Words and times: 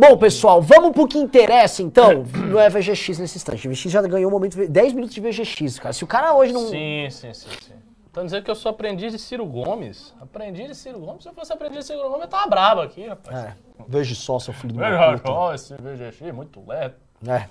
Bom, 0.00 0.16
pessoal, 0.16 0.62
vamos 0.62 0.92
pro 0.92 1.08
que 1.08 1.18
interessa, 1.18 1.82
então. 1.82 2.22
Não 2.48 2.60
é 2.60 2.70
VGX 2.70 3.18
nesse 3.18 3.36
instante. 3.36 3.66
O 3.66 3.70
VGX 3.72 3.90
já 3.90 4.00
ganhou 4.02 4.30
um 4.30 4.32
momento, 4.32 4.56
10 4.68 4.92
minutos 4.92 5.12
de 5.12 5.20
VGX, 5.20 5.80
cara. 5.80 5.92
Se 5.92 6.04
o 6.04 6.06
cara 6.06 6.32
hoje 6.34 6.52
não... 6.52 6.68
Sim, 6.68 7.08
sim, 7.10 7.34
sim, 7.34 7.48
sim. 7.60 7.74
Estão 8.06 8.24
dizendo 8.24 8.44
que 8.44 8.50
eu 8.50 8.54
sou 8.54 8.70
aprendiz 8.70 9.10
de 9.10 9.18
Ciro 9.18 9.44
Gomes. 9.44 10.14
Aprendiz 10.20 10.68
de 10.68 10.76
Ciro 10.76 11.00
Gomes? 11.00 11.24
Se 11.24 11.28
eu 11.28 11.34
fosse 11.34 11.52
aprendiz 11.52 11.78
de 11.78 11.86
Ciro 11.86 12.08
Gomes, 12.08 12.22
eu 12.22 12.28
tava 12.28 12.48
brabo 12.48 12.80
aqui, 12.80 13.08
rapaz. 13.08 13.36
É, 13.36 13.56
veja 13.88 14.14
só, 14.14 14.38
seu 14.38 14.54
filho 14.54 14.74
do 14.74 14.78
Veja 14.78 15.20
só 15.26 15.52
esse 15.52 15.74
VGX, 15.74 16.32
muito 16.32 16.62
leve. 16.64 16.94
É. 17.26 17.48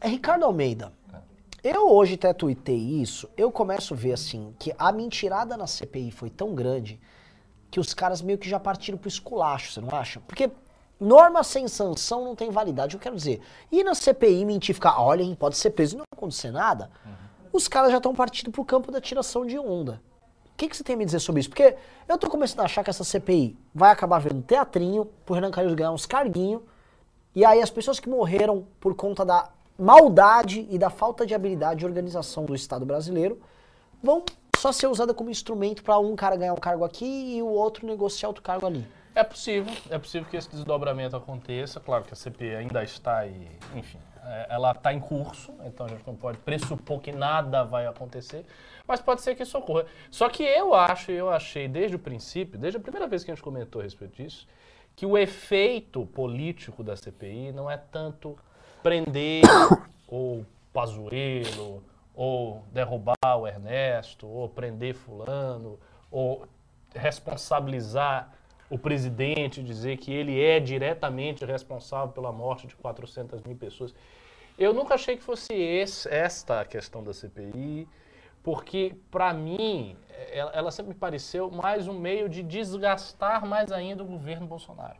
É 0.00 0.08
Ricardo 0.08 0.46
Almeida. 0.46 0.90
Eu 1.62 1.90
hoje 1.90 2.14
até 2.14 2.32
tuitei 2.32 2.76
isso, 2.76 3.28
eu 3.36 3.52
começo 3.52 3.92
a 3.92 3.96
ver 3.96 4.12
assim, 4.14 4.54
que 4.58 4.74
a 4.78 4.90
mentirada 4.90 5.54
na 5.54 5.66
CPI 5.66 6.10
foi 6.10 6.30
tão 6.30 6.54
grande 6.54 6.98
que 7.70 7.80
os 7.80 7.92
caras 7.92 8.22
meio 8.22 8.38
que 8.38 8.48
já 8.48 8.60
partiram 8.60 8.96
pro 8.96 9.08
esculacho, 9.08 9.72
você 9.72 9.80
não 9.80 9.88
acha? 9.90 10.20
Porque 10.26 10.50
norma 11.00 11.42
sem 11.42 11.68
sanção 11.68 12.24
não 12.24 12.34
tem 12.34 12.50
validade, 12.50 12.94
eu 12.94 13.00
quero 13.00 13.16
dizer. 13.16 13.40
E 13.70 13.82
na 13.82 13.94
CPI 13.94 14.44
mentir, 14.44 14.74
ficar, 14.74 15.00
olha, 15.00 15.22
hein, 15.22 15.36
pode 15.38 15.56
ser 15.56 15.70
preso 15.70 15.96
e 15.96 15.98
não 15.98 16.04
acontecer 16.12 16.50
nada, 16.50 16.90
os 17.52 17.68
caras 17.68 17.90
já 17.90 17.98
estão 17.98 18.14
partindo 18.14 18.50
pro 18.50 18.64
campo 18.64 18.90
da 18.90 19.00
tiração 19.00 19.46
de 19.46 19.58
onda. 19.58 20.00
O 20.46 20.56
que, 20.56 20.68
que 20.68 20.76
você 20.76 20.84
tem 20.84 20.94
a 20.94 20.96
me 20.96 21.04
dizer 21.04 21.18
sobre 21.18 21.40
isso? 21.40 21.48
Porque 21.48 21.76
eu 22.08 22.16
tô 22.16 22.30
começando 22.30 22.60
a 22.60 22.64
achar 22.64 22.84
que 22.84 22.90
essa 22.90 23.02
CPI 23.02 23.58
vai 23.74 23.90
acabar 23.90 24.18
vendo 24.18 24.40
teatrinho, 24.42 25.06
pro 25.26 25.34
Renan 25.34 25.50
Calheiros 25.50 25.76
ganhar 25.76 25.90
uns 25.90 26.06
carguinhos, 26.06 26.62
e 27.34 27.44
aí 27.44 27.60
as 27.60 27.70
pessoas 27.70 27.98
que 27.98 28.08
morreram 28.08 28.64
por 28.78 28.94
conta 28.94 29.24
da 29.24 29.50
maldade 29.76 30.68
e 30.70 30.78
da 30.78 30.88
falta 30.90 31.26
de 31.26 31.34
habilidade 31.34 31.80
de 31.80 31.86
organização 31.86 32.44
do 32.44 32.54
Estado 32.54 32.86
brasileiro 32.86 33.40
vão 34.00 34.24
só 34.56 34.70
ser 34.70 34.86
usadas 34.86 35.16
como 35.16 35.30
instrumento 35.30 35.82
para 35.82 35.98
um 35.98 36.14
cara 36.14 36.36
ganhar 36.36 36.54
um 36.54 36.58
cargo 36.58 36.84
aqui 36.84 37.36
e 37.36 37.42
o 37.42 37.48
outro 37.48 37.86
negociar 37.86 38.28
outro 38.28 38.42
cargo 38.42 38.66
ali. 38.66 38.86
É 39.14 39.22
possível, 39.22 39.72
é 39.90 39.98
possível 39.98 40.28
que 40.28 40.36
esse 40.36 40.50
desdobramento 40.50 41.16
aconteça. 41.16 41.78
Claro 41.78 42.04
que 42.04 42.12
a 42.12 42.16
CPI 42.16 42.56
ainda 42.56 42.82
está 42.82 43.18
aí, 43.18 43.48
enfim, 43.74 43.98
é, 44.24 44.46
ela 44.50 44.72
está 44.72 44.92
em 44.92 44.98
curso, 44.98 45.54
então 45.64 45.86
a 45.86 45.88
gente 45.88 46.04
não 46.04 46.16
pode 46.16 46.38
pressupor 46.38 47.00
que 47.00 47.12
nada 47.12 47.62
vai 47.62 47.86
acontecer, 47.86 48.44
mas 48.88 49.00
pode 49.00 49.22
ser 49.22 49.36
que 49.36 49.44
isso 49.44 49.56
ocorra. 49.56 49.86
Só 50.10 50.28
que 50.28 50.42
eu 50.42 50.74
acho, 50.74 51.12
eu 51.12 51.30
achei 51.30 51.68
desde 51.68 51.94
o 51.94 51.98
princípio, 51.98 52.58
desde 52.58 52.76
a 52.78 52.80
primeira 52.80 53.06
vez 53.06 53.22
que 53.22 53.30
a 53.30 53.34
gente 53.34 53.44
comentou 53.44 53.80
a 53.80 53.84
respeito 53.84 54.20
disso, 54.20 54.48
que 54.96 55.06
o 55.06 55.16
efeito 55.16 56.04
político 56.06 56.82
da 56.82 56.96
CPI 56.96 57.52
não 57.52 57.70
é 57.70 57.76
tanto 57.76 58.36
prender 58.82 59.42
ou 60.08 60.44
Pazuello, 60.72 61.84
ou 62.14 62.64
derrubar 62.72 63.16
o 63.38 63.46
Ernesto, 63.46 64.26
ou 64.26 64.48
prender 64.48 64.94
fulano, 64.94 65.78
ou 66.10 66.46
responsabilizar 66.94 68.32
o 68.70 68.78
presidente, 68.78 69.62
dizer 69.62 69.96
que 69.98 70.12
ele 70.12 70.42
é 70.42 70.58
diretamente 70.58 71.44
responsável 71.44 72.12
pela 72.12 72.32
morte 72.32 72.66
de 72.66 72.74
400 72.76 73.42
mil 73.42 73.56
pessoas. 73.56 73.94
Eu 74.58 74.72
nunca 74.72 74.94
achei 74.94 75.16
que 75.16 75.22
fosse 75.22 75.52
esse, 75.52 76.08
esta 76.08 76.60
a 76.60 76.64
questão 76.64 77.02
da 77.02 77.12
CPI, 77.12 77.88
porque, 78.42 78.94
para 79.10 79.32
mim, 79.32 79.96
ela, 80.30 80.50
ela 80.52 80.70
sempre 80.70 80.92
me 80.92 80.98
pareceu 80.98 81.50
mais 81.50 81.88
um 81.88 81.98
meio 81.98 82.28
de 82.28 82.42
desgastar 82.42 83.46
mais 83.46 83.72
ainda 83.72 84.02
o 84.02 84.06
governo 84.06 84.46
Bolsonaro. 84.46 84.98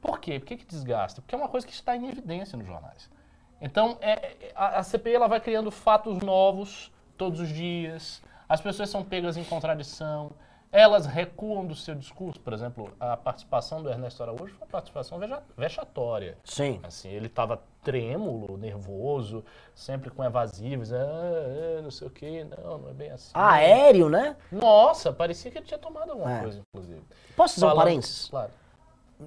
Por 0.00 0.18
quê? 0.18 0.38
Por 0.38 0.46
que, 0.46 0.56
que 0.56 0.64
desgasta? 0.64 1.20
Porque 1.20 1.34
é 1.34 1.38
uma 1.38 1.48
coisa 1.48 1.66
que 1.66 1.72
está 1.72 1.94
em 1.94 2.08
evidência 2.08 2.56
nos 2.56 2.66
jornais. 2.66 3.10
Então, 3.60 3.98
é, 4.00 4.12
é, 4.12 4.52
a, 4.54 4.78
a 4.78 4.82
CPI 4.82 5.14
ela 5.14 5.28
vai 5.28 5.40
criando 5.40 5.70
fatos 5.70 6.18
novos 6.20 6.90
todos 7.18 7.38
os 7.38 7.48
dias, 7.50 8.22
as 8.48 8.60
pessoas 8.60 8.88
são 8.88 9.04
pegas 9.04 9.36
em 9.36 9.44
contradição, 9.44 10.32
elas 10.72 11.06
recuam 11.06 11.66
do 11.66 11.74
seu 11.74 11.94
discurso. 11.94 12.40
Por 12.40 12.52
exemplo, 12.52 12.92
a 12.98 13.16
participação 13.16 13.82
do 13.82 13.90
Ernesto 13.90 14.22
Araújo 14.22 14.54
foi 14.54 14.58
uma 14.58 14.66
participação 14.66 15.18
vexatória. 15.56 16.38
Sim. 16.44 16.80
Assim, 16.82 17.08
ele 17.08 17.26
estava 17.26 17.60
trêmulo, 17.82 18.56
nervoso, 18.56 19.44
sempre 19.74 20.10
com 20.10 20.22
evasivos, 20.22 20.92
ah, 20.92 20.98
ah, 20.98 21.82
não 21.82 21.90
sei 21.90 22.06
o 22.06 22.10
quê, 22.10 22.44
não, 22.44 22.78
não 22.78 22.90
é 22.90 22.92
bem 22.92 23.10
assim. 23.10 23.30
Aéreo, 23.34 24.08
né? 24.08 24.36
Nossa, 24.52 25.12
parecia 25.12 25.50
que 25.50 25.58
ele 25.58 25.66
tinha 25.66 25.78
tomado 25.78 26.12
alguma 26.12 26.30
É. 26.38 26.40
coisa, 26.42 26.60
inclusive. 26.74 27.02
Posso 27.36 27.54
fazer 27.60 27.72
um 27.72 27.76
parênteses? 27.76 28.28
Claro. 28.28 28.50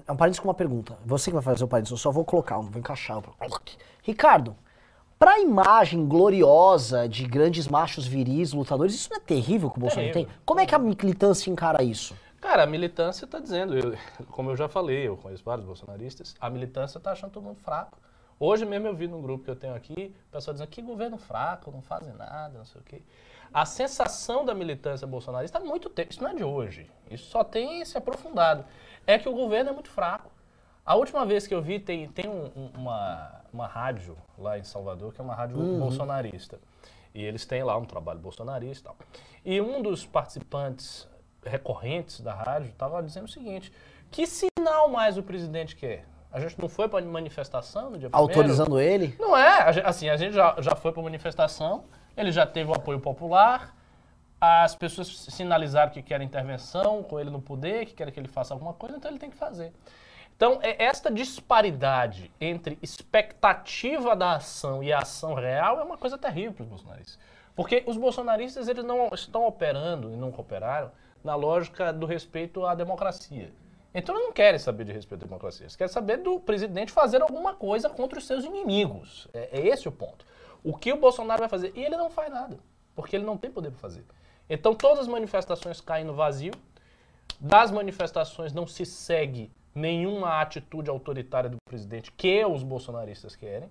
É 0.06 0.12
um 0.12 0.16
parênteses 0.16 0.40
com 0.40 0.48
uma 0.48 0.54
pergunta. 0.54 0.96
Você 1.04 1.30
que 1.30 1.34
vai 1.34 1.42
fazer 1.42 1.64
o 1.64 1.68
parênteses, 1.68 1.92
eu 1.92 1.98
só 1.98 2.10
vou 2.10 2.24
colocar, 2.24 2.58
vou 2.58 2.78
encaixar. 2.78 3.22
Ricardo, 4.02 4.56
pra 5.24 5.40
imagem 5.40 6.06
gloriosa 6.06 7.08
de 7.08 7.24
grandes 7.24 7.66
machos 7.66 8.06
viris, 8.06 8.52
lutadores, 8.52 8.94
isso 8.94 9.08
não 9.10 9.16
é 9.16 9.20
terrível 9.20 9.70
que 9.70 9.78
o 9.78 9.80
Bolsonaro 9.80 10.12
tem? 10.12 10.28
Como 10.44 10.60
é 10.60 10.66
que 10.66 10.74
a 10.74 10.78
militância 10.78 11.50
encara 11.50 11.82
isso? 11.82 12.14
Cara, 12.42 12.64
a 12.64 12.66
militância 12.66 13.24
está 13.24 13.38
dizendo, 13.38 13.74
eu- 13.74 13.96
como 14.30 14.50
eu 14.50 14.56
já 14.56 14.68
falei, 14.68 15.08
eu 15.08 15.16
conheço 15.16 15.42
vários 15.42 15.64
bolsonaristas, 15.66 16.34
a 16.38 16.50
militância 16.50 16.98
está 16.98 17.12
achando 17.12 17.30
todo 17.30 17.42
mundo 17.42 17.56
fraco. 17.58 17.98
Hoje 18.38 18.66
mesmo 18.66 18.86
eu 18.86 18.94
vi 18.94 19.08
num 19.08 19.22
grupo 19.22 19.44
que 19.44 19.50
eu 19.50 19.56
tenho 19.56 19.74
aqui, 19.74 20.14
o 20.28 20.32
pessoal 20.32 20.52
dizendo 20.52 20.68
que 20.68 20.82
governo 20.82 21.16
fraco, 21.16 21.70
não 21.70 21.80
fazem 21.80 22.12
nada, 22.12 22.58
não 22.58 22.64
sei 22.66 22.82
o 22.82 22.84
quê. 22.84 23.00
A 23.50 23.64
sensação 23.64 24.44
da 24.44 24.52
militância 24.54 25.06
bolsonarista 25.06 25.56
há 25.56 25.60
muito 25.62 25.88
tempo, 25.88 26.12
isso 26.12 26.22
não 26.22 26.28
é 26.28 26.34
de 26.34 26.44
hoje, 26.44 26.86
isso 27.10 27.30
só 27.30 27.42
tem 27.42 27.82
se 27.86 27.96
aprofundado, 27.96 28.66
é 29.06 29.18
que 29.18 29.26
o 29.26 29.32
governo 29.32 29.70
é 29.70 29.72
muito 29.72 29.88
fraco. 29.88 30.30
A 30.84 30.94
última 30.96 31.24
vez 31.24 31.46
que 31.46 31.54
eu 31.54 31.62
vi, 31.62 31.78
tem, 31.80 32.08
tem 32.08 32.28
um- 32.28 32.50
um- 32.56 32.70
uma, 32.76 33.40
uma 33.52 33.66
rádio 33.66 34.16
lá 34.38 34.58
em 34.58 34.64
Salvador, 34.64 35.12
que 35.12 35.20
é 35.20 35.24
uma 35.24 35.34
rádio 35.34 35.56
bolsonarista. 35.78 36.58
E 37.14 37.22
eles 37.22 37.46
têm 37.46 37.62
lá 37.62 37.76
um 37.78 37.84
trabalho 37.84 38.18
bolsonarista 38.18 38.82
e 38.82 38.92
tal. 38.92 38.96
E 39.44 39.60
um 39.60 39.80
dos 39.80 40.04
participantes 40.04 41.08
recorrentes 41.44 42.20
da 42.20 42.34
rádio 42.34 42.70
estava 42.70 43.02
dizendo 43.02 43.24
o 43.24 43.28
seguinte: 43.28 43.72
que 44.10 44.26
sinal 44.26 44.88
mais 44.88 45.16
o 45.16 45.22
presidente 45.22 45.76
quer? 45.76 46.04
A 46.32 46.40
gente 46.40 46.60
não 46.60 46.68
foi 46.68 46.88
para 46.88 47.04
manifestação 47.04 47.90
no 47.90 47.98
dia 47.98 48.10
primeiro? 48.10 48.16
Autorizando 48.40 48.80
ele? 48.80 49.14
Não 49.20 49.36
é. 49.36 49.70
Assim, 49.86 50.08
a 50.08 50.16
gente 50.16 50.34
já, 50.34 50.56
já 50.60 50.74
foi 50.74 50.90
para 50.92 51.00
manifestação, 51.02 51.84
ele 52.16 52.32
já 52.32 52.44
teve 52.44 52.70
o 52.70 52.74
apoio 52.74 52.98
popular, 52.98 53.72
as 54.40 54.74
pessoas 54.74 55.06
sinalizaram 55.30 55.92
que 55.92 56.02
querem 56.02 56.26
intervenção 56.26 57.04
com 57.04 57.20
ele 57.20 57.30
no 57.30 57.40
poder, 57.40 57.86
que 57.86 57.94
querem 57.94 58.12
que 58.12 58.18
ele 58.18 58.26
faça 58.28 58.52
alguma 58.52 58.72
coisa, 58.74 58.96
então 58.96 59.08
ele 59.10 59.20
tem 59.20 59.30
que 59.30 59.36
fazer. 59.36 59.72
Então, 60.36 60.58
é- 60.62 60.84
esta 60.84 61.10
disparidade 61.10 62.30
entre 62.40 62.78
expectativa 62.82 64.16
da 64.16 64.36
ação 64.36 64.82
e 64.82 64.92
a 64.92 64.98
ação 64.98 65.34
real 65.34 65.78
é 65.78 65.84
uma 65.84 65.96
coisa 65.96 66.18
terrível 66.18 66.52
para 66.52 66.62
os 66.64 66.68
bolsonaristas. 66.68 67.18
Porque 67.54 67.84
os 67.86 67.96
bolsonaristas 67.96 68.66
eles 68.66 68.84
não 68.84 69.08
estão 69.12 69.46
operando 69.46 70.12
e 70.12 70.16
não 70.16 70.32
cooperaram 70.32 70.90
na 71.22 71.36
lógica 71.36 71.92
do 71.92 72.04
respeito 72.04 72.66
à 72.66 72.74
democracia. 72.74 73.52
Então 73.94 74.12
eles 74.12 74.26
não 74.26 74.32
querem 74.32 74.58
saber 74.58 74.84
de 74.84 74.92
respeito 74.92 75.22
à 75.22 75.26
democracia, 75.26 75.64
eles 75.64 75.76
querem 75.76 75.92
saber 75.92 76.16
do 76.16 76.40
presidente 76.40 76.90
fazer 76.90 77.22
alguma 77.22 77.54
coisa 77.54 77.88
contra 77.88 78.18
os 78.18 78.26
seus 78.26 78.44
inimigos. 78.44 79.28
É, 79.32 79.60
é 79.60 79.68
esse 79.68 79.86
o 79.86 79.92
ponto. 79.92 80.26
O 80.64 80.76
que 80.76 80.92
o 80.92 80.96
Bolsonaro 80.96 81.38
vai 81.38 81.48
fazer? 81.48 81.72
E 81.76 81.84
ele 81.84 81.96
não 81.96 82.10
faz 82.10 82.32
nada, 82.32 82.58
porque 82.96 83.14
ele 83.14 83.24
não 83.24 83.38
tem 83.38 83.52
poder 83.52 83.70
para 83.70 83.78
fazer. 83.78 84.04
Então 84.50 84.74
todas 84.74 85.00
as 85.00 85.06
manifestações 85.06 85.80
caem 85.80 86.04
no 86.04 86.12
vazio, 86.12 86.52
das 87.38 87.70
manifestações 87.70 88.52
não 88.52 88.66
se 88.66 88.84
segue 88.84 89.52
nenhuma 89.74 90.40
atitude 90.40 90.88
autoritária 90.90 91.50
do 91.50 91.56
presidente 91.68 92.12
que 92.12 92.44
os 92.44 92.62
bolsonaristas 92.62 93.34
querem. 93.34 93.70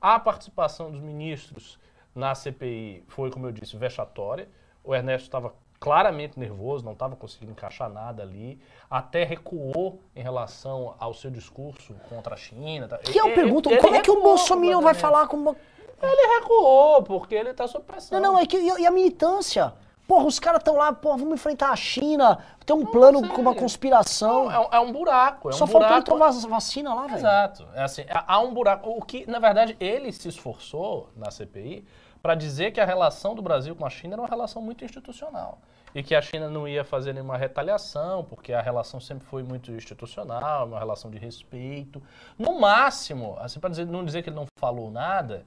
A 0.00 0.18
participação 0.18 0.90
dos 0.90 1.00
ministros 1.00 1.78
na 2.14 2.34
CPI 2.34 3.04
foi, 3.08 3.30
como 3.30 3.46
eu 3.46 3.52
disse, 3.52 3.76
vexatória. 3.76 4.48
O 4.82 4.94
Ernesto 4.94 5.24
estava 5.26 5.54
claramente 5.80 6.38
nervoso, 6.38 6.84
não 6.84 6.92
estava 6.92 7.14
conseguindo 7.16 7.52
encaixar 7.52 7.90
nada 7.90 8.22
ali, 8.22 8.58
até 8.90 9.22
recuou 9.24 10.00
em 10.16 10.22
relação 10.22 10.94
ao 10.98 11.12
seu 11.12 11.30
discurso 11.30 11.94
contra 12.08 12.34
a 12.34 12.36
China. 12.36 12.88
tá? 12.88 12.98
Que 12.98 13.18
eu 13.18 13.26
Ele- 13.26 13.34
pergunto, 13.34 13.70
ele 13.70 13.80
como 13.80 13.94
é 13.94 14.00
que 14.00 14.10
o 14.10 14.22
Bolsonaro 14.22 14.80
vai 14.80 14.94
falar 14.94 15.26
com 15.26 15.36
uma... 15.36 15.56
Ele 16.02 16.38
recuou, 16.40 17.02
porque 17.02 17.34
ele 17.34 17.50
está 17.50 17.66
sob 17.66 17.84
pressão. 17.84 18.20
Não, 18.20 18.32
não, 18.32 18.38
é 18.38 18.46
que 18.46 18.56
e 18.58 18.86
a 18.86 18.90
militância? 18.90 19.72
Porra, 20.06 20.26
os 20.26 20.38
caras 20.38 20.58
estão 20.60 20.76
lá, 20.76 20.92
porra, 20.92 21.16
vamos 21.18 21.34
enfrentar 21.34 21.70
a 21.70 21.76
China, 21.76 22.38
tem 22.66 22.76
um 22.76 22.84
plano 22.84 23.26
com 23.26 23.40
uma 23.40 23.54
conspiração. 23.54 24.50
É, 24.52 24.58
um- 24.60 24.68
é 24.72 24.80
um 24.80 24.92
buraco. 24.92 25.48
É 25.48 25.52
Só 25.52 25.64
um 25.64 25.66
faltou 25.66 25.92
ele 25.96 26.02
tomar 26.04 26.30
vacina 26.30 26.92
lá, 26.94 27.02
velho. 27.06 27.16
Exato. 27.16 27.66
É 27.74 27.82
assim, 27.82 28.04
há 28.10 28.34
há 28.34 28.40
um 28.40 28.52
buraco. 28.52 28.90
O 28.90 29.02
que, 29.02 29.28
na 29.30 29.38
verdade, 29.38 29.76
ele 29.80 30.12
se 30.12 30.28
esforçou 30.28 31.08
na 31.16 31.30
CPI 31.30 31.84
para 32.22 32.34
dizer 32.34 32.70
que 32.72 32.80
a 32.80 32.84
relação 32.84 33.34
do 33.34 33.40
Brasil 33.42 33.74
com 33.74 33.84
a 33.86 33.90
China 33.90 34.14
era 34.14 34.22
uma 34.22 34.28
relação 34.28 34.60
muito 34.60 34.84
institucional. 34.84 35.58
E 35.94 36.02
que 36.02 36.14
a 36.14 36.20
China 36.20 36.48
não 36.50 36.66
ia 36.66 36.82
fazer 36.84 37.12
nenhuma 37.12 37.36
retaliação, 37.36 38.24
porque 38.24 38.52
a 38.52 38.60
relação 38.60 38.98
sempre 39.00 39.24
foi 39.26 39.42
muito 39.42 39.70
institucional, 39.70 40.66
uma 40.66 40.78
relação 40.78 41.10
de 41.10 41.18
respeito. 41.18 42.02
No 42.38 42.58
máximo, 42.60 43.36
assim, 43.40 43.60
para 43.60 43.70
não 43.84 44.04
dizer 44.04 44.22
que 44.22 44.28
ele 44.28 44.36
não 44.36 44.46
falou 44.58 44.90
nada, 44.90 45.46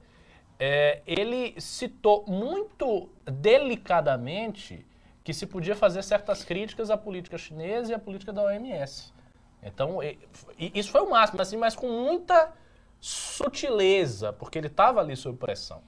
é, 0.58 1.02
ele 1.06 1.54
citou 1.60 2.24
muito 2.26 3.08
delicadamente 3.24 4.84
que 5.22 5.32
se 5.32 5.46
podia 5.46 5.76
fazer 5.76 6.02
certas 6.02 6.42
críticas 6.44 6.90
à 6.90 6.96
política 6.96 7.36
chinesa 7.38 7.92
e 7.92 7.94
à 7.94 7.98
política 7.98 8.32
da 8.32 8.42
OMS. 8.42 9.12
Então, 9.62 10.02
e- 10.02 10.18
e- 10.58 10.72
isso 10.74 10.90
foi 10.90 11.02
o 11.02 11.10
máximo, 11.10 11.40
assim, 11.40 11.56
mas 11.56 11.76
com 11.76 11.88
muita 11.88 12.52
sutileza, 13.00 14.32
porque 14.32 14.58
ele 14.58 14.68
estava 14.68 15.00
ali 15.00 15.14
sob 15.16 15.36
pressão. 15.38 15.82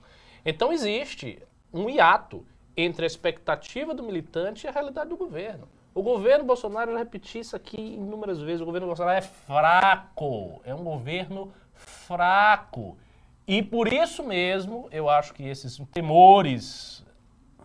Então, 0.44 0.72
existe 0.72 1.42
um 1.72 1.88
hiato 1.88 2.46
entre 2.76 3.04
a 3.04 3.06
expectativa 3.06 3.94
do 3.94 4.02
militante 4.02 4.66
e 4.66 4.68
a 4.68 4.72
realidade 4.72 5.10
do 5.10 5.16
governo. 5.16 5.68
O 5.94 6.02
governo 6.02 6.44
Bolsonaro, 6.44 6.92
eu 6.92 6.96
repeti 6.96 7.40
isso 7.40 7.56
aqui 7.56 7.80
inúmeras 7.80 8.40
vezes, 8.40 8.60
o 8.60 8.64
governo 8.64 8.86
Bolsonaro 8.86 9.18
é 9.18 9.22
fraco, 9.22 10.60
é 10.64 10.74
um 10.74 10.84
governo 10.84 11.52
fraco. 11.74 12.96
E 13.50 13.64
por 13.64 13.92
isso 13.92 14.22
mesmo, 14.22 14.86
eu 14.92 15.10
acho 15.10 15.34
que 15.34 15.42
esses 15.42 15.76
temores 15.90 17.04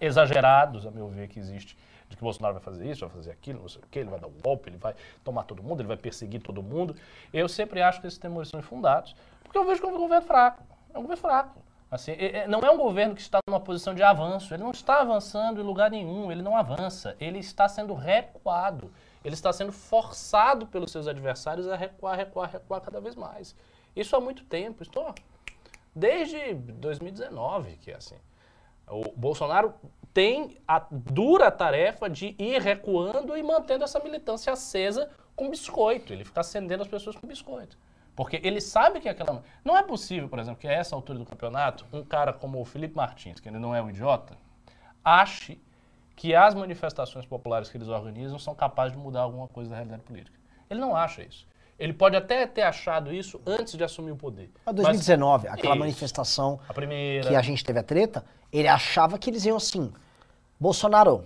exagerados, 0.01 0.83
a 0.83 0.89
meu 0.89 1.07
ver, 1.07 1.27
que 1.27 1.37
existe, 1.37 1.77
de 2.09 2.17
que 2.17 2.23
Bolsonaro 2.23 2.55
vai 2.55 2.63
fazer 2.63 2.89
isso, 2.89 3.01
vai 3.01 3.15
fazer 3.15 3.29
aquilo, 3.29 3.61
não 3.61 3.69
sei 3.69 3.83
o 3.83 3.85
quê, 3.91 3.99
ele 3.99 4.09
vai 4.09 4.19
dar 4.19 4.25
um 4.25 4.33
golpe, 4.43 4.67
ele 4.67 4.77
vai 4.77 4.95
tomar 5.23 5.43
todo 5.43 5.61
mundo, 5.61 5.81
ele 5.81 5.87
vai 5.87 5.95
perseguir 5.95 6.41
todo 6.41 6.63
mundo, 6.63 6.95
eu 7.31 7.47
sempre 7.47 7.83
acho 7.83 8.01
que 8.01 8.07
esses 8.07 8.17
temores 8.17 8.49
são 8.49 8.59
infundados, 8.59 9.15
porque 9.43 9.55
eu 9.55 9.63
vejo 9.63 9.79
que 9.79 9.85
é 9.85 9.91
um 9.91 9.95
governo 9.95 10.25
fraco, 10.25 10.63
é 10.91 10.97
um 10.97 11.03
governo 11.03 11.21
fraco. 11.21 11.61
Assim, 11.91 12.13
não 12.49 12.61
é 12.61 12.71
um 12.71 12.77
governo 12.77 13.13
que 13.13 13.21
está 13.21 13.37
numa 13.47 13.59
posição 13.59 13.93
de 13.93 14.01
avanço, 14.01 14.55
ele 14.55 14.63
não 14.63 14.71
está 14.71 15.01
avançando 15.01 15.61
em 15.61 15.63
lugar 15.63 15.91
nenhum, 15.91 16.31
ele 16.31 16.41
não 16.41 16.57
avança, 16.57 17.15
ele 17.19 17.37
está 17.37 17.69
sendo 17.69 17.93
recuado, 17.93 18.91
ele 19.23 19.35
está 19.35 19.53
sendo 19.53 19.71
forçado 19.71 20.65
pelos 20.65 20.91
seus 20.91 21.07
adversários 21.07 21.67
a 21.67 21.75
recuar, 21.75 22.17
recuar, 22.17 22.49
recuar 22.49 22.81
cada 22.81 22.99
vez 22.99 23.15
mais. 23.15 23.55
Isso 23.95 24.15
há 24.15 24.19
muito 24.19 24.43
tempo, 24.45 24.81
estou 24.81 25.13
desde 25.95 26.53
2019 26.53 27.77
que 27.77 27.91
é 27.91 27.95
assim. 27.95 28.15
O 28.87 29.11
Bolsonaro 29.15 29.73
tem 30.13 30.57
a 30.67 30.85
dura 30.91 31.49
tarefa 31.49 32.09
de 32.09 32.35
ir 32.37 32.61
recuando 32.61 33.35
e 33.35 33.41
mantendo 33.41 33.83
essa 33.83 33.99
militância 33.99 34.53
acesa 34.53 35.09
com 35.35 35.49
biscoito. 35.49 36.13
Ele 36.13 36.23
fica 36.23 36.41
acendendo 36.41 36.83
as 36.83 36.87
pessoas 36.87 37.15
com 37.15 37.27
biscoito. 37.27 37.77
Porque 38.15 38.39
ele 38.43 38.61
sabe 38.61 39.01
que 39.01 39.09
aquela. 39.09 39.43
Não 39.63 39.77
é 39.77 39.83
possível, 39.83 40.29
por 40.29 40.39
exemplo, 40.39 40.59
que 40.59 40.67
a 40.67 40.71
essa 40.71 40.95
altura 40.95 41.19
do 41.19 41.25
campeonato, 41.25 41.85
um 41.91 42.03
cara 42.03 42.31
como 42.31 42.61
o 42.61 42.65
Felipe 42.65 42.95
Martins, 42.95 43.39
que 43.39 43.49
ele 43.49 43.59
não 43.59 43.75
é 43.75 43.81
um 43.81 43.89
idiota, 43.89 44.37
ache 45.03 45.59
que 46.15 46.33
as 46.33 46.55
manifestações 46.55 47.25
populares 47.25 47.69
que 47.69 47.75
eles 47.75 47.89
organizam 47.89 48.39
são 48.39 48.55
capazes 48.55 48.93
de 48.93 49.03
mudar 49.03 49.21
alguma 49.21 49.49
coisa 49.49 49.69
da 49.69 49.75
realidade 49.75 50.03
política. 50.03 50.39
Ele 50.69 50.79
não 50.79 50.95
acha 50.95 51.23
isso. 51.23 51.45
Ele 51.77 51.93
pode 51.93 52.15
até 52.15 52.47
ter 52.47 52.61
achado 52.61 53.13
isso 53.13 53.41
antes 53.45 53.75
de 53.75 53.83
assumir 53.83 54.11
o 54.11 54.15
poder. 54.15 54.51
Em 54.67 54.73
2019, 54.73 55.47
Mas, 55.47 55.57
aquela 55.57 55.73
isso, 55.73 55.79
manifestação 55.79 56.59
a 56.67 56.73
primeira. 56.73 57.27
que 57.27 57.35
a 57.35 57.41
gente 57.41 57.63
teve 57.63 57.79
a 57.79 57.83
treta, 57.83 58.23
ele 58.51 58.67
achava 58.67 59.19
que 59.19 59.29
eles 59.29 59.45
iam 59.45 59.57
assim, 59.57 59.91
Bolsonaro, 60.59 61.25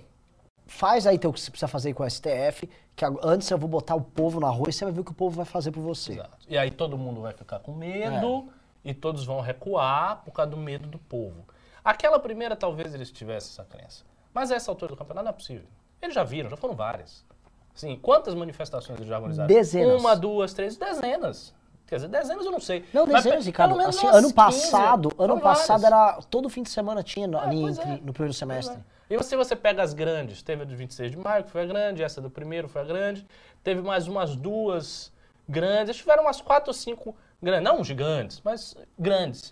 faz 0.66 1.06
aí 1.06 1.18
o 1.18 1.20
que 1.20 1.40
você 1.40 1.52
precisa 1.52 1.68
fazer 1.68 1.94
com 1.94 2.04
o 2.04 2.10
STF, 2.10 2.68
que 2.96 3.06
antes 3.24 3.50
eu 3.50 3.58
vou 3.58 3.70
botar 3.70 3.96
o 3.96 4.02
povo 4.02 4.40
na 4.40 4.50
rua 4.50 4.70
e 4.70 4.74
você 4.74 4.84
vai 4.86 4.94
ver 4.94 5.02
o 5.02 5.04
que 5.04 5.12
o 5.12 5.16
povo 5.16 5.36
vai 5.36 5.46
fazer 5.46 5.72
por 5.72 5.82
você. 5.82 6.14
Exato. 6.14 6.38
E 6.48 6.58
aí 6.58 6.72
todo 6.72 6.98
mundo 6.98 7.22
vai 7.22 7.34
ficar 7.34 7.60
com 7.60 7.74
medo 7.74 8.50
é. 8.84 8.90
e 8.90 8.94
todos 8.94 9.26
vão 9.26 9.42
recuar 9.42 10.24
por 10.24 10.32
causa 10.32 10.52
do 10.52 10.58
medo 10.58 10.88
do 10.88 10.98
povo. 10.98 11.46
Aquela 11.84 12.20
primeira 12.20 12.56
talvez 12.56 12.94
eles 12.94 13.12
tivessem 13.12 13.52
essa 13.52 13.64
crença. 13.64 14.04
Mas 14.34 14.52
essa 14.52 14.70
altura 14.70 14.94
do 14.94 14.98
campeonato 14.98 15.26
não 15.26 15.32
é 15.32 15.34
possível. 15.34 15.68
Eles 16.02 16.16
já 16.16 16.24
viram, 16.24 16.50
já 16.50 16.58
foram 16.58 16.76
várias. 16.76 17.26
Sim, 17.74 17.98
quantas 18.02 18.36
manifestações 18.36 19.00
eles 19.00 19.10
já 19.10 19.18
organizaram? 19.18 19.48
Dezenas. 19.48 20.02
Uma, 20.02 20.16
duas, 20.16 20.54
três, 20.54 20.76
dezenas. 20.76 21.54
Quer 21.88 21.96
dizer, 21.96 22.08
dezenas 22.08 22.46
eu 22.46 22.52
não 22.52 22.60
sei. 22.60 22.86
Não, 22.94 23.08
dezenas, 23.08 23.46
Ricardo. 23.46 23.80
Assim, 23.80 24.06
ano 24.06 24.32
passado, 24.32 25.10
15, 25.10 25.24
ano 25.24 25.42
passado 25.42 25.86
era 25.86 26.20
todo 26.30 26.48
fim 26.48 26.62
de 26.62 26.70
semana 26.70 27.02
tinha 27.02 27.28
é, 27.28 27.36
ali 27.40 27.64
entre, 27.64 27.90
é. 27.90 28.00
no 28.04 28.14
primeiro 28.14 28.34
semestre. 28.34 28.78
É. 29.10 29.16
E 29.16 29.24
se 29.24 29.36
você 29.36 29.56
pega 29.56 29.82
as 29.82 29.92
grandes, 29.92 30.44
teve 30.44 30.62
a 30.62 30.66
do 30.66 30.76
26 30.76 31.12
de 31.12 31.18
maio, 31.18 31.44
que 31.44 31.50
foi 31.50 31.64
a 31.64 31.66
grande, 31.66 32.04
essa 32.04 32.22
do 32.22 32.30
primeiro 32.30 32.70
foi 32.70 32.84
a 32.84 32.86
grande, 32.86 33.26
teve 33.64 33.82
mais 33.82 34.08
umas 34.08 34.36
duas 34.36 35.12
grandes, 35.48 35.98
tiveram 35.98 36.24
umas 36.24 36.40
quatro 36.40 36.70
ou 36.70 36.76
cinco 36.76 37.16
grandes, 37.42 37.64
não 37.64 37.84
gigantes, 37.84 38.40
mas 38.44 38.78
grandes. 38.98 39.52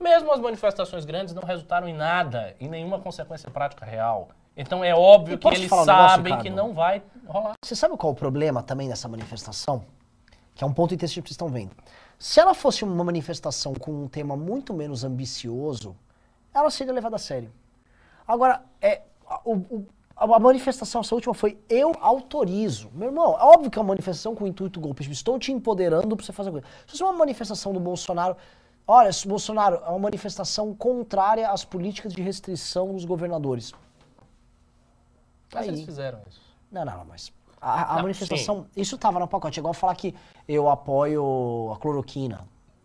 Mesmo 0.00 0.32
as 0.32 0.40
manifestações 0.40 1.04
grandes 1.04 1.34
não 1.34 1.42
resultaram 1.42 1.86
em 1.86 1.94
nada, 1.94 2.56
em 2.58 2.66
nenhuma 2.66 2.98
consequência 2.98 3.50
prática 3.50 3.84
real. 3.84 4.30
Então 4.56 4.84
é 4.84 4.94
óbvio 4.94 5.36
que 5.36 5.48
eles 5.48 5.70
um 5.70 5.84
sabem 5.84 6.32
negócio, 6.32 6.42
que 6.42 6.50
não 6.50 6.72
vai 6.72 7.02
rolar. 7.26 7.54
Você 7.64 7.74
sabe 7.74 7.96
qual 7.96 8.12
é 8.12 8.12
o 8.12 8.16
problema 8.16 8.62
também 8.62 8.88
dessa 8.88 9.08
manifestação? 9.08 9.84
Que 10.54 10.62
é 10.62 10.66
um 10.66 10.72
ponto 10.72 10.94
interessante 10.94 11.22
que 11.22 11.28
vocês 11.28 11.34
estão 11.34 11.48
vendo. 11.48 11.72
Se 12.18 12.38
ela 12.38 12.54
fosse 12.54 12.84
uma 12.84 13.04
manifestação 13.04 13.74
com 13.74 14.04
um 14.04 14.08
tema 14.08 14.36
muito 14.36 14.72
menos 14.72 15.02
ambicioso, 15.02 15.96
ela 16.54 16.70
seria 16.70 16.92
levada 16.92 17.16
a 17.16 17.18
sério. 17.18 17.52
Agora, 18.26 18.62
é, 18.80 19.02
o, 19.44 19.54
o, 19.54 19.86
a 20.16 20.38
manifestação, 20.38 21.00
essa 21.00 21.14
última 21.14 21.34
foi 21.34 21.58
eu 21.68 21.92
autorizo. 22.00 22.90
Meu 22.94 23.08
irmão, 23.08 23.36
é 23.36 23.42
óbvio 23.42 23.70
que 23.70 23.78
é 23.78 23.82
uma 23.82 23.88
manifestação 23.88 24.34
com 24.36 24.46
intuito 24.46 24.80
golpista. 24.80 25.12
Estou 25.12 25.38
te 25.38 25.50
empoderando 25.50 26.16
para 26.16 26.24
você 26.24 26.32
fazer 26.32 26.52
coisa. 26.52 26.66
Se 26.86 26.92
fosse 26.92 27.02
uma 27.02 27.12
manifestação 27.12 27.72
do 27.72 27.80
Bolsonaro, 27.80 28.36
olha, 28.86 29.10
Bolsonaro 29.26 29.82
é 29.84 29.88
uma 29.88 29.98
manifestação 29.98 30.72
contrária 30.72 31.50
às 31.50 31.64
políticas 31.64 32.12
de 32.12 32.22
restrição 32.22 32.92
dos 32.92 33.04
governadores. 33.04 33.72
Mas 35.54 35.62
Aí. 35.62 35.68
eles 35.68 35.84
fizeram 35.84 36.20
isso. 36.28 36.40
Não, 36.70 36.84
não, 36.84 36.98
não, 36.98 37.04
mas 37.04 37.32
a, 37.60 37.92
a 37.92 37.96
não, 37.96 38.02
manifestação, 38.02 38.64
sim. 38.64 38.80
isso 38.80 38.96
estava 38.96 39.18
no 39.18 39.28
pacote, 39.28 39.58
é 39.58 39.60
igual 39.60 39.72
falar 39.72 39.94
que 39.94 40.14
eu 40.46 40.68
apoio 40.68 41.72
a 41.72 41.78
cloroquina. 41.78 42.40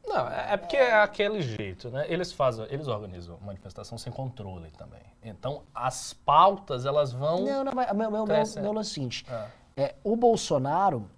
Não, 0.07 0.27
é, 0.27 0.53
é 0.53 0.57
porque 0.57 0.77
é 0.77 1.01
aquele 1.01 1.41
jeito, 1.41 1.89
né? 1.89 2.05
Eles 2.07 2.31
fazem, 2.31 2.65
eles 2.69 2.87
organizam 2.87 3.37
manifestação 3.45 3.97
sem 3.97 4.11
controle 4.11 4.71
também. 4.71 5.01
Então, 5.23 5.63
as 5.73 6.13
pautas, 6.13 6.85
elas 6.85 7.11
vão. 7.11 7.43
Não, 7.43 7.63
não, 7.63 7.73
mas 7.73 7.93
meu, 7.93 8.09
meu, 8.09 8.25
meu, 8.25 8.45
meu 8.61 8.73
é 8.73 8.79
o 8.79 8.83
seguinte: 8.83 9.25
é. 9.29 9.83
é, 9.83 9.95
o 10.03 10.15
Bolsonaro, 10.15 11.09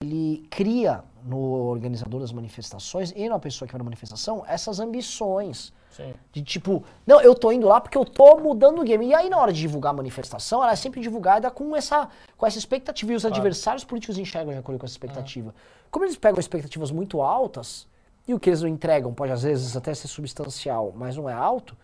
ele 0.00 0.46
cria 0.50 1.02
no 1.24 1.38
organizador 1.38 2.20
das 2.20 2.32
manifestações 2.32 3.12
e 3.14 3.28
na 3.28 3.38
pessoa 3.38 3.66
que 3.66 3.72
vai 3.72 3.78
na 3.78 3.84
manifestação 3.84 4.44
essas 4.46 4.80
ambições. 4.80 5.72
Sim. 5.90 6.14
De 6.32 6.42
tipo, 6.42 6.82
não, 7.06 7.20
eu 7.20 7.34
tô 7.34 7.52
indo 7.52 7.68
lá 7.68 7.80
porque 7.80 7.98
eu 7.98 8.04
tô 8.04 8.36
mudando 8.38 8.80
o 8.80 8.84
game. 8.84 9.06
E 9.06 9.14
aí, 9.14 9.28
na 9.28 9.38
hora 9.38 9.52
de 9.52 9.60
divulgar 9.60 9.92
a 9.92 9.96
manifestação, 9.96 10.62
ela 10.62 10.72
é 10.72 10.76
sempre 10.76 11.00
divulgada 11.00 11.50
com 11.50 11.76
essa, 11.76 12.08
com 12.36 12.46
essa 12.46 12.58
expectativa. 12.58 13.12
E 13.12 13.16
os 13.16 13.22
claro. 13.22 13.34
adversários 13.34 13.84
políticos 13.84 14.18
enxergam 14.18 14.52
de 14.52 14.58
acordo 14.58 14.78
com 14.78 14.86
essa 14.86 14.94
expectativa. 14.94 15.48
Uhum. 15.48 15.86
Como 15.90 16.04
eles 16.04 16.16
pegam 16.16 16.40
expectativas 16.40 16.90
muito 16.90 17.20
altas, 17.20 17.86
e 18.26 18.32
o 18.32 18.40
que 18.40 18.48
eles 18.48 18.62
não 18.62 18.68
entregam 18.68 19.12
pode 19.12 19.32
às 19.32 19.42
vezes 19.42 19.76
até 19.76 19.92
ser 19.94 20.08
substancial, 20.08 20.92
mas 20.96 21.16
não 21.16 21.28
é 21.28 21.32
alto, 21.34 21.76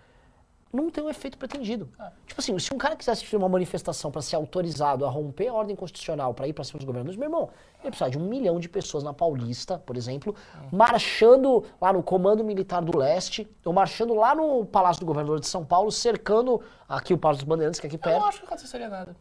não 0.72 0.90
tem 0.90 1.02
o 1.02 1.08
efeito 1.08 1.38
pretendido. 1.38 1.88
É. 1.98 2.10
Tipo 2.26 2.40
assim, 2.40 2.58
se 2.58 2.72
um 2.74 2.78
cara 2.78 2.94
quisesse 2.94 3.24
fazer 3.24 3.36
uma 3.36 3.48
manifestação 3.48 4.10
para 4.10 4.20
ser 4.20 4.36
autorizado 4.36 5.04
a 5.06 5.08
romper 5.08 5.48
a 5.48 5.54
ordem 5.54 5.74
constitucional 5.74 6.34
para 6.34 6.46
ir 6.46 6.52
para 6.52 6.64
cima 6.64 6.78
dos 6.78 6.84
governadores, 6.84 7.18
meu 7.18 7.26
irmão, 7.26 7.50
ele 7.80 7.90
precisa 7.90 8.10
de 8.10 8.18
um 8.18 8.28
milhão 8.28 8.60
de 8.60 8.68
pessoas 8.68 9.02
na 9.02 9.14
Paulista, 9.14 9.78
por 9.78 9.96
exemplo, 9.96 10.34
é. 10.54 10.76
marchando 10.76 11.64
lá 11.80 11.92
no 11.92 12.02
Comando 12.02 12.44
Militar 12.44 12.82
do 12.82 12.96
Leste, 12.96 13.48
ou 13.64 13.72
marchando 13.72 14.14
lá 14.14 14.34
no 14.34 14.64
Palácio 14.66 15.00
do 15.00 15.06
Governador 15.06 15.40
de 15.40 15.46
São 15.46 15.64
Paulo, 15.64 15.90
cercando 15.90 16.60
aqui 16.88 17.14
o 17.14 17.18
Palácio 17.18 17.44
dos 17.44 17.48
Bandeirantes, 17.48 17.80
que 17.80 17.86
é 17.86 17.88
aqui 17.88 17.98
perto. 17.98 18.16
Eu 18.16 18.20
não 18.20 18.28
acho 18.28 18.40
que 18.40 18.46
aconteceria 18.46 18.88
nada. 18.88 19.16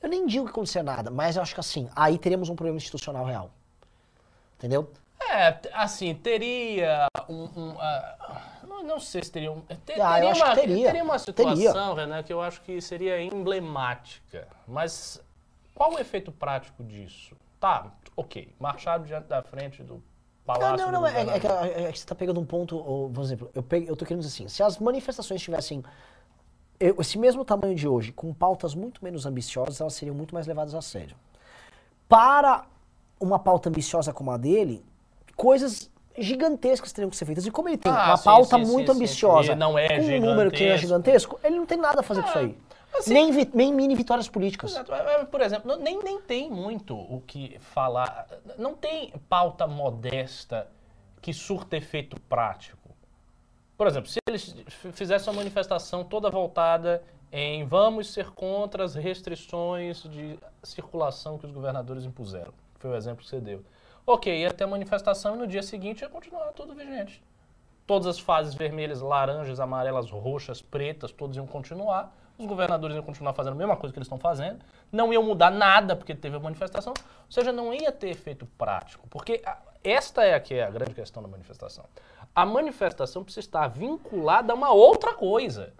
Eu 0.00 0.08
nem 0.08 0.26
digo 0.26 0.44
que 0.44 0.50
aconteceria 0.50 0.82
nada, 0.82 1.10
mas 1.10 1.36
eu 1.36 1.42
acho 1.42 1.54
que 1.54 1.60
assim, 1.60 1.88
aí 1.96 2.18
teríamos 2.18 2.48
um 2.48 2.54
problema 2.54 2.76
institucional 2.76 3.24
real. 3.24 3.50
Entendeu? 4.58 4.90
É, 5.30 5.58
assim, 5.72 6.14
teria 6.14 7.06
um. 7.28 7.44
um 7.56 7.70
uh, 7.70 8.66
não, 8.66 8.82
não, 8.82 9.00
sei 9.00 9.22
se 9.22 9.30
teria 9.30 9.52
um. 9.52 9.60
Ter, 9.60 10.00
ah, 10.00 10.14
teria, 10.14 10.34
uma, 10.34 10.54
teria. 10.54 10.86
teria 10.86 11.04
uma 11.04 11.18
situação, 11.18 11.94
teria. 11.94 11.94
Renan, 11.94 12.22
que 12.22 12.32
eu 12.32 12.40
acho 12.40 12.60
que 12.62 12.80
seria 12.80 13.22
emblemática. 13.22 14.48
Mas 14.66 15.22
qual 15.74 15.92
o 15.94 15.98
efeito 15.98 16.30
prático 16.30 16.82
disso? 16.84 17.36
Tá, 17.58 17.92
ok. 18.16 18.54
Marchar 18.58 19.00
diante 19.00 19.28
da 19.28 19.42
frente 19.42 19.82
do 19.82 20.02
Palácio. 20.44 20.76
Não, 20.76 20.92
não, 20.92 21.00
não. 21.00 21.06
É, 21.06 21.22
é, 21.22 21.40
que, 21.40 21.46
é, 21.46 21.92
que 21.92 21.98
você 21.98 22.04
está 22.04 22.14
pegando 22.14 22.38
um 22.38 22.44
ponto. 22.44 22.76
Ou, 22.76 23.10
por 23.10 23.22
exemplo, 23.22 23.50
eu, 23.54 23.62
peguei, 23.62 23.88
eu 23.90 23.96
tô 23.96 24.04
querendo 24.04 24.22
dizer 24.22 24.34
assim: 24.34 24.48
se 24.48 24.62
as 24.62 24.78
manifestações 24.78 25.40
tivessem 25.40 25.82
esse 26.78 27.18
mesmo 27.18 27.44
tamanho 27.44 27.74
de 27.74 27.88
hoje, 27.88 28.12
com 28.12 28.32
pautas 28.34 28.74
muito 28.74 29.02
menos 29.02 29.24
ambiciosas, 29.24 29.80
elas 29.80 29.94
seriam 29.94 30.14
muito 30.14 30.34
mais 30.34 30.46
levadas 30.46 30.74
a 30.74 30.82
sério. 30.82 31.16
Para 32.08 32.66
uma 33.18 33.38
pauta 33.38 33.68
ambiciosa 33.68 34.12
como 34.12 34.30
a 34.30 34.36
dele, 34.36 34.84
coisas 35.36 35.90
gigantescas 36.16 36.92
teriam 36.92 37.10
que 37.10 37.16
ser 37.16 37.24
feitas. 37.24 37.46
E 37.46 37.50
como 37.50 37.68
ele 37.68 37.76
tem 37.76 37.90
ah, 37.90 38.06
uma 38.06 38.16
sim, 38.16 38.24
pauta 38.24 38.56
sim, 38.56 38.70
muito 38.70 38.92
sim, 38.92 38.98
ambiciosa, 38.98 39.56
não 39.56 39.78
é 39.78 39.88
com 39.88 40.04
um 40.04 40.20
número 40.20 40.50
que 40.50 40.64
é 40.64 40.78
gigantesco, 40.78 41.38
ele 41.42 41.56
não 41.56 41.66
tem 41.66 41.78
nada 41.78 42.00
a 42.00 42.02
fazer 42.02 42.20
ah, 42.20 42.22
com 42.24 42.28
isso 42.30 42.38
aí. 42.38 42.58
Assim, 42.96 43.12
nem, 43.12 43.50
nem 43.52 43.74
mini 43.74 43.96
vitórias 43.96 44.28
políticas. 44.28 44.80
Por 45.30 45.40
exemplo, 45.40 45.76
nem, 45.76 46.00
nem 46.02 46.20
tem 46.20 46.48
muito 46.48 46.96
o 46.96 47.20
que 47.26 47.58
falar. 47.58 48.28
Não 48.56 48.74
tem 48.74 49.12
pauta 49.28 49.66
modesta 49.66 50.68
que 51.20 51.32
surta 51.32 51.76
efeito 51.76 52.20
prático. 52.28 52.94
Por 53.76 53.88
exemplo, 53.88 54.08
se 54.08 54.20
eles 54.28 54.54
fizessem 54.92 55.32
uma 55.32 55.38
manifestação 55.38 56.04
toda 56.04 56.30
voltada 56.30 57.02
em 57.32 57.64
vamos 57.64 58.12
ser 58.12 58.30
contra 58.30 58.84
as 58.84 58.94
restrições 58.94 60.04
de 60.04 60.38
circulação 60.62 61.36
que 61.36 61.46
os 61.46 61.50
governadores 61.50 62.04
impuseram. 62.04 62.54
Foi 62.78 62.90
o 62.90 62.94
exemplo 62.94 63.24
que 63.24 63.28
você 63.28 63.40
deu. 63.40 63.64
Ok, 64.06 64.30
ia 64.36 64.52
ter 64.52 64.66
manifestação 64.66 65.34
e 65.34 65.38
no 65.38 65.46
dia 65.46 65.62
seguinte 65.62 66.02
ia 66.02 66.08
continuar 66.08 66.52
tudo 66.52 66.74
vigente. 66.74 67.22
Todas 67.86 68.06
as 68.06 68.18
fases 68.18 68.54
vermelhas, 68.54 69.00
laranjas, 69.00 69.58
amarelas, 69.58 70.10
roxas, 70.10 70.60
pretas, 70.60 71.10
todos 71.10 71.36
iam 71.36 71.46
continuar. 71.46 72.14
Os 72.38 72.46
governadores 72.46 72.96
iam 72.96 73.04
continuar 73.04 73.32
fazendo 73.32 73.54
a 73.54 73.56
mesma 73.56 73.76
coisa 73.76 73.92
que 73.92 73.98
eles 73.98 74.06
estão 74.06 74.18
fazendo. 74.18 74.64
Não 74.92 75.12
iam 75.12 75.22
mudar 75.22 75.50
nada 75.50 75.96
porque 75.96 76.14
teve 76.14 76.36
a 76.36 76.40
manifestação. 76.40 76.92
Ou 76.98 77.32
seja, 77.32 77.50
não 77.50 77.72
ia 77.72 77.90
ter 77.92 78.08
efeito 78.08 78.44
prático. 78.58 79.06
Porque 79.08 79.42
esta 79.82 80.24
é 80.24 80.34
a, 80.34 80.40
que 80.40 80.54
é 80.54 80.64
a 80.64 80.70
grande 80.70 80.94
questão 80.94 81.22
da 81.22 81.28
manifestação. 81.28 81.84
A 82.34 82.44
manifestação 82.44 83.22
precisa 83.22 83.46
estar 83.46 83.68
vinculada 83.68 84.52
a 84.52 84.56
uma 84.56 84.72
outra 84.72 85.14
coisa. 85.14 85.72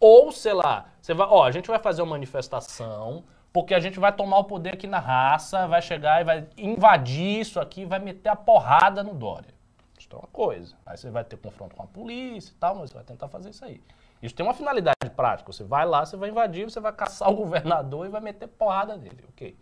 Ou, 0.00 0.30
sei 0.30 0.52
lá, 0.52 0.86
você 1.00 1.12
vai, 1.12 1.26
ó, 1.28 1.44
a 1.44 1.50
gente 1.50 1.66
vai 1.66 1.78
fazer 1.78 2.02
uma 2.02 2.12
manifestação 2.12 3.24
porque 3.52 3.74
a 3.74 3.80
gente 3.80 3.98
vai 3.98 4.12
tomar 4.12 4.38
o 4.38 4.44
poder 4.44 4.74
aqui 4.74 4.86
na 4.86 4.98
raça, 4.98 5.66
vai 5.66 5.80
chegar 5.82 6.20
e 6.20 6.24
vai 6.24 6.46
invadir 6.56 7.40
isso 7.40 7.58
aqui, 7.60 7.84
vai 7.84 7.98
meter 7.98 8.28
a 8.28 8.36
porrada 8.36 9.02
no 9.02 9.14
Dória. 9.14 9.54
Isso 9.98 10.08
é 10.12 10.16
uma 10.16 10.28
coisa. 10.28 10.74
Aí 10.86 10.96
você 10.96 11.10
vai 11.10 11.24
ter 11.24 11.36
confronto 11.36 11.74
com 11.74 11.82
a 11.82 11.86
polícia 11.86 12.50
e 12.50 12.54
tal, 12.54 12.76
mas 12.76 12.90
você 12.90 12.94
vai 12.94 13.04
tentar 13.04 13.28
fazer 13.28 13.50
isso 13.50 13.64
aí. 13.64 13.82
Isso 14.22 14.34
tem 14.34 14.44
uma 14.44 14.54
finalidade 14.54 15.10
prática. 15.14 15.52
Você 15.52 15.64
vai 15.64 15.86
lá, 15.86 16.04
você 16.04 16.16
vai 16.16 16.28
invadir, 16.28 16.64
você 16.64 16.80
vai 16.80 16.92
caçar 16.92 17.30
o 17.30 17.34
governador 17.36 18.06
e 18.06 18.08
vai 18.08 18.20
meter 18.20 18.46
porrada 18.48 18.96
nele, 18.96 19.24
ok? 19.28 19.56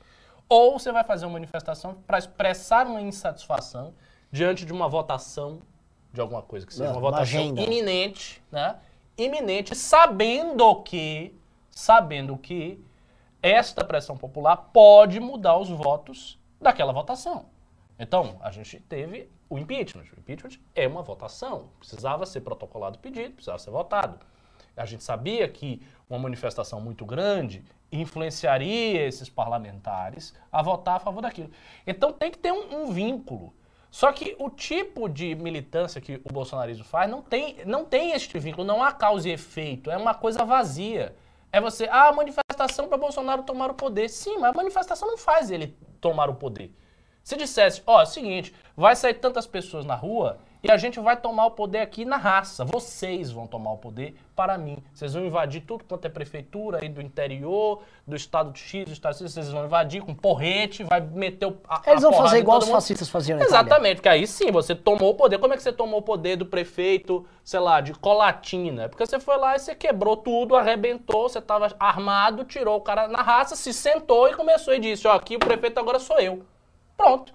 Ou 0.48 0.78
você 0.78 0.92
vai 0.92 1.04
fazer 1.04 1.26
uma 1.26 1.32
manifestação 1.32 1.94
para 2.06 2.18
expressar 2.18 2.86
uma 2.86 3.00
insatisfação 3.00 3.94
diante 4.30 4.64
de 4.64 4.72
uma 4.72 4.88
votação 4.88 5.60
de 6.12 6.20
alguma 6.20 6.42
coisa 6.42 6.66
que 6.66 6.72
seja 6.72 6.90
uma, 6.90 6.92
Uma 6.92 7.00
votação 7.00 7.40
agenda. 7.40 7.60
iminente, 7.62 8.42
né? 8.50 8.76
Iminente, 9.18 9.74
sabendo 9.74 10.82
que, 10.82 11.34
sabendo 11.70 12.36
que 12.36 12.82
esta 13.46 13.84
pressão 13.84 14.16
popular 14.16 14.56
pode 14.56 15.20
mudar 15.20 15.56
os 15.56 15.68
votos 15.68 16.36
daquela 16.60 16.92
votação. 16.92 17.46
Então, 17.96 18.38
a 18.40 18.50
gente 18.50 18.80
teve 18.80 19.30
o 19.48 19.56
impeachment. 19.56 20.04
O 20.16 20.18
impeachment 20.18 20.58
é 20.74 20.88
uma 20.88 21.02
votação. 21.02 21.70
Precisava 21.78 22.26
ser 22.26 22.40
protocolado 22.40 22.96
o 22.96 23.00
pedido, 23.00 23.34
precisava 23.34 23.60
ser 23.60 23.70
votado. 23.70 24.18
A 24.76 24.84
gente 24.84 25.04
sabia 25.04 25.48
que 25.48 25.80
uma 26.10 26.18
manifestação 26.18 26.80
muito 26.80 27.06
grande 27.06 27.64
influenciaria 27.90 29.06
esses 29.06 29.28
parlamentares 29.28 30.34
a 30.50 30.60
votar 30.60 30.96
a 30.96 31.00
favor 31.00 31.22
daquilo. 31.22 31.50
Então 31.86 32.12
tem 32.12 32.32
que 32.32 32.38
ter 32.38 32.52
um, 32.52 32.82
um 32.82 32.92
vínculo. 32.92 33.54
Só 33.90 34.12
que 34.12 34.34
o 34.40 34.50
tipo 34.50 35.08
de 35.08 35.36
militância 35.36 36.00
que 36.00 36.20
o 36.24 36.32
bolsonarismo 36.32 36.84
faz 36.84 37.08
não 37.08 37.22
tem, 37.22 37.64
não 37.64 37.84
tem 37.84 38.10
este 38.10 38.38
vínculo, 38.40 38.66
não 38.66 38.82
há 38.82 38.92
causa 38.92 39.28
e 39.28 39.32
efeito, 39.32 39.90
é 39.90 39.96
uma 39.96 40.14
coisa 40.14 40.44
vazia. 40.44 41.16
É 41.50 41.60
você, 41.60 41.88
ah, 41.90 42.12
manifestação 42.12 42.45
para 42.88 42.98
Bolsonaro 42.98 43.42
tomar 43.42 43.70
o 43.70 43.74
poder. 43.74 44.08
Sim, 44.08 44.38
mas 44.38 44.50
a 44.50 44.56
manifestação 44.56 45.08
não 45.08 45.18
faz 45.18 45.50
ele 45.50 45.76
tomar 46.00 46.28
o 46.28 46.34
poder. 46.34 46.74
Se 47.22 47.36
dissesse, 47.36 47.82
ó, 47.86 48.00
é 48.00 48.02
o 48.04 48.06
seguinte, 48.06 48.54
vai 48.76 48.94
sair 48.94 49.14
tantas 49.14 49.46
pessoas 49.46 49.84
na 49.84 49.94
rua 49.94 50.38
e 50.66 50.70
a 50.70 50.76
gente 50.76 50.98
vai 50.98 51.16
tomar 51.16 51.46
o 51.46 51.50
poder 51.52 51.78
aqui 51.78 52.04
na 52.04 52.16
raça. 52.16 52.64
Vocês 52.64 53.30
vão 53.30 53.46
tomar 53.46 53.72
o 53.72 53.78
poder 53.78 54.16
para 54.34 54.58
mim. 54.58 54.78
Vocês 54.92 55.14
vão 55.14 55.24
invadir 55.24 55.62
tudo 55.62 55.84
quanto 55.84 56.04
é 56.04 56.08
prefeitura 56.08 56.80
aí 56.82 56.88
do 56.88 57.00
interior, 57.00 57.82
do 58.06 58.16
estado 58.16 58.52
de 58.52 58.58
X, 58.58 58.84
do 58.84 58.92
estado 58.92 59.12
de 59.12 59.24
X, 59.24 59.32
vocês 59.32 59.48
vão 59.48 59.64
invadir 59.64 60.02
com 60.02 60.14
porrete, 60.14 60.82
vai 60.82 61.00
meter 61.00 61.46
o, 61.46 61.56
a, 61.68 61.82
Eles 61.86 62.02
vão 62.02 62.12
fazer 62.12 62.38
igual 62.38 62.58
os 62.58 62.68
fascistas 62.68 63.08
faziam 63.08 63.38
na. 63.38 63.44
Exatamente, 63.44 63.96
porque 63.96 64.08
aí 64.08 64.26
sim, 64.26 64.50
você 64.50 64.74
tomou 64.74 65.10
o 65.10 65.14
poder. 65.14 65.38
Como 65.38 65.54
é 65.54 65.56
que 65.56 65.62
você 65.62 65.72
tomou 65.72 66.00
o 66.00 66.02
poder 66.02 66.36
do 66.36 66.44
prefeito, 66.44 67.24
sei 67.44 67.60
lá, 67.60 67.80
de 67.80 67.94
Colatina? 67.94 68.84
É 68.84 68.88
Porque 68.88 69.06
você 69.06 69.20
foi 69.20 69.36
lá 69.36 69.54
e 69.54 69.60
você 69.60 69.74
quebrou 69.74 70.16
tudo, 70.16 70.56
arrebentou, 70.56 71.28
você 71.28 71.38
estava 71.38 71.74
armado, 71.78 72.44
tirou 72.44 72.76
o 72.76 72.80
cara 72.80 73.06
na 73.06 73.22
raça, 73.22 73.54
se 73.54 73.72
sentou 73.72 74.28
e 74.28 74.34
começou 74.34 74.74
e 74.74 74.80
disse, 74.80 75.06
ó, 75.06 75.12
aqui 75.12 75.36
o 75.36 75.38
prefeito 75.38 75.78
agora 75.78 75.98
sou 75.98 76.18
eu. 76.18 76.42
Pronto. 76.96 77.32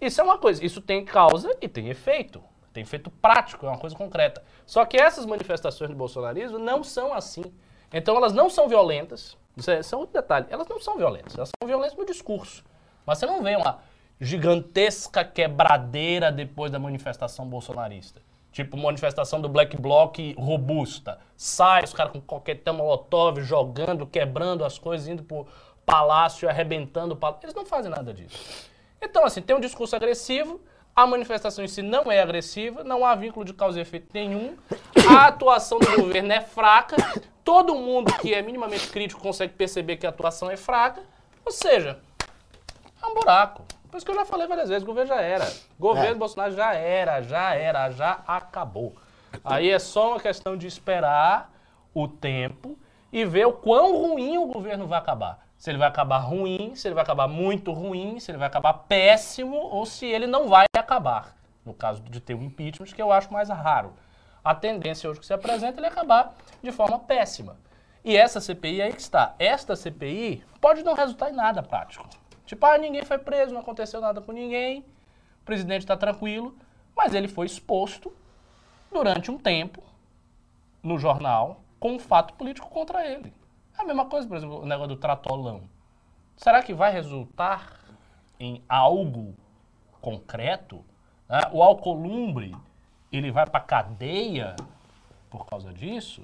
Isso 0.00 0.20
é 0.20 0.24
uma 0.24 0.36
coisa, 0.36 0.64
isso 0.64 0.80
tem 0.80 1.04
causa 1.04 1.56
e 1.60 1.68
tem 1.68 1.88
efeito. 1.88 2.42
Tem 2.76 2.82
efeito 2.82 3.10
prático, 3.10 3.64
é 3.64 3.70
uma 3.70 3.78
coisa 3.78 3.96
concreta. 3.96 4.44
Só 4.66 4.84
que 4.84 4.98
essas 4.98 5.24
manifestações 5.24 5.88
do 5.88 5.96
bolsonarismo 5.96 6.58
não 6.58 6.84
são 6.84 7.14
assim. 7.14 7.44
Então 7.90 8.14
elas 8.18 8.34
não 8.34 8.50
são 8.50 8.68
violentas. 8.68 9.34
Isso 9.56 9.70
é, 9.70 9.80
isso 9.80 9.94
é 9.94 9.98
outro 9.98 10.12
detalhe. 10.12 10.44
Elas 10.50 10.68
não 10.68 10.78
são 10.78 10.98
violentas. 10.98 11.34
Elas 11.34 11.48
são 11.58 11.66
violentas 11.66 11.96
no 11.96 12.04
discurso. 12.04 12.62
Mas 13.06 13.16
você 13.16 13.24
não 13.24 13.42
vê 13.42 13.56
uma 13.56 13.78
gigantesca 14.20 15.24
quebradeira 15.24 16.30
depois 16.30 16.70
da 16.70 16.78
manifestação 16.78 17.46
bolsonarista. 17.46 18.20
Tipo, 18.52 18.76
manifestação 18.76 19.40
do 19.40 19.48
Black 19.48 19.74
Bloc 19.78 20.18
robusta. 20.36 21.18
Sai 21.34 21.82
os 21.82 21.94
caras 21.94 22.12
com 22.12 22.20
coquetel 22.20 22.74
molotov, 22.74 23.40
jogando, 23.40 24.06
quebrando 24.06 24.66
as 24.66 24.78
coisas, 24.78 25.08
indo 25.08 25.22
pro 25.22 25.46
palácio, 25.86 26.46
arrebentando 26.46 27.14
o 27.14 27.16
palácio. 27.16 27.46
Eles 27.46 27.54
não 27.54 27.64
fazem 27.64 27.90
nada 27.90 28.12
disso. 28.12 28.68
Então, 29.00 29.24
assim, 29.24 29.40
tem 29.40 29.56
um 29.56 29.60
discurso 29.60 29.96
agressivo, 29.96 30.60
a 30.96 31.06
manifestação 31.06 31.62
em 31.62 31.68
si 31.68 31.82
não 31.82 32.10
é 32.10 32.22
agressiva, 32.22 32.82
não 32.82 33.04
há 33.04 33.14
vínculo 33.14 33.44
de 33.44 33.52
causa 33.52 33.78
e 33.78 33.82
efeito 33.82 34.08
nenhum, 34.14 34.56
a 35.10 35.26
atuação 35.26 35.78
do 35.78 35.94
governo 35.94 36.32
é 36.32 36.40
fraca, 36.40 36.96
todo 37.44 37.74
mundo 37.74 38.10
que 38.14 38.32
é 38.32 38.40
minimamente 38.40 38.88
crítico 38.88 39.20
consegue 39.20 39.52
perceber 39.52 39.98
que 39.98 40.06
a 40.06 40.08
atuação 40.08 40.50
é 40.50 40.56
fraca, 40.56 41.02
ou 41.44 41.52
seja, 41.52 41.98
é 43.02 43.06
um 43.06 43.12
buraco. 43.14 43.62
Por 43.90 43.98
isso 43.98 44.06
que 44.06 44.10
eu 44.12 44.16
já 44.16 44.24
falei 44.24 44.46
várias 44.46 44.70
vezes, 44.70 44.82
o 44.84 44.86
governo 44.86 45.08
já 45.14 45.20
era. 45.20 45.44
O 45.78 45.82
governo 45.82 46.12
É. 46.12 46.14
Bolsonaro 46.14 46.52
já 46.52 46.74
era, 46.74 47.20
já 47.20 47.54
era, 47.54 47.90
já 47.90 48.20
acabou. 48.26 48.94
Aí 49.44 49.70
é 49.70 49.78
só 49.78 50.12
uma 50.12 50.20
questão 50.20 50.56
de 50.56 50.66
esperar 50.66 51.52
o 51.94 52.08
tempo 52.08 52.76
e 53.12 53.24
ver 53.24 53.46
o 53.46 53.52
quão 53.52 53.96
ruim 53.96 54.38
o 54.38 54.46
governo 54.46 54.86
vai 54.86 54.98
acabar. 54.98 55.46
Se 55.56 55.70
ele 55.70 55.78
vai 55.78 55.88
acabar 55.88 56.18
ruim, 56.18 56.74
se 56.74 56.86
ele 56.86 56.94
vai 56.94 57.02
acabar 57.02 57.26
muito 57.26 57.72
ruim, 57.72 58.20
se 58.20 58.30
ele 58.30 58.36
vai 58.38 58.46
acabar 58.46 58.74
péssimo 58.74 59.56
ou 59.56 59.86
se 59.86 60.04
ele 60.04 60.26
não 60.26 60.48
vai 60.48 60.65
acabar. 60.86 61.36
No 61.64 61.74
caso 61.74 62.00
de 62.02 62.20
ter 62.20 62.34
um 62.34 62.42
impeachment, 62.42 62.86
que 62.86 63.02
eu 63.02 63.12
acho 63.12 63.32
mais 63.32 63.48
raro. 63.48 63.92
A 64.42 64.54
tendência 64.54 65.10
hoje 65.10 65.18
que 65.18 65.26
se 65.26 65.34
apresenta 65.34 65.80
é 65.84 65.88
acabar 65.88 66.32
de 66.62 66.70
forma 66.70 66.98
péssima. 67.00 67.56
E 68.04 68.16
essa 68.16 68.40
CPI 68.40 68.80
aí 68.80 68.92
que 68.92 69.00
está. 69.00 69.34
Esta 69.36 69.74
CPI 69.74 70.44
pode 70.60 70.84
não 70.84 70.94
resultar 70.94 71.30
em 71.30 71.34
nada 71.34 71.60
prático. 71.60 72.08
Tipo, 72.46 72.64
ah, 72.64 72.78
ninguém 72.78 73.04
foi 73.04 73.18
preso, 73.18 73.52
não 73.52 73.60
aconteceu 73.60 74.00
nada 74.00 74.20
com 74.20 74.30
ninguém, 74.30 74.84
o 75.40 75.44
presidente 75.44 75.80
está 75.80 75.96
tranquilo, 75.96 76.56
mas 76.96 77.12
ele 77.12 77.26
foi 77.26 77.46
exposto 77.46 78.12
durante 78.92 79.32
um 79.32 79.36
tempo 79.36 79.82
no 80.80 80.96
jornal 80.96 81.60
com 81.80 81.94
um 81.94 81.98
fato 81.98 82.34
político 82.34 82.70
contra 82.70 83.04
ele. 83.04 83.34
É 83.76 83.82
a 83.82 83.84
mesma 83.84 84.06
coisa, 84.06 84.28
por 84.28 84.36
exemplo, 84.36 84.62
o 84.62 84.66
negócio 84.66 84.94
do 84.94 84.96
tratolão. 84.96 85.68
Será 86.36 86.62
que 86.62 86.72
vai 86.72 86.92
resultar 86.92 87.80
em 88.38 88.62
algo 88.68 89.34
concreto? 90.10 90.84
né? 91.28 91.40
O 91.52 91.60
Alcolumbre, 91.62 92.54
ele 93.10 93.32
vai 93.32 93.44
para 93.44 93.58
cadeia 93.60 94.54
por 95.28 95.44
causa 95.46 95.72
disso? 95.72 96.22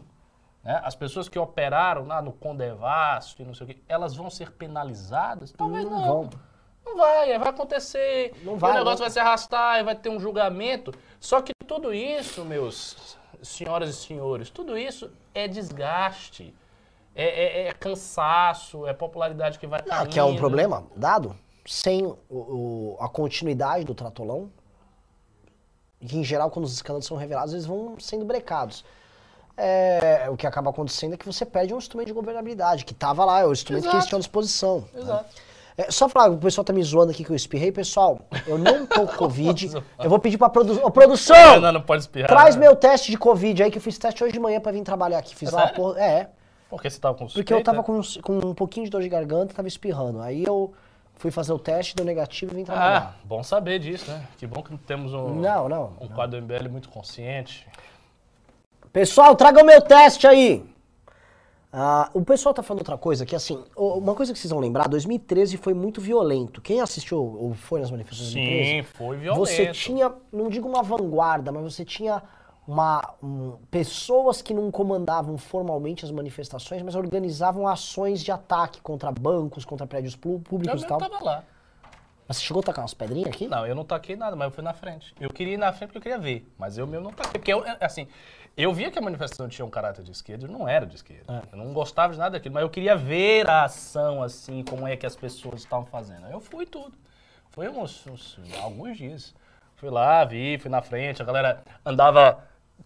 né? 0.62 0.80
As 0.84 0.94
pessoas 0.94 1.28
que 1.28 1.36
operaram 1.36 2.06
lá 2.06 2.22
no 2.22 2.32
Condevasto 2.32 3.42
e 3.42 3.44
não 3.44 3.52
sei 3.54 3.64
o 3.64 3.68
quê, 3.70 3.78
elas 3.88 4.14
vão 4.14 4.30
ser 4.30 4.52
penalizadas? 4.52 5.50
Talvez 5.50 5.84
não. 5.84 6.00
Não. 6.00 6.30
Não 6.84 6.96
vai, 6.96 7.36
vai 7.38 7.48
acontecer. 7.48 8.32
Não 8.44 8.56
vai, 8.56 8.70
o 8.72 8.74
negócio 8.74 8.98
não. 8.98 9.04
vai 9.04 9.10
se 9.10 9.18
arrastar 9.18 9.80
e 9.80 9.82
vai 9.82 9.94
ter 9.96 10.08
um 10.08 10.20
julgamento. 10.20 10.92
Só 11.18 11.40
que 11.42 11.52
tudo 11.66 11.92
isso, 11.92 12.44
meus 12.44 13.16
senhoras 13.42 13.90
e 13.90 13.92
senhores, 13.94 14.50
tudo 14.50 14.78
isso 14.78 15.10
é 15.34 15.48
desgaste. 15.48 16.54
É, 17.14 17.24
é- 17.24 17.68
é 17.68 17.72
cansaço, 17.72 18.86
é 18.86 18.92
popularidade 18.94 19.58
que 19.58 19.66
vai 19.66 19.80
Ah, 19.80 19.84
caindo. 19.84 20.10
que 20.10 20.18
é 20.18 20.24
um 20.24 20.36
problema 20.36 20.84
dado, 20.96 21.36
sem 21.66 22.04
o- 22.06 22.16
o- 22.30 22.96
a 23.00 23.08
continuidade 23.08 23.84
do 23.84 23.94
tratolão, 23.94 24.50
que 26.00 26.18
em 26.18 26.24
geral, 26.24 26.50
quando 26.50 26.64
os 26.64 26.72
escândalos 26.72 27.06
são 27.06 27.16
revelados, 27.16 27.52
eles 27.52 27.66
vão 27.66 27.96
sendo 28.00 28.24
brecados. 28.24 28.84
É, 29.56 30.28
o 30.30 30.36
que 30.36 30.46
acaba 30.46 30.70
acontecendo 30.70 31.14
é 31.14 31.16
que 31.16 31.26
você 31.26 31.44
perde 31.44 31.72
um 31.74 31.78
instrumento 31.78 32.06
de 32.08 32.12
governabilidade, 32.12 32.84
que 32.84 32.92
estava 32.92 33.24
lá, 33.24 33.40
é 33.40 33.46
o 33.46 33.52
instrumento 33.52 33.82
que 33.82 33.88
eles 33.88 33.96
Exato. 33.96 34.08
tinham 34.08 34.16
à 34.18 34.20
disposição. 34.20 34.84
né? 34.94 35.00
Exato. 35.02 35.34
É, 35.76 35.90
só 35.90 36.06
falar, 36.08 36.30
o 36.30 36.38
pessoal 36.38 36.64
tá 36.64 36.72
me 36.72 36.82
zoando 36.82 37.12
aqui 37.12 37.24
que 37.24 37.30
eu 37.30 37.36
espirrei. 37.36 37.72
Pessoal, 37.72 38.20
eu 38.46 38.58
não 38.58 38.84
tô 38.86 39.06
com 39.06 39.16
Covid. 39.16 39.70
eu 40.02 40.10
vou 40.10 40.18
pedir 40.18 40.36
pra 40.36 40.48
produção. 40.50 40.84
Ô, 40.84 40.90
produção! 40.90 41.60
Não, 41.60 41.72
não 41.72 41.80
pode 41.82 42.02
espirrar. 42.02 42.28
Traz 42.28 42.56
né? 42.56 42.60
meu 42.66 42.76
teste 42.76 43.10
de 43.10 43.16
Covid 43.16 43.62
aí, 43.62 43.70
que 43.70 43.78
eu 43.78 43.82
fiz 43.82 43.96
teste 43.96 44.22
hoje 44.22 44.32
de 44.34 44.40
manhã 44.40 44.60
pra 44.60 44.70
vir 44.72 44.82
trabalhar 44.82 45.18
aqui. 45.18 45.34
Fiz 45.34 45.50
É 45.50 45.54
lá 45.56 45.62
sério? 45.62 45.76
porra. 45.76 46.00
É, 46.02 46.30
Porque 46.68 46.90
você 46.90 46.98
tava 47.00 47.14
com 47.16 47.26
porque 47.26 47.38
eu 47.54 47.58
suspeita? 47.58 47.64
tava 47.72 47.82
com, 47.82 48.00
com 48.22 48.48
um 48.50 48.54
pouquinho 48.54 48.84
de 48.84 48.90
dor 48.90 49.00
de 49.02 49.08
garganta, 49.08 49.54
tava 49.54 49.68
espirrando. 49.68 50.20
Aí 50.20 50.44
eu 50.44 50.74
fui 51.22 51.30
fazer 51.30 51.52
o 51.52 51.58
teste, 51.58 51.94
deu 51.94 52.04
negativo 52.04 52.52
e 52.52 52.56
vim 52.56 52.64
trabalhar. 52.64 53.14
Ah, 53.14 53.24
bom 53.24 53.44
saber 53.44 53.78
disso, 53.78 54.10
né? 54.10 54.26
Que 54.36 54.44
bom 54.44 54.60
que 54.60 54.76
temos 54.78 55.14
um, 55.14 55.36
Não, 55.36 55.68
não. 55.68 55.92
um 56.00 56.08
quadro 56.08 56.42
MBL 56.42 56.68
muito 56.68 56.88
consciente. 56.88 57.64
Pessoal, 58.92 59.36
traga 59.36 59.62
o 59.62 59.64
meu 59.64 59.80
teste 59.80 60.26
aí! 60.26 60.64
Ah, 61.72 62.10
o 62.12 62.22
pessoal 62.24 62.52
tá 62.52 62.60
falando 62.60 62.80
outra 62.80 62.98
coisa, 62.98 63.24
que 63.24 63.36
assim, 63.36 63.62
uma 63.76 64.16
coisa 64.16 64.32
que 64.32 64.38
vocês 64.38 64.50
vão 64.50 64.58
lembrar, 64.58 64.88
2013 64.88 65.56
foi 65.58 65.72
muito 65.72 66.00
violento. 66.00 66.60
Quem 66.60 66.80
assistiu 66.80 67.18
ou 67.18 67.54
foi 67.54 67.78
nas 67.80 67.90
manifestações 67.92 68.32
de 68.32 68.40
2013? 68.40 68.70
Sim, 68.70 68.82
foi 68.98 69.16
violento. 69.16 69.46
Você 69.46 69.66
tinha, 69.70 70.12
não 70.32 70.50
digo 70.50 70.68
uma 70.68 70.82
vanguarda, 70.82 71.52
mas 71.52 71.62
você 71.62 71.84
tinha 71.84 72.20
uma, 72.66 73.14
um, 73.22 73.56
pessoas 73.70 74.40
que 74.40 74.54
não 74.54 74.70
comandavam 74.70 75.36
formalmente 75.36 76.04
as 76.04 76.10
manifestações, 76.10 76.82
mas 76.82 76.94
organizavam 76.94 77.66
ações 77.66 78.22
de 78.22 78.30
ataque 78.30 78.80
contra 78.80 79.10
bancos, 79.10 79.64
contra 79.64 79.86
prédios 79.86 80.14
pú- 80.14 80.34
Eu 80.34 80.40
públicos 80.40 80.82
e 80.82 80.86
tal. 80.86 80.98
tava 80.98 81.22
lá. 81.24 81.42
Mas 82.28 82.36
você 82.36 82.44
chegou 82.44 82.60
a 82.60 82.62
tacar 82.62 82.82
umas 82.82 82.94
pedrinhas 82.94 83.28
aqui? 83.28 83.48
Não, 83.48 83.66
eu 83.66 83.74
não 83.74 83.84
taquei 83.84 84.14
nada, 84.14 84.36
mas 84.36 84.46
eu 84.46 84.50
fui 84.52 84.62
na 84.62 84.72
frente. 84.72 85.12
Eu 85.20 85.28
queria 85.28 85.54
ir 85.54 85.56
na 85.56 85.72
frente 85.72 85.88
porque 85.88 85.98
eu 85.98 86.02
queria 86.02 86.18
ver, 86.18 86.48
mas 86.56 86.78
eu 86.78 86.86
mesmo 86.86 87.04
não 87.06 87.12
taquei. 87.12 87.32
Porque 87.32 87.52
eu, 87.52 87.64
assim, 87.80 88.06
eu 88.56 88.72
via 88.72 88.90
que 88.92 88.98
a 88.98 89.02
manifestação 89.02 89.48
tinha 89.48 89.66
um 89.66 89.70
caráter 89.70 90.04
de 90.04 90.12
esquerda, 90.12 90.46
eu 90.46 90.50
não 90.50 90.68
era 90.68 90.86
de 90.86 90.94
esquerda. 90.94 91.42
Eu 91.50 91.58
não 91.58 91.72
gostava 91.72 92.12
de 92.12 92.18
nada 92.20 92.30
daquilo, 92.30 92.54
mas 92.54 92.62
eu 92.62 92.70
queria 92.70 92.94
ver 92.96 93.50
a 93.50 93.64
ação, 93.64 94.22
assim, 94.22 94.62
como 94.62 94.86
é 94.86 94.96
que 94.96 95.04
as 95.04 95.16
pessoas 95.16 95.56
estavam 95.62 95.84
fazendo. 95.84 96.26
Eu 96.28 96.40
fui 96.40 96.64
tudo. 96.64 96.96
Foi 97.50 97.68
uns, 97.68 98.06
uns- 98.06 98.38
alguns 98.62 98.96
dias. 98.96 99.34
Fui 99.76 99.90
lá, 99.90 100.24
vi, 100.24 100.58
fui 100.58 100.70
na 100.70 100.80
frente, 100.80 101.20
a 101.20 101.24
galera 101.24 101.64
andava 101.84 102.38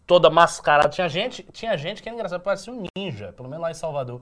toda 0.07 0.31
mascarada. 0.31 0.89
Tinha 0.89 1.09
gente, 1.09 1.43
tinha 1.53 1.77
gente 1.77 2.03
que 2.03 2.09
era 2.09 2.15
engraçado, 2.15 2.41
parecia 2.43 2.73
um 2.73 2.85
ninja, 2.97 3.33
pelo 3.33 3.49
menos 3.49 3.63
lá 3.63 3.71
em 3.71 3.75
Salvador. 3.75 4.21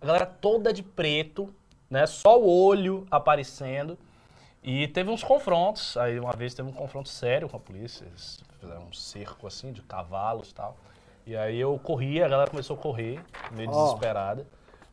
A 0.00 0.06
galera 0.06 0.26
toda 0.26 0.72
de 0.72 0.82
preto, 0.82 1.54
né? 1.88 2.06
Só 2.06 2.40
o 2.40 2.48
olho 2.48 3.06
aparecendo. 3.10 3.98
E 4.62 4.88
teve 4.88 5.10
uns 5.10 5.22
confrontos. 5.22 5.96
Aí 5.96 6.18
uma 6.18 6.32
vez 6.32 6.54
teve 6.54 6.68
um 6.68 6.72
confronto 6.72 7.08
sério 7.08 7.48
com 7.48 7.56
a 7.56 7.60
polícia. 7.60 8.04
Eles 8.04 8.42
fizeram 8.60 8.82
um 8.82 8.92
cerco 8.92 9.46
assim 9.46 9.72
de 9.72 9.80
cavalos 9.82 10.50
e 10.50 10.54
tal. 10.54 10.76
E 11.24 11.36
aí 11.36 11.58
eu 11.58 11.78
corri, 11.78 12.22
a 12.22 12.28
galera 12.28 12.50
começou 12.50 12.76
a 12.76 12.78
correr, 12.78 13.20
meio 13.52 13.70
Ó. 13.70 13.84
desesperada. 13.84 14.46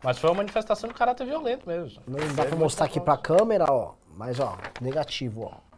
Mas 0.04 0.18
foi 0.18 0.30
uma 0.30 0.38
manifestação 0.38 0.88
de 0.88 0.96
caráter 0.96 1.26
violento 1.26 1.68
mesmo. 1.68 2.02
Não 2.06 2.20
dá 2.36 2.46
pra 2.46 2.56
mostrar 2.56 2.86
aqui 2.86 3.00
pra 3.00 3.16
câmera, 3.18 3.66
ó. 3.70 3.94
Mas, 4.16 4.40
ó, 4.40 4.58
negativo, 4.82 5.52
ó. 5.52 5.74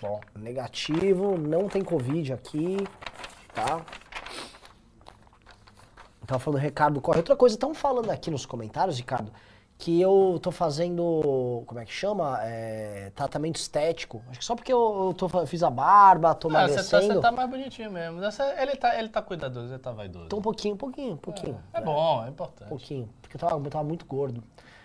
Bom, 0.00 0.20
Negativo, 0.36 1.36
não 1.36 1.68
tem 1.68 1.82
Covid 1.82 2.32
aqui, 2.32 2.76
tá? 3.64 3.84
Tava 6.26 6.38
falando 6.38 6.60
Ricardo 6.60 7.00
Corre. 7.00 7.18
Outra 7.18 7.36
coisa, 7.36 7.54
estão 7.56 7.74
falando 7.74 8.10
aqui 8.10 8.30
nos 8.30 8.44
comentários, 8.44 8.98
Ricardo, 8.98 9.32
que 9.78 9.98
eu 10.00 10.38
tô 10.42 10.50
fazendo, 10.50 11.62
como 11.66 11.80
é 11.80 11.86
que 11.86 11.92
chama? 11.92 12.38
É, 12.42 13.10
tratamento 13.14 13.56
estético. 13.56 14.22
Acho 14.28 14.38
que 14.40 14.44
só 14.44 14.54
porque 14.54 14.70
eu, 14.72 15.14
tô, 15.16 15.28
fiz 15.46 15.62
a 15.62 15.70
barba, 15.70 16.34
tô 16.34 16.48
Ah, 16.48 16.68
você 16.68 16.74
tá, 16.90 16.96
emagrecendo. 16.98 17.14
você 17.14 17.20
tá 17.20 17.32
mais 17.32 17.48
bonitinho 17.48 17.90
mesmo. 17.90 18.22
Essa- 18.22 18.60
ele, 18.60 18.76
tá, 18.76 18.98
ele 18.98 19.08
tá 19.08 19.22
cuidadoso, 19.22 19.72
ele 19.72 19.78
tá 19.78 19.90
vaidoso. 19.92 20.28
Tô 20.28 20.36
um 20.36 20.42
pouquinho, 20.42 20.74
um 20.74 20.78
pouquinho, 20.78 21.12
um 21.14 21.16
pouquinho. 21.16 21.58
É 21.72 21.80
bom, 21.80 22.24
é 22.24 22.28
importante. 22.28 22.66
Um 22.66 22.70
pouquinho, 22.70 23.08
porque 23.22 23.36
eu 23.36 23.40
tava, 23.40 23.56
eu 23.64 23.70
tava 23.70 23.84
muito 23.84 24.04
gordo. 24.04 24.42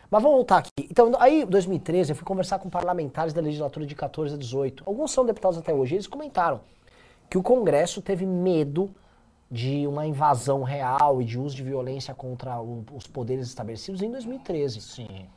Mas 0.10 0.22
vamos 0.22 0.38
voltar 0.38 0.60
aqui. 0.60 0.70
Então, 0.80 1.12
aí, 1.20 1.42
em 1.42 1.46
2013, 1.46 2.12
eu 2.12 2.16
fui 2.16 2.24
conversar 2.24 2.60
com 2.60 2.70
parlamentares 2.70 3.34
da 3.34 3.42
legislatura 3.42 3.86
de 3.86 3.96
14 3.96 4.36
a 4.36 4.38
18. 4.38 4.84
Alguns 4.86 5.12
são 5.12 5.26
deputados 5.26 5.58
até 5.58 5.74
hoje. 5.74 5.96
Eles 5.96 6.06
comentaram 6.08 6.62
que 7.30 7.38
o 7.38 7.44
Congresso 7.44 8.02
teve 8.02 8.26
medo 8.26 8.94
de 9.50 9.86
uma 9.88 10.06
invasão 10.06 10.64
real 10.64 11.22
e 11.22 11.26
de 11.26 11.40
uso 11.40 11.56
de 11.56 11.64
violência 11.64 12.14
contra 12.14 12.60
o- 12.60 12.84
os 12.94 13.06
poderes 13.06 13.48
estabelecidos 13.48 14.02
em 14.02 14.10
2013. 14.12 14.82
Sim, 14.82 15.28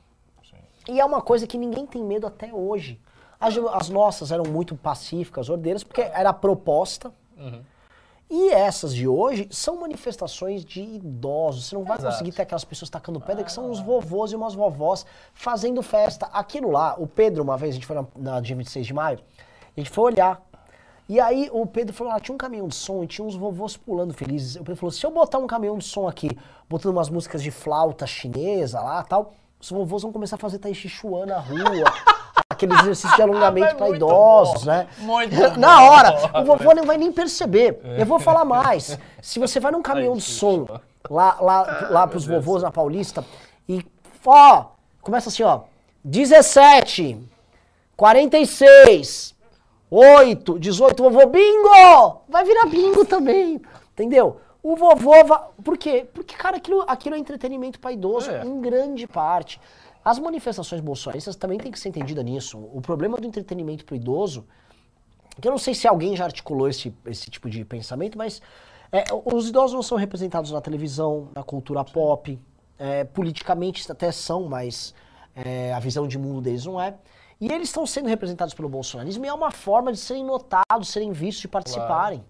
sim. 0.48 0.56
E 0.92 1.00
é 1.00 1.04
uma 1.04 1.20
coisa 1.20 1.46
que 1.46 1.58
ninguém 1.58 1.86
tem 1.86 2.02
medo 2.02 2.26
até 2.26 2.52
hoje. 2.52 3.00
As, 3.38 3.54
as 3.58 3.88
nossas 3.90 4.32
eram 4.32 4.44
muito 4.44 4.74
pacíficas, 4.74 5.50
ordeiras, 5.50 5.84
porque 5.84 6.00
era 6.00 6.32
proposta. 6.32 7.12
Uhum. 7.36 7.60
E 8.28 8.48
essas 8.50 8.92
de 8.94 9.06
hoje 9.06 9.46
são 9.52 9.78
manifestações 9.80 10.64
de 10.64 10.80
idosos. 10.80 11.66
Você 11.66 11.74
não 11.76 11.84
vai 11.84 11.96
Exato. 11.98 12.12
conseguir 12.12 12.32
ter 12.32 12.42
aquelas 12.42 12.64
pessoas 12.64 12.90
tacando 12.90 13.20
pedra, 13.20 13.44
que 13.44 13.52
são 13.52 13.70
uns 13.70 13.78
vovôs 13.80 14.32
e 14.32 14.36
umas 14.36 14.54
vovós 14.54 15.04
fazendo 15.34 15.80
festa. 15.82 16.26
Aquilo 16.32 16.70
lá, 16.72 16.96
o 16.98 17.06
Pedro, 17.06 17.42
uma 17.44 17.56
vez, 17.56 17.72
a 17.72 17.74
gente 17.74 17.86
foi 17.86 17.94
na, 17.94 18.06
na 18.16 18.40
dia 18.40 18.56
26 18.56 18.86
de 18.86 18.94
maio, 18.94 19.20
a 19.76 19.80
gente 19.80 19.90
foi 19.90 20.04
olhar. 20.12 20.42
E 21.08 21.20
aí 21.20 21.48
o 21.52 21.64
Pedro 21.64 21.94
falou, 21.94 22.12
ah, 22.12 22.18
tinha 22.18 22.34
um 22.34 22.38
caminhão 22.38 22.66
de 22.66 22.74
som 22.74 23.04
e 23.04 23.06
tinha 23.06 23.24
uns 23.24 23.36
vovôs 23.36 23.76
pulando 23.76 24.12
felizes. 24.12 24.56
O 24.56 24.60
Pedro 24.60 24.76
falou, 24.76 24.90
se 24.90 25.06
eu 25.06 25.10
botar 25.10 25.38
um 25.38 25.46
caminhão 25.46 25.78
de 25.78 25.84
som 25.84 26.08
aqui, 26.08 26.36
botando 26.68 26.92
umas 26.92 27.08
músicas 27.08 27.42
de 27.42 27.50
flauta 27.52 28.06
chinesa 28.06 28.80
lá 28.80 29.02
tal, 29.04 29.32
os 29.60 29.70
vovôs 29.70 30.02
vão 30.02 30.12
começar 30.12 30.34
a 30.34 30.38
fazer 30.38 30.58
Tai 30.58 30.74
Chi 30.74 30.88
Chuan 30.88 31.26
na 31.26 31.38
rua. 31.38 31.84
Aqueles 32.50 32.78
exercícios 32.80 33.14
de 33.14 33.22
alongamento 33.22 33.76
para 33.76 33.90
idosos, 33.90 34.64
bom, 34.64 34.70
né? 34.70 34.88
muito 34.98 35.36
Na 35.58 35.76
bom. 35.76 35.82
hora, 35.84 36.40
o 36.40 36.44
vovô 36.44 36.74
não 36.74 36.84
vai 36.84 36.96
nem 36.96 37.12
perceber. 37.12 37.80
Eu 37.98 38.06
vou 38.06 38.18
falar 38.18 38.44
mais. 38.44 38.98
Se 39.20 39.38
você 39.38 39.60
vai 39.60 39.70
num 39.72 39.82
caminhão 39.82 40.16
de 40.16 40.22
som 40.22 40.66
lá, 41.08 41.36
lá, 41.40 41.88
lá 41.90 42.06
pros 42.06 42.26
vovôs 42.26 42.62
na 42.62 42.70
Paulista 42.70 43.24
e, 43.68 43.84
ó, 44.24 44.66
começa 45.02 45.28
assim, 45.28 45.42
ó, 45.42 45.62
17, 46.02 47.18
46, 47.96 49.35
8, 49.90 50.58
18, 50.58 51.02
vovô, 51.02 51.26
bingo! 51.26 52.20
Vai 52.28 52.44
virar 52.44 52.66
bingo 52.66 53.04
também, 53.04 53.60
entendeu? 53.92 54.40
O 54.62 54.74
vovô 54.74 55.24
vai... 55.24 55.40
Por 55.62 55.78
quê? 55.78 56.08
Porque, 56.12 56.34
cara, 56.34 56.56
aquilo, 56.56 56.84
aquilo 56.88 57.14
é 57.14 57.18
entretenimento 57.18 57.78
para 57.78 57.92
idoso 57.92 58.30
É. 58.30 58.44
em 58.44 58.60
grande 58.60 59.06
parte. 59.06 59.60
As 60.04 60.18
manifestações 60.18 60.80
bolsonaristas 60.80 61.36
também 61.36 61.58
tem 61.58 61.70
que 61.70 61.78
ser 61.78 61.88
entendida 61.88 62.22
nisso. 62.22 62.58
O 62.72 62.80
problema 62.80 63.16
do 63.18 63.26
entretenimento 63.26 63.84
para 63.84 63.96
idoso 63.96 64.44
que 65.40 65.46
eu 65.46 65.50
não 65.52 65.58
sei 65.58 65.74
se 65.74 65.86
alguém 65.86 66.16
já 66.16 66.24
articulou 66.24 66.68
esse, 66.68 66.94
esse 67.06 67.30
tipo 67.30 67.50
de 67.50 67.64
pensamento, 67.64 68.16
mas 68.16 68.40
é, 68.90 69.04
os 69.24 69.48
idosos 69.48 69.74
não 69.74 69.82
são 69.82 69.98
representados 69.98 70.50
na 70.50 70.60
televisão, 70.60 71.28
na 71.34 71.42
cultura 71.42 71.84
pop, 71.84 72.38
é, 72.78 73.04
politicamente 73.04 73.90
até 73.90 74.10
são, 74.10 74.44
mas 74.44 74.94
é, 75.34 75.72
a 75.74 75.78
visão 75.78 76.08
de 76.08 76.16
mundo 76.18 76.40
deles 76.40 76.64
não 76.64 76.80
é. 76.80 76.94
E 77.40 77.52
eles 77.52 77.68
estão 77.68 77.86
sendo 77.86 78.08
representados 78.08 78.54
pelo 78.54 78.68
bolsonarismo 78.68 79.24
e 79.24 79.28
é 79.28 79.32
uma 79.32 79.50
forma 79.50 79.92
de 79.92 79.98
serem 79.98 80.24
notados, 80.24 80.88
serem 80.88 81.12
vistos 81.12 81.44
e 81.44 81.48
participarem. 81.48 82.24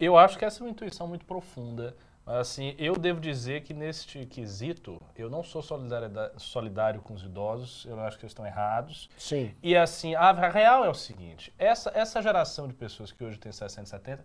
Eu 0.00 0.16
acho 0.16 0.38
que 0.38 0.44
essa 0.44 0.62
é 0.62 0.64
uma 0.64 0.70
intuição 0.70 1.06
muito 1.06 1.24
profunda. 1.24 1.96
Assim, 2.26 2.74
eu 2.76 2.94
devo 2.94 3.20
dizer 3.20 3.62
que 3.62 3.72
neste 3.72 4.26
quesito, 4.26 5.00
eu 5.16 5.30
não 5.30 5.42
sou 5.42 5.62
solidário 6.36 7.00
com 7.00 7.14
os 7.14 7.22
idosos, 7.22 7.86
eu 7.86 7.98
acho 8.00 8.18
que 8.18 8.24
eles 8.24 8.32
estão 8.32 8.44
errados. 8.44 9.08
Sim. 9.16 9.54
E 9.62 9.74
assim, 9.74 10.14
a 10.14 10.30
real 10.50 10.84
é 10.84 10.90
o 10.90 10.94
seguinte, 10.94 11.54
essa, 11.58 11.90
essa 11.94 12.20
geração 12.20 12.68
de 12.68 12.74
pessoas 12.74 13.10
que 13.10 13.24
hoje 13.24 13.38
tem 13.38 13.50
60, 13.50 13.86
70, 13.86 14.24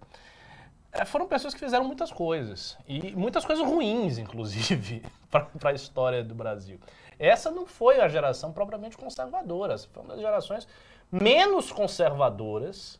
eh, 0.92 1.06
foram 1.06 1.28
pessoas 1.28 1.54
que 1.54 1.60
fizeram 1.62 1.86
muitas 1.86 2.12
coisas. 2.12 2.78
E 2.86 3.16
muitas 3.16 3.46
coisas 3.46 3.66
ruins, 3.66 4.18
inclusive, 4.18 5.02
para 5.32 5.70
a 5.70 5.74
história 5.74 6.22
do 6.22 6.36
Brasil. 6.36 6.82
Essa 7.24 7.50
não 7.50 7.66
foi 7.66 8.02
a 8.02 8.10
geração 8.10 8.52
propriamente 8.52 8.98
conservadora, 8.98 9.76
essa 9.76 9.88
foi 9.94 10.04
uma 10.04 10.14
das 10.14 10.22
gerações 10.22 10.68
menos 11.10 11.72
conservadoras 11.72 13.00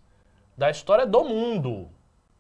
da 0.58 0.70
história 0.70 1.06
do 1.06 1.26
mundo. 1.26 1.90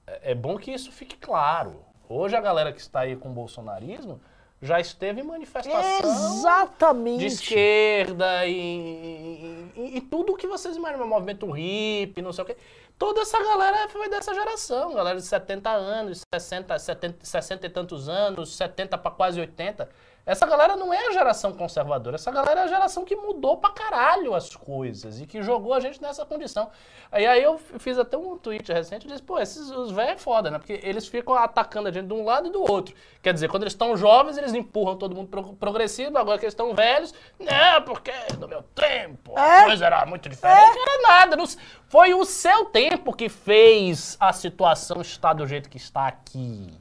É 0.07 0.31
é 0.31 0.35
bom 0.35 0.57
que 0.57 0.71
isso 0.71 0.93
fique 0.93 1.17
claro. 1.17 1.83
Hoje 2.07 2.37
a 2.37 2.41
galera 2.41 2.71
que 2.71 2.79
está 2.79 3.01
aí 3.01 3.17
com 3.17 3.29
o 3.29 3.33
bolsonarismo 3.33 4.21
já 4.61 4.79
esteve 4.79 5.19
em 5.19 5.23
manifestação 5.25 6.09
Exatamente. 6.09 7.19
de 7.19 7.25
esquerda 7.25 8.45
e, 8.45 9.69
e, 9.75 9.97
e 9.97 10.01
tudo 10.01 10.37
que 10.37 10.47
vocês 10.47 10.77
imaginam, 10.77 11.05
movimento 11.05 11.51
hippie, 11.51 12.21
não 12.21 12.31
sei 12.31 12.45
o 12.45 12.47
quê. 12.47 12.55
Toda 12.97 13.21
essa 13.21 13.43
galera 13.43 13.89
foi 13.89 14.07
dessa 14.07 14.33
geração, 14.33 14.93
galera 14.93 15.19
de 15.19 15.25
70 15.25 15.69
anos, 15.69 16.21
60, 16.33 16.79
70, 16.79 17.25
60 17.25 17.67
e 17.67 17.69
tantos 17.69 18.07
anos, 18.07 18.55
70 18.55 18.97
para 18.97 19.11
quase 19.11 19.37
80. 19.41 19.89
Essa 20.25 20.45
galera 20.45 20.77
não 20.77 20.93
é 20.93 21.07
a 21.07 21.11
geração 21.11 21.51
conservadora, 21.51 22.15
essa 22.15 22.31
galera 22.31 22.61
é 22.61 22.63
a 22.63 22.67
geração 22.67 23.03
que 23.03 23.13
mudou 23.13 23.57
pra 23.57 23.71
caralho 23.71 24.33
as 24.33 24.55
coisas 24.55 25.19
e 25.19 25.25
que 25.25 25.43
jogou 25.43 25.73
a 25.73 25.81
gente 25.81 26.01
nessa 26.01 26.25
condição. 26.25 26.69
Aí, 27.11 27.25
aí 27.25 27.43
eu 27.43 27.57
fiz 27.57 27.99
até 27.99 28.17
um 28.17 28.37
tweet 28.37 28.71
recente 28.71 29.05
e 29.05 29.09
disse, 29.09 29.21
pô, 29.21 29.37
esses 29.37 29.69
os 29.69 29.91
velhos 29.91 30.13
é 30.13 30.17
foda, 30.17 30.49
né? 30.49 30.57
Porque 30.59 30.79
eles 30.81 31.07
ficam 31.07 31.33
atacando 31.35 31.89
a 31.89 31.91
gente 31.91 32.07
de 32.07 32.13
um 32.13 32.23
lado 32.23 32.47
e 32.47 32.51
do 32.51 32.61
outro. 32.61 32.95
Quer 33.21 33.33
dizer, 33.33 33.49
quando 33.49 33.63
eles 33.63 33.73
estão 33.73 33.97
jovens, 33.97 34.37
eles 34.37 34.53
empurram 34.53 34.95
todo 34.95 35.13
mundo 35.13 35.27
pro 35.27 35.43
progressivo, 35.55 36.17
agora 36.17 36.39
que 36.39 36.45
eles 36.45 36.53
estão 36.53 36.73
velhos, 36.73 37.13
não, 37.37 37.81
porque 37.81 38.13
no 38.39 38.47
meu 38.47 38.63
tempo 38.63 39.37
a 39.37 39.61
É. 39.61 39.65
coisa 39.65 39.85
era 39.85 40.05
muito 40.05 40.29
diferente, 40.29 40.77
era 40.79 41.01
nada. 41.01 41.35
não 41.35 41.45
foi 41.87 42.13
o 42.13 42.23
seu 42.23 42.65
tempo 42.65 43.13
que 43.13 43.27
fez 43.27 44.15
a 44.21 44.31
situação 44.31 45.01
estar 45.01 45.33
do 45.33 45.45
jeito 45.45 45.69
que 45.69 45.77
está 45.77 46.07
aqui. 46.07 46.73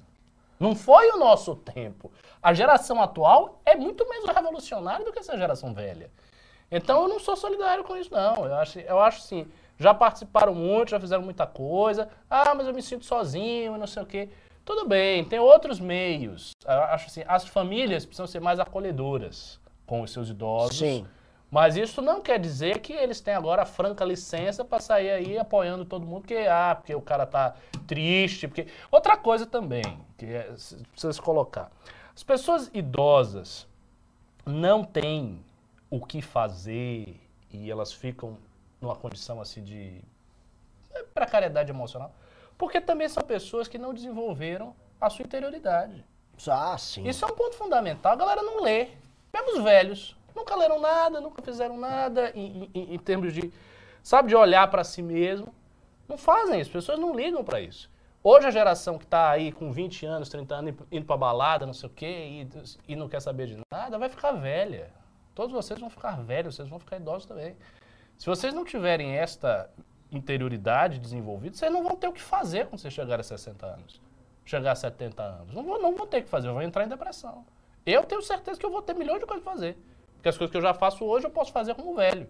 Não 0.60 0.76
foi 0.76 1.10
o 1.10 1.16
nosso 1.16 1.56
tempo. 1.56 2.12
A 2.42 2.52
geração 2.52 3.00
atual 3.00 3.60
é 3.64 3.76
muito 3.76 4.08
menos 4.08 4.28
revolucionária 4.28 5.04
do 5.04 5.12
que 5.12 5.20
essa 5.20 5.36
geração 5.36 5.72
velha. 5.72 6.10
Então 6.70 7.02
eu 7.02 7.08
não 7.08 7.20
sou 7.20 7.36
solidário 7.36 7.84
com 7.84 7.96
isso, 7.96 8.10
não. 8.12 8.46
Eu 8.46 8.54
acho, 8.54 8.80
eu 8.80 8.98
acho 8.98 9.18
assim, 9.18 9.46
já 9.78 9.94
participaram 9.94 10.54
muito, 10.54 10.90
já 10.90 10.98
fizeram 10.98 11.22
muita 11.22 11.46
coisa. 11.46 12.08
Ah, 12.28 12.54
mas 12.54 12.66
eu 12.66 12.74
me 12.74 12.82
sinto 12.82 13.04
sozinho 13.04 13.76
e 13.76 13.78
não 13.78 13.86
sei 13.86 14.02
o 14.02 14.06
quê. 14.06 14.28
Tudo 14.64 14.88
bem, 14.88 15.24
tem 15.24 15.38
outros 15.38 15.78
meios. 15.78 16.52
Eu 16.64 16.82
acho 16.84 17.06
assim, 17.06 17.22
as 17.28 17.46
famílias 17.46 18.04
precisam 18.04 18.26
ser 18.26 18.40
mais 18.40 18.58
acolhedoras 18.58 19.60
com 19.86 20.02
os 20.02 20.10
seus 20.10 20.28
idosos. 20.28 20.78
Sim. 20.78 21.06
Mas 21.50 21.76
isso 21.76 22.00
não 22.00 22.22
quer 22.22 22.38
dizer 22.38 22.78
que 22.78 22.94
eles 22.94 23.20
têm 23.20 23.34
agora 23.34 23.62
a 23.62 23.66
franca 23.66 24.04
licença 24.06 24.64
para 24.64 24.80
sair 24.80 25.10
aí 25.10 25.38
apoiando 25.38 25.84
todo 25.84 26.06
mundo, 26.06 26.22
porque, 26.22 26.46
ah, 26.48 26.74
porque 26.74 26.94
o 26.94 27.02
cara 27.02 27.26
tá 27.26 27.54
triste, 27.86 28.48
porque... 28.48 28.66
Outra 28.90 29.18
coisa 29.18 29.44
também, 29.44 29.82
que 30.16 30.24
é, 30.24 30.44
precisa 30.92 31.12
se 31.12 31.20
colocar. 31.20 31.70
As 32.14 32.22
pessoas 32.22 32.70
idosas 32.74 33.66
não 34.44 34.84
têm 34.84 35.42
o 35.90 36.04
que 36.04 36.20
fazer 36.22 37.20
e 37.50 37.70
elas 37.70 37.92
ficam 37.92 38.36
numa 38.80 38.96
condição 38.96 39.40
assim 39.40 39.62
de 39.62 40.00
é, 40.94 41.02
precariedade 41.14 41.70
emocional, 41.70 42.12
porque 42.58 42.80
também 42.80 43.08
são 43.08 43.22
pessoas 43.22 43.68
que 43.68 43.78
não 43.78 43.94
desenvolveram 43.94 44.74
a 45.00 45.08
sua 45.10 45.24
interioridade. 45.24 46.04
Ah, 46.48 46.76
sim. 46.78 47.06
Isso 47.06 47.24
é 47.24 47.28
um 47.28 47.36
ponto 47.36 47.54
fundamental. 47.56 48.12
A 48.12 48.16
galera 48.16 48.42
não 48.42 48.62
lê. 48.62 48.88
Mesmo 49.32 49.58
os 49.58 49.62
velhos. 49.64 50.16
Nunca 50.34 50.56
leram 50.56 50.80
nada, 50.80 51.20
nunca 51.20 51.42
fizeram 51.42 51.76
nada 51.78 52.30
em, 52.34 52.68
em- 52.74 52.94
em 52.94 52.98
termos 52.98 53.32
de, 53.32 53.52
sabe, 54.02 54.28
de 54.28 54.34
olhar 54.34 54.68
para 54.70 54.82
si 54.82 55.02
mesmo. 55.02 55.54
Não 56.08 56.16
fazem 56.16 56.58
isso. 56.60 56.70
As 56.70 56.72
pessoas 56.72 56.98
não 56.98 57.14
ligam 57.14 57.44
para 57.44 57.60
isso. 57.60 57.90
Hoje 58.24 58.46
a 58.46 58.50
geração 58.52 58.98
que 58.98 59.04
está 59.04 59.30
aí 59.30 59.50
com 59.50 59.72
20 59.72 60.06
anos, 60.06 60.28
30 60.28 60.54
anos, 60.54 60.74
indo 60.92 61.04
para 61.04 61.16
balada, 61.16 61.66
não 61.66 61.74
sei 61.74 61.88
o 61.88 61.92
quê, 61.92 62.06
e, 62.06 62.92
e 62.92 62.94
não 62.94 63.08
quer 63.08 63.20
saber 63.20 63.48
de 63.48 63.58
nada, 63.72 63.98
vai 63.98 64.08
ficar 64.08 64.30
velha. 64.30 64.92
Todos 65.34 65.52
vocês 65.52 65.80
vão 65.80 65.90
ficar 65.90 66.22
velhos, 66.22 66.54
vocês 66.54 66.68
vão 66.68 66.78
ficar 66.78 66.98
idosos 66.98 67.26
também. 67.26 67.56
Se 68.16 68.26
vocês 68.26 68.54
não 68.54 68.64
tiverem 68.64 69.16
esta 69.16 69.68
interioridade 70.12 71.00
desenvolvida, 71.00 71.56
vocês 71.56 71.72
não 71.72 71.82
vão 71.82 71.96
ter 71.96 72.06
o 72.06 72.12
que 72.12 72.20
fazer 72.20 72.66
quando 72.66 72.78
vocês 72.78 72.94
chegarem 72.94 73.20
a 73.20 73.24
60 73.24 73.66
anos. 73.66 74.00
Chegar 74.44 74.72
a 74.72 74.76
70 74.76 75.20
anos. 75.20 75.54
Não 75.54 75.64
vão, 75.64 75.82
não 75.82 75.96
vão 75.96 76.06
ter 76.06 76.18
o 76.18 76.22
que 76.22 76.28
fazer, 76.28 76.48
vão 76.48 76.62
entrar 76.62 76.84
em 76.84 76.88
depressão. 76.88 77.44
Eu 77.84 78.04
tenho 78.04 78.22
certeza 78.22 78.60
que 78.60 78.64
eu 78.64 78.70
vou 78.70 78.82
ter 78.82 78.94
milhões 78.94 79.18
de 79.18 79.26
coisas 79.26 79.42
para 79.42 79.52
fazer. 79.52 79.76
Porque 80.14 80.28
as 80.28 80.38
coisas 80.38 80.52
que 80.52 80.56
eu 80.56 80.62
já 80.62 80.72
faço 80.72 81.04
hoje 81.04 81.26
eu 81.26 81.30
posso 81.30 81.50
fazer 81.50 81.74
como 81.74 81.96
velho. 81.96 82.28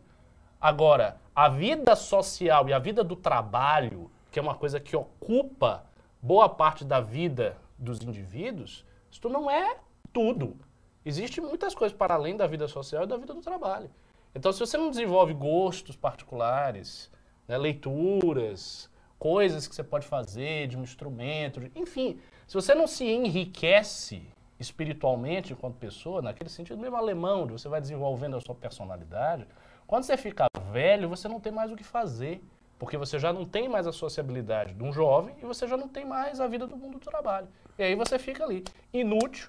Agora, 0.59 1.18
a 1.35 1.50
vida 1.50 1.94
social 1.94 2.66
e 2.66 2.72
a 2.72 2.78
vida 2.78 3.05
do 3.05 3.16
trabalho, 3.16 4.11
que 4.32 4.38
é 4.38 4.42
uma 4.42 4.54
coisa 4.54 4.80
que 4.80 4.96
ocupa 4.96 5.84
boa 6.20 6.48
parte 6.48 6.84
da 6.84 7.00
vida 7.00 7.56
dos 7.78 8.00
indivíduos, 8.00 8.84
isso 9.10 9.28
não 9.28 9.50
é 9.50 9.76
tudo. 10.10 10.56
Existem 11.04 11.44
muitas 11.44 11.74
coisas 11.74 11.96
para 11.96 12.14
além 12.14 12.36
da 12.36 12.46
vida 12.46 12.66
social 12.66 13.04
e 13.04 13.06
da 13.06 13.18
vida 13.18 13.34
do 13.34 13.42
trabalho. 13.42 13.90
Então, 14.34 14.50
se 14.50 14.58
você 14.58 14.78
não 14.78 14.88
desenvolve 14.88 15.34
gostos 15.34 15.96
particulares, 15.96 17.10
né, 17.46 17.58
leituras, 17.58 18.90
coisas 19.18 19.68
que 19.68 19.74
você 19.74 19.84
pode 19.84 20.06
fazer 20.06 20.66
de 20.66 20.78
um 20.78 20.82
instrumento, 20.82 21.60
enfim, 21.74 22.18
se 22.46 22.54
você 22.54 22.74
não 22.74 22.86
se 22.86 23.04
enriquece 23.04 24.26
espiritualmente 24.58 25.52
enquanto 25.52 25.76
pessoa, 25.76 26.22
naquele 26.22 26.48
sentido 26.48 26.80
mesmo 26.80 26.96
alemão, 26.96 27.46
de 27.46 27.52
você 27.52 27.68
vai 27.68 27.80
desenvolvendo 27.82 28.36
a 28.36 28.40
sua 28.40 28.54
personalidade, 28.54 29.46
quando 29.86 30.04
você 30.04 30.16
fica 30.16 30.46
velho, 30.70 31.08
você 31.08 31.28
não 31.28 31.38
tem 31.38 31.52
mais 31.52 31.70
o 31.70 31.76
que 31.76 31.84
fazer, 31.84 32.42
porque 32.82 32.96
você 32.96 33.16
já 33.16 33.32
não 33.32 33.44
tem 33.44 33.68
mais 33.68 33.86
a 33.86 33.92
sociabilidade 33.92 34.74
de 34.74 34.82
um 34.82 34.92
jovem 34.92 35.36
e 35.40 35.46
você 35.46 35.68
já 35.68 35.76
não 35.76 35.86
tem 35.86 36.04
mais 36.04 36.40
a 36.40 36.48
vida 36.48 36.66
do 36.66 36.76
mundo 36.76 36.98
do 36.98 36.98
trabalho. 36.98 37.46
E 37.78 37.82
aí 37.84 37.94
você 37.94 38.18
fica 38.18 38.42
ali, 38.42 38.64
inútil, 38.92 39.48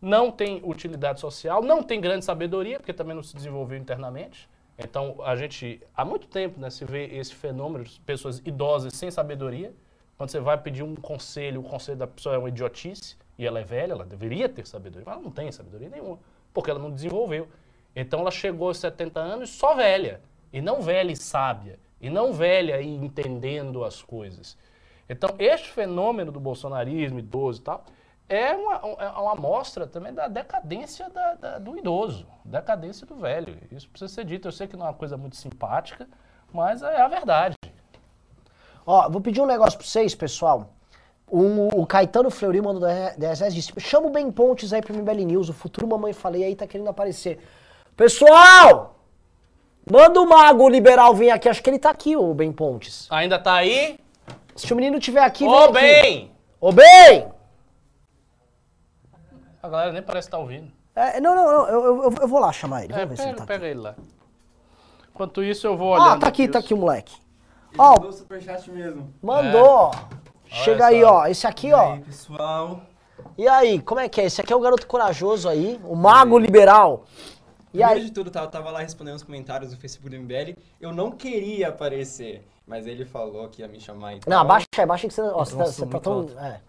não 0.00 0.30
tem 0.30 0.60
utilidade 0.62 1.18
social, 1.18 1.60
não 1.60 1.82
tem 1.82 2.00
grande 2.00 2.24
sabedoria, 2.24 2.78
porque 2.78 2.92
também 2.92 3.16
não 3.16 3.22
se 3.24 3.34
desenvolveu 3.34 3.76
internamente. 3.76 4.48
Então, 4.78 5.16
a 5.24 5.34
gente, 5.34 5.82
há 5.92 6.04
muito 6.04 6.28
tempo, 6.28 6.60
né, 6.60 6.70
se 6.70 6.84
vê 6.84 7.06
esse 7.06 7.34
fenômeno 7.34 7.82
de 7.82 7.98
pessoas 8.02 8.38
idosas 8.44 8.92
sem 8.94 9.10
sabedoria. 9.10 9.74
Quando 10.16 10.30
você 10.30 10.38
vai 10.38 10.56
pedir 10.56 10.84
um 10.84 10.94
conselho, 10.94 11.62
o 11.62 11.64
conselho 11.64 11.98
da 11.98 12.06
pessoa 12.06 12.36
é 12.36 12.38
uma 12.38 12.48
idiotice, 12.48 13.16
e 13.36 13.44
ela 13.44 13.58
é 13.58 13.64
velha, 13.64 13.90
ela 13.90 14.04
deveria 14.04 14.48
ter 14.48 14.64
sabedoria, 14.68 15.02
mas 15.04 15.16
ela 15.16 15.24
não 15.24 15.32
tem 15.32 15.50
sabedoria 15.50 15.88
nenhuma, 15.88 16.20
porque 16.54 16.70
ela 16.70 16.78
não 16.78 16.92
desenvolveu. 16.92 17.48
Então, 17.96 18.20
ela 18.20 18.30
chegou 18.30 18.68
aos 18.68 18.78
70 18.78 19.18
anos 19.18 19.50
só 19.50 19.74
velha, 19.74 20.20
e 20.52 20.60
não 20.60 20.80
velha 20.80 21.10
e 21.10 21.16
sábia, 21.16 21.76
e 22.00 22.08
não 22.08 22.32
velha 22.32 22.80
e 22.80 22.94
entendendo 22.94 23.84
as 23.84 24.02
coisas. 24.02 24.56
Então, 25.08 25.30
este 25.38 25.70
fenômeno 25.70 26.30
do 26.30 26.38
bolsonarismo 26.38 27.18
idoso 27.18 27.60
e 27.60 27.64
tal, 27.64 27.84
é 28.28 28.52
uma, 28.54 28.74
é 28.74 29.08
uma 29.08 29.32
amostra 29.32 29.86
também 29.86 30.12
da 30.12 30.28
decadência 30.28 31.08
da, 31.08 31.34
da, 31.34 31.58
do 31.58 31.78
idoso, 31.78 32.26
decadência 32.44 33.06
do 33.06 33.16
velho. 33.16 33.56
Isso 33.72 33.88
precisa 33.88 34.12
ser 34.12 34.24
dito. 34.24 34.48
Eu 34.48 34.52
sei 34.52 34.66
que 34.66 34.76
não 34.76 34.84
é 34.84 34.88
uma 34.90 34.94
coisa 34.94 35.16
muito 35.16 35.36
simpática, 35.36 36.06
mas 36.52 36.82
é 36.82 37.00
a 37.00 37.08
verdade. 37.08 37.56
Ó, 38.84 39.08
vou 39.08 39.20
pedir 39.20 39.40
um 39.40 39.46
negócio 39.46 39.78
pra 39.78 39.86
vocês, 39.86 40.14
pessoal. 40.14 40.74
Um, 41.30 41.68
o 41.68 41.86
Caetano 41.86 42.30
Fleury 42.30 42.60
mandou 42.60 42.80
da 42.80 43.10
DSS 43.10 43.54
disse: 43.54 43.80
chama 43.80 44.08
o 44.08 44.10
Ben 44.10 44.30
Pontes 44.30 44.72
aí 44.72 44.82
pro 44.82 44.94
MBL 44.94 45.24
News, 45.24 45.48
o 45.48 45.52
futuro 45.52 45.86
mamãe 45.86 46.12
falei 46.12 46.44
aí 46.44 46.54
tá 46.54 46.66
querendo 46.66 46.88
aparecer. 46.88 47.38
Pessoal! 47.96 48.97
Manda 49.90 50.20
o 50.20 50.28
mago 50.28 50.68
liberal 50.68 51.14
vir 51.14 51.30
aqui, 51.30 51.48
acho 51.48 51.62
que 51.62 51.70
ele 51.70 51.78
tá 51.78 51.90
aqui, 51.90 52.16
o 52.16 52.34
Ben 52.34 52.52
Pontes. 52.52 53.06
Ainda 53.10 53.38
tá 53.38 53.54
aí? 53.54 53.98
Se 54.54 54.72
o 54.72 54.76
menino 54.76 54.98
tiver 54.98 55.22
aqui, 55.22 55.44
Ô, 55.46 55.70
bem! 55.72 56.32
Ô, 56.60 56.72
bem! 56.72 57.28
A 59.62 59.68
galera 59.68 59.92
nem 59.92 60.02
parece 60.02 60.28
estar 60.28 60.36
tá 60.36 60.42
ouvindo. 60.42 60.70
É, 60.94 61.20
não, 61.20 61.34
não, 61.34 61.44
não, 61.44 61.68
eu, 61.68 61.84
eu, 61.84 62.14
eu, 62.22 62.28
vou 62.28 62.40
lá 62.40 62.52
chamar 62.52 62.84
ele. 62.84 62.92
É, 62.92 62.96
Vamos 62.96 63.10
ver 63.10 63.16
pega, 63.16 63.22
se 63.22 63.28
ele 63.28 63.38
tá 63.38 63.46
pega 63.46 63.64
aqui. 63.66 63.70
ele 63.72 63.80
lá. 63.80 63.94
Enquanto 65.10 65.42
isso, 65.42 65.66
eu 65.66 65.76
vou 65.76 65.90
olhando. 65.92 66.10
Ah, 66.10 66.18
tá 66.18 66.28
aqui, 66.28 66.44
os- 66.44 66.50
tá 66.50 66.58
aqui 66.58 66.74
o 66.74 66.76
moleque. 66.76 67.14
Ele 67.72 67.80
Ó, 67.80 67.92
mandou 67.92 68.08
o 68.08 68.12
superchat 68.12 68.70
mesmo. 68.70 69.12
mandou. 69.22 69.90
Chega 70.46 70.86
aí, 70.86 71.02
só. 71.02 71.12
ó. 71.12 71.26
Esse 71.26 71.46
aqui, 71.46 71.68
E 71.68 71.72
ó. 71.72 71.92
aí, 71.92 72.00
pessoal? 72.00 72.80
E 73.36 73.46
aí, 73.46 73.80
como 73.80 74.00
é 74.00 74.08
que 74.08 74.20
é? 74.20 74.24
Esse 74.24 74.40
aqui 74.40 74.52
é 74.52 74.56
o 74.56 74.60
garoto 74.60 74.86
corajoso 74.86 75.48
aí, 75.48 75.78
o 75.84 75.94
mago 75.94 76.38
liberal. 76.38 77.04
E 77.68 77.78
Primeiro 77.78 78.00
aí? 78.00 78.04
de 78.06 78.12
tudo, 78.12 78.30
tá, 78.30 78.42
eu 78.42 78.48
tava 78.48 78.70
lá 78.70 78.80
respondendo 78.80 79.16
os 79.16 79.22
comentários 79.22 79.70
do 79.70 79.76
Facebook 79.76 80.08
do 80.08 80.16
MBL. 80.22 80.56
Eu 80.80 80.92
não 80.92 81.10
queria 81.12 81.68
aparecer, 81.68 82.46
mas 82.66 82.86
ele 82.86 83.04
falou 83.04 83.48
que 83.48 83.60
ia 83.62 83.68
me 83.68 83.80
chamar 83.80 84.14
então. 84.14 84.30
Não, 84.32 84.40
abaixa 84.40 84.66
aí, 84.76 84.82
abaixa 84.84 85.06
aí 85.06 85.08
que 85.08 85.14
você, 85.14 85.20
ó, 85.22 85.44
você, 85.44 85.56
tá, 85.56 85.64
você 85.66 85.86
tá 85.86 86.00
tão. 86.00 86.26
É. 86.38 86.60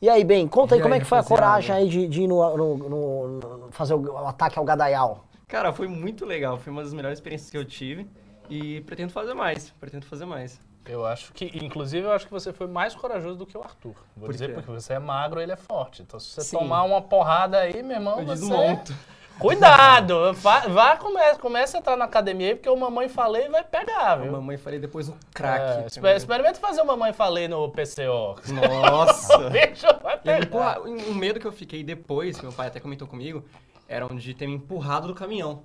E 0.00 0.08
aí, 0.08 0.24
bem, 0.24 0.46
conta 0.48 0.74
aí 0.74 0.80
como 0.82 0.94
aí, 0.94 1.00
é 1.00 1.02
que 1.02 1.08
foi 1.08 1.18
a 1.18 1.22
coragem 1.22 1.74
aí 1.74 1.88
de, 1.88 2.06
de 2.08 2.22
ir 2.22 2.26
no, 2.28 2.56
no- 2.56 2.76
no- 2.76 3.28
no- 3.28 3.68
fazer 3.72 3.94
o, 3.94 4.02
o 4.12 4.26
ataque 4.26 4.58
ao 4.58 4.64
Gadaial. 4.64 5.24
Cara, 5.46 5.72
foi 5.72 5.88
muito 5.88 6.24
legal. 6.26 6.58
Foi 6.58 6.72
uma 6.72 6.82
das 6.82 6.92
melhores 6.92 7.18
experiências 7.18 7.50
que 7.50 7.56
eu 7.56 7.64
tive. 7.64 8.08
E 8.50 8.80
pretendo 8.82 9.12
fazer 9.12 9.32
mais. 9.34 9.70
Pretendo 9.80 10.04
fazer 10.06 10.24
mais. 10.26 10.60
Eu 10.86 11.06
acho 11.06 11.32
que, 11.32 11.46
inclusive, 11.64 12.06
eu 12.06 12.12
acho 12.12 12.26
que 12.26 12.32
você 12.32 12.52
foi 12.52 12.66
mais 12.66 12.94
corajoso 12.94 13.38
do 13.38 13.46
que 13.46 13.56
o 13.56 13.62
Arthur. 13.62 13.94
Vou 14.14 14.26
Por 14.26 14.32
dizer 14.32 14.48
quê? 14.48 14.52
porque 14.54 14.70
você 14.70 14.92
é 14.94 14.98
magro, 14.98 15.40
ele 15.40 15.52
é 15.52 15.56
forte. 15.56 16.02
Então, 16.02 16.20
se 16.20 16.28
você 16.28 16.42
Sim. 16.42 16.58
tomar 16.58 16.82
uma 16.82 17.00
porrada 17.00 17.58
aí, 17.58 17.82
meu 17.82 17.96
irmão, 17.96 18.18
Eu 18.20 18.26
você... 18.26 18.40
desmonto. 18.40 18.94
Cuidado! 19.38 20.32
Vá, 20.34 20.60
vá 20.60 20.96
começa, 20.96 21.38
começa 21.38 21.76
a 21.76 21.80
entrar 21.80 21.96
na 21.96 22.04
academia 22.04 22.48
aí, 22.48 22.54
porque 22.54 22.68
o 22.68 22.76
Mamãe 22.76 23.08
Falei 23.08 23.48
vai 23.48 23.64
pegar, 23.64 24.16
viu? 24.16 24.30
mamãe 24.32 24.56
falei 24.56 24.78
depois 24.78 25.08
É, 25.08 25.12
crack. 25.34 25.86
exper- 25.86 26.16
experimenta 26.16 26.60
fazer 26.60 26.80
o 26.82 26.86
Mamãe 26.86 27.12
Falei 27.12 27.48
no 27.48 27.68
PCO. 27.70 28.36
Nossa! 28.52 29.34
O 29.46 29.50
bicho 29.50 29.86
vai 30.02 30.18
pegar. 30.18 30.80
um 30.80 31.14
medo 31.14 31.40
que 31.40 31.46
eu 31.46 31.52
fiquei 31.52 31.82
depois, 31.82 32.36
que 32.38 32.44
meu 32.44 32.52
pai 32.52 32.68
até 32.68 32.78
comentou 32.80 33.06
comigo, 33.08 33.44
era 33.88 34.06
de 34.08 34.34
ter 34.34 34.46
me 34.46 34.54
empurrado 34.54 35.08
do 35.08 35.14
caminhão. 35.14 35.64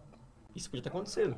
Isso 0.56 0.70
podia 0.70 0.84
ter 0.84 0.90
acontecido. 0.90 1.38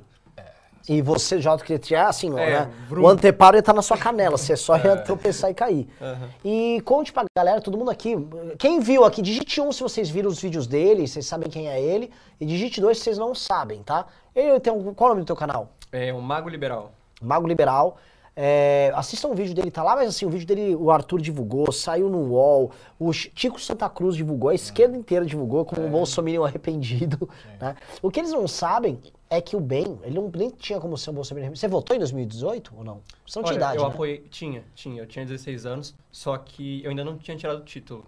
E 0.89 1.01
você, 1.01 1.39
já 1.39 1.57
que 1.57 1.93
é 1.93 1.99
assim, 1.99 2.31
ó, 2.33 2.37
É, 2.37 2.61
né? 2.61 2.71
O 2.89 3.07
anteparo 3.07 3.55
ia 3.55 3.63
tá 3.63 3.73
na 3.73 3.81
sua 3.81 3.97
canela, 3.97 4.37
você 4.37 4.55
só 4.55 4.75
ia 4.79 4.97
tropeçar 4.97 5.51
e 5.51 5.53
cair. 5.53 5.87
Aham. 6.01 6.29
E 6.43 6.81
conte 6.83 7.13
pra 7.13 7.23
galera, 7.37 7.61
todo 7.61 7.77
mundo 7.77 7.91
aqui. 7.91 8.15
Quem 8.57 8.79
viu 8.79 9.03
aqui, 9.03 9.21
digite 9.21 9.61
um 9.61 9.71
se 9.71 9.81
vocês 9.81 10.09
viram 10.09 10.29
os 10.29 10.41
vídeos 10.41 10.67
dele, 10.67 11.07
vocês 11.07 11.25
sabem 11.25 11.49
quem 11.49 11.69
é 11.69 11.79
ele. 11.81 12.09
E 12.39 12.45
digite 12.45 12.81
dois 12.81 12.97
se 12.97 13.03
vocês 13.03 13.17
não 13.17 13.35
sabem, 13.35 13.83
tá? 13.83 14.05
Ele 14.35 14.59
tem 14.59 14.73
um, 14.73 14.93
qual 14.93 15.09
é 15.09 15.11
o 15.11 15.15
nome 15.15 15.23
do 15.23 15.27
teu 15.27 15.35
canal? 15.35 15.69
É 15.91 16.13
um 16.13 16.21
mago 16.21 16.49
liberal. 16.49 16.91
Mago 17.21 17.47
Liberal. 17.47 17.97
É, 18.35 18.91
assistam 18.95 19.27
o 19.27 19.35
vídeo 19.35 19.53
dele, 19.53 19.69
tá 19.69 19.83
lá, 19.83 19.95
mas 19.95 20.07
assim, 20.07 20.25
o 20.25 20.29
vídeo 20.29 20.47
dele 20.47 20.73
o 20.73 20.89
Arthur 20.89 21.19
divulgou, 21.19 21.69
saiu 21.71 22.09
no 22.09 22.29
UOL, 22.29 22.71
o 22.97 23.11
Tico 23.11 23.59
Santa 23.59 23.89
Cruz 23.89 24.15
divulgou, 24.15 24.49
a 24.49 24.55
esquerda 24.55 24.95
inteira 24.95 25.25
divulgou 25.25 25.65
como 25.65 25.85
um 25.85 25.89
bolsominion 25.91 26.45
arrependido. 26.45 27.29
Né? 27.59 27.75
O 28.01 28.09
que 28.09 28.21
eles 28.21 28.31
não 28.31 28.47
sabem 28.47 28.99
é 29.31 29.39
que 29.39 29.55
o 29.55 29.61
bem, 29.61 29.97
ele 30.03 30.13
não, 30.15 30.29
nem 30.35 30.49
tinha 30.49 30.77
como 30.77 30.97
ser 30.97 31.09
um 31.09 31.21
arrependido. 31.21 31.55
Você 31.55 31.67
votou 31.69 31.95
em 31.95 31.99
2018 31.99 32.73
ou 32.77 32.83
não? 32.83 33.01
Você 33.25 33.39
não 33.39 33.43
tinha 33.45 33.53
Olha, 33.55 33.57
idade, 33.63 33.77
eu 33.77 33.83
né? 33.83 33.89
apoiei. 33.89 34.17
Tinha, 34.29 34.63
tinha. 34.75 35.01
Eu 35.01 35.07
tinha 35.07 35.25
16 35.25 35.65
anos, 35.65 35.95
só 36.11 36.37
que 36.37 36.83
eu 36.83 36.89
ainda 36.89 37.05
não 37.05 37.17
tinha 37.17 37.37
tirado 37.37 37.59
o 37.59 37.63
título. 37.63 38.05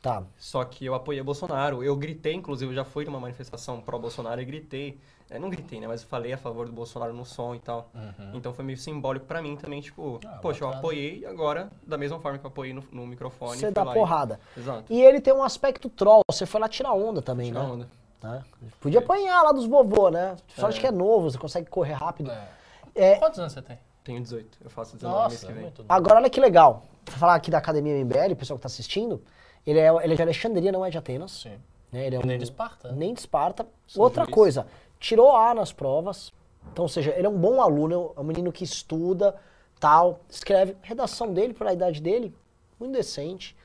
Tá. 0.00 0.24
Só 0.38 0.64
que 0.64 0.86
eu 0.86 0.94
apoiei 0.94 1.22
Bolsonaro. 1.22 1.84
Eu 1.84 1.94
gritei, 1.94 2.32
inclusive, 2.34 2.72
eu 2.72 2.74
já 2.74 2.84
fui 2.84 3.04
numa 3.04 3.20
manifestação 3.20 3.82
pró-Bolsonaro 3.82 4.40
e 4.40 4.44
gritei. 4.46 4.98
É, 5.30 5.38
não 5.38 5.48
gritei, 5.50 5.78
né? 5.78 5.86
Mas 5.86 6.02
eu 6.02 6.08
falei 6.08 6.32
a 6.32 6.36
favor 6.38 6.66
do 6.66 6.72
Bolsonaro 6.72 7.12
no 7.12 7.24
som 7.24 7.54
e 7.54 7.58
tal. 7.60 7.90
Então 8.34 8.52
foi 8.54 8.64
meio 8.64 8.76
simbólico 8.78 9.26
pra 9.26 9.40
mim 9.42 9.56
também, 9.56 9.80
tipo, 9.82 10.02
Uhum. 10.02 10.20
Ah, 10.26 10.38
poxa, 10.42 10.64
eu 10.64 10.68
bacana. 10.68 10.78
apoiei 10.78 11.18
e 11.20 11.26
agora, 11.26 11.70
da 11.86 11.96
mesma 11.98 12.18
forma 12.18 12.38
que 12.38 12.44
eu 12.44 12.48
apoiei 12.48 12.72
no, 12.72 12.82
no 12.90 13.06
microfone. 13.06 13.58
Você 13.58 13.70
dá 13.70 13.84
lá 13.84 13.92
e- 13.92 13.94
porrada. 13.94 14.40
Exato. 14.56 14.84
E 14.92 15.00
ele 15.02 15.20
tem 15.20 15.32
um 15.34 15.42
aspecto 15.44 15.88
troll, 15.90 16.22
você 16.30 16.44
foi 16.46 16.60
lá 16.60 16.68
tirar 16.68 16.92
onda 16.94 17.20
também, 17.22 17.48
Tirar 17.48 17.62
né? 17.62 17.70
onda. 17.72 17.88
Né? 18.22 18.42
Podia 18.80 19.00
apanhar 19.00 19.42
lá 19.42 19.52
dos 19.52 19.66
vovô, 19.66 20.08
né? 20.10 20.36
Sorte 20.56 20.78
É. 20.78 20.80
que 20.80 20.86
é 20.86 20.90
novo, 20.92 21.30
você 21.30 21.38
consegue 21.38 21.68
correr 21.68 21.94
rápido. 21.94 22.30
É. 22.30 22.48
É, 22.94 23.16
Quantos 23.16 23.38
anos 23.38 23.52
você 23.52 23.62
tem? 23.62 23.78
Tenho 24.04 24.20
18. 24.20 24.58
Eu 24.62 24.70
faço 24.70 24.96
19 24.96 25.18
mês 25.30 25.32
Nossa, 25.32 25.46
que 25.46 25.52
vem. 25.52 25.62
muito 25.62 25.84
Agora 25.88 26.16
olha 26.16 26.30
que 26.30 26.40
legal. 26.40 26.82
Vou 27.06 27.16
falar 27.18 27.34
aqui 27.34 27.50
da 27.50 27.58
Academia 27.58 27.94
MBL, 28.04 28.32
o 28.32 28.36
pessoal 28.36 28.58
que 28.58 28.62
tá 28.62 28.66
assistindo. 28.66 29.22
Ele 29.66 29.78
é, 29.78 29.88
ele 30.04 30.12
é 30.12 30.16
de 30.16 30.22
Alexandria, 30.22 30.72
não 30.72 30.84
é 30.84 30.90
de 30.90 30.98
Atenas. 30.98 31.30
Sim. 31.32 31.58
Né? 31.90 32.06
Ele 32.06 32.16
é 32.16 32.20
E 32.20 32.26
nem 32.26 32.36
um- 32.36 32.38
de 32.38 32.44
Esparta. 32.44 32.88
né? 32.88 32.94
Nem 32.96 33.14
de 33.14 33.20
Esparta. 33.20 33.66
Sou 33.86 34.02
Outra 34.02 34.24
juiz. 34.24 34.34
coisa, 34.34 34.66
tirou 34.98 35.34
A 35.36 35.54
nas 35.54 35.72
provas. 35.72 36.32
Então, 36.72 36.84
ou 36.84 36.88
seja, 36.88 37.12
ele 37.16 37.26
é 37.26 37.30
um 37.30 37.36
bom 37.38 37.60
aluno, 37.60 38.12
é 38.16 38.20
um 38.20 38.24
menino 38.24 38.52
que 38.52 38.62
estuda, 38.64 39.34
tal, 39.80 40.20
escreve. 40.28 40.76
Redação 40.82 41.32
dele, 41.32 41.52
pela 41.54 41.72
idade 41.72 42.00
dele, 42.00 42.34
muito 42.78 42.92
decente. 42.92 43.56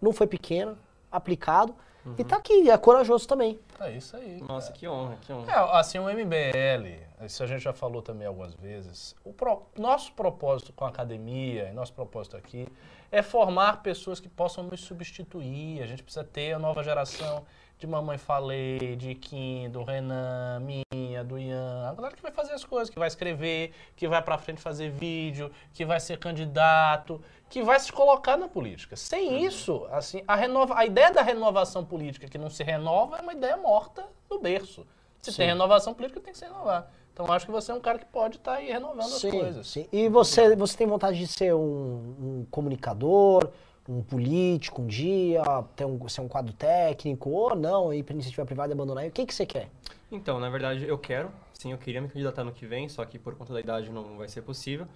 Não 0.00 0.12
foi 0.12 0.26
pequena, 0.26 0.76
aplicado. 1.10 1.74
E 2.18 2.24
tá 2.24 2.36
aqui, 2.36 2.68
é 2.70 2.76
corajoso 2.76 3.26
também. 3.28 3.58
É 3.80 3.92
isso 3.92 4.16
aí. 4.16 4.40
Nossa, 4.42 4.72
que 4.72 4.88
honra, 4.88 5.16
que 5.20 5.32
honra. 5.32 5.52
É, 5.52 5.78
assim, 5.78 5.98
o 5.98 6.04
MBL, 6.08 7.00
isso 7.24 7.42
a 7.42 7.46
gente 7.46 7.62
já 7.62 7.72
falou 7.72 8.02
também 8.02 8.26
algumas 8.26 8.54
vezes, 8.54 9.14
o 9.24 9.32
pro- 9.32 9.62
nosso 9.78 10.12
propósito 10.12 10.72
com 10.72 10.84
a 10.84 10.88
academia, 10.88 11.68
e 11.68 11.72
nosso 11.72 11.92
propósito 11.92 12.36
aqui, 12.36 12.66
é 13.10 13.22
formar 13.22 13.82
pessoas 13.82 14.18
que 14.18 14.28
possam 14.28 14.64
nos 14.64 14.80
substituir. 14.80 15.82
A 15.82 15.86
gente 15.86 16.02
precisa 16.02 16.24
ter 16.24 16.52
a 16.54 16.58
nova 16.58 16.82
geração 16.82 17.44
de 17.82 17.86
Mamãe 17.88 18.16
Falei, 18.16 18.94
de 18.94 19.12
Kim, 19.16 19.68
do 19.68 19.82
Renan, 19.82 20.60
minha, 20.60 21.24
do 21.24 21.36
Ian, 21.36 21.88
a 21.88 21.92
galera 21.92 22.14
que 22.14 22.22
vai 22.22 22.30
fazer 22.30 22.52
as 22.52 22.64
coisas, 22.64 22.88
que 22.88 22.96
vai 22.96 23.08
escrever, 23.08 23.72
que 23.96 24.06
vai 24.06 24.22
pra 24.22 24.38
frente 24.38 24.60
fazer 24.60 24.88
vídeo, 24.88 25.50
que 25.74 25.84
vai 25.84 25.98
ser 25.98 26.16
candidato, 26.16 27.20
que 27.50 27.60
vai 27.60 27.80
se 27.80 27.90
colocar 27.90 28.36
na 28.36 28.46
política. 28.46 28.94
Sem 28.94 29.44
isso, 29.44 29.84
assim, 29.90 30.22
a, 30.28 30.36
renova, 30.36 30.78
a 30.78 30.86
ideia 30.86 31.10
da 31.10 31.22
renovação 31.22 31.84
política 31.84 32.28
que 32.28 32.38
não 32.38 32.48
se 32.48 32.62
renova 32.62 33.18
é 33.18 33.20
uma 33.20 33.32
ideia 33.32 33.56
morta 33.56 34.06
no 34.30 34.38
berço. 34.38 34.86
Se 35.20 35.36
tem 35.36 35.48
renovação 35.48 35.92
política, 35.92 36.20
tem 36.20 36.32
que 36.32 36.38
se 36.38 36.44
renovar. 36.44 36.88
Então 37.12 37.30
acho 37.32 37.46
que 37.46 37.52
você 37.52 37.72
é 37.72 37.74
um 37.74 37.80
cara 37.80 37.98
que 37.98 38.06
pode 38.06 38.36
estar 38.36 38.54
aí 38.54 38.70
renovando 38.70 39.12
as 39.12 39.22
coisas. 39.22 39.66
sim. 39.66 39.88
E 39.90 40.08
você, 40.08 40.54
você 40.54 40.76
tem 40.76 40.86
vontade 40.86 41.18
de 41.18 41.26
ser 41.26 41.52
um, 41.52 41.58
um 41.60 42.46
comunicador, 42.48 43.50
um 43.88 44.02
político 44.02 44.82
um 44.82 44.86
dia, 44.86 45.42
ter 45.74 45.84
um, 45.84 46.08
ser 46.08 46.20
um 46.20 46.28
quadro 46.28 46.52
técnico, 46.52 47.30
ou 47.30 47.54
não, 47.54 47.92
ir 47.92 48.02
para 48.02 48.14
iniciativa 48.14 48.44
privada 48.44 48.72
e 48.72 48.74
abandonar? 48.74 49.06
O 49.06 49.10
que, 49.10 49.26
que 49.26 49.34
você 49.34 49.46
quer? 49.46 49.68
Então, 50.10 50.38
na 50.38 50.50
verdade, 50.50 50.86
eu 50.86 50.98
quero. 50.98 51.30
Sim, 51.54 51.72
eu 51.72 51.78
queria 51.78 52.00
me 52.00 52.08
candidatar 52.08 52.44
no 52.44 52.52
que 52.52 52.66
vem, 52.66 52.88
só 52.88 53.04
que 53.04 53.18
por 53.18 53.34
conta 53.34 53.52
da 53.52 53.60
idade 53.60 53.90
não 53.90 54.16
vai 54.18 54.28
ser 54.28 54.42
possível. 54.42 54.86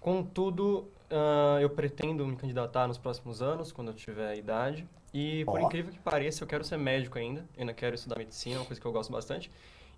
Contudo, 0.00 0.88
uh, 1.10 1.60
eu 1.60 1.70
pretendo 1.70 2.26
me 2.26 2.34
candidatar 2.34 2.88
nos 2.88 2.98
próximos 2.98 3.40
anos, 3.40 3.70
quando 3.70 3.88
eu 3.88 3.94
tiver 3.94 4.36
idade. 4.36 4.86
E, 5.14 5.44
por 5.44 5.60
Ó. 5.60 5.66
incrível 5.66 5.92
que 5.92 5.98
pareça, 5.98 6.42
eu 6.42 6.48
quero 6.48 6.64
ser 6.64 6.76
médico 6.76 7.18
ainda. 7.18 7.40
Eu 7.54 7.60
ainda 7.60 7.74
quero 7.74 7.94
estudar 7.94 8.18
medicina, 8.18 8.56
é 8.56 8.58
uma 8.58 8.64
coisa 8.64 8.80
que 8.80 8.86
eu 8.86 8.92
gosto 8.92 9.12
bastante. 9.12 9.50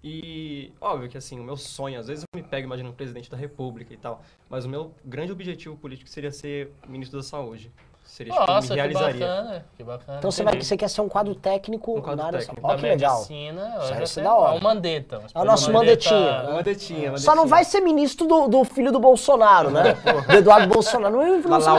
E, 0.02 0.70
óbvio 0.78 1.08
que, 1.08 1.16
assim, 1.16 1.40
o 1.40 1.42
meu 1.42 1.56
sonho, 1.56 1.98
às 1.98 2.08
vezes 2.08 2.24
eu 2.24 2.38
me 2.38 2.46
pego 2.46 2.66
imaginando 2.66 2.92
um 2.92 2.96
presidente 2.96 3.30
da 3.30 3.36
república 3.38 3.94
e 3.94 3.96
tal, 3.96 4.22
mas 4.50 4.66
o 4.66 4.68
meu 4.68 4.92
grande 5.02 5.32
objetivo 5.32 5.74
político 5.78 6.10
seria 6.10 6.30
ser 6.30 6.70
ministro 6.86 7.18
da 7.18 7.22
saúde. 7.22 7.72
Seria, 8.04 8.32
tipo, 8.32 8.46
Nossa, 8.46 8.60
me 8.60 8.68
que 8.68 8.74
realizaria. 8.74 9.26
bacana, 9.26 9.66
que 9.76 9.82
bacana. 9.82 10.18
Então 10.18 10.30
você, 10.30 10.42
vai, 10.44 10.60
você 10.60 10.76
quer 10.76 10.88
ser 10.88 11.00
um 11.00 11.08
quadro 11.08 11.34
técnico 11.34 11.98
Um 11.98 12.02
quadro 12.02 12.16
na 12.16 12.26
área 12.26 12.38
técnico. 12.38 12.60
Ó, 12.62 12.68
da 12.68 12.76
que 12.76 12.82
legal. 12.82 13.16
medicina, 13.16 13.78
Isso 14.02 14.20
é 14.20 14.22
da 14.22 14.34
hora. 14.34 14.54
É 14.54 14.58
o 14.58 14.62
Mandetta. 14.62 15.22
É 15.34 15.40
o 15.40 15.44
nosso 15.44 15.72
Mandetinha, 15.72 16.42
né? 16.42 16.48
Uma 16.50 16.62
detinha, 16.62 17.10
uma 17.10 17.18
Só 17.18 17.34
não 17.34 17.46
vai 17.46 17.64
ser 17.64 17.80
ministro 17.80 18.26
do, 18.26 18.46
do 18.46 18.64
filho 18.64 18.92
do 18.92 19.00
Bolsonaro, 19.00 19.70
né? 19.70 19.96
do 20.28 20.32
Eduardo 20.32 20.72
Bolsonaro. 20.72 21.14
Não 21.14 21.22
é. 21.22 21.28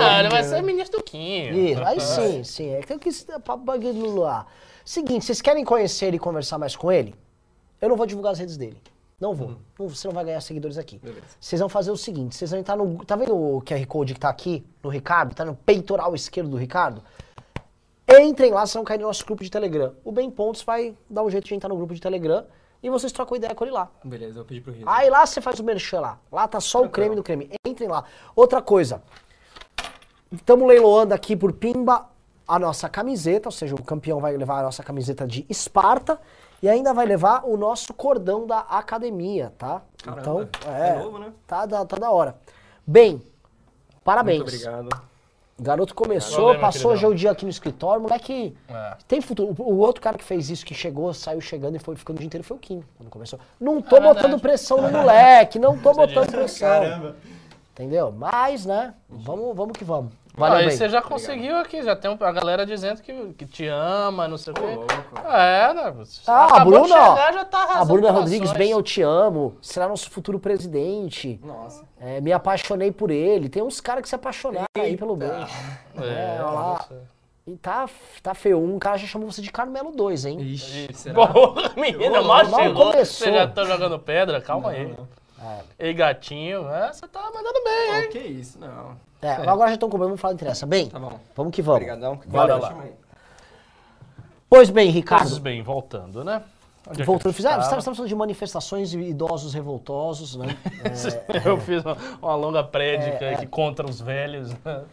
Ah, 0.04 0.20
ele 0.20 0.30
vai 0.30 0.44
ser 0.44 0.62
ministro 0.62 0.98
do 0.98 1.04
Quinho. 1.04 1.54
Isso, 1.58 1.84
aí 1.84 2.02
sim, 2.02 2.44
sim. 2.44 2.74
É 2.74 2.82
que 2.82 2.98
que 2.98 3.12
ser 3.12 3.40
papo 3.40 3.64
bagulho 3.64 4.18
lá. 4.18 4.46
Seguinte, 4.84 5.26
vocês 5.26 5.42
querem 5.42 5.64
conhecer 5.64 6.08
ele 6.08 6.18
e 6.18 6.20
conversar 6.20 6.58
mais 6.58 6.76
com 6.76 6.92
ele? 6.92 7.16
Eu 7.82 7.90
não 7.90 7.96
vou 7.96 8.06
divulgar 8.06 8.34
as 8.34 8.40
redes 8.40 8.58
dele. 8.58 8.78
Não 9.26 9.34
vou. 9.34 9.56
Não- 9.80 9.88
você 9.90 10.08
não 10.08 10.14
vai 10.14 10.24
ganhar 10.24 10.40
seguidores 10.40 10.78
aqui. 10.78 11.00
Beleza. 11.00 11.26
Vocês 11.40 11.60
vão 11.60 11.68
fazer 11.68 11.90
o 11.90 11.98
seguinte, 11.98 12.36
vocês 12.36 12.52
vão 12.52 12.60
entrar 12.60 12.76
no... 12.76 13.04
Tá 13.04 13.16
vendo 13.16 13.36
o 13.36 13.60
QR 13.62 13.84
Code 13.88 14.14
que 14.14 14.20
tá 14.20 14.30
aqui 14.30 14.64
no 14.84 14.90
Ricardo? 14.90 15.34
Tá 15.34 15.44
no 15.44 15.56
peitoral 15.56 16.14
esquerdo 16.14 16.52
do 16.52 16.58
Ricardo? 16.58 17.02
Entrem 18.08 18.52
lá, 18.52 18.62
vocês 18.62 18.76
vão 18.76 18.84
cair 18.84 19.00
no 19.00 19.08
nosso 19.08 19.26
grupo 19.26 19.44
de 19.44 19.50
Telegram. 19.50 19.94
O 20.04 20.12
Ben 20.12 20.30
Pontos 20.30 20.62
vai 20.62 20.96
dar 21.10 21.24
um 21.24 21.30
jeito 21.30 21.48
de 21.48 21.56
entrar 21.56 21.70
no 21.70 21.76
grupo 21.76 21.96
de 21.96 22.00
Telegram 22.00 22.46
e 22.84 22.90
vocês 22.90 23.12
trocam 23.12 23.36
ideia 23.36 23.56
com 23.56 23.64
ele 23.64 23.74
lá. 23.74 23.90
Beleza, 24.04 24.34
eu 24.34 24.36
vou 24.36 24.46
pedir 24.46 24.62
pro 24.62 24.72
Rizzo. 24.72 24.86
Aí 24.88 25.10
lá 25.10 25.26
você 25.26 25.42
faz 25.42 25.60
o 25.60 25.64
merchan 25.64 26.02
lá. 26.02 26.20
Lá 26.32 26.48
tá 26.48 26.60
só 26.60 26.84
o 26.84 26.90
creme 26.90 27.16
do 27.16 27.24
creme. 27.24 27.50
Entrem 27.66 27.90
lá. 27.90 28.04
Outra 28.36 28.62
coisa. 28.62 29.02
Estamos 30.32 30.68
leiloando 30.68 31.16
aqui 31.16 31.36
por 31.36 31.52
Pimba 31.52 32.08
a 32.48 32.60
nossa 32.60 32.88
camiseta, 32.88 33.48
ou 33.48 33.52
seja, 33.52 33.74
o 33.74 33.84
campeão 33.84 34.20
vai 34.20 34.38
levar 34.38 34.60
a 34.60 34.64
nossa 34.64 34.84
camiseta 34.84 35.26
de 35.26 35.48
Esparta 35.50 36.22
e 36.62 36.70
ainda 36.70 36.94
vai 36.94 37.06
levar 37.06 37.44
o 37.46 37.58
nosso 37.58 37.94
cordão 37.94 38.46
da 38.48 38.60
academia, 38.60 39.54
tá? 39.58 39.82
Caramba, 40.04 40.22
então, 40.22 40.72
é 40.74 40.89
é, 40.89 40.96
novo, 41.00 41.20
né? 41.20 41.32
Tá, 41.48 41.65
da- 41.65 41.86
tá 41.86 41.98
da 41.98 42.12
hora. 42.12 42.36
Bem, 42.86 43.22
parabéns. 44.04 44.39
Muito 44.39 44.54
obrigado. 44.54 44.89
O 45.58 45.63
garoto 45.63 45.96
começou, 45.96 46.48
Valeu, 46.48 46.60
passou 46.60 46.91
hoje 46.91 47.06
o 47.06 47.15
dia 47.15 47.32
aqui 47.32 47.46
no 47.46 47.50
escritório, 47.50 48.02
moleque. 48.02 48.58
É. 48.68 48.98
Tem 49.08 49.22
futuro. 49.22 49.56
O 49.58 49.72
o 49.74 49.78
outro 49.78 50.02
cara 50.02 50.18
que 50.18 50.24
fez 50.24 50.50
isso, 50.50 50.65
que 50.65 50.74
chegou, 50.74 51.13
saiu 51.13 51.39
chegando 51.39 51.78
e 51.78 51.80
foi 51.80 51.96
ficando 51.96 52.18
o 52.18 52.20
dia 52.20 52.28
inteiro, 52.28 52.44
foi 52.46 52.58
o 52.58 52.60
Kim, 52.60 52.84
quando 52.98 53.10
começou. 53.10 53.39
Não 53.60 53.82
tô 53.82 53.96
É 53.96 54.02
botando 54.02 54.22
verdade. 54.22 54.41
pressão 54.41 54.82
no 54.82 54.89
moleque, 54.91 55.58
não 55.58 55.78
tô 55.78 55.94
botando 55.94 56.30
pressão. 56.30 56.68
Caramba. 56.68 57.15
Entendeu? 57.72 58.12
Mas, 58.12 58.65
né, 58.65 58.94
vamos, 59.10 59.56
vamos 59.56 59.78
que 59.78 59.86
vamos. 59.86 60.12
Valeu, 60.38 60.58
aí 60.58 60.67
bem. 60.67 60.76
você 60.78 60.89
já 60.89 61.02
conseguiu 61.02 61.56
aqui, 61.58 61.82
já 61.82 61.95
tem 61.95 62.12
a 62.19 62.32
galera 62.32 62.65
dizendo 62.65 63.02
que, 63.02 63.34
que 63.38 63.45
te 63.45 63.67
ama, 63.67 64.28
não 64.28 64.38
sei 64.38 64.52
o 64.52 64.56
quê. 64.56 64.62
louco. 64.62 64.88
É, 65.28 65.74
né? 65.74 65.91
você 65.91 66.21
Ah, 66.28 66.62
a 66.62 66.65
Bruna, 66.65 66.88
chegar, 66.88 67.34
já 67.34 67.45
tá 67.45 67.63
a 67.80 67.86
Bruna. 67.86 68.12
Rodrigues, 68.12 68.52
bem, 68.54 68.71
eu 68.71 68.84
te 68.84 69.02
amo. 69.02 69.56
Será 69.62 69.88
nosso 69.88 70.10
futuro 70.10 70.39
presidente. 70.39 71.39
Nossa. 71.43 71.84
É, 72.00 72.19
me 72.21 72.34
apaixonei 72.34 72.91
por 72.91 73.12
ele. 73.12 73.48
Tem 73.50 73.63
uns 73.63 73.80
caras 73.80 74.02
que 74.04 74.10
se 74.10 74.15
apaixonaram 74.15 74.65
aí 74.78 74.98
pelo 74.98 75.15
bem. 75.15 75.30
É, 75.30 76.38
É, 76.38 76.41
olha 76.43 76.52
lá. 76.52 76.86
você- 76.88 76.95
E 77.48 77.56
tá, 77.58 77.88
tá 78.24 78.34
feio. 78.34 78.60
Um 78.60 78.78
cara 78.80 78.98
já 78.98 79.06
chamou 79.08 79.32
você 79.32 79.41
de 79.41 79.52
Carmelo 79.52 79.91
2, 79.91 80.26
hein? 80.26 80.41
Ixi, 80.41 80.89
será? 80.93 81.28
Porra, 81.28 81.71
menina, 81.78 82.21
mal 82.24 82.45
mal 82.48 82.62
chegou. 82.63 82.91
começou. 82.91 83.28
Você 83.28 83.32
já 83.34 83.48
tá 83.48 83.63
jogando 83.65 84.00
pedra? 84.00 84.41
Calma 84.41 84.71
aí. 84.71 84.93
Ei, 85.78 85.93
gatinho, 85.93 86.67
é, 86.69 86.91
você 86.93 87.08
tá 87.08 87.21
mandando 87.34 87.63
bem, 87.63 87.95
hein? 88.02 88.06
Ô, 88.08 88.10
que 88.12 88.19
isso, 88.19 88.58
não. 88.60 88.95
É, 89.21 89.32
agora 89.48 89.69
já 89.69 89.74
estão 89.76 89.89
cobrando, 89.89 90.10
vamos 90.10 90.21
falar 90.21 90.34
de 90.34 90.38
interessa. 90.41 90.65
Bem, 90.65 90.88
Tá 90.89 91.00
bom. 91.00 91.19
vamos 91.36 91.54
que 91.54 91.62
vamos. 91.62 91.78
Obrigadão. 91.82 92.19
Bora 92.28 92.56
lá. 92.56 92.76
Pois 94.50 94.69
bem, 94.69 94.89
Ricardo. 94.89 95.39
bem, 95.39 95.62
voltando, 95.62 96.24
né? 96.24 96.41
Onde 96.88 97.02
é 97.02 97.06
Voltando, 97.06 97.28
a 97.28 97.32
gente 97.32 97.36
fizemos, 97.38 97.65
tava? 97.67 97.78
estamos 97.80 97.98
falando 97.98 98.10
de 98.10 98.15
manifestações 98.15 98.89
de 98.91 99.00
idosos 99.00 99.54
revoltosos, 99.56 100.36
né? 100.36 100.56
Eu 101.43 101.60
fiz 101.60 101.84
uma, 101.84 101.98
uma 102.21 102.36
longa 102.36 102.63
prédica 102.63 103.26
É, 103.26 103.34
aqui 103.34 103.48
contra 103.48 103.86
os 103.89 104.00
velhos. 104.00 104.52
né? 104.63 104.84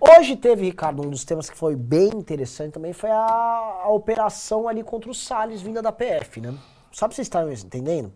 Hoje 0.00 0.36
teve, 0.36 0.64
Ricardo, 0.66 1.02
um 1.04 1.10
dos 1.10 1.24
temas 1.24 1.50
que 1.50 1.58
foi 1.58 1.74
bem 1.74 2.08
interessante 2.14 2.72
também 2.72 2.92
foi 2.92 3.10
a, 3.10 3.80
a 3.84 3.88
operação 3.90 4.68
ali 4.68 4.82
contra 4.84 5.10
o 5.10 5.14
Salles 5.14 5.60
vinda 5.60 5.82
da 5.82 5.90
PF, 5.92 6.40
né? 6.40 6.54
Só 6.92 7.06
pra 7.08 7.14
vocês 7.14 7.26
estarem 7.26 7.52
entendendo, 7.52 8.12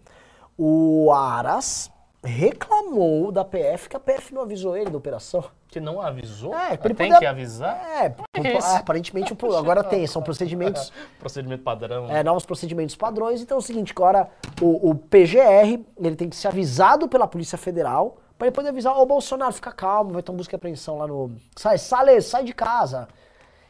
o 0.59 1.11
Aras 1.13 1.91
reclamou 2.23 3.31
da 3.31 3.45
PF 3.45 3.89
que 3.89 3.97
a 3.97 4.01
PF 4.01 4.33
não 4.33 4.43
avisou 4.43 4.77
ele 4.77 4.91
da 4.91 4.97
operação. 4.97 5.45
Que 5.69 5.79
não 5.81 6.01
avisou? 6.01 6.55
É, 6.55 6.71
ele 6.83 6.95
tem 6.95 7.09
poder- 7.09 7.19
que 7.19 7.27
avisar? 7.27 7.77
É, 8.03 8.09
p- 8.09 8.23
isso? 8.57 8.67
aparentemente 8.77 9.37
agora 9.59 9.83
tem, 9.85 10.07
são 10.07 10.23
procedimentos, 10.23 10.93
Procedimento 11.19 11.63
padrão. 11.63 12.09
é, 12.11 12.23
novos 12.23 12.47
procedimentos 12.47 12.95
padrões. 12.97 13.43
Então 13.43 13.57
é 13.57 13.59
o 13.59 13.63
seguinte, 13.63 13.93
agora 13.95 14.31
o, 14.63 14.91
o 14.91 14.95
PGR, 14.95 15.85
ele 15.99 16.17
tem 16.17 16.29
que 16.31 16.37
ser 16.37 16.49
avisado 16.49 17.09
pela 17.09 17.27
Polícia 17.27 17.59
Federal 17.59 18.17
para 18.39 18.47
ele 18.49 18.55
poder 18.55 18.69
avisar, 18.71 18.97
ô 18.99 19.05
Bolsonaro, 19.05 19.53
fica 19.53 19.71
calmo, 19.73 20.13
vai 20.13 20.23
ter 20.23 20.31
uma 20.31 20.39
busca 20.39 20.55
e 20.55 20.57
apreensão 20.57 20.99
lá 20.99 21.07
no... 21.07 21.33
Sai, 21.57 21.77
Salles, 21.79 22.25
sai 22.27 22.43
de 22.45 22.53
casa. 22.55 23.07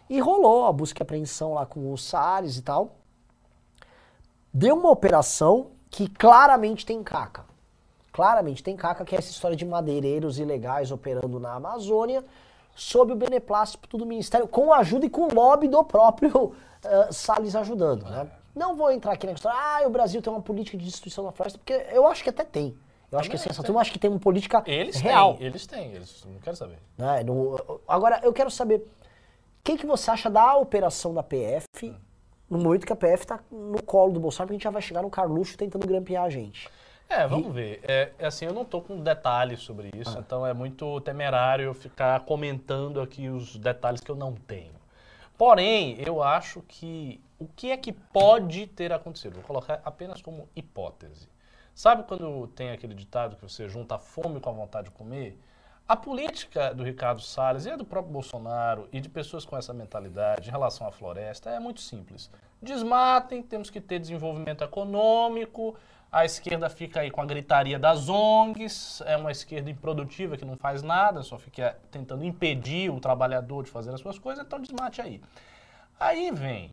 E 0.09 0.20
rolou 0.20 0.66
a 0.66 0.73
busca 0.73 1.01
e 1.01 1.03
apreensão 1.03 1.55
lá 1.55 1.66
com 1.66 1.92
o 1.92 1.99
Salles 1.99 2.57
e 2.57 2.62
tal. 2.62 2.97
Deu 4.53 4.77
uma 4.77 4.90
operação 4.90 5.70
que 5.94 6.09
claramente 6.09 6.85
tem 6.85 7.02
caca. 7.04 7.44
Claramente 8.12 8.64
tem 8.64 8.76
caca, 8.76 9.04
que 9.04 9.14
é 9.14 9.18
essa 9.18 9.30
história 9.30 9.57
de 9.57 9.64
madeireiros 9.64 10.40
ilegais 10.40 10.90
operando 10.90 11.38
na 11.38 11.54
Amazônia, 11.54 12.24
sob 12.74 13.12
o 13.12 13.16
beneplácito 13.16 13.96
do 13.96 14.04
Ministério, 14.04 14.48
com 14.48 14.72
a 14.72 14.78
ajuda 14.78 15.07
e 15.07 15.11
com 15.11 15.28
o 15.28 15.33
lobby 15.35 15.68
do 15.68 15.85
próprio 15.85 16.52
eh, 16.85 17.09
Salles 17.12 17.54
ajudando. 17.54 18.04
Né? 18.07 18.28
Não 18.57 18.74
vou 18.74 18.90
entrar 18.90 19.12
aqui 19.12 19.24
na 19.24 19.33
história, 19.35 19.57
ah, 19.57 19.87
o 19.87 19.90
Brasil 19.90 20.20
tem 20.20 20.33
uma 20.33 20.42
política 20.42 20.76
de 20.76 20.85
destruição 20.85 21.24
da 21.24 21.30
floresta, 21.30 21.59
porque 21.61 21.87
eu 21.92 22.07
acho 22.09 22.24
que 22.24 22.30
até 22.30 22.42
tem. 22.44 22.76
Eu 23.12 23.18
acho 23.20 23.30
que 23.30 23.37
assim, 23.37 23.48
essa 23.50 23.62
turma 23.62 23.80
acha 23.80 23.92
que 23.92 23.98
tem 23.98 24.11
uma 24.11 24.18
política 24.18 24.64
Eles 24.66 24.96
real. 24.96 25.37
têm, 25.37 25.46
eles 25.46 25.64
têm, 25.66 25.92
eles 25.92 26.24
não 26.26 26.40
quero 26.40 26.57
saber. 26.57 26.78
né? 26.98 27.22
No- 27.22 27.80
agora, 27.87 28.18
eu 28.24 28.33
quero 28.33 28.50
saber, 28.50 28.78
o 28.78 28.87
que, 29.62 29.76
que 29.78 29.87
você 29.87 30.11
acha 30.11 30.28
da 30.28 30.57
operação 30.57 31.14
da 31.14 31.22
PF, 31.22 31.94
no 32.55 32.62
momento 32.64 32.87
que 32.87 32.93
a 32.93 32.97
PF 32.97 33.27
tá 33.27 33.40
no 33.51 33.83
colo 33.83 34.12
do 34.12 34.21
Bolsonaro, 34.21 34.47
porque 34.47 34.55
a 34.55 34.59
gente 34.59 34.64
já 34.64 34.71
vai 34.71 34.83
chegar 34.83 35.03
no 35.03 35.11
Carluxo 35.11 35.57
tentando 35.57 35.87
grampear 35.87 36.25
a 36.25 36.31
gente. 36.31 36.69
É, 37.09 37.27
vamos 37.27 37.53
ver. 37.53 37.81
É, 37.83 38.12
é 38.19 38.27
assim, 38.27 38.47
eu 38.47 38.53
não 38.53 38.64
tô 38.64 38.81
com 38.81 39.01
detalhes 39.01 39.61
sobre 39.61 39.90
isso, 39.95 40.19
então 40.19 40.47
é 40.47 40.55
muito 40.55 41.01
temerário 41.03 41.67
eu 41.67 41.75
ficar 41.75 42.21
comentando 42.21 43.01
aqui 43.01 43.29
os 43.29 43.57
detalhes 43.57 44.01
que 44.01 44.11
eu 44.11 44.17
não 44.17 44.33
tenho. 44.33 44.73
Porém, 45.37 45.97
eu 45.99 46.23
acho 46.23 46.62
que 46.62 47.21
o 47.38 47.47
que 47.47 47.71
é 47.71 47.77
que 47.77 47.93
pode 47.93 48.67
ter 48.69 48.93
acontecido? 48.93 49.35
Vou 49.35 49.43
colocar 49.43 49.81
apenas 49.85 50.23
como 50.23 50.49
hipótese. 50.55 51.29
Sabe 51.75 52.05
quando 52.05 52.47
tem 52.49 52.71
aquele 52.71 52.95
ditado 52.95 53.37
que 53.37 53.43
você 53.43 53.69
junta 53.69 53.97
a 53.97 53.99
fome 53.99 54.38
com 54.40 54.49
a 54.49 54.53
vontade 54.53 54.88
de 54.88 54.95
comer? 54.95 55.38
A 55.87 55.94
política 55.94 56.73
do 56.73 56.83
Ricardo 56.83 57.20
Salles 57.20 57.66
e 57.66 57.70
a 57.70 57.77
do 57.77 57.85
próprio 57.85 58.11
Bolsonaro 58.11 58.88
e 58.90 59.01
de 59.01 59.09
pessoas 59.11 59.44
com 59.44 59.55
essa 59.55 59.75
mentalidade 59.75 60.49
em 60.49 60.51
relação 60.51 60.87
à 60.87 60.90
floresta 60.90 61.51
é 61.51 61.61
muito 61.61 61.83
simples. 61.83 62.31
Desmatem, 62.62 63.42
temos 63.42 63.68
que 63.68 63.83
ter 63.83 63.99
desenvolvimento 63.99 64.64
econômico, 64.64 65.77
a 66.11 66.25
esquerda 66.25 66.70
fica 66.70 67.01
aí 67.01 67.11
com 67.11 67.20
a 67.20 67.27
gritaria 67.27 67.79
das 67.79 68.09
ONGs, 68.09 69.03
é 69.05 69.14
uma 69.18 69.31
esquerda 69.31 69.68
improdutiva 69.68 70.38
que 70.38 70.44
não 70.44 70.57
faz 70.57 70.83
nada, 70.83 71.23
só 71.23 71.37
fica 71.37 71.77
tentando 71.90 72.25
impedir 72.25 72.90
o 72.90 72.99
trabalhador 72.99 73.62
de 73.62 73.70
fazer 73.70 73.92
as 73.92 74.01
suas 74.01 74.18
coisas, 74.18 74.42
então 74.42 74.59
desmate 74.59 75.03
aí. 75.03 75.20
Aí 76.01 76.31
vem. 76.31 76.73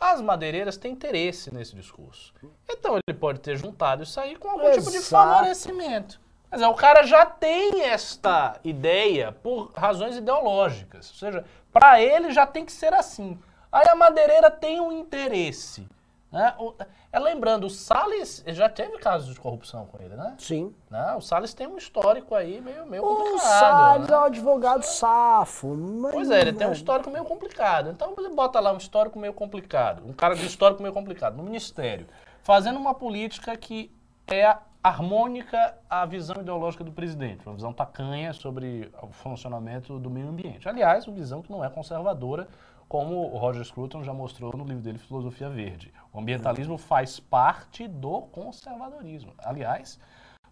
As 0.00 0.20
madeireiras 0.20 0.76
têm 0.76 0.92
interesse 0.92 1.54
nesse 1.54 1.76
discurso. 1.76 2.34
Então 2.68 2.98
ele 3.06 3.16
pode 3.16 3.38
ter 3.38 3.56
juntado 3.56 4.02
isso 4.02 4.18
aí 4.18 4.34
com 4.34 4.48
algum 4.48 4.72
tipo 4.72 4.90
de 4.90 4.96
Exato. 4.96 5.10
favorecimento. 5.10 6.20
Mas 6.50 6.62
é, 6.62 6.68
o 6.68 6.74
cara 6.74 7.02
já 7.04 7.26
tem 7.26 7.82
esta 7.82 8.58
ideia 8.64 9.32
por 9.32 9.70
razões 9.74 10.16
ideológicas. 10.16 11.10
Ou 11.10 11.16
seja, 11.16 11.44
para 11.72 12.00
ele 12.00 12.30
já 12.32 12.46
tem 12.46 12.64
que 12.64 12.72
ser 12.72 12.92
assim. 12.94 13.38
Aí 13.70 13.86
a 13.88 13.94
madeireira 13.94 14.50
tem 14.50 14.80
um 14.80 14.90
interesse. 14.90 15.86
Né? 16.32 16.54
O- 16.58 16.74
é, 17.10 17.18
lembrando, 17.18 17.64
o 17.66 17.70
Salles 17.70 18.42
já 18.48 18.68
teve 18.68 18.98
casos 18.98 19.32
de 19.34 19.40
corrupção 19.40 19.86
com 19.86 20.02
ele, 20.02 20.14
né? 20.14 20.34
Sim. 20.38 20.74
Né? 20.90 21.14
O 21.16 21.22
Salles 21.22 21.54
tem 21.54 21.66
um 21.66 21.76
histórico 21.78 22.34
aí 22.34 22.60
meio, 22.60 22.84
meio 22.86 23.02
O 23.02 23.16
complicado. 23.16 23.40
Salles 23.40 24.08
né? 24.08 24.14
é 24.14 24.18
um 24.18 24.22
advogado 24.24 24.82
safo. 24.84 25.68
mas- 25.74 26.12
Pois 26.12 26.30
é, 26.30 26.40
ele 26.40 26.52
tem 26.52 26.66
um 26.66 26.72
histórico 26.72 27.10
meio 27.10 27.24
complicado. 27.24 27.90
Então 27.90 28.14
você 28.14 28.28
bota 28.28 28.60
lá 28.60 28.72
um 28.72 28.76
histórico 28.76 29.18
meio 29.18 29.32
complicado, 29.32 30.02
um 30.06 30.12
cara 30.12 30.34
de 30.34 30.44
histórico 30.46 30.82
meio 30.82 30.92
complicado 30.94 31.34
no 31.36 31.42
ministério, 31.42 32.06
fazendo 32.42 32.78
uma 32.78 32.92
política 32.94 33.56
que 33.56 33.90
é 34.26 34.54
harmônica 34.82 35.74
à 35.90 36.06
visão 36.06 36.36
ideológica 36.40 36.84
do 36.84 36.92
presidente, 36.92 37.46
uma 37.46 37.54
visão 37.54 37.72
tacanha 37.72 38.32
sobre 38.32 38.90
o 39.02 39.08
funcionamento 39.08 39.98
do 39.98 40.08
meio 40.08 40.28
ambiente. 40.28 40.68
Aliás, 40.68 41.06
uma 41.06 41.16
visão 41.16 41.42
que 41.42 41.50
não 41.50 41.64
é 41.64 41.68
conservadora, 41.68 42.48
como 42.88 43.32
o 43.32 43.36
Roger 43.36 43.64
Scruton 43.64 44.02
já 44.02 44.14
mostrou 44.14 44.56
no 44.56 44.64
livro 44.64 44.82
dele 44.82 44.98
Filosofia 44.98 45.50
Verde. 45.50 45.92
O 46.12 46.18
ambientalismo 46.18 46.78
faz 46.78 47.20
parte 47.20 47.86
do 47.86 48.22
conservadorismo. 48.22 49.32
Aliás, 49.38 50.00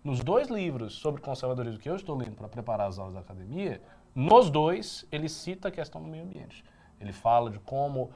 nos 0.04 0.22
dois 0.22 0.48
livros 0.48 0.94
sobre 0.94 1.22
conservadorismo 1.22 1.80
que 1.80 1.88
eu 1.88 1.96
estou 1.96 2.16
lendo 2.16 2.36
para 2.36 2.48
preparar 2.48 2.88
as 2.88 2.98
aulas 2.98 3.14
da 3.14 3.20
academia, 3.20 3.80
nos 4.14 4.50
dois 4.50 5.06
ele 5.10 5.28
cita 5.28 5.68
a 5.68 5.70
questão 5.70 6.02
do 6.02 6.08
meio 6.08 6.24
ambiente. 6.24 6.64
Ele 7.00 7.12
fala 7.12 7.50
de 7.50 7.58
como 7.60 8.10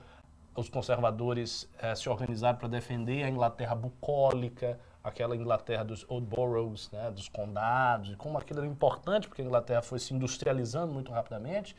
os 0.55 0.69
conservadores 0.69 1.71
eh, 1.79 1.95
se 1.95 2.09
organizaram 2.09 2.59
para 2.59 2.69
defender 2.69 3.25
a 3.25 3.29
Inglaterra 3.29 3.75
bucólica, 3.75 4.79
aquela 5.03 5.35
Inglaterra 5.35 5.85
dos 5.85 6.05
old 6.09 6.27
boroughs, 6.27 6.91
né, 6.91 7.11
dos 7.11 7.29
condados, 7.29 8.15
como 8.17 8.37
aquilo 8.39 8.61
era 8.61 8.69
importante, 8.69 9.29
porque 9.29 9.43
a 9.43 9.45
Inglaterra 9.45 9.83
foi 9.83 9.99
se 9.99 10.13
industrializando 10.15 10.93
muito 10.93 11.11
rapidamente, 11.11 11.75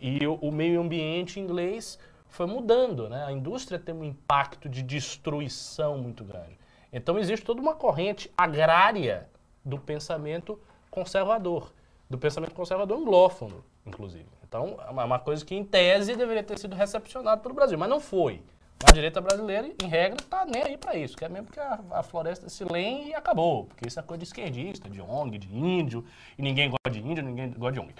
e 0.00 0.26
o, 0.26 0.34
o 0.36 0.52
meio 0.52 0.80
ambiente 0.80 1.38
inglês 1.38 1.98
foi 2.28 2.46
mudando, 2.46 3.08
né? 3.08 3.24
A 3.24 3.32
indústria 3.32 3.78
tem 3.78 3.94
um 3.94 4.04
impacto 4.04 4.68
de 4.68 4.82
destruição 4.82 5.98
muito 5.98 6.24
grande. 6.24 6.58
Então 6.92 7.18
existe 7.18 7.44
toda 7.44 7.60
uma 7.60 7.74
corrente 7.74 8.32
agrária 8.36 9.28
do 9.64 9.78
pensamento 9.78 10.58
conservador, 10.90 11.72
do 12.08 12.16
pensamento 12.16 12.54
conservador 12.54 12.98
anglófono, 12.98 13.64
inclusive. 13.84 14.26
Então 14.46 14.78
é 14.80 14.90
uma 14.90 15.18
coisa 15.18 15.44
que 15.44 15.54
em 15.54 15.64
tese 15.64 16.16
deveria 16.16 16.42
ter 16.42 16.58
sido 16.58 16.74
recepcionado 16.74 17.42
pelo 17.42 17.54
Brasil, 17.54 17.78
mas 17.78 17.90
não 17.90 18.00
foi. 18.00 18.42
A 18.88 18.92
direita 18.92 19.20
brasileira, 19.20 19.70
em 19.82 19.86
regra, 19.86 20.16
tá 20.28 20.44
nem 20.46 20.62
aí 20.62 20.76
para 20.76 20.96
isso. 20.96 21.16
Quer 21.16 21.28
mesmo 21.28 21.48
que 21.48 21.60
a, 21.60 21.80
a, 21.90 22.02
floresta 22.02 22.48
se 22.48 22.64
lenhe 22.64 23.10
e 23.10 23.14
acabou. 23.14 23.66
Porque 23.66 23.86
isso 23.86 24.00
é 24.00 24.02
coisa 24.02 24.18
de 24.18 24.24
esquerdista, 24.24 24.88
de 24.88 25.00
ONG, 25.00 25.38
de 25.38 25.54
índio. 25.54 26.04
E 26.38 26.42
ninguém 26.42 26.70
gosta 26.70 26.90
de 26.90 27.06
índio, 27.06 27.22
ninguém 27.22 27.50
gosta 27.50 27.72
de 27.72 27.80
ONG. 27.80 27.94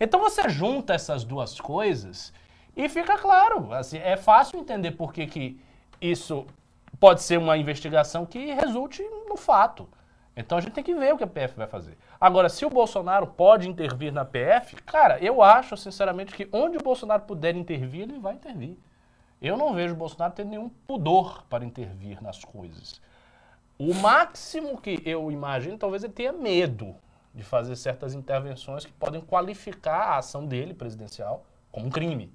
Então 0.00 0.20
você 0.20 0.48
junta 0.48 0.92
essas 0.92 1.24
duas 1.24 1.60
coisas 1.60 2.32
e 2.76 2.88
fica 2.88 3.16
claro. 3.16 3.72
Assim, 3.72 3.98
é 3.98 4.16
fácil 4.16 4.58
entender 4.58 4.90
por 4.92 5.12
que, 5.12 5.26
que 5.26 5.60
isso 6.00 6.46
pode 6.98 7.22
ser 7.22 7.38
uma 7.38 7.56
investigação 7.56 8.26
que 8.26 8.52
resulte 8.52 9.02
no 9.28 9.36
fato. 9.36 9.88
Então 10.36 10.58
a 10.58 10.60
gente 10.60 10.72
tem 10.72 10.82
que 10.82 10.94
ver 10.94 11.14
o 11.14 11.16
que 11.16 11.24
a 11.24 11.28
PF 11.28 11.56
vai 11.56 11.66
fazer. 11.66 11.96
Agora, 12.20 12.48
se 12.48 12.66
o 12.66 12.70
Bolsonaro 12.70 13.26
pode 13.26 13.68
intervir 13.68 14.12
na 14.12 14.24
PF, 14.24 14.76
cara, 14.82 15.18
eu 15.20 15.42
acho, 15.42 15.76
sinceramente, 15.76 16.34
que 16.34 16.48
onde 16.52 16.76
o 16.76 16.82
Bolsonaro 16.82 17.22
puder 17.22 17.54
intervir, 17.54 18.02
ele 18.02 18.18
vai 18.18 18.34
intervir. 18.34 18.76
Eu 19.44 19.58
não 19.58 19.74
vejo 19.74 19.94
Bolsonaro 19.94 20.32
tendo 20.32 20.48
nenhum 20.48 20.70
pudor 20.70 21.44
para 21.50 21.66
intervir 21.66 22.22
nas 22.22 22.42
coisas. 22.42 22.98
O 23.78 23.92
máximo 23.92 24.80
que 24.80 25.02
eu 25.04 25.30
imagino, 25.30 25.76
talvez 25.76 26.02
ele 26.02 26.14
tenha 26.14 26.32
medo 26.32 26.96
de 27.34 27.42
fazer 27.42 27.76
certas 27.76 28.14
intervenções 28.14 28.86
que 28.86 28.92
podem 28.92 29.20
qualificar 29.20 30.12
a 30.12 30.16
ação 30.16 30.46
dele, 30.46 30.72
presidencial, 30.72 31.44
como 31.70 31.88
um 31.88 31.90
crime. 31.90 32.32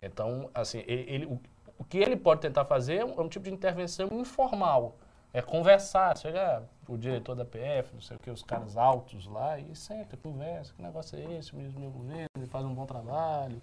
Então, 0.00 0.48
assim, 0.54 0.84
ele, 0.86 1.26
o, 1.26 1.40
o, 1.76 1.84
que 1.84 1.98
ele 1.98 2.16
pode 2.16 2.42
tentar 2.42 2.64
fazer 2.64 2.98
é 2.98 3.04
um, 3.04 3.18
é 3.18 3.22
um, 3.22 3.28
tipo 3.28 3.46
de 3.46 3.50
intervenção 3.52 4.06
informal. 4.12 4.96
É 5.34 5.42
conversar, 5.42 6.16
chega 6.16 6.62
o 6.86 6.96
diretor 6.96 7.34
da 7.34 7.44
PF, 7.44 7.92
não 7.92 8.00
sei 8.00 8.16
o 8.16 8.20
que, 8.20 8.30
os 8.30 8.44
caras 8.44 8.76
altos 8.76 9.26
lá, 9.26 9.58
e 9.58 9.74
senta, 9.74 10.16
conversa, 10.16 10.72
que 10.76 10.80
negócio 10.80 11.18
é 11.18 11.38
esse, 11.38 11.52
o 11.52 11.56
meu 11.56 11.90
governo, 11.90 12.28
ele 12.36 12.46
faz 12.46 12.64
um 12.64 12.72
bom 12.72 12.86
trabalho. 12.86 13.60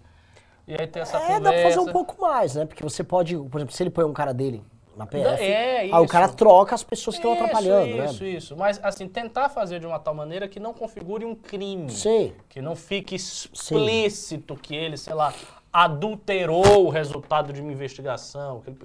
E 0.68 0.74
aí 0.78 0.86
tem 0.86 1.00
essa 1.00 1.16
é, 1.16 1.20
conversa. 1.20 1.40
dá 1.40 1.52
pra 1.52 1.62
fazer 1.62 1.80
um 1.80 1.92
pouco 1.92 2.20
mais, 2.20 2.54
né? 2.54 2.66
Porque 2.66 2.82
você 2.82 3.02
pode, 3.02 3.34
por 3.34 3.58
exemplo, 3.58 3.74
se 3.74 3.82
ele 3.82 3.90
põe 3.90 4.04
um 4.04 4.12
cara 4.12 4.34
dele 4.34 4.62
na 4.94 5.06
PF, 5.06 5.42
é, 5.42 5.86
isso. 5.86 5.94
aí 5.94 6.04
o 6.04 6.06
cara 6.06 6.28
troca 6.28 6.74
as 6.74 6.82
pessoas 6.82 7.16
que 7.16 7.26
estão 7.26 7.32
atrapalhando, 7.32 7.88
isso, 7.88 7.96
né? 7.96 8.04
Isso, 8.04 8.24
isso. 8.24 8.56
Mas, 8.56 8.78
assim, 8.82 9.08
tentar 9.08 9.48
fazer 9.48 9.80
de 9.80 9.86
uma 9.86 9.98
tal 9.98 10.14
maneira 10.14 10.46
que 10.46 10.60
não 10.60 10.74
configure 10.74 11.24
um 11.24 11.34
crime. 11.34 11.90
Sim. 11.90 12.34
Que 12.50 12.60
não 12.60 12.76
fique 12.76 13.14
explícito 13.14 14.54
Sim. 14.54 14.60
que 14.60 14.76
ele, 14.76 14.98
sei 14.98 15.14
lá, 15.14 15.32
adulterou 15.72 16.84
o 16.86 16.90
resultado 16.90 17.50
de 17.50 17.62
uma 17.62 17.72
investigação. 17.72 18.58
Aquele... 18.58 18.76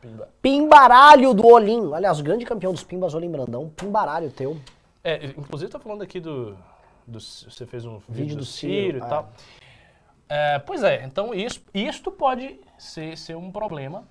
Pimba. 0.00 0.28
Pimbaralho 0.40 1.34
do 1.34 1.46
Olim. 1.46 1.92
Aliás, 1.92 2.20
o 2.20 2.22
grande 2.22 2.46
campeão 2.46 2.72
dos 2.72 2.84
Pimbas, 2.84 3.14
Olim 3.14 3.30
Brandão. 3.30 3.68
Pimbaralho 3.68 4.30
teu. 4.30 4.56
É, 5.02 5.26
inclusive 5.26 5.70
tá 5.70 5.78
falando 5.78 6.02
aqui 6.02 6.20
do, 6.20 6.56
do 7.06 7.20
você 7.20 7.66
fez 7.66 7.84
um 7.84 7.98
vídeo, 7.98 8.04
vídeo 8.08 8.36
do, 8.36 8.40
do 8.40 8.46
Ciro, 8.46 8.98
e 8.98 9.00
é. 9.00 9.04
tal. 9.04 9.22
É, 9.22 9.67
pois 10.64 10.82
é, 10.82 11.04
então 11.04 11.32
isso, 11.34 11.62
isto 11.72 12.10
pode 12.10 12.60
ser, 12.78 13.16
ser 13.16 13.36
um 13.36 13.50
problema, 13.50 14.04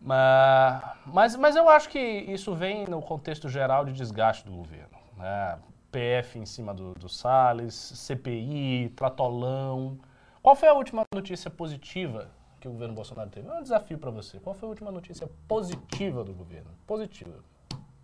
mas, 0.00 1.36
mas 1.36 1.56
eu 1.56 1.68
acho 1.68 1.88
que 1.88 1.98
isso 1.98 2.54
vem 2.54 2.84
no 2.86 3.02
contexto 3.02 3.48
geral 3.48 3.84
de 3.84 3.92
desgaste 3.92 4.44
do 4.44 4.52
governo. 4.52 4.96
Né? 5.16 5.58
PF 5.90 6.38
em 6.38 6.46
cima 6.46 6.74
do, 6.74 6.92
do 6.94 7.08
Salles, 7.08 7.74
CPI, 7.74 8.92
Tratolão. 8.94 9.98
Qual 10.42 10.54
foi 10.54 10.68
a 10.68 10.74
última 10.74 11.04
notícia 11.14 11.50
positiva 11.50 12.28
que 12.60 12.68
o 12.68 12.72
governo 12.72 12.94
Bolsonaro 12.94 13.30
teve? 13.30 13.48
É 13.48 13.52
um 13.52 13.62
desafio 13.62 13.98
para 13.98 14.10
você. 14.10 14.38
Qual 14.38 14.54
foi 14.54 14.66
a 14.66 14.70
última 14.70 14.92
notícia 14.92 15.28
positiva 15.48 16.22
do 16.22 16.32
governo? 16.32 16.70
Positiva. 16.86 17.34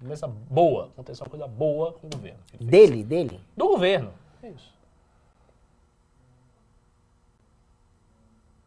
Começa 0.01 0.27
boa, 0.27 0.87
aconteceu 0.87 1.25
uma 1.25 1.31
coisa 1.31 1.47
boa 1.47 1.93
com 1.93 2.09
o 2.09 2.11
governo. 2.11 2.41
Dele, 2.61 3.05
dele? 3.05 3.41
Do 3.57 3.69
governo. 3.69 4.13
É 4.43 4.49
isso. 4.49 4.75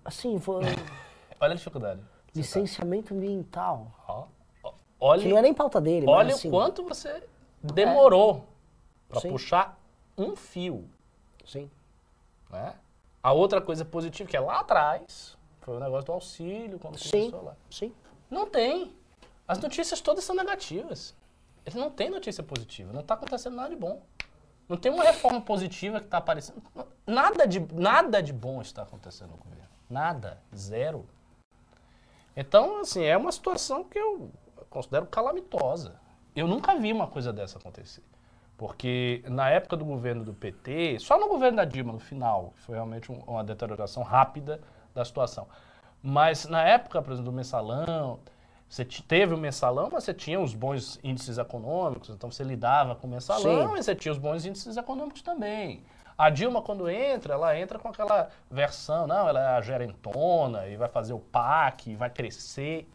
Assim, 0.06 0.40
foi. 0.40 0.64
Olha 1.42 1.54
a 1.54 1.56
dificuldade. 1.56 2.00
Licenciamento 2.34 3.10
tá. 3.10 3.16
ambiental. 3.16 3.92
Ó, 4.08 4.28
olha, 5.00 5.22
que 5.22 5.28
não 5.28 5.38
é 5.38 5.42
nem 5.42 5.54
pauta 5.54 5.82
dele, 5.82 6.06
Olha 6.08 6.26
mas, 6.26 6.36
assim, 6.36 6.48
o 6.48 6.52
quanto 6.52 6.84
você 6.84 7.24
demorou 7.62 8.46
é. 9.10 9.14
para 9.14 9.30
puxar 9.30 9.80
um 10.18 10.36
fio. 10.36 10.88
Sim. 11.46 11.70
Né? 12.50 12.76
A 13.24 13.34
outra 13.34 13.60
coisa 13.60 13.84
positiva, 13.84 14.30
que 14.30 14.38
é 14.38 14.40
lá 14.40 14.60
atrás, 14.60 15.38
foi 15.62 15.78
o 15.78 15.80
negócio 15.80 16.06
do 16.06 16.12
auxílio, 16.12 16.78
quando 16.78 16.98
sim, 17.00 17.10
começou 17.10 17.44
lá. 17.44 17.56
Sim. 17.70 17.94
Não 18.30 18.48
tem. 18.48 18.94
As 19.48 19.60
notícias 19.60 20.02
todas 20.02 20.24
são 20.24 20.36
negativas. 20.36 21.16
Ele 21.66 21.80
não 21.80 21.90
tem 21.90 22.10
notícia 22.10 22.44
positiva. 22.44 22.94
Não 22.94 23.02
está 23.02 23.16
acontecendo 23.16 23.56
nada 23.56 23.70
de 23.70 23.76
bom. 23.76 24.02
Não 24.68 24.78
tem 24.78 24.92
uma 24.92 25.04
reforma 25.04 25.42
positiva 25.42 26.00
que 26.00 26.06
está 26.06 26.18
aparecendo. 26.18 26.62
Nada 27.06 27.48
de, 27.48 27.60
nada 27.74 28.22
de 28.22 28.34
bom 28.34 28.62
está 28.62 28.84
acontecendo 28.84 29.32
no 29.32 29.38
governo. 29.38 29.75
Nada. 29.90 30.42
Zero. 30.56 31.06
Então, 32.36 32.82
assim, 32.82 33.04
é 33.04 33.16
uma 33.16 33.32
situação 33.32 33.84
que 33.84 33.98
eu 33.98 34.32
considero 34.70 35.06
calamitosa. 35.06 35.96
Eu 36.36 36.48
nunca 36.48 36.76
vi 36.76 36.92
uma 36.92 37.08
coisa 37.08 37.32
dessa 37.32 37.58
acontecer. 37.58 38.04
Porque 38.58 39.24
na 39.28 39.50
época 39.50 39.76
do 39.76 39.86
governo 39.86 40.24
do 40.24 40.34
PT, 40.34 41.00
só 41.00 41.20
no 41.20 41.28
governo 41.28 41.58
da 41.58 41.66
Dilma, 41.66 41.94
no 41.94 42.00
final, 42.00 42.54
foi 42.58 42.76
realmente 42.76 43.12
um, 43.12 43.20
uma 43.28 43.44
deterioração 43.44 44.04
rápida 44.04 44.62
da 44.94 45.04
situação. 45.04 45.48
Mas 46.02 46.46
na 46.46 46.64
época, 46.64 47.02
por 47.02 47.12
exemplo, 47.12 47.32
do 47.32 47.36
mensalão, 47.36 48.20
você 48.70 48.86
teve 48.86 49.34
o 49.34 49.38
mensalão, 49.38 49.90
mas 49.92 50.04
você 50.04 50.14
tinha 50.14 50.40
os 50.40 50.54
bons 50.54 51.00
índices 51.04 51.38
econômicos, 51.38 52.10
então 52.10 52.32
você 52.32 52.44
lidava 52.44 52.96
com 52.96 53.08
o 53.08 53.10
mensalão 53.10 53.70
Sim. 53.70 53.74
e 53.74 53.84
você 53.84 53.96
tinha 53.96 54.12
os 54.12 54.18
bons 54.18 54.46
índices 54.46 54.78
econômicos 54.78 55.22
também. 55.22 55.84
A 56.18 56.30
Dilma, 56.30 56.62
quando 56.62 56.90
entra, 56.90 57.34
ela 57.34 57.58
entra 57.60 57.78
com 57.78 57.90
aquela 57.90 58.30
versão, 58.50 59.06
não, 59.06 59.28
ela 59.28 59.40
é 59.40 59.58
a 59.58 59.62
gerentona 59.62 60.68
e 60.68 60.78
vai 60.78 60.88
fazer 60.88 61.14
o 61.14 61.20
PAC, 61.20 61.92
e 61.92 61.96
vai 61.96 62.10
crescer. 62.10 62.90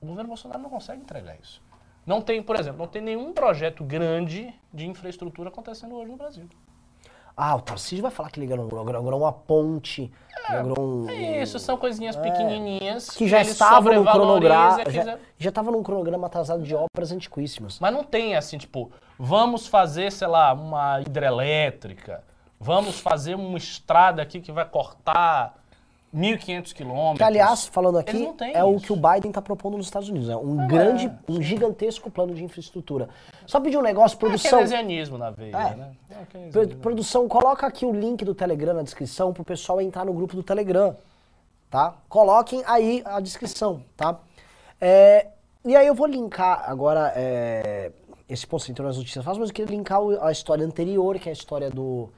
O 0.00 0.06
governo 0.06 0.28
Bolsonaro 0.28 0.62
não 0.62 0.70
consegue 0.70 1.02
entregar 1.02 1.36
isso. 1.42 1.60
Não 2.06 2.22
tem, 2.22 2.40
por 2.40 2.54
exemplo, 2.54 2.78
não 2.78 2.86
tem 2.86 3.02
nenhum 3.02 3.32
projeto 3.32 3.82
grande 3.82 4.54
de 4.72 4.86
infraestrutura 4.86 5.48
acontecendo 5.48 5.96
hoje 5.96 6.10
no 6.10 6.16
Brasil. 6.16 6.48
Ah, 7.36 7.54
o 7.56 7.60
Tarcísio 7.60 8.00
vai 8.00 8.10
falar 8.10 8.30
que 8.30 8.40
ele 8.40 8.50
inaugurou 8.50 9.20
uma 9.20 9.32
ponte, 9.32 10.10
é, 10.48 10.62
um, 10.62 11.10
é 11.10 11.42
isso, 11.42 11.58
são 11.58 11.76
coisinhas 11.76 12.16
é, 12.16 12.22
pequenininhas. 12.22 13.10
Que 13.10 13.28
já 13.28 13.42
estavam 13.42 13.92
no 13.92 14.10
cronograma, 14.10 14.90
já, 14.90 15.18
já 15.36 15.48
estava 15.50 15.70
num 15.70 15.82
cronograma 15.82 16.28
atrasado 16.28 16.62
de 16.62 16.74
obras 16.74 17.12
antiquíssimas. 17.12 17.78
Mas 17.78 17.92
não 17.92 18.04
tem 18.04 18.36
assim, 18.36 18.56
tipo, 18.56 18.90
vamos 19.18 19.66
fazer, 19.66 20.10
sei 20.12 20.28
lá, 20.28 20.54
uma 20.54 21.02
hidrelétrica, 21.02 22.24
Vamos 22.58 23.00
fazer 23.00 23.34
uma 23.34 23.58
estrada 23.58 24.22
aqui 24.22 24.40
que 24.40 24.50
vai 24.50 24.64
cortar 24.64 25.54
1.500 26.14 26.72
quilômetros. 26.72 27.18
Que, 27.18 27.24
aliás, 27.24 27.66
falando 27.66 27.98
aqui, 27.98 28.26
é 28.40 28.58
isso. 28.58 28.68
o 28.68 28.80
que 28.80 28.92
o 28.92 28.96
Biden 28.96 29.28
está 29.28 29.42
propondo 29.42 29.76
nos 29.76 29.86
Estados 29.86 30.08
Unidos. 30.08 30.28
É 30.30 30.36
um 30.36 30.62
é, 30.62 30.66
grande, 30.66 31.12
um 31.28 31.42
gigantesco 31.42 32.10
plano 32.10 32.34
de 32.34 32.42
infraestrutura. 32.42 33.08
Só 33.46 33.60
pedir 33.60 33.76
um 33.76 33.82
negócio, 33.82 34.16
produção... 34.16 34.60
É 34.60 34.62
keynesianismo 34.62 35.18
na 35.18 35.30
veia, 35.30 35.56
é. 35.56 35.74
né? 35.74 35.92
É 36.10 36.66
produção, 36.76 37.28
coloca 37.28 37.66
aqui 37.66 37.84
o 37.84 37.92
link 37.92 38.24
do 38.24 38.34
Telegram 38.34 38.74
na 38.74 38.82
descrição 38.82 39.32
para 39.32 39.42
o 39.42 39.44
pessoal 39.44 39.80
entrar 39.80 40.06
no 40.06 40.14
grupo 40.14 40.34
do 40.34 40.42
Telegram, 40.42 40.96
tá? 41.70 41.94
Coloquem 42.08 42.62
aí 42.66 43.02
a 43.04 43.20
descrição, 43.20 43.82
tá? 43.96 44.18
É, 44.80 45.26
e 45.64 45.76
aí 45.76 45.86
eu 45.86 45.94
vou 45.94 46.06
linkar 46.06 46.64
agora 46.66 47.12
é, 47.14 47.92
esse 48.28 48.46
ponto 48.46 48.62
central 48.62 48.88
nas 48.88 48.96
notícias 48.96 49.24
mas 49.24 49.36
eu 49.36 49.54
queria 49.54 49.76
linkar 49.76 50.00
a 50.22 50.32
história 50.32 50.64
anterior, 50.64 51.18
que 51.18 51.28
é 51.28 51.30
a 51.30 51.34
história 51.34 51.68
do 51.68 52.08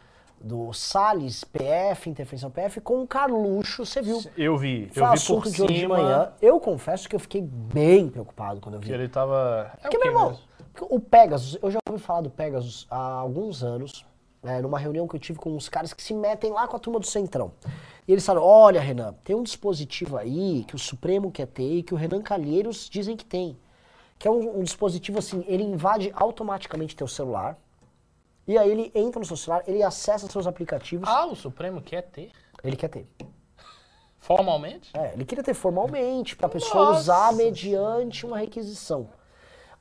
do 0.41 0.73
Salles 0.73 1.45
PF, 1.45 2.09
Intervenção 2.09 2.51
PF, 2.51 2.81
com 2.81 3.03
o 3.03 3.07
Carluxo, 3.07 3.85
você 3.85 4.01
viu? 4.01 4.23
Eu 4.37 4.57
vi, 4.57 4.89
Foi 4.93 5.03
eu 5.03 5.07
vi 5.09 5.15
assunto 5.15 5.43
por 5.45 5.53
de 5.53 5.63
hoje 5.63 5.75
de 5.75 5.89
manhã. 5.89 6.33
Eu 6.41 6.61
confesso 6.61 7.09
que 7.09 7.17
eu 7.17 7.21
fiquei 7.21 7.43
bem 7.43 8.09
preocupado 8.09 8.61
quando 8.61 8.77
eu 8.77 8.81
vi. 8.81 8.87
Que 8.87 8.93
ele 8.93 9.09
tava... 9.09 9.71
É 9.79 9.83
Porque, 9.83 9.99
meu 9.99 10.09
irmão, 10.09 10.39
O 10.81 11.01
Pegasus, 11.01 11.59
eu 11.61 11.71
já 11.71 11.79
ouvi 11.89 12.01
falar 12.01 12.21
do 12.21 12.31
Pegasus 12.31 12.87
há 12.91 12.97
alguns 12.97 13.63
anos, 13.63 14.07
né, 14.43 14.61
numa 14.61 14.79
reunião 14.79 15.09
que 15.09 15.17
eu 15.17 15.21
tive 15.21 15.39
com 15.39 15.51
uns 15.51 15.69
caras 15.69 15.93
que 15.93 16.03
se 16.03 16.15
metem 16.15 16.53
lá 16.53 16.69
com 16.69 16.77
a 16.77 16.79
turma 16.79 17.01
do 17.01 17.07
Centrão. 17.07 17.53
E 18.07 18.13
eles 18.13 18.25
falaram, 18.25 18.47
olha 18.47 18.81
Renan, 18.81 19.15
tem 19.25 19.35
um 19.35 19.43
dispositivo 19.43 20.17
aí 20.17 20.65
que 20.67 20.75
o 20.75 20.79
Supremo 20.79 21.31
quer 21.31 21.47
ter 21.47 21.79
e 21.79 21.83
que 21.83 21.93
o 21.93 21.97
Renan 21.97 22.23
Calheiros 22.23 22.89
dizem 22.89 23.17
que 23.17 23.25
tem. 23.25 23.59
Que 24.19 24.27
é 24.27 24.31
um, 24.31 24.61
um 24.61 24.63
dispositivo 24.63 25.19
assim, 25.19 25.45
ele 25.47 25.63
invade 25.63 26.11
automaticamente 26.15 26.97
teu 26.97 27.07
celular, 27.07 27.59
e 28.49 28.59
aí 28.59 28.69
ele 28.71 28.91
entra 28.95 29.21
no 29.21 29.25
seu 29.27 29.37
celular, 29.37 29.63
ele 29.69 29.83
acessa 29.83 30.27
seus 30.29 30.47
aplicativos, 30.47 31.09
Ah, 31.09 31.27
o 31.27 31.37
Supremo 31.37 31.81
quer 31.81 32.03
ter? 32.03 32.33
ele 32.65 32.75
quer 32.77 32.89
ter. 32.89 33.07
Formalmente? 34.19 34.91
É, 34.95 35.13
ele 35.15 35.25
queria 35.25 35.45
ter 35.45 35.55
formalmente, 35.55 36.35
pra 36.37 36.49
pessoa 36.49 36.87
Nossa. 36.87 37.01
usar 37.01 37.33
mediante 37.35 38.27
uma 38.27 38.39
requisição. 38.39 39.09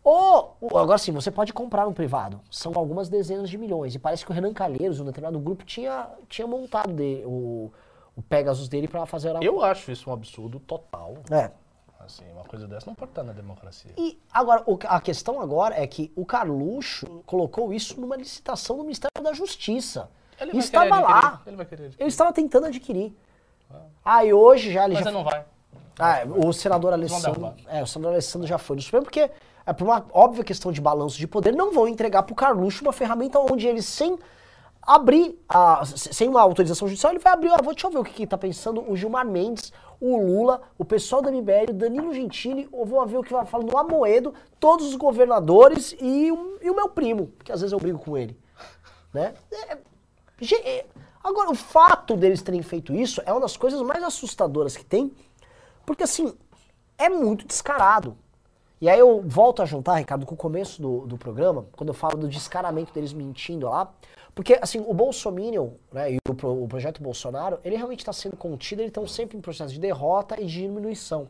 Ou, 0.04 0.56
agora 0.76 0.98
sim, 0.98 1.12
você 1.12 1.30
pode 1.32 1.52
comprar 1.52 1.86
no 1.86 1.94
privado. 1.94 2.40
São 2.50 2.72
algumas 2.76 3.10
dezenas 3.10 3.50
de 3.50 3.58
milhões. 3.58 3.94
E 3.94 4.00
parece 4.00 4.24
que 4.26 4.32
o 4.32 4.34
Renan 4.34 4.54
Calheiros, 4.54 5.00
um 5.02 5.06
determinado 5.06 5.38
grupo, 5.40 5.66
tinha, 5.66 6.08
tinha 6.30 6.48
montado 6.48 6.94
de- 6.94 7.24
o, 7.26 7.72
o 8.16 8.22
Pegasus 8.22 8.70
dele 8.70 8.88
pra 8.88 9.06
fazer 9.06 9.36
a... 9.36 9.40
Eu 9.42 9.62
acho 9.62 9.92
isso 9.92 10.10
um 10.10 10.14
absurdo 10.14 10.60
total. 10.62 11.16
É. 11.30 11.52
Assim, 12.08 12.24
uma 12.34 12.46
coisa 12.46 12.66
dessa 12.68 12.86
não 12.88 12.96
pode 12.96 13.12
estar 13.12 13.22
na 13.24 13.34
democracia. 13.34 13.92
E 13.98 14.18
agora, 14.34 14.64
o- 14.66 14.80
a 14.88 15.02
questão 15.02 15.42
agora 15.42 15.76
é 15.76 15.86
que 15.86 16.10
o 16.16 16.26
Carluxo 16.26 17.22
colocou 17.26 17.74
isso 17.74 18.00
numa 18.00 18.16
licitação 18.16 18.78
do 18.78 18.84
Ministério 18.84 19.22
da 19.22 19.34
Justiça. 19.34 20.10
Ele 20.40 20.58
estava 20.58 21.00
lá. 21.02 21.42
Ele 21.46 21.56
vai 21.58 21.66
querer 21.66 21.84
adquirir. 21.86 22.02
Ele 22.02 22.10
estava 22.10 22.32
tentando 22.32 22.66
adquirir. 22.68 23.14
Ah, 24.06 24.24
e 24.24 24.32
hoje 24.34 24.72
já 24.72 24.86
ele 24.86 24.94
Mas 24.94 25.04
já 25.04 25.12
não 25.12 25.24
vai. 25.24 25.44
Ah, 26.00 26.22
o 26.26 26.54
senador 26.54 26.94
Alessandro. 26.94 27.54
É, 27.68 27.84
o 27.84 27.88
senador 27.88 28.14
Alessandro 28.14 28.48
já 28.48 28.58
foi 28.58 28.78
no 28.78 28.82
Supremo, 28.82 29.04
porque 29.04 29.30
é 29.66 29.74
por 29.74 29.84
uma 29.84 30.06
óbvia 30.14 30.46
questão 30.46 30.72
de 30.72 30.80
balanço 30.80 31.18
de 31.18 31.28
poder, 31.28 31.54
não 31.54 31.74
vão 31.74 31.88
entregar 31.90 32.24
pro 32.24 32.34
Carluxo 32.36 32.84
uma 32.86 32.94
ferramenta 32.94 33.38
onde 33.40 33.68
ele, 33.68 33.82
sem 33.82 34.18
abrir, 34.82 35.38
a, 35.50 35.84
sem 35.86 36.30
uma 36.30 36.40
autorização 36.42 36.88
judicial, 36.88 37.12
ele 37.12 37.20
vai 37.20 37.34
abrir, 37.34 37.50
ah, 37.52 37.58
vou, 37.62 37.74
deixa 37.74 37.88
eu 37.88 37.92
ver 37.92 37.98
o 37.98 38.04
que, 38.06 38.14
que 38.14 38.26
tá 38.28 38.38
pensando 38.38 38.90
o 38.90 38.96
Gilmar 38.96 39.26
Mendes, 39.26 39.74
o 40.00 40.18
Lula, 40.18 40.62
o 40.78 40.86
pessoal 40.86 41.22
da 41.22 41.32
MBL, 41.32 41.72
o 41.72 41.74
Danilo 41.74 42.14
Gentili, 42.14 42.68
eu 42.72 42.86
vou 42.86 43.06
ver 43.06 43.18
o 43.18 43.24
que 43.24 43.34
vai 43.34 43.46
falando 43.46 43.74
o 43.74 43.78
Amoedo, 43.78 44.34
todos 44.60 44.88
os 44.88 44.96
governadores 44.96 45.96
e, 46.00 46.32
o- 46.32 46.58
e 46.62 46.70
o 46.70 46.76
meu 46.76 46.90
primo, 46.90 47.32
que 47.44 47.52
às 47.52 47.62
vezes 47.62 47.72
eu 47.74 47.80
brigo 47.80 48.00
com 48.00 48.18
ele. 48.18 48.38
Né? 49.14 49.34
É, 49.52 49.78
é, 50.70 50.86
Agora, 51.24 51.50
o 51.52 51.56
fato 51.56 52.16
deles 52.16 52.42
terem 52.42 52.62
feito 52.62 52.94
isso 52.96 53.22
é 53.26 53.32
uma 53.32 53.42
das 53.42 53.58
coisas 53.58 53.82
mais 53.82 54.02
assustadoras 54.04 54.78
que 54.78 54.86
tem, 54.86 55.12
porque 55.86 56.04
assim, 56.04 56.34
é 56.98 57.10
muito 57.10 57.46
descarado. 57.46 58.16
E 58.80 58.88
aí 58.88 59.00
eu 59.00 59.24
volto 59.26 59.62
a 59.62 59.66
juntar, 59.66 59.96
Ricardo, 59.96 60.26
com 60.26 60.36
o 60.36 60.38
começo 60.38 60.82
do, 60.82 61.08
do 61.08 61.18
programa, 61.18 61.66
quando 61.76 61.90
eu 61.90 61.94
falo 61.96 62.16
do 62.18 62.28
descaramento 62.30 62.94
deles 62.94 63.12
mentindo 63.12 63.68
lá, 63.68 63.92
porque 64.38 64.56
assim, 64.62 64.80
o 64.88 64.94
Bolsominion, 64.94 65.70
né, 65.92 66.14
e 66.14 66.18
o, 66.30 66.36
pro- 66.36 66.64
o 66.64 66.68
projeto 66.68 67.02
Bolsonaro, 67.02 67.58
ele 67.66 67.76
realmente 67.76 68.02
está 68.02 68.14
sendo 68.14 68.38
contido, 68.38 68.82
eles 68.82 68.92
estão 68.92 69.08
sempre 69.08 69.36
em 69.36 69.42
processo 69.42 69.74
de 69.74 69.80
derrota 69.80 70.40
e 70.40 70.46
de 70.46 70.62
diminuição. 70.62 71.28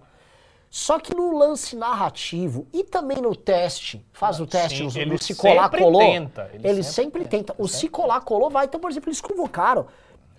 Só 0.69 0.99
que 0.99 1.15
no 1.15 1.37
lance 1.37 1.73
narrativo 1.77 2.67
e 2.73 2.83
também 2.83 3.21
no 3.21 3.33
teste, 3.33 4.05
faz 4.11 4.41
o 4.41 4.45
teste, 4.45 4.91
Sim, 4.91 5.05
no, 5.05 5.13
no 5.13 5.23
se 5.23 5.33
colar, 5.35 5.63
sempre 5.63 5.79
colou. 5.79 6.01
tenta, 6.01 6.49
ele 6.53 6.67
ele, 6.67 6.83
sempre 6.83 7.21
sempre, 7.21 7.25
tenta. 7.25 7.55
O 7.57 7.65
se 7.65 7.87
colar, 7.87 8.19
colou, 8.19 8.49
vai. 8.49 8.65
Então, 8.65 8.77
por 8.77 8.91
exemplo, 8.91 9.07
eles 9.07 9.21
convocaram, 9.21 9.87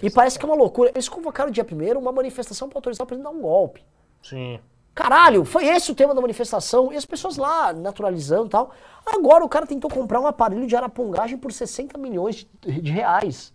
e 0.03 0.11
parece 0.11 0.39
que 0.39 0.45
é 0.45 0.49
uma 0.49 0.55
loucura, 0.55 0.91
eles 0.95 1.09
convocaram 1.09 1.51
dia 1.51 1.65
primeiro 1.65 1.99
uma 1.99 2.13
manifestação 2.13 2.69
para 2.69 2.77
autorizar 2.77 3.05
o 3.05 3.07
presidente 3.09 3.27
a 3.27 3.33
dar 3.33 3.39
um 3.39 3.41
golpe. 3.41 3.83
Sim. 4.23 4.61
Caralho, 4.95 5.45
foi 5.45 5.67
esse 5.67 5.93
o 5.93 5.95
tema 5.95 6.15
da 6.15 6.21
manifestação, 6.21 6.93
e 6.93 6.97
as 6.97 7.05
pessoas 7.05 7.37
lá 7.37 7.73
naturalizando 7.73 8.47
e 8.47 8.51
tal. 8.51 8.73
Agora 9.07 9.45
o 9.45 9.49
cara 9.49 9.67
tentou 9.67 9.91
comprar 9.91 10.21
um 10.21 10.27
aparelho 10.27 10.67
de 10.67 10.75
arapongagem 10.75 11.39
por 11.39 11.53
60 11.53 11.97
milhões 11.99 12.47
de, 12.61 12.81
de 12.81 12.91
reais. 12.91 13.53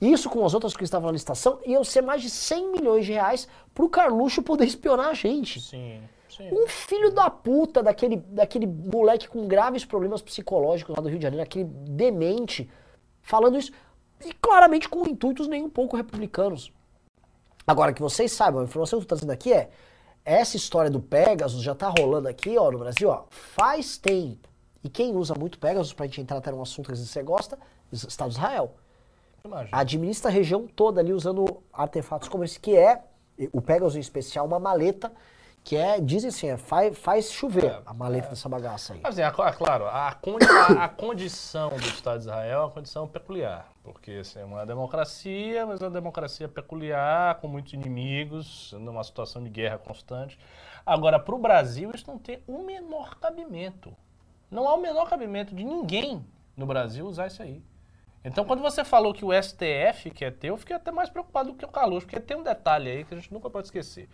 Isso 0.00 0.28
com 0.28 0.44
as 0.44 0.54
outras 0.54 0.76
que 0.76 0.84
estavam 0.84 1.06
na 1.06 1.12
licitação, 1.12 1.58
iam 1.64 1.82
ser 1.82 2.02
mais 2.02 2.22
de 2.22 2.30
100 2.30 2.72
milhões 2.72 3.06
de 3.06 3.12
reais 3.12 3.48
pro 3.74 3.88
Carluxo 3.88 4.42
poder 4.42 4.66
espionar 4.66 5.08
a 5.08 5.14
gente. 5.14 5.60
Sim. 5.60 6.00
Sim. 6.28 6.50
Um 6.52 6.68
filho 6.68 7.10
da 7.10 7.30
puta 7.30 7.82
daquele, 7.82 8.16
daquele 8.16 8.66
moleque 8.66 9.26
com 9.26 9.48
graves 9.48 9.86
problemas 9.86 10.20
psicológicos 10.20 10.94
lá 10.94 11.02
do 11.02 11.08
Rio 11.08 11.18
de 11.18 11.22
Janeiro, 11.22 11.42
aquele 11.42 11.64
demente, 11.64 12.70
falando 13.22 13.56
isso, 13.56 13.72
e 14.22 14.34
claramente 14.34 14.86
com 14.86 15.06
intuitos 15.06 15.48
nem 15.48 15.62
um 15.62 15.70
pouco 15.70 15.96
republicanos. 15.96 16.70
Agora, 17.66 17.92
que 17.92 18.02
vocês 18.02 18.30
saibam, 18.32 18.60
a 18.60 18.64
informação 18.64 18.98
que 18.98 19.04
eu 19.04 19.08
tô 19.08 19.14
trazendo 19.14 19.32
aqui 19.32 19.50
é, 19.52 19.70
essa 20.26 20.56
história 20.56 20.90
do 20.90 21.00
Pegasus 21.00 21.62
já 21.62 21.74
tá 21.74 21.88
rolando 21.88 22.26
aqui, 22.28 22.58
ó, 22.58 22.70
no 22.70 22.78
Brasil, 22.80 23.08
ó, 23.08 23.24
faz 23.30 23.96
tempo. 23.96 24.48
E 24.82 24.88
quem 24.90 25.14
usa 25.16 25.34
muito 25.34 25.58
Pegasus, 25.58 25.92
pra 25.92 26.06
gente 26.06 26.20
entrar 26.20 26.36
até 26.38 26.50
num 26.50 26.60
assunto 26.60 26.90
que 26.92 26.96
você 26.98 27.22
gosta, 27.22 27.56
Estado 27.92 28.30
de 28.30 28.36
Israel 28.36 28.74
Imagina. 29.44 29.78
administra 29.78 30.28
a 30.30 30.34
região 30.34 30.66
toda 30.66 31.00
ali 31.00 31.12
usando 31.12 31.62
artefatos 31.72 32.28
como 32.28 32.42
esse, 32.44 32.58
que 32.58 32.76
é, 32.76 33.02
o 33.52 33.60
Pegasus 33.62 33.96
em 33.96 34.00
especial, 34.00 34.44
uma 34.46 34.58
maleta 34.58 35.12
que 35.62 35.76
é, 35.76 36.00
dizem 36.00 36.28
assim, 36.28 36.48
é, 36.48 36.56
faz, 36.56 36.96
faz 36.98 37.32
chover 37.32 37.80
a 37.84 37.92
maleta 37.94 38.28
dessa 38.28 38.48
bagaça 38.48 38.92
aí. 38.94 39.00
Assim, 39.02 39.22
a, 39.22 39.28
a- 39.28 39.52
claro, 39.52 39.86
a, 39.86 40.12
condi- 40.20 40.44
a- 40.46 40.84
a 40.84 40.88
condição 40.88 41.70
do 41.70 41.86
Estado 41.86 42.18
de 42.18 42.24
Israel 42.24 42.58
é 42.60 42.62
uma 42.64 42.70
condição 42.70 43.06
peculiar, 43.08 43.68
porque 43.86 44.10
assim, 44.12 44.40
é 44.40 44.44
uma 44.44 44.66
democracia, 44.66 45.64
mas 45.64 45.80
é 45.80 45.84
uma 45.84 45.92
democracia 45.92 46.48
peculiar, 46.48 47.36
com 47.36 47.46
muitos 47.46 47.72
inimigos, 47.72 48.72
numa 48.80 49.04
situação 49.04 49.42
de 49.44 49.48
guerra 49.48 49.78
constante. 49.78 50.36
Agora, 50.84 51.20
para 51.20 51.34
o 51.34 51.38
Brasil, 51.38 51.92
isso 51.94 52.04
não 52.08 52.18
tem 52.18 52.42
o 52.48 52.64
menor 52.64 53.14
cabimento. 53.20 53.96
Não 54.50 54.68
há 54.68 54.74
o 54.74 54.80
menor 54.80 55.08
cabimento 55.08 55.54
de 55.54 55.62
ninguém 55.62 56.26
no 56.56 56.66
Brasil 56.66 57.06
usar 57.06 57.28
isso 57.28 57.42
aí. 57.42 57.62
Então, 58.24 58.44
quando 58.44 58.60
você 58.60 58.84
falou 58.84 59.14
que 59.14 59.24
o 59.24 59.30
STF 59.32 60.10
quer 60.10 60.32
ter, 60.32 60.48
eu 60.48 60.56
fiquei 60.56 60.74
até 60.74 60.90
mais 60.90 61.08
preocupado 61.08 61.52
do 61.52 61.56
que 61.56 61.64
o 61.64 61.68
Carlos, 61.68 62.02
porque 62.02 62.18
tem 62.18 62.36
um 62.36 62.42
detalhe 62.42 62.90
aí 62.90 63.04
que 63.04 63.14
a 63.14 63.16
gente 63.16 63.32
nunca 63.32 63.48
pode 63.48 63.68
esquecer. 63.68 64.08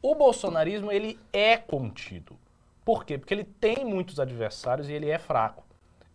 O 0.00 0.14
bolsonarismo, 0.14 0.92
ele 0.92 1.18
é 1.32 1.56
contido. 1.56 2.38
Por 2.84 3.04
quê? 3.04 3.18
Porque 3.18 3.34
ele 3.34 3.42
tem 3.42 3.84
muitos 3.84 4.20
adversários 4.20 4.88
e 4.88 4.92
ele 4.92 5.10
é 5.10 5.18
fraco. 5.18 5.64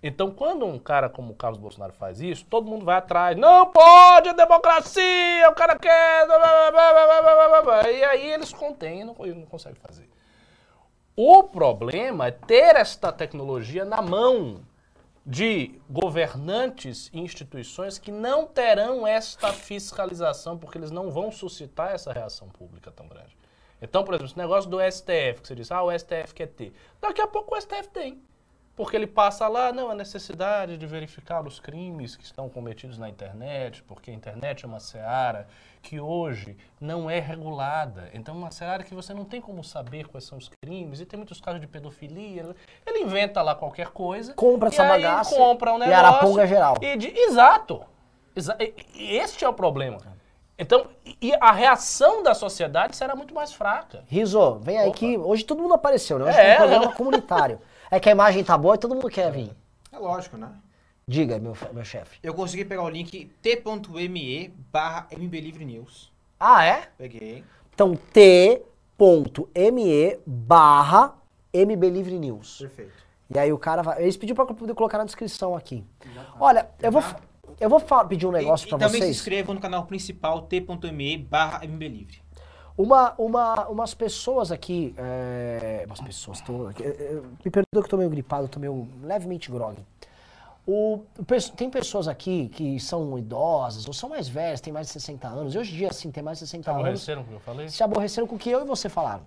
Então, 0.04 0.32
quando 0.32 0.66
um 0.66 0.80
cara 0.80 1.10
como 1.10 1.34
o 1.34 1.36
Carlos 1.36 1.60
Bolsonaro 1.60 1.94
faz 1.94 2.20
isso, 2.22 2.46
todo 2.50 2.70
mundo 2.70 2.84
vai 2.84 2.98
atrás. 2.98 3.38
Não 3.38 3.68
pode, 3.68 4.30
é 4.30 4.34
democracia, 4.34 5.48
o 5.50 5.54
cara 5.54 5.78
quer. 5.78 6.28
E 7.92 8.04
aí 8.04 8.32
eles 8.32 8.52
contêm 8.52 9.02
e 9.02 9.04
não, 9.04 9.14
não 9.14 9.46
conseguem 9.46 9.80
fazer. 9.80 10.10
O 11.16 11.44
problema 11.44 12.28
é 12.28 12.32
ter 12.32 12.76
esta 12.76 13.12
tecnologia 13.12 13.86
na 13.86 14.02
mão 14.02 14.62
de 15.24 15.80
governantes 15.88 17.12
e 17.14 17.20
instituições 17.20 18.00
que 18.00 18.12
não 18.12 18.48
terão 18.48 19.06
esta 19.06 19.54
fiscalização, 19.54 20.58
porque 20.58 20.80
eles 20.80 20.90
não 20.90 21.12
vão 21.12 21.32
suscitar 21.32 21.92
essa 21.92 22.12
reação 22.12 22.50
pública 22.50 22.90
tão 22.92 23.08
grande. 23.08 23.38
Então, 23.80 24.04
por 24.04 24.14
exemplo, 24.14 24.32
esse 24.32 24.38
negócio 24.38 24.70
do 24.70 24.80
STF, 24.80 25.42
que 25.42 25.48
você 25.48 25.56
disse, 25.56 25.74
ah, 25.74 25.84
o 25.84 25.92
STF 25.92 26.34
quer 26.34 26.48
ter. 26.48 26.74
Daqui 27.00 27.22
a 27.22 27.28
pouco 27.28 27.56
o 27.56 27.62
STF 27.62 27.90
tem. 27.90 28.22
Porque 28.76 28.96
ele 28.96 29.06
passa 29.06 29.48
lá, 29.48 29.72
não, 29.74 29.92
a 29.92 29.96
necessidade 29.96 30.78
de 30.78 30.86
verificar 30.88 31.46
os 31.46 31.60
crimes 31.60 32.16
que 32.16 32.24
estão 32.24 32.48
cometidos 32.50 32.98
na 32.98 33.10
internet, 33.10 33.84
porque 33.84 34.10
a 34.10 34.14
internet 34.14 34.64
é 34.64 34.68
uma 34.68 34.80
seara 34.80 35.48
que 35.82 36.00
hoje 36.00 36.56
não 36.80 37.10
é 37.10 37.20
regulada. 37.20 38.10
Então, 38.14 38.34
é 38.34 38.38
uma 38.38 38.52
seara 38.52 38.84
que 38.84 38.96
você 38.96 39.14
não 39.14 39.26
tem 39.26 39.42
como 39.42 39.64
saber 39.64 40.08
quais 40.08 40.24
são 40.24 40.38
os 40.38 40.50
crimes, 40.64 41.02
e 41.02 41.06
tem 41.06 41.18
muitos 41.18 41.42
casos 41.42 41.60
de 41.60 41.68
pedofilia. 41.68 42.56
Ele 42.86 43.00
inventa 43.00 43.42
lá 43.42 43.54
qualquer 43.56 43.88
coisa. 43.90 44.34
Compra 44.34 44.70
e 44.70 44.72
essa 44.72 44.86
bagaça 44.88 45.36
compra 45.36 45.74
um 45.74 45.76
e 45.76 45.80
negócio. 45.80 46.06
araponga 46.06 46.48
geral. 46.48 46.76
E 46.82 46.96
de- 46.96 47.10
exato. 47.18 47.84
Exa- 48.36 48.56
e- 48.60 48.74
e 48.96 49.18
este 49.18 49.44
é 49.44 49.50
o 49.50 49.54
problema. 49.54 49.98
Então, 50.58 50.86
e 51.22 51.34
a 51.42 51.52
reação 51.52 52.22
da 52.24 52.34
sociedade 52.34 52.96
será 52.96 53.16
muito 53.16 53.34
mais 53.34 53.52
fraca. 53.52 54.04
Riso, 54.08 54.60
vem 54.60 54.78
aí 54.78 54.88
Opa. 54.90 54.98
que 54.98 55.18
hoje 55.18 55.44
todo 55.44 55.62
mundo 55.62 55.74
apareceu, 55.74 56.20
né? 56.20 56.26
Hoje 56.30 56.40
É. 56.40 56.44
tem 56.44 56.54
um 56.54 56.58
programa 56.70 56.94
comunitário. 56.96 57.60
É 57.92 58.00
que 58.00 58.10
a 58.10 58.12
imagem 58.14 58.44
tá 58.44 58.58
boa 58.58 58.76
e 58.76 58.78
todo 58.80 58.96
mundo 58.96 59.10
quer 59.10 59.32
vir. 59.32 59.52
É 59.92 59.98
lógico, 60.00 60.38
né? 60.38 60.50
Diga, 61.08 61.38
meu, 61.38 61.56
meu 61.74 61.84
chefe. 61.84 62.18
Eu 62.24 62.34
consegui 62.34 62.64
pegar 62.64 62.84
o 62.84 62.90
link 62.90 63.30
t.me 63.42 64.54
barra 64.72 65.08
mbLivreNews. 65.12 66.12
Ah, 66.40 66.66
é? 66.66 66.88
Peguei. 66.98 67.44
Então, 67.74 67.96
t.me 68.14 68.64
barra 70.26 71.16
MBLivre 71.54 72.18
News. 72.18 72.60
Perfeito. 72.60 72.94
E 73.34 73.38
aí 73.38 73.54
o 73.54 73.58
cara 73.58 73.82
vai. 73.82 74.02
Eles 74.02 74.18
pediram 74.18 74.36
pra 74.36 74.46
eu 74.54 74.56
poder 74.58 74.74
colocar 74.74 74.98
na 74.98 75.06
descrição 75.06 75.56
aqui. 75.56 75.84
Olha, 76.40 76.70
eu 76.82 76.92
vou, 76.92 77.04
eu 77.60 77.70
vou 77.70 77.80
pedir 78.08 78.26
um 78.26 78.32
negócio 78.32 78.66
e, 78.66 78.70
pra 78.70 78.78
e 78.78 78.80
também 78.80 79.02
se 79.02 79.08
vocês. 79.08 79.18
inscrevam 79.18 79.56
no 79.56 79.62
canal 79.62 79.86
principal 79.86 80.42
t.me 80.44 81.18
barra 81.18 81.66
mbLivre. 81.66 82.22
Uma, 82.82 83.14
uma, 83.18 83.68
umas 83.68 83.94
pessoas 83.94 84.52
aqui. 84.52 84.94
é, 84.98 85.84
umas 85.86 86.02
pessoas. 86.02 86.42
Tô, 86.42 86.70
é, 86.70 86.74
é, 86.84 87.22
me 87.46 87.52
perdoa 87.52 87.66
que 87.74 87.78
eu 87.78 87.88
tô 87.90 87.98
meio 87.98 88.10
gripado, 88.10 88.48
tô 88.48 88.60
meio 88.60 88.88
levemente 89.04 89.52
grog. 89.52 89.78
O, 90.66 91.04
tem 91.56 91.70
pessoas 91.70 92.08
aqui 92.08 92.48
que 92.50 92.80
são 92.80 93.18
idosas, 93.18 93.88
ou 93.88 93.94
são 93.94 94.10
mais 94.10 94.28
velhas, 94.28 94.62
têm 94.62 94.74
mais 94.74 94.88
de 94.88 94.94
60 94.94 95.28
anos. 95.28 95.54
E 95.54 95.58
hoje 95.60 95.74
em 95.74 95.78
dia, 95.78 95.90
assim, 95.90 96.12
tem 96.12 96.24
mais 96.24 96.40
de 96.40 96.46
60 96.48 96.72
anos. 96.72 96.82
Aborreceram 96.82 97.22
o 97.22 97.26
que 97.26 97.34
eu 97.34 97.40
falei? 97.40 97.70
Se 97.70 97.84
aborreceram 97.84 98.28
com 98.28 98.36
o 98.36 98.40
que 98.40 98.50
eu 98.50 98.62
e 98.62 98.66
você 98.66 98.90
falaram. 98.90 99.22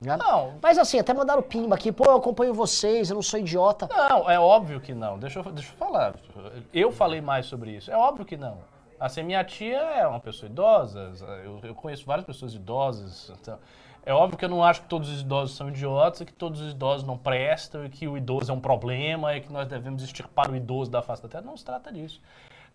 né? 0.00 0.16
Não. 0.16 0.54
Mas 0.60 0.76
assim, 0.78 0.98
até 0.98 1.14
mandaram 1.14 1.42
pimba 1.42 1.76
aqui, 1.76 1.92
pô, 1.92 2.04
eu 2.04 2.16
acompanho 2.16 2.52
vocês, 2.52 3.10
eu 3.10 3.14
não 3.14 3.22
sou 3.22 3.38
idiota. 3.38 3.88
Não, 3.90 4.28
é 4.28 4.40
óbvio 4.40 4.80
que 4.80 4.92
não. 4.94 5.18
Deixa 5.18 5.38
eu, 5.38 5.52
deixa 5.52 5.72
eu 5.72 5.76
falar. 5.76 6.14
Eu 6.72 6.90
falei 6.90 7.20
mais 7.20 7.46
sobre 7.46 7.76
isso. 7.76 7.90
É 7.92 7.96
óbvio 7.96 8.24
que 8.24 8.36
não. 8.36 8.58
Assim, 9.02 9.24
minha 9.24 9.42
tia 9.42 9.80
é 9.80 10.06
uma 10.06 10.20
pessoa 10.20 10.48
idosa, 10.48 11.12
eu, 11.44 11.58
eu 11.64 11.74
conheço 11.74 12.06
várias 12.06 12.24
pessoas 12.24 12.54
idosas. 12.54 13.32
Então, 13.40 13.58
é 14.06 14.14
óbvio 14.14 14.38
que 14.38 14.44
eu 14.44 14.48
não 14.48 14.62
acho 14.62 14.82
que 14.82 14.88
todos 14.88 15.08
os 15.08 15.22
idosos 15.22 15.56
são 15.56 15.68
idiotas 15.68 16.20
e 16.20 16.24
que 16.24 16.32
todos 16.32 16.60
os 16.60 16.70
idosos 16.70 17.04
não 17.04 17.18
prestam 17.18 17.84
e 17.84 17.88
que 17.88 18.06
o 18.06 18.16
idoso 18.16 18.52
é 18.52 18.54
um 18.54 18.60
problema 18.60 19.34
e 19.34 19.40
que 19.40 19.52
nós 19.52 19.66
devemos 19.66 20.04
extirpar 20.04 20.48
o 20.52 20.54
idoso 20.54 20.88
da 20.88 21.02
face 21.02 21.20
da 21.20 21.28
terra. 21.28 21.42
Não 21.42 21.56
se 21.56 21.64
trata 21.64 21.92
disso. 21.92 22.22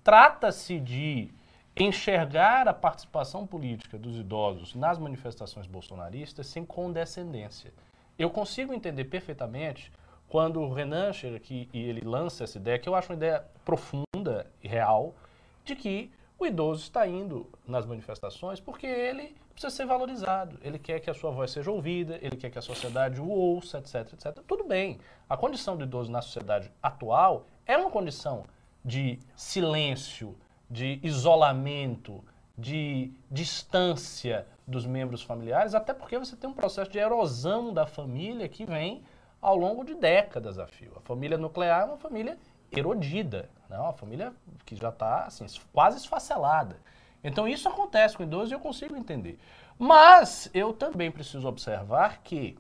Trata-se 0.04 0.82
de 0.82 1.32
enxergar 1.78 2.68
a 2.68 2.74
participação 2.74 3.48
política 3.48 3.98
dos 3.98 4.18
idosos 4.18 4.76
nas 4.76 5.00
manifestações 5.00 5.66
bolsonaristas 5.66 6.48
sem 6.48 6.66
condescendência. 6.66 7.72
Eu 8.20 8.30
consigo 8.30 8.74
entender 8.74 9.06
perfeitamente 9.06 9.94
quando 10.28 10.60
o 10.60 10.74
Renan 10.74 11.14
chega 11.14 11.38
aqui 11.38 11.70
e 11.72 11.82
ele 11.84 12.02
lança 12.02 12.44
essa 12.44 12.58
ideia, 12.58 12.78
que 12.78 12.90
eu 12.90 12.96
acho 12.96 13.14
uma 13.14 13.16
ideia 13.16 13.46
profunda 13.64 14.46
e 14.62 14.68
real, 14.68 15.16
de 15.64 15.74
que 15.74 16.12
o 16.40 16.46
idoso 16.46 16.84
está 16.84 17.08
indo 17.08 17.50
nas 17.68 17.86
manifestações 17.86 18.60
porque 18.60 18.86
ele 18.86 19.36
precisa 19.52 19.76
ser 19.76 19.88
valorizado, 19.88 20.60
ele 20.62 20.78
quer 20.78 21.00
que 21.00 21.10
a 21.10 21.14
sua 21.14 21.32
voz 21.32 21.50
seja 21.50 21.72
ouvida, 21.72 22.20
ele 22.22 22.36
quer 22.36 22.52
que 22.52 22.60
a 22.60 22.62
sociedade 22.62 23.20
o 23.20 23.28
ouça, 23.28 23.80
etc, 23.80 24.14
etc. 24.14 24.44
Tudo 24.48 24.64
bem. 24.64 25.00
A 25.28 25.36
condição 25.36 25.76
do 25.76 25.84
idoso 25.84 26.12
na 26.12 26.22
sociedade 26.22 26.72
atual 26.82 27.48
é 27.66 27.76
uma 27.76 27.90
condição 27.90 28.46
de 28.86 29.20
silêncio, 29.36 30.38
de 30.70 31.00
isolamento, 31.02 32.24
de 32.58 33.12
distância 33.32 34.48
dos 34.68 34.86
membros 34.86 35.24
familiares, 35.24 35.74
até 35.74 35.94
porque 35.94 36.20
você 36.20 36.36
tem 36.36 36.50
um 36.50 36.54
processo 36.54 36.92
de 36.92 37.00
erosão 37.00 37.74
da 37.74 37.88
família 37.88 38.48
que 38.48 38.66
vem 38.66 39.04
ao 39.42 39.56
longo 39.56 39.84
de 39.84 39.96
décadas 39.96 40.60
a 40.60 40.68
fio. 40.68 40.94
A 40.96 41.02
família 41.02 41.38
nuclear 41.38 41.82
é 41.82 41.86
uma 41.86 41.98
família 41.98 42.38
erodida, 42.72 43.50
né? 43.70 43.78
uma 43.78 43.94
família 43.94 44.34
que 44.66 44.76
já 44.76 44.90
está 44.90 45.26
assim, 45.26 45.46
quase 45.74 45.98
esfacelada. 45.98 46.80
Então 47.24 47.48
isso 47.48 47.68
acontece 47.68 48.16
com 48.16 48.24
idosos 48.24 48.52
e 48.52 48.54
eu 48.54 48.60
consigo 48.60 48.96
entender. 48.96 49.40
Mas 49.78 50.50
eu 50.54 50.74
também 50.74 51.12
preciso 51.12 51.48
observar 51.48 52.22
que 52.24 52.58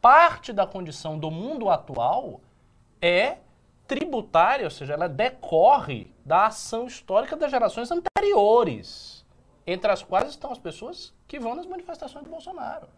parte 0.00 0.52
da 0.52 0.66
condição 0.66 1.18
do 1.18 1.30
mundo 1.30 1.68
atual 1.68 2.40
é 3.00 3.38
tributária, 3.86 4.64
ou 4.64 4.70
seja, 4.70 4.94
ela 4.94 5.08
decorre 5.08 6.14
da 6.24 6.46
ação 6.46 6.86
histórica 6.86 7.36
das 7.36 7.50
gerações 7.50 7.90
anteriores, 7.90 9.26
entre 9.66 9.90
as 9.90 10.02
quais 10.02 10.30
estão 10.30 10.52
as 10.52 10.58
pessoas 10.58 11.12
que 11.26 11.40
vão 11.40 11.56
nas 11.56 11.66
manifestações 11.66 12.24
do 12.24 12.30
Bolsonaro. 12.30 12.88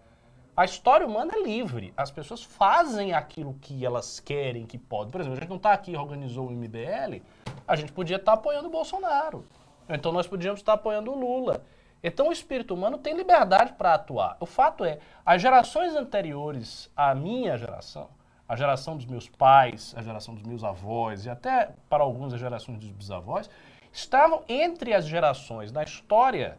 A 0.55 0.66
história 0.66 1.07
humana 1.07 1.32
é 1.34 1.42
livre. 1.42 1.94
As 1.96 2.11
pessoas 2.11 2.42
fazem 2.42 3.14
aquilo 3.14 3.55
que 3.55 3.86
elas 3.86 4.20
querem, 4.20 4.66
que 4.66 4.76
podem. 4.76 5.11
Por 5.11 5.20
exemplo, 5.20 5.38
a 5.38 5.40
gente 5.40 5.48
não 5.48 5.57
está 5.57 5.72
aqui 5.72 5.96
organizou 5.96 6.48
o 6.48 6.50
MBL, 6.50 7.22
a 7.66 7.74
gente 7.74 7.90
podia 7.90 8.16
estar 8.16 8.32
tá 8.32 8.38
apoiando 8.38 8.68
o 8.68 8.70
Bolsonaro. 8.70 9.46
Então 9.88 10.12
nós 10.12 10.26
podíamos 10.26 10.61
estar 10.61 10.72
tá 10.72 10.78
apoiando 10.78 11.11
o 11.11 11.18
Lula. 11.18 11.64
Então 12.05 12.28
o 12.28 12.32
espírito 12.32 12.74
humano 12.74 12.98
tem 12.98 13.16
liberdade 13.16 13.72
para 13.72 13.94
atuar. 13.94 14.36
O 14.40 14.44
fato 14.44 14.84
é, 14.84 14.98
as 15.24 15.40
gerações 15.40 15.94
anteriores 15.94 16.90
à 16.94 17.14
minha 17.14 17.57
geração, 17.57 18.11
a 18.46 18.55
geração 18.55 18.94
dos 18.94 19.07
meus 19.07 19.30
pais, 19.30 19.94
a 19.96 20.03
geração 20.03 20.34
dos 20.34 20.42
meus 20.42 20.62
avós 20.62 21.24
e 21.24 21.30
até 21.30 21.70
para 21.88 22.05
alguns 22.05 22.34
a 22.34 22.36
geração 22.36 22.74
dos 22.74 22.90
bisavós, 22.90 23.48
estavam 23.90 24.42
entre 24.46 24.92
as 24.92 25.07
gerações 25.07 25.72
na 25.72 25.82
história 25.82 26.59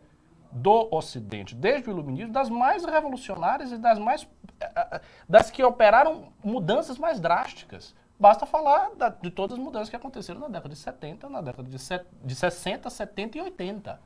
do 0.54 0.88
Ocidente, 0.96 1.56
desde 1.56 1.90
o 1.90 1.92
Iluminismo, 1.92 2.32
das 2.32 2.50
mais 2.50 2.86
revolucionárias 2.86 3.72
e 3.72 3.78
das 3.78 3.98
mais 3.98 4.28
eh, 4.60 4.72
eh, 4.76 5.02
das 5.28 5.50
que 5.50 5.64
operaram 5.64 6.32
mudanças 6.44 6.98
mais 6.98 7.20
drásticas. 7.20 7.96
Basta 8.20 8.46
falar 8.46 8.92
da, 8.96 9.10
de 9.10 9.32
todas 9.32 9.58
as 9.58 9.64
mudanças 9.64 9.90
que 9.90 9.96
aconteceram 9.96 10.40
na 10.40 10.48
década 10.48 10.70
de 10.70 10.76
70, 10.76 11.28
na 11.30 11.42
década 11.42 11.68
de, 11.68 11.80
set, 11.80 12.06
de 12.24 12.36
60, 12.36 12.90
70 12.90 13.38
e 13.38 13.42
80. 13.42 14.00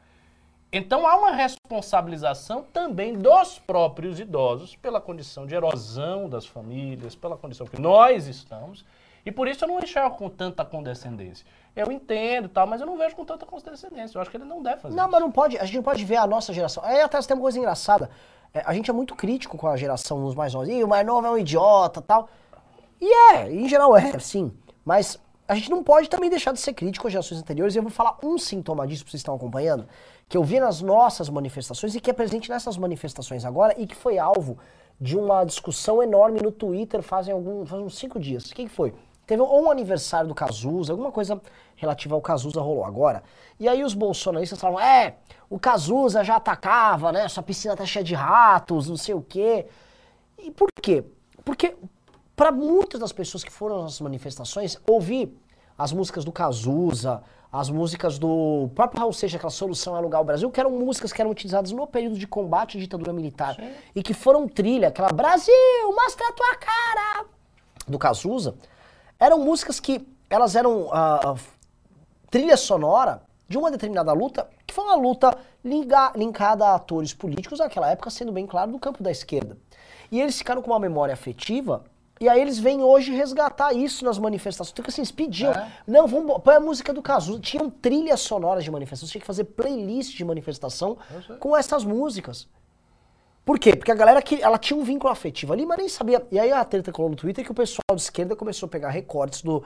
Então 0.72 1.06
há 1.06 1.16
uma 1.16 1.32
responsabilização 1.32 2.64
também 2.64 3.18
dos 3.18 3.60
próprios 3.60 4.20
idosos 4.20 4.76
pela 4.76 5.00
condição 5.00 5.46
de 5.46 5.56
erosão 5.56 6.30
das 6.30 6.46
famílias, 6.46 7.16
pela 7.16 7.38
condição 7.38 7.66
que 7.66 7.80
nós 7.80 8.28
estamos, 8.28 8.86
e 9.26 9.32
por 9.32 9.48
isso 9.48 9.64
eu 9.64 9.68
não 9.68 9.80
enxergo 9.80 10.16
com 10.16 10.30
tanta 10.30 10.66
condescendência. 10.66 11.46
Eu 11.78 11.92
entendo 11.92 12.50
tal, 12.50 12.66
mas 12.66 12.82
eu 12.82 12.88
não 12.88 12.98
vejo 12.98 13.16
com 13.16 13.24
tanta 13.24 13.46
condescendência. 13.46 14.18
Eu 14.18 14.22
acho 14.22 14.32
que 14.32 14.38
ele 14.38 14.46
não 14.46 14.64
deve 14.64 14.82
fazer 14.82 14.96
Não, 14.96 15.04
isso. 15.04 15.12
mas 15.12 15.22
não 15.22 15.32
pode, 15.32 15.58
a 15.60 15.64
gente 15.64 15.76
não 15.76 15.84
pode 15.84 16.04
ver 16.04 16.16
a 16.16 16.26
nossa 16.26 16.52
geração. 16.52 16.84
Aí 16.84 17.00
até 17.02 17.22
tem 17.22 17.36
uma 17.38 17.42
coisa 17.42 17.60
engraçada. 17.60 18.10
É, 18.54 18.64
a 18.66 18.74
gente 18.74 18.90
é 18.90 18.94
muito 18.94 19.16
crítico 19.16 19.58
com 19.58 19.68
a 19.68 19.78
geração 19.78 20.24
dos 20.24 20.34
mais 20.34 20.54
novos. 20.54 20.70
Ih, 20.70 20.84
o 20.84 20.88
mais 20.88 21.06
novo 21.06 21.28
é 21.28 21.32
um 21.32 21.38
idiota 21.38 22.02
tal. 22.02 22.30
E 23.00 23.06
é, 23.34 23.52
em 23.52 23.70
geral 23.70 23.96
é, 23.96 24.18
sim. 24.18 24.52
Mas 24.84 25.20
a 25.48 25.54
gente 25.54 25.70
não 25.70 25.84
pode 25.84 26.10
também 26.10 26.30
deixar 26.30 26.52
de 26.52 26.60
ser 26.60 26.74
crítico 26.74 27.04
com 27.04 27.08
as 27.08 27.12
gerações 27.12 27.40
anteriores. 27.40 27.76
E 27.76 27.78
eu 27.78 27.84
vou 27.84 27.92
falar 27.92 28.18
um 28.24 28.38
sintoma 28.38 28.88
disso, 28.88 29.04
pra 29.04 29.12
vocês 29.12 29.20
estão 29.20 29.36
acompanhando, 29.36 29.88
que 30.28 30.36
eu 30.36 30.44
vi 30.44 30.60
nas 30.60 30.82
nossas 30.82 31.30
manifestações 31.30 31.94
e 31.96 32.02
que 32.02 32.10
é 32.10 32.14
presente 32.14 32.50
nessas 32.50 32.76
manifestações 32.76 33.46
agora 33.46 33.76
e 33.78 33.86
que 33.86 33.96
foi 33.96 34.18
alvo 34.18 34.58
de 35.00 35.16
uma 35.16 35.44
discussão 35.46 36.02
enorme 36.02 36.42
no 36.42 36.52
Twitter 36.52 37.04
fazem, 37.04 37.32
algum, 37.32 37.66
faz 37.66 37.82
uns 37.82 37.98
cinco 37.98 38.20
dias. 38.20 38.50
O 38.50 38.56
que, 38.56 38.64
que 38.64 38.70
foi? 38.70 38.96
Teve 39.28 39.42
ou 39.42 39.66
um 39.66 39.70
aniversário 39.70 40.30
do 40.30 40.34
Cazuza, 40.34 40.94
alguma 40.94 41.12
coisa 41.12 41.40
relativa 41.76 42.16
ao 42.16 42.22
Cazuza 42.22 42.62
rolou 42.62 42.86
agora. 42.86 43.22
E 43.60 43.68
aí 43.68 43.84
os 43.84 43.94
bolsonaristas 43.94 44.58
falavam, 44.58 44.80
é, 44.80 45.18
o 45.50 45.60
Cazuza 45.60 46.24
já 46.24 46.38
atacava, 46.38 47.12
né? 47.12 47.28
Sua 47.28 47.44
piscina 47.44 47.76
tá 47.76 47.86
cheia 47.86 48.06
de 48.06 48.16
ratos, 48.16 48.88
não 48.88 48.96
sei 48.96 49.14
o 49.14 49.22
quê. 49.22 49.68
E 50.40 50.50
por 50.50 50.70
quê? 50.82 51.04
Porque 51.44 51.76
para 52.38 52.54
muitas 52.54 53.02
das 53.02 53.12
pessoas 53.12 53.44
que 53.44 53.52
foram 53.52 53.84
nas 53.84 54.00
manifestações, 54.00 54.80
ouvir 54.88 55.38
as 55.78 55.92
músicas 55.92 56.24
do 56.24 56.32
Cazuza, 56.32 57.22
as 57.52 57.70
músicas 57.70 58.18
do 58.18 58.70
próprio 58.76 59.02
Raul 59.02 59.12
Seixas, 59.12 59.36
aquela 59.36 59.52
solução 59.52 59.94
é 59.96 59.98
alugar 59.98 60.22
o 60.22 60.24
Brasil, 60.24 60.50
que 60.50 60.60
eram 60.60 60.72
músicas 60.72 61.12
que 61.12 61.22
eram 61.22 61.32
utilizadas 61.32 61.72
no 61.74 61.86
período 61.86 62.18
de 62.18 62.28
combate 62.28 62.78
à 62.78 62.80
ditadura 62.80 63.12
militar 63.12 63.56
Sim. 63.56 63.72
e 63.94 64.02
que 64.02 64.14
foram 64.14 64.48
trilha, 64.48 64.88
aquela 64.88 65.10
Brasil, 65.10 65.54
mostra 65.94 66.30
a 66.30 66.32
tua 66.32 66.56
cara, 66.56 67.26
do 67.88 68.00
Cazuza, 68.00 68.56
eram 69.20 69.40
músicas 69.40 69.80
que 69.80 70.08
elas 70.30 70.56
eram 70.56 70.90
ah, 70.92 71.36
trilha 72.30 72.58
sonora 72.58 73.22
de 73.48 73.58
uma 73.58 73.72
determinada 73.72 74.12
luta, 74.14 74.48
que 74.66 74.74
foi 74.74 74.84
uma 74.84 74.96
luta 74.96 75.38
linga, 75.64 76.12
linkada 76.16 76.66
a 76.66 76.76
atores 76.76 77.14
políticos 77.14 77.60
naquela 77.60 77.90
época, 77.90 78.10
sendo 78.10 78.32
bem 78.32 78.46
claro, 78.46 78.72
do 78.72 78.80
campo 78.80 79.02
da 79.02 79.10
esquerda. 79.10 79.58
E 80.12 80.20
eles 80.20 80.38
ficaram 80.38 80.62
com 80.62 80.72
uma 80.72 80.80
memória 80.80 81.14
afetiva 81.14 81.84
e 82.20 82.28
aí 82.28 82.42
eles 82.42 82.58
vêm 82.58 82.82
hoje 82.82 83.14
resgatar 83.14 83.74
isso 83.74 84.04
nas 84.04 84.18
manifestações. 84.18 84.72
Então, 84.74 84.86
assim, 84.88 85.02
eles 85.02 85.12
pediam, 85.12 85.52
É. 85.52 85.72
não, 85.86 86.08
vamos 86.08 86.42
põe 86.42 86.56
a 86.56 86.60
música 86.60 86.92
do 86.92 87.02
Cazuza. 87.02 87.40
Tinham 87.40 87.70
trilhas 87.70 88.22
sonoras 88.22 88.64
de 88.64 88.72
manifestação, 88.72 89.10
tinha 89.10 89.22
que 89.22 89.28
fazer 89.28 89.44
playlist 89.44 90.16
de 90.16 90.26
manifestação 90.26 90.98
sei. 91.26 91.36
com 91.38 91.56
essas 91.56 91.84
músicas. 91.84 92.48
Por 93.48 93.58
quê? 93.58 93.74
Porque 93.78 93.90
a 93.90 93.96
galera 93.96 94.22
que 94.22 94.42
ela 94.44 94.58
tinha 94.58 94.78
um 94.78 94.84
vínculo 94.84 95.10
afetivo 95.10 95.54
ali, 95.54 95.66
mas 95.66 95.78
nem 95.78 95.88
sabia. 95.88 96.22
E 96.30 96.38
aí 96.38 96.52
a 96.52 96.66
treta 96.66 96.92
colou 96.92 97.10
no 97.10 97.16
Twitter 97.16 97.46
que 97.46 97.52
o 97.52 97.54
pessoal 97.56 97.96
de 97.96 98.02
esquerda 98.02 98.36
começou 98.36 98.68
a 98.68 98.70
pegar 98.70 98.90
recortes 98.90 99.42
do, 99.42 99.64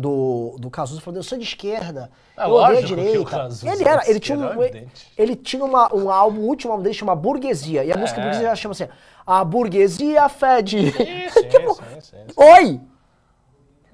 do, 0.00 0.56
do 0.58 0.68
Cazuza 0.68 1.00
falando, 1.00 1.18
eu 1.18 1.22
sou 1.22 1.38
de 1.38 1.44
esquerda, 1.44 2.10
É 2.36 2.44
eu 2.44 2.50
odeio 2.50 2.78
a 2.80 2.82
direita. 2.82 3.48
Ele 3.62 3.84
é 3.84 3.88
era, 3.88 4.10
ele 4.10 4.18
tinha 4.18 4.36
um, 4.36 4.60
é 4.64 4.84
ele 5.16 5.36
tinha 5.36 5.64
uma, 5.64 5.94
um 5.94 6.10
álbum, 6.10 6.40
o 6.40 6.46
último 6.48 6.72
álbum 6.72 6.82
dele 6.82 6.92
chama 6.94 7.14
Burguesia. 7.14 7.84
E 7.84 7.92
a 7.92 7.96
música 7.96 8.20
É. 8.20 8.24
burguesia 8.24 8.56
chama 8.56 8.72
assim, 8.72 8.88
a 9.24 9.44
burguesia 9.44 10.28
fede. 10.28 10.90
Sim, 11.30 11.48
Tipo, 11.48 11.74
sim, 11.74 11.82
sim, 12.00 12.00
sim. 12.00 12.34
Oi! 12.36 12.80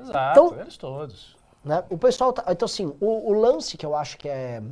Exato, 0.01 0.41
Então- 0.47 0.61
eles 0.61 0.77
todos. 0.79 1.37
Né? 1.63 1.85
O 1.91 1.99
pessoal 1.99 2.33
tá, 2.33 2.43
então 2.51 2.65
assim, 2.65 2.87
o, 3.01 3.31
o 3.31 3.33
lance 3.35 3.77
que 3.77 3.85
eu 3.85 3.95
acho 3.95 4.17
que 4.17 4.31
é 4.31 4.63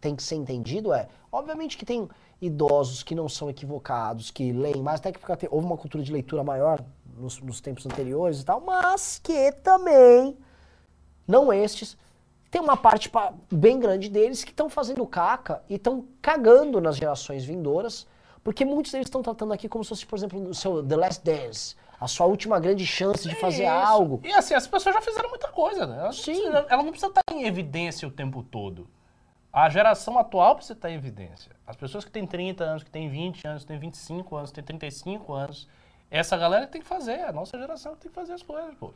tem 0.00 0.14
que 0.14 0.22
ser 0.22 0.34
entendido 0.36 0.92
é, 0.92 1.08
obviamente 1.32 1.78
que 1.78 1.84
tem 1.86 2.06
idosos 2.46 3.02
que 3.02 3.14
não 3.14 3.28
são 3.28 3.48
equivocados, 3.50 4.30
que 4.30 4.52
leem 4.52 4.82
mais, 4.82 5.00
até 5.00 5.12
que 5.12 5.36
tem- 5.36 5.48
houve 5.50 5.66
uma 5.66 5.76
cultura 5.76 6.02
de 6.04 6.12
leitura 6.12 6.42
maior 6.44 6.82
nos, 7.16 7.40
nos 7.40 7.60
tempos 7.60 7.86
anteriores 7.86 8.40
e 8.40 8.44
tal, 8.44 8.60
mas 8.60 9.18
que 9.22 9.52
também, 9.52 10.36
não 11.26 11.52
estes, 11.52 11.96
tem 12.50 12.60
uma 12.60 12.76
parte 12.76 13.08
pa- 13.08 13.32
bem 13.50 13.78
grande 13.78 14.08
deles 14.08 14.44
que 14.44 14.50
estão 14.50 14.68
fazendo 14.68 15.06
caca 15.06 15.62
e 15.68 15.74
estão 15.74 16.04
cagando 16.22 16.80
nas 16.80 16.96
gerações 16.96 17.44
vindouras, 17.44 18.06
porque 18.42 18.64
muitos 18.64 18.92
deles 18.92 19.06
estão 19.06 19.22
tratando 19.22 19.52
aqui 19.52 19.68
como 19.68 19.82
se 19.84 19.88
fosse, 19.90 20.06
por 20.06 20.16
exemplo, 20.16 20.40
o 20.48 20.54
seu 20.54 20.82
The 20.86 20.96
Last 20.96 21.24
Dance, 21.24 21.74
a 22.00 22.06
sua 22.06 22.26
última 22.26 22.60
grande 22.60 22.84
chance 22.86 23.26
de 23.28 23.34
fazer 23.36 23.62
Isso. 23.64 23.72
algo. 23.72 24.20
E 24.22 24.32
assim, 24.32 24.52
as 24.54 24.66
pessoas 24.66 24.94
já 24.94 25.00
fizeram 25.00 25.30
muita 25.30 25.48
coisa, 25.48 25.86
né? 25.86 25.98
Elas, 26.00 26.16
Sim. 26.20 26.32
Não 26.34 26.40
precisa, 26.50 26.66
ela 26.68 26.82
não 26.82 26.90
precisa 26.90 27.06
estar 27.08 27.22
em 27.32 27.44
evidência 27.46 28.06
o 28.06 28.10
tempo 28.10 28.42
todo. 28.42 28.86
A 29.52 29.70
geração 29.70 30.18
atual 30.18 30.56
precisa 30.56 30.74
estar 30.74 30.90
em 30.90 30.94
evidência. 30.96 31.52
As 31.66 31.76
pessoas 31.76 32.04
que 32.04 32.10
têm 32.10 32.26
30 32.26 32.62
anos, 32.64 32.82
que 32.82 32.90
têm 32.90 33.08
20 33.08 33.46
anos, 33.46 33.62
que 33.62 33.68
têm 33.68 33.78
25 33.78 34.36
anos, 34.36 34.50
que 34.50 34.54
têm 34.56 34.64
35 34.64 35.32
anos, 35.32 35.68
essa 36.10 36.36
galera 36.36 36.66
tem 36.66 36.80
que 36.82 36.86
fazer, 36.86 37.20
a 37.22 37.32
nossa 37.32 37.58
geração 37.58 37.96
tem 37.96 38.10
que 38.10 38.14
fazer 38.14 38.34
as 38.34 38.42
coisas, 38.42 38.74
pô. 38.74 38.92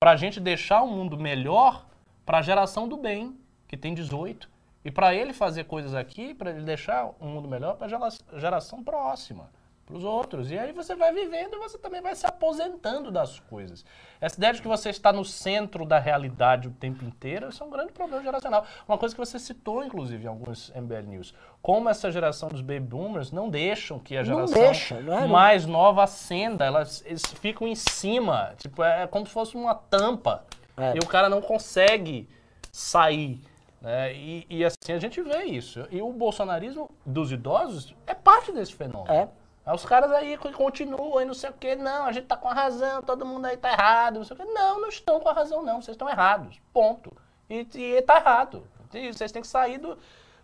Pra 0.00 0.16
gente 0.16 0.40
deixar 0.40 0.82
o 0.82 0.86
mundo 0.88 1.18
melhor 1.18 1.84
pra 2.24 2.40
geração 2.40 2.88
do 2.88 2.96
bem, 2.96 3.38
que 3.66 3.76
tem 3.76 3.94
18. 3.94 4.48
E 4.84 4.90
pra 4.90 5.14
ele 5.14 5.32
fazer 5.32 5.64
coisas 5.64 5.94
aqui, 5.94 6.32
pra 6.32 6.50
ele 6.50 6.62
deixar 6.62 7.12
o 7.20 7.26
mundo 7.26 7.48
melhor 7.48 7.76
pra 7.76 7.88
gera- 7.88 8.08
geração 8.36 8.82
próxima. 8.82 9.50
Para 9.88 9.96
os 9.96 10.04
outros. 10.04 10.50
E 10.50 10.58
aí 10.58 10.70
você 10.70 10.94
vai 10.94 11.12
vivendo 11.12 11.54
e 11.54 11.58
você 11.58 11.78
também 11.78 12.02
vai 12.02 12.14
se 12.14 12.26
aposentando 12.26 13.10
das 13.10 13.40
coisas. 13.40 13.84
Essa 14.20 14.36
ideia 14.36 14.52
de 14.52 14.60
que 14.60 14.68
você 14.68 14.90
está 14.90 15.12
no 15.12 15.24
centro 15.24 15.86
da 15.86 15.98
realidade 15.98 16.68
o 16.68 16.70
tempo 16.70 17.04
inteiro, 17.04 17.48
isso 17.48 17.62
é 17.62 17.66
um 17.66 17.70
grande 17.70 17.92
problema 17.92 18.22
geracional. 18.22 18.66
Uma 18.86 18.98
coisa 18.98 19.14
que 19.14 19.18
você 19.18 19.38
citou, 19.38 19.82
inclusive, 19.82 20.24
em 20.24 20.28
alguns 20.28 20.70
MBL 20.74 21.08
News. 21.08 21.34
Como 21.62 21.88
essa 21.88 22.12
geração 22.12 22.50
dos 22.50 22.60
baby 22.60 22.80
boomers 22.80 23.32
não 23.32 23.48
deixam 23.48 23.98
que 23.98 24.16
a 24.16 24.22
geração 24.22 24.62
deixa, 24.62 25.00
não 25.00 25.18
é? 25.20 25.26
mais 25.26 25.64
nova 25.64 26.04
ascenda. 26.04 26.66
Elas, 26.66 27.02
eles 27.06 27.22
ficam 27.40 27.66
em 27.66 27.74
cima. 27.74 28.54
Tipo, 28.58 28.82
é 28.84 29.06
como 29.06 29.26
se 29.26 29.32
fosse 29.32 29.56
uma 29.56 29.74
tampa. 29.74 30.44
É. 30.76 30.96
E 30.96 30.98
o 30.98 31.06
cara 31.06 31.28
não 31.30 31.40
consegue 31.40 32.28
sair. 32.70 33.40
né? 33.80 34.12
E, 34.14 34.46
e 34.50 34.64
assim 34.64 34.92
a 34.92 34.98
gente 34.98 35.22
vê 35.22 35.44
isso. 35.44 35.86
E 35.90 36.02
o 36.02 36.12
bolsonarismo 36.12 36.90
dos 37.06 37.32
idosos 37.32 37.94
é 38.06 38.12
parte 38.14 38.52
desse 38.52 38.74
fenômeno. 38.74 39.12
É. 39.12 39.28
Aí 39.68 39.74
os 39.74 39.84
caras 39.84 40.10
aí 40.12 40.38
que 40.38 40.50
continuam 40.50 41.20
e 41.20 41.26
não 41.26 41.34
sei 41.34 41.50
o 41.50 41.52
quê, 41.52 41.76
não, 41.76 42.06
a 42.06 42.12
gente 42.12 42.26
tá 42.26 42.38
com 42.38 42.48
a 42.48 42.54
razão, 42.54 43.02
todo 43.02 43.26
mundo 43.26 43.44
aí 43.44 43.56
tá 43.58 43.70
errado, 43.70 44.14
não 44.14 44.24
sei 44.24 44.34
o. 44.34 44.54
Não, 44.54 44.80
não 44.80 44.88
estão 44.88 45.20
com 45.20 45.28
a 45.28 45.32
razão, 45.34 45.62
não, 45.62 45.82
vocês 45.82 45.94
estão 45.94 46.08
errados. 46.08 46.58
Ponto. 46.72 47.14
E, 47.50 47.66
e 47.74 48.00
tá 48.00 48.16
errado. 48.16 48.66
E 48.94 49.12
vocês 49.12 49.30
têm 49.30 49.42
que 49.42 49.48
sair 49.48 49.76
do, 49.76 49.98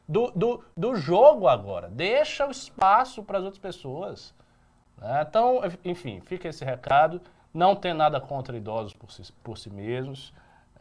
do, 0.07 0.31
do, 0.33 0.65
do 0.77 0.95
jogo 0.95 1.49
agora. 1.49 1.89
Deixa 1.89 2.47
o 2.47 2.51
espaço 2.51 3.23
para 3.23 3.39
as 3.39 3.45
outras 3.45 3.63
pessoas. 3.63 4.35
né? 4.99 5.25
Então, 5.27 5.63
enfim, 5.83 6.21
fica 6.21 6.47
esse 6.47 6.63
recado. 6.63 7.19
Não 7.53 7.75
tem 7.75 7.95
nada 7.95 8.21
contra 8.21 8.55
idosos 8.55 8.93
por 8.93 9.11
si, 9.11 9.33
por 9.43 9.57
si 9.57 9.71
mesmos. 9.71 10.35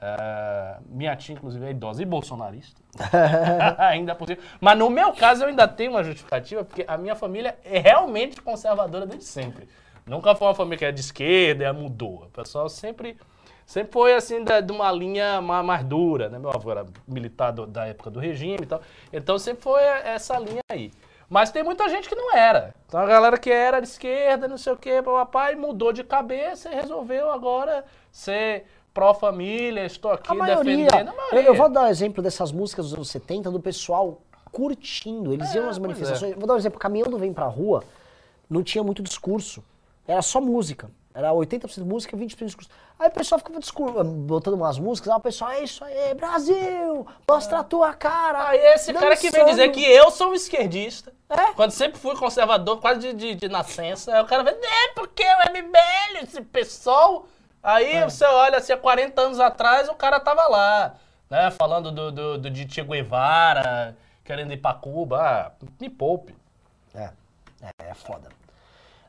É, 0.05 0.77
minha 0.89 1.15
tia, 1.15 1.33
inclusive, 1.33 1.65
é 1.65 1.71
idosa 1.71 2.01
e 2.01 2.05
bolsonarista. 2.05 2.81
ainda 3.79 4.13
cima. 4.27 4.37
Mas 4.59 4.77
no 4.77 4.89
meu 4.89 5.13
caso, 5.13 5.43
eu 5.43 5.47
ainda 5.47 5.65
tenho 5.65 5.91
uma 5.91 6.03
justificativa, 6.03 6.63
porque 6.65 6.83
a 6.85 6.97
minha 6.97 7.15
família 7.15 7.57
é 7.63 7.79
realmente 7.79 8.41
conservadora 8.41 9.05
desde 9.05 9.23
sempre. 9.25 9.67
Nunca 10.05 10.35
foi 10.35 10.47
uma 10.47 10.55
família 10.55 10.77
que 10.79 10.85
é 10.85 10.91
de 10.91 10.99
esquerda 10.99 11.63
e 11.63 11.71
mudou. 11.71 12.23
O 12.25 12.29
pessoal 12.31 12.67
sempre, 12.67 13.17
sempre 13.65 13.93
foi 13.93 14.13
assim, 14.13 14.43
da- 14.43 14.59
de 14.59 14.73
uma 14.73 14.91
linha 14.91 15.39
ma- 15.41 15.63
mais, 15.63 15.85
dura. 15.85 16.27
Né? 16.27 16.37
Meu 16.37 16.49
avô 16.49 16.69
era 16.71 16.85
militar 17.07 17.51
do- 17.51 17.65
da 17.65 17.85
época 17.87 18.09
do 18.11 18.19
regime 18.19 18.63
e 18.63 18.65
tal. 18.65 18.81
Então 19.13 19.39
sempre 19.39 19.63
foi 19.63 19.81
essa 19.81 20.37
linha 20.37 20.59
aí. 20.69 20.91
Mas 21.29 21.49
tem 21.51 21.63
muita 21.63 21.87
gente 21.87 22.09
que 22.09 22.13
não 22.15 22.35
era. 22.35 22.75
Então 22.85 22.99
a 22.99 23.05
galera 23.05 23.37
que 23.37 23.49
era 23.49 23.79
de 23.79 23.87
esquerda, 23.87 24.47
não 24.47 24.57
sei 24.57 24.73
o 24.73 24.77
quê, 24.77 25.01
papai, 25.01 25.55
mudou 25.55 25.93
de 25.93 26.03
cabeça 26.03 26.69
e 26.69 26.75
resolveu 26.75 27.31
agora 27.31 27.85
ser 28.11 28.65
pró-família, 28.93 29.85
estou 29.85 30.11
aqui 30.11 30.31
A 30.31 30.35
maioria. 30.35 30.85
defendendo 30.85 31.09
a 31.09 31.11
Eu, 31.11 31.17
maioria. 31.17 31.43
eu 31.49 31.55
vou 31.55 31.69
dar 31.69 31.83
um 31.83 31.87
exemplo 31.87 32.21
dessas 32.23 32.51
músicas 32.51 32.85
dos 32.85 32.93
anos 32.93 33.09
70 33.09 33.49
do 33.51 33.59
pessoal 33.59 34.21
curtindo. 34.51 35.33
Eles 35.33 35.53
iam 35.55 35.63
É, 35.63 35.67
nas 35.67 35.77
pois 35.79 35.87
manifestações. 35.89 36.35
Vou 36.35 36.45
dar 36.47 36.53
um 36.53 36.57
exemplo. 36.57 36.79
Caminhão 36.79 37.09
do 37.09 37.17
Vem 37.17 37.33
Pra 37.33 37.47
Rua 37.47 37.83
não 38.49 38.61
tinha 38.63 38.83
muito 38.83 39.01
discurso. 39.01 39.63
Era 40.07 40.21
só 40.21 40.39
música. 40.39 40.89
Era 41.15 41.31
80% 41.31 41.83
música, 41.85 42.17
20% 42.17 42.45
discurso. 42.45 42.69
Aí 42.99 43.07
o 43.07 43.11
pessoal 43.11 43.37
ficava 43.39 44.03
botando 44.03 44.55
umas 44.55 44.79
músicas, 44.79 45.11
aí 45.11 45.17
o 45.17 45.19
pessoal, 45.21 45.51
é 45.51 45.63
isso 45.63 45.83
aí, 45.83 46.13
Brasil, 46.15 47.05
mostra 47.29 47.59
a 47.59 47.63
tua 47.63 47.93
cara. 47.93 48.47
Aí 48.49 48.57
esse 48.73 48.91
cara 48.93 49.15
que 49.15 49.29
vem 49.29 49.45
dizer 49.45 49.67
dançando." 49.67 49.73
que 49.73 49.83
eu 49.85 50.09
sou 50.09 50.29
um 50.31 50.33
esquerdista, 50.33 51.13
É. 51.29 51.53
quando 51.53 51.69
sempre 51.69 51.99
fui 51.99 52.15
conservador, 52.15 52.79
quase 52.79 52.99
de, 52.99 53.13
de, 53.13 53.35
de 53.35 53.47
nascença, 53.47 54.11
aí 54.15 54.23
o 54.23 54.25
cara 54.25 54.41
vem, 54.43 54.53
é 54.55 54.93
porque 54.95 55.23
o 55.23 55.51
MBL, 55.51 56.23
esse 56.23 56.41
pessoal. 56.41 57.27
Aí 57.63 57.93
É. 57.95 58.03
você 58.03 58.25
olha, 58.25 58.57
assim, 58.57 58.73
há 58.73 58.77
40 58.77 59.21
anos 59.21 59.39
atrás, 59.39 59.87
o 59.87 59.95
cara 59.95 60.19
tava 60.19 60.45
lá, 60.47 60.95
né, 61.29 61.49
falando 61.51 61.91
do, 61.91 62.11
do, 62.11 62.37
do 62.37 62.49
de 62.49 62.71
Che 62.71 62.83
Guevara, 62.83 63.95
querendo 64.23 64.51
ir 64.53 64.57
pra 64.57 64.73
Cuba. 64.73 65.21
Ah, 65.21 65.51
me 65.79 65.89
poupe. 65.89 66.35
É, 66.93 67.09
é, 67.61 67.89
é 67.89 67.93
foda. 67.93 68.27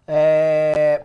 É, 0.06 1.04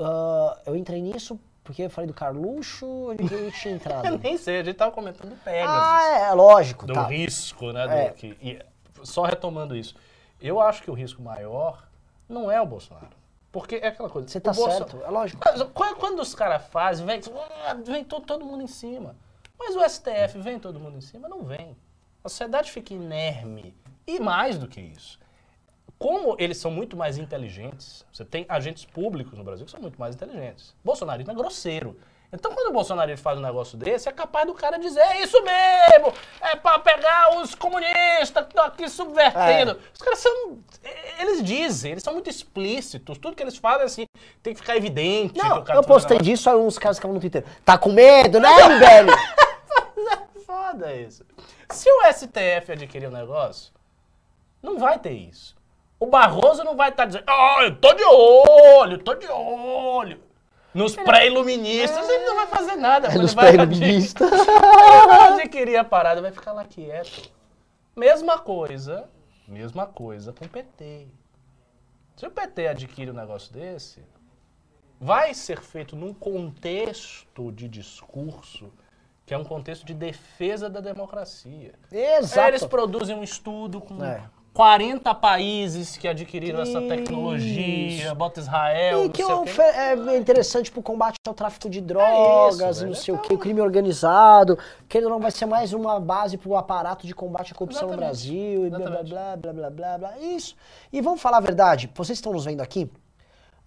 ah, 0.00 0.56
eu 0.66 0.76
entrei 0.76 1.00
nisso 1.02 1.38
porque 1.64 1.82
eu 1.82 1.90
falei 1.90 2.08
do 2.08 2.14
Carluxo, 2.14 2.86
onde 3.10 3.28
que 3.28 3.34
eu 3.34 3.52
tinha 3.52 3.74
entrado? 3.76 4.06
Eu 4.06 4.18
nem 4.18 4.38
sei, 4.38 4.60
a 4.60 4.64
gente 4.64 4.76
tava 4.76 4.90
comentando 4.90 5.36
Pegasus. 5.44 5.76
ah, 5.78 6.28
é, 6.30 6.32
lógico, 6.32 6.86
do 6.86 6.94
tá. 6.94 7.02
risco, 7.06 7.72
né? 7.72 7.86
do 7.86 7.92
É. 7.92 8.10
que- 8.10 8.36
e 8.40 8.58
só 9.04 9.22
retomando 9.24 9.76
isso. 9.76 9.94
Eu 10.40 10.60
acho 10.60 10.82
que 10.82 10.90
o 10.90 10.94
risco 10.94 11.20
maior 11.20 11.84
não 12.28 12.50
é 12.50 12.58
o 12.60 12.66
Bolsonaro. 12.66 13.08
Porque 13.50 13.76
é 13.76 13.88
aquela 13.88 14.10
coisa. 14.10 14.28
Você 14.28 14.40
tá 14.40 14.52
certo, 14.52 15.02
é 15.02 15.10
lógico. 15.10 15.42
Quando, 15.72 15.96
quando 15.96 16.20
os 16.20 16.34
caras 16.34 16.66
fazem, 16.66 17.06
vem, 17.06 17.20
ah, 17.66 17.74
vem 17.74 18.04
todo, 18.04 18.26
todo 18.26 18.44
mundo 18.44 18.62
em 18.62 18.66
cima. 18.66 19.16
Mas 19.58 19.74
o 19.74 19.88
STF 19.88 20.38
vem 20.38 20.58
todo 20.58 20.78
mundo 20.78 20.98
em 20.98 21.00
cima? 21.00 21.28
Não 21.28 21.42
vem. 21.42 21.76
A 22.22 22.28
sociedade 22.28 22.70
fica 22.70 22.94
inerme. 22.94 23.74
E 24.06 24.20
mais 24.20 24.58
do 24.58 24.68
que 24.68 24.80
isso. 24.80 25.18
Como 25.98 26.36
eles 26.38 26.58
são 26.58 26.70
muito 26.70 26.96
mais 26.96 27.18
inteligentes, 27.18 28.06
você 28.12 28.24
tem 28.24 28.46
agentes 28.48 28.84
públicos 28.84 29.36
no 29.36 29.42
Brasil 29.42 29.64
que 29.64 29.70
são 29.70 29.80
muito 29.80 29.98
mais 29.98 30.14
inteligentes. 30.14 30.74
Bolsonarismo 30.84 31.32
é 31.32 31.34
grosseiro. 31.34 31.98
Então, 32.30 32.52
quando 32.52 32.68
o 32.68 32.72
Bolsonaro 32.72 33.16
faz 33.16 33.38
um 33.38 33.42
negócio 33.42 33.78
desse, 33.78 34.06
é 34.06 34.12
capaz 34.12 34.46
do 34.46 34.52
cara 34.52 34.78
dizer: 34.78 35.00
é 35.00 35.22
isso 35.22 35.42
mesmo, 35.42 36.12
é 36.42 36.54
pra 36.56 36.78
pegar 36.78 37.38
os 37.38 37.54
comunistas 37.54 38.44
que 38.44 38.50
estão 38.50 38.64
aqui 38.64 38.88
subvertendo. 38.88 39.72
É. 39.72 39.76
Os 39.94 40.02
caras 40.02 40.18
são. 40.18 40.58
Eles 41.18 41.42
dizem, 41.42 41.92
eles 41.92 42.02
são 42.02 42.12
muito 42.12 42.28
explícitos. 42.28 43.16
Tudo 43.16 43.34
que 43.34 43.42
eles 43.42 43.56
fazem, 43.56 43.86
assim, 43.86 44.06
tem 44.42 44.52
que 44.52 44.60
ficar 44.60 44.76
evidente. 44.76 45.38
Não, 45.38 45.56
eu 45.56 45.64
tá 45.64 45.82
postei 45.82 46.18
disso, 46.18 46.50
aí 46.50 46.56
uns 46.56 46.78
caras 46.78 46.98
ficavam 46.98 47.14
no 47.14 47.20
Twitter. 47.20 47.44
Tá 47.64 47.78
com 47.78 47.90
medo, 47.90 48.38
né, 48.38 48.50
MBL? 48.68 49.10
Foda 50.44 50.94
isso. 50.94 51.24
Se 51.70 51.90
o 51.90 52.12
STF 52.12 52.72
adquirir 52.72 53.06
o 53.06 53.10
negócio, 53.10 53.72
não 54.62 54.78
vai 54.78 54.98
ter 54.98 55.12
isso. 55.12 55.56
O 55.98 56.06
Barroso 56.06 56.62
não 56.62 56.76
vai 56.76 56.90
estar 56.90 57.06
dizendo, 57.06 57.24
ah, 57.26 57.62
eu 57.62 57.74
tô 57.74 57.92
de 57.94 58.04
olho, 58.04 58.98
tô 58.98 59.14
de 59.14 59.26
olho. 59.28 60.27
Nos 60.74 60.94
pré-iluministas 60.94 62.08
ele 62.08 62.24
não 62.26 62.36
vai 62.36 62.46
fazer 62.46 62.76
nada. 62.76 63.08
É 63.08 63.14
nos 63.16 63.34
pré-iluministas. 63.34 64.30
vai 64.30 65.32
adquirir 65.32 65.76
a 65.76 65.84
parada, 65.84 66.20
vai 66.20 66.32
ficar 66.32 66.52
lá 66.52 66.64
quieto. 66.64 67.30
Mesma 67.96 68.38
coisa, 68.38 69.08
mesma 69.46 69.86
coisa 69.86 70.32
com 70.32 70.44
o 70.44 70.48
PT. 70.48 71.08
Se 72.16 72.26
o 72.26 72.30
PT 72.30 72.68
adquire 72.68 73.10
um 73.10 73.14
negócio 73.14 73.52
desse, 73.52 74.04
vai 75.00 75.32
ser 75.34 75.60
feito 75.60 75.96
num 75.96 76.12
contexto 76.12 77.50
de 77.52 77.68
discurso 77.68 78.72
que 79.24 79.34
é 79.34 79.38
um 79.38 79.44
contexto 79.44 79.84
de 79.84 79.92
defesa 79.92 80.70
da 80.70 80.80
democracia. 80.80 81.74
Exato. 81.92 82.40
Aí 82.40 82.48
eles 82.48 82.64
produzem 82.64 83.14
um 83.14 83.22
estudo 83.22 83.78
com 83.78 84.02
É. 84.02 84.22
40 84.54 85.14
países 85.14 85.96
que 85.96 86.08
adquiriram 86.08 86.60
essa 86.60 86.80
tecnologia, 86.82 88.12
bota 88.14 88.40
Israel, 88.40 89.00
E 89.00 89.02
não 89.04 89.08
que 89.10 89.24
sei 89.24 89.32
o 89.34 89.42
ofe- 89.42 89.54
quê. 89.54 89.60
é 89.62 90.16
interessante 90.16 90.70
pro 90.72 90.82
combate 90.82 91.14
ao 91.26 91.34
tráfico 91.34 91.70
de 91.70 91.80
drogas 91.80 92.60
É 92.60 92.70
isso, 92.70 92.86
não 92.86 92.94
sei 92.94 93.14
o 93.14 93.16
Então- 93.16 93.28
que, 93.28 93.34
o 93.34 93.38
crime 93.38 93.60
organizado, 93.60 94.58
que 94.88 95.00
não 95.00 95.20
vai 95.20 95.30
ser 95.30 95.46
mais 95.46 95.72
uma 95.72 96.00
base 96.00 96.36
pro 96.36 96.56
aparato 96.56 97.06
de 97.06 97.14
combate 97.14 97.52
à 97.52 97.54
corrupção 97.54 97.86
no 97.88 97.94
Exatamente. 97.94 98.10
Brasil 98.10 98.66
e 98.66 98.70
blá 98.70 98.78
blá 98.78 99.02
blá 99.02 99.36
blá 99.36 99.52
blá 99.52 99.70
blá 99.70 99.98
blá. 99.98 100.18
Isso. 100.18 100.56
E 100.92 101.00
vamos 101.00 101.20
falar 101.20 101.36
a 101.36 101.40
verdade, 101.40 101.88
vocês 101.94 102.18
estão 102.18 102.32
nos 102.32 102.44
vendo 102.44 102.60
aqui, 102.60 102.90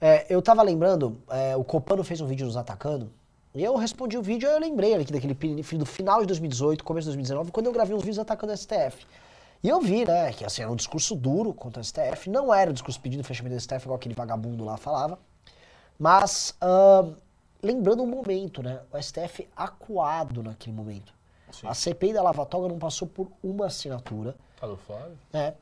é, 0.02 0.26
eu 0.30 0.42
tava 0.42 0.62
lembrando, 0.62 1.18
é, 1.30 1.56
o 1.56 1.64
Copano 1.64 2.04
fez 2.04 2.20
um 2.20 2.26
vídeo 2.28 2.46
nos 2.46 2.58
atacando, 2.58 3.10
e 3.56 3.64
eu 3.64 3.76
respondi 3.78 4.18
o 4.18 4.22
vídeo, 4.22 4.50
eu 4.50 4.60
lembrei 4.60 4.94
aqui 4.96 5.12
daquele 5.14 5.36
do 5.78 5.86
final 5.86 6.20
de 6.22 6.26
2018, 6.28 6.84
começo 6.84 7.06
de 7.06 7.10
2019, 7.12 7.52
quando 7.52 7.68
eu 7.68 7.72
gravei 7.72 7.96
uns 7.96 8.02
vídeos 8.02 8.20
atacando 8.20 8.52
o 8.52 8.58
STF. 8.58 9.06
E 9.64 9.70
eu 9.70 9.80
vi, 9.80 10.05
né, 10.05 10.34
que 10.34 10.43
assim, 10.43 10.64
era 10.64 10.72
um 10.72 10.76
discurso 10.76 11.16
duro 11.16 11.53
contra 11.53 11.82
o 11.82 11.84
STF, 11.84 12.30
não 12.30 12.53
era 12.53 12.72
um 12.72 12.74
discurso 12.74 12.99
pedindo 12.99 13.24
fechamento 13.24 13.55
do 13.55 13.62
STF, 13.62 13.84
igual 13.84 13.95
aquele 13.95 14.16
vagabundo 14.16 14.64
lá 14.64 14.76
falava, 14.76 15.20
mas 15.99 16.55
ahn, 16.59 17.14
lembrando 17.62 18.01
um 18.01 18.07
momento, 18.07 18.64
né, 18.64 18.82
o 18.91 19.01
STF 19.01 19.47
acuado 19.55 20.41
naquele 20.41 20.76
momento. 20.76 21.14
Sim. 21.51 21.68
A 21.68 21.74
CPI 21.74 22.14
da 22.14 22.24
Lava 22.24 22.45
Toga 22.45 22.68
não 22.68 22.80
passou 22.80 23.07
por 23.07 23.32
uma 23.43 23.68
assinatura, 23.68 24.36
Falou 24.55 24.78
Flávio? 24.78 25.18
né? 25.34 25.53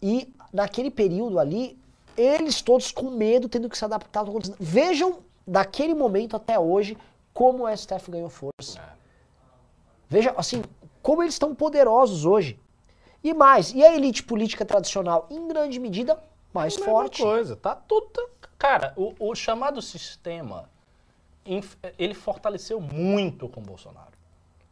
E 0.00 0.32
naquele 0.52 0.90
período 0.90 1.38
ali, 1.38 1.78
eles 2.16 2.62
todos 2.62 2.90
com 2.90 3.10
medo, 3.10 3.48
tendo 3.48 3.68
que 3.68 3.76
se 3.76 3.84
adaptar. 3.84 4.24
tá. 4.24 4.30
Vejam, 4.58 5.20
daquele 5.46 5.94
momento 5.94 6.36
até 6.36 6.58
hoje, 6.58 6.96
como 7.32 7.64
o 7.64 7.76
STF 7.76 8.10
ganhou 8.10 8.28
força. 8.28 8.80
É. 8.80 8.92
Veja, 10.08 10.34
assim, 10.36 10.62
como 11.02 11.22
eles 11.22 11.34
estão 11.34 11.54
poderosos 11.54 12.24
hoje. 12.24 12.58
E 13.22 13.32
mais, 13.32 13.72
e 13.72 13.84
a 13.84 13.94
elite 13.94 14.22
política 14.22 14.64
tradicional, 14.64 15.26
em 15.30 15.46
grande 15.46 15.78
medida, 15.78 16.18
mais 16.52 16.76
Mesma 16.76 16.92
forte. 16.92 17.22
coisa, 17.22 17.56
tá 17.56 17.74
tudo... 17.74 18.30
Cara, 18.58 18.92
o, 18.96 19.14
o 19.18 19.34
chamado 19.34 19.82
sistema, 19.82 20.68
ele 21.98 22.14
fortaleceu 22.14 22.80
muito 22.80 23.48
com 23.48 23.60
Bolsonaro. 23.60 24.12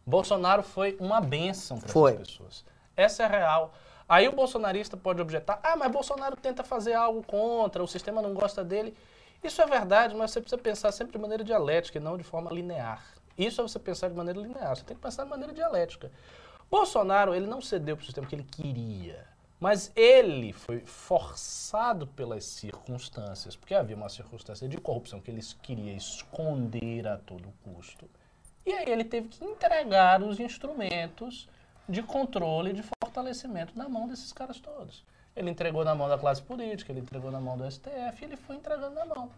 Bolsonaro 0.06 0.62
foi 0.62 0.96
uma 1.00 1.20
benção 1.20 1.78
para 1.78 1.88
essas 1.88 2.28
pessoas. 2.28 2.64
Essa 2.96 3.24
é 3.24 3.26
real. 3.26 3.72
Aí 4.08 4.28
o 4.28 4.32
bolsonarista 4.32 4.96
pode 4.96 5.22
objetar, 5.22 5.60
ah, 5.62 5.76
mas 5.76 5.90
Bolsonaro 5.90 6.36
tenta 6.36 6.64
fazer 6.64 6.94
algo 6.94 7.22
contra, 7.22 7.82
o 7.82 7.86
sistema 7.86 8.20
não 8.20 8.34
gosta 8.34 8.64
dele. 8.64 8.92
Isso 9.42 9.62
é 9.62 9.66
verdade, 9.66 10.14
mas 10.16 10.32
você 10.32 10.40
precisa 10.40 10.60
pensar 10.60 10.90
sempre 10.92 11.12
de 11.12 11.18
maneira 11.18 11.44
dialética 11.44 11.98
e 11.98 12.00
não 12.00 12.16
de 12.16 12.24
forma 12.24 12.50
linear. 12.50 13.02
Isso 13.38 13.60
é 13.60 13.62
você 13.62 13.78
pensar 13.78 14.08
de 14.08 14.14
maneira 14.14 14.40
linear, 14.40 14.76
você 14.76 14.82
tem 14.82 14.96
que 14.96 15.02
pensar 15.02 15.24
de 15.24 15.30
maneira 15.30 15.52
dialética. 15.52 16.10
Bolsonaro, 16.70 17.34
ele 17.34 17.46
não 17.46 17.60
cedeu 17.60 17.96
para 17.96 18.02
o 18.02 18.06
sistema 18.06 18.26
que 18.26 18.34
ele 18.34 18.44
queria. 18.44 19.26
Mas 19.58 19.92
ele 19.94 20.54
foi 20.54 20.80
forçado 20.80 22.06
pelas 22.06 22.44
circunstâncias, 22.44 23.54
porque 23.54 23.74
havia 23.74 23.94
uma 23.94 24.08
circunstância 24.08 24.66
de 24.66 24.78
corrupção 24.78 25.20
que 25.20 25.30
eles 25.30 25.52
queriam 25.52 25.94
esconder 25.94 27.06
a 27.06 27.18
todo 27.18 27.52
custo. 27.62 28.08
E 28.64 28.72
aí 28.72 28.88
ele 28.88 29.04
teve 29.04 29.28
que 29.28 29.44
entregar 29.44 30.22
os 30.22 30.40
instrumentos 30.40 31.46
de 31.86 32.02
controle 32.02 32.70
e 32.70 32.74
de 32.74 32.82
fortalecimento 32.82 33.76
na 33.76 33.88
mão 33.88 34.08
desses 34.08 34.32
caras 34.32 34.60
todos. 34.60 35.04
Ele 35.36 35.50
entregou 35.50 35.84
na 35.84 35.94
mão 35.94 36.08
da 36.08 36.16
classe 36.16 36.40
política, 36.40 36.90
ele 36.92 37.00
entregou 37.00 37.30
na 37.30 37.40
mão 37.40 37.58
do 37.58 37.70
STF, 37.70 38.24
ele 38.24 38.36
foi 38.36 38.56
entregando 38.56 38.94
na 38.94 39.04
mão. 39.04 39.30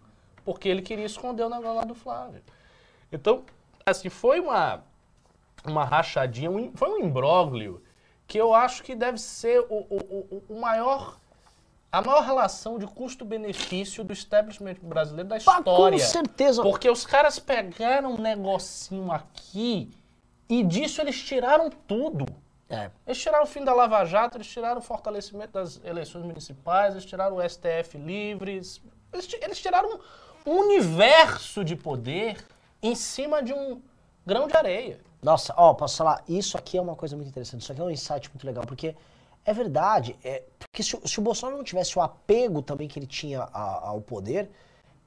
Porque 0.45 0.69
ele 0.69 0.83
queria 0.83 1.07
esconder 1.07 1.45
o 1.45 1.49
negócio 1.49 1.75
lá 1.75 1.85
do 1.85 1.95
Flávio. 1.95 2.43
Então, 3.11 3.45
assim, 3.85 4.09
foi 4.09 4.39
uma, 4.39 4.85
uma 5.65 5.85
rachadinha, 5.85 6.51
um, 6.51 6.73
foi 6.75 6.89
um 6.91 6.99
imbróglio 6.99 7.83
que 8.27 8.39
eu 8.39 8.55
acho 8.55 8.83
que 8.83 8.95
deve 8.95 9.19
ser 9.19 9.61
o, 9.69 9.87
o, 9.91 9.97
o, 9.99 10.43
o 10.49 10.61
maior 10.61 11.19
a 11.91 12.01
maior 12.01 12.25
relação 12.25 12.79
de 12.79 12.87
custo-benefício 12.87 14.03
do 14.03 14.15
establishment 14.15 14.77
brasileiro 14.81 15.29
da 15.29 15.39
Pá, 15.39 15.59
história. 15.59 15.99
com 15.99 16.05
certeza. 16.05 16.63
Porque 16.63 16.89
os 16.89 17.05
caras 17.05 17.39
pegaram 17.39 18.15
um 18.15 18.19
negocinho 18.19 19.13
aqui 19.13 19.91
e 20.49 20.63
disso 20.63 21.03
eles 21.03 21.21
tiraram 21.23 21.69
tudo. 21.69 22.25
É. 22.71 22.91
Eles 23.07 23.21
tiraram 23.21 23.45
o 23.45 23.47
fim 23.47 23.63
da 23.63 23.75
Lava 23.75 24.03
Jato, 24.07 24.39
eles 24.39 24.47
tiraram 24.47 24.79
o 24.79 24.83
fortalecimento 24.83 25.53
das 25.53 25.79
eleições 25.85 26.25
municipais, 26.25 26.95
eles 26.95 27.05
tiraram 27.05 27.37
o 27.37 27.47
STF 27.47 27.99
livres, 27.99 28.81
eles 29.13 29.59
tiraram 29.59 30.01
um 30.47 30.61
universo 30.61 31.63
de 31.63 31.77
poder 31.77 32.43
em 32.83 32.95
cima 32.95 33.43
de 33.43 33.53
um 33.53 33.83
grão 34.25 34.49
de 34.49 34.57
areia. 34.57 34.99
Nossa, 35.23 35.55
ó, 35.57 35.73
posso 35.73 35.97
falar? 35.99 36.23
Isso 36.29 36.59
aqui 36.59 36.77
é 36.77 36.83
uma 36.83 36.97
coisa 36.97 37.15
muito 37.17 37.29
interessante. 37.29 37.61
Isso 37.63 37.71
aqui 37.73 37.81
é 37.81 37.85
um 37.85 37.91
insight 37.91 38.29
muito 38.31 38.45
legal, 38.45 38.65
porque 38.67 38.95
é 39.45 39.53
verdade. 39.55 40.17
É, 40.25 40.43
porque 40.59 40.83
se, 40.83 40.97
o- 40.97 41.07
se 41.07 41.19
o 41.19 41.23
Bolsonaro 41.23 41.57
não 41.57 41.65
tivesse 41.65 41.97
o 41.97 42.03
apego 42.03 42.61
também 42.61 42.89
que 42.89 42.99
ele 42.99 43.07
tinha 43.07 43.43
a- 43.43 43.89
ao 43.89 44.01
poder, 44.01 44.51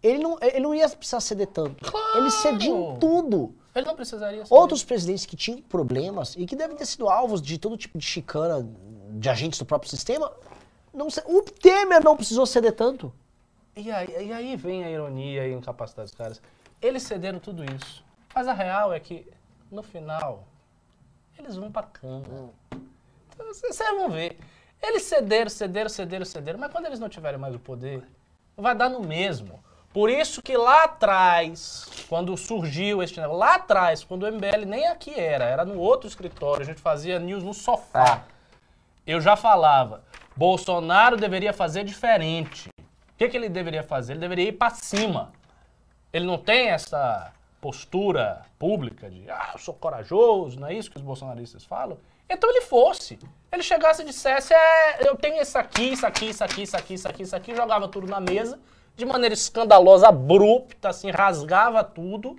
ele 0.02 0.20
não, 0.24 0.38
ele 0.42 0.60
não 0.62 0.74
ia 0.74 0.88
precisar 0.88 1.20
ceder 1.20 1.48
tanto. 1.48 1.84
Claro! 1.84 2.18
Ele 2.20 2.32
cedia 2.32 2.70
em 2.72 2.96
tudo. 2.98 3.54
Ele 3.76 3.86
não 3.86 3.96
precisaria 3.96 4.46
ser. 4.46 4.54
Outros 4.54 4.86
presidentes 4.86 5.26
que 5.26 5.36
tinham 5.36 5.62
problemas 5.62 6.34
e 6.38 6.46
que 6.46 6.56
devem 6.56 6.78
ter 6.78 6.86
sido 6.86 7.10
alvos 7.10 7.42
de 7.42 7.58
todo 7.58 7.76
tipo 7.76 7.98
de 7.98 8.06
chicana 8.06 8.66
de 9.12 9.30
agentes 9.30 9.60
do 9.60 9.66
próprio 9.66 9.90
sistema, 9.90 10.32
não, 10.94 11.08
o 11.26 11.42
Temer 11.42 12.02
não 12.02 12.16
precisou 12.16 12.46
ceder 12.46 12.72
tanto. 12.74 13.12
E 13.76 13.92
aí, 13.92 14.28
e 14.28 14.32
aí 14.32 14.56
vem 14.56 14.86
a 14.86 14.90
ironia 14.90 15.46
e 15.46 15.54
a 15.54 15.58
incapacidade 15.58 16.10
dos 16.10 16.18
caras. 16.18 16.42
Eles 16.82 17.04
cederam 17.04 17.38
tudo 17.40 17.66
isso. 17.66 18.02
Mas 18.34 18.48
a 18.48 18.54
real 18.54 18.94
é 18.94 19.00
que, 19.00 19.28
no 19.76 19.84
final, 19.84 20.48
eles 21.38 21.56
vão 21.56 21.72
pra 21.72 21.84
cama. 21.84 22.50
Então, 22.72 23.46
Vocês 23.48 23.78
vão 23.78 24.10
ver. 24.10 24.38
Eles 24.82 25.04
cederam, 25.04 25.50
cederam, 25.50 25.90
cederam, 25.90 26.26
cederam, 26.26 26.60
mas 26.60 26.72
quando 26.72 26.86
eles 26.86 27.00
não 27.00 27.10
tiverem 27.10 27.40
mais 27.40 27.54
o 27.54 27.60
poder, 27.60 28.04
vai 28.56 28.74
dar 28.74 28.90
no 28.90 29.02
mesmo. 29.02 29.64
Por 29.92 30.10
isso 30.10 30.42
que 30.42 30.58
lá 30.58 30.84
atrás, 30.84 31.88
quando 32.10 32.36
surgiu 32.36 33.02
este 33.02 33.20
negócio, 33.20 33.40
lá 33.40 33.56
atrás, 33.56 34.04
quando 34.04 34.24
o 34.24 34.32
MBL 34.32 34.66
nem 34.66 34.88
aqui 34.88 35.18
era, 35.18 35.46
era 35.46 35.66
no 35.66 35.80
outro 35.80 36.08
escritório, 36.08 36.64
a 36.64 36.66
gente 36.66 36.82
fazia 36.82 37.20
news 37.20 37.44
no 37.44 37.54
sofá. 37.54 38.24
Eu 39.08 39.22
já 39.22 39.36
falava, 39.36 40.04
Bolsonaro 40.36 41.16
deveria 41.16 41.54
fazer 41.54 41.84
diferente. 41.84 42.70
O 42.78 43.18
que, 43.18 43.30
que 43.30 43.38
ele 43.38 43.48
deveria 43.48 43.84
fazer? 43.84 44.14
Ele 44.14 44.20
deveria 44.20 44.50
ir 44.50 44.54
pra 44.54 44.70
cima. 44.70 45.32
Ele 46.12 46.26
não 46.26 46.38
tem 46.38 46.70
essa 46.70 47.32
postura 47.66 48.46
pública 48.60 49.10
de, 49.10 49.28
ah, 49.28 49.50
eu 49.54 49.58
sou 49.58 49.74
corajoso, 49.74 50.60
não 50.60 50.68
é 50.68 50.76
isso 50.76 50.92
que 50.92 50.98
os 50.98 51.02
bolsonaristas 51.02 51.66
falam? 51.66 51.98
Então 52.30 52.48
ele 52.48 52.62
fosse. 52.62 53.18
Ele 53.52 53.64
chegasse 53.64 54.04
e 54.04 54.06
dissesse, 54.06 54.54
é, 54.54 55.10
eu 55.10 55.16
tenho 55.16 55.42
isso 55.42 55.58
aqui, 55.58 55.94
isso 55.94 56.06
aqui, 56.06 56.30
isso 56.30 56.44
aqui, 56.44 56.62
isso 56.62 56.78
aqui, 56.78 56.94
isso 56.94 57.08
aqui, 57.08 57.24
isso 57.24 57.36
aqui, 57.36 57.56
jogava 57.56 57.88
tudo 57.88 58.06
na 58.06 58.20
mesa, 58.20 58.60
de 58.96 59.04
maneira 59.04 59.34
escandalosa, 59.34 60.08
abrupta, 60.08 60.90
assim, 60.90 61.10
rasgava 61.10 61.84
tudo 61.84 62.38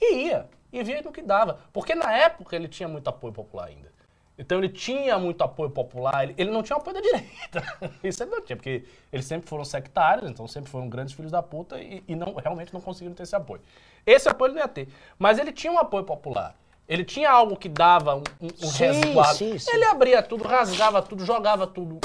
e 0.00 0.24
ia. 0.24 0.48
E 0.72 0.82
via 0.82 1.02
no 1.02 1.12
que 1.12 1.22
dava. 1.22 1.60
Porque 1.72 1.94
na 1.94 2.12
época 2.12 2.56
ele 2.56 2.66
tinha 2.66 2.88
muito 2.88 3.06
apoio 3.06 3.32
popular 3.32 3.66
ainda. 3.68 3.91
Então 4.38 4.58
ele 4.58 4.68
tinha 4.68 5.18
muito 5.18 5.42
apoio 5.44 5.70
popular, 5.70 6.24
ele, 6.24 6.34
ele 6.38 6.50
não 6.50 6.62
tinha 6.62 6.76
apoio 6.76 6.94
da 6.94 7.00
direita. 7.00 7.62
Isso 8.02 8.22
ele 8.22 8.30
não 8.30 8.40
tinha, 8.40 8.56
porque 8.56 8.84
eles 9.12 9.26
sempre 9.26 9.48
foram 9.48 9.64
sectários, 9.64 10.30
então 10.30 10.48
sempre 10.48 10.70
foram 10.70 10.88
grandes 10.88 11.14
filhos 11.14 11.30
da 11.30 11.42
puta 11.42 11.78
e, 11.78 12.02
e 12.08 12.14
não, 12.16 12.34
realmente 12.34 12.72
não 12.72 12.80
conseguiram 12.80 13.14
ter 13.14 13.24
esse 13.24 13.36
apoio. 13.36 13.60
Esse 14.06 14.28
apoio 14.28 14.48
ele 14.50 14.54
não 14.54 14.62
ia 14.62 14.68
ter. 14.68 14.88
Mas 15.18 15.38
ele 15.38 15.52
tinha 15.52 15.72
um 15.72 15.78
apoio 15.78 16.04
popular. 16.04 16.56
Ele 16.88 17.04
tinha 17.04 17.30
algo 17.30 17.56
que 17.56 17.68
dava 17.68 18.16
um, 18.16 18.22
um, 18.40 18.48
Sim, 18.68 18.84
resguardo. 18.86 19.36
sim, 19.38 19.58
sim. 19.58 19.70
Ele 19.72 19.84
abria 19.84 20.22
tudo, 20.22 20.44
rasgava 20.44 21.00
tudo, 21.00 21.24
jogava 21.24 21.66
tudo 21.66 22.00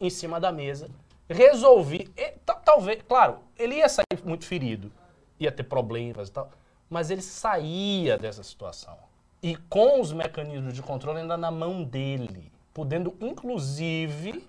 em 0.00 0.10
cima 0.10 0.38
da 0.38 0.52
mesa, 0.52 0.90
resolvia. 1.28 2.06
e 2.16 2.30
ta- 2.44 2.54
talvez, 2.54 3.00
claro, 3.08 3.38
ele 3.58 3.76
ia 3.76 3.88
sair 3.88 4.04
muito 4.24 4.44
ferido, 4.44 4.92
ia 5.40 5.50
ter 5.50 5.62
problemas 5.64 6.28
e 6.28 6.32
tal, 6.32 6.50
mas 6.90 7.10
ele 7.10 7.22
saía 7.22 8.18
dessa 8.18 8.42
situação. 8.42 8.96
E 9.42 9.54
com 9.56 10.00
os 10.00 10.12
mecanismos 10.12 10.74
de 10.74 10.82
controle 10.82 11.20
ainda 11.20 11.36
na 11.36 11.50
mão 11.50 11.84
dele, 11.84 12.50
podendo 12.74 13.16
inclusive 13.20 14.46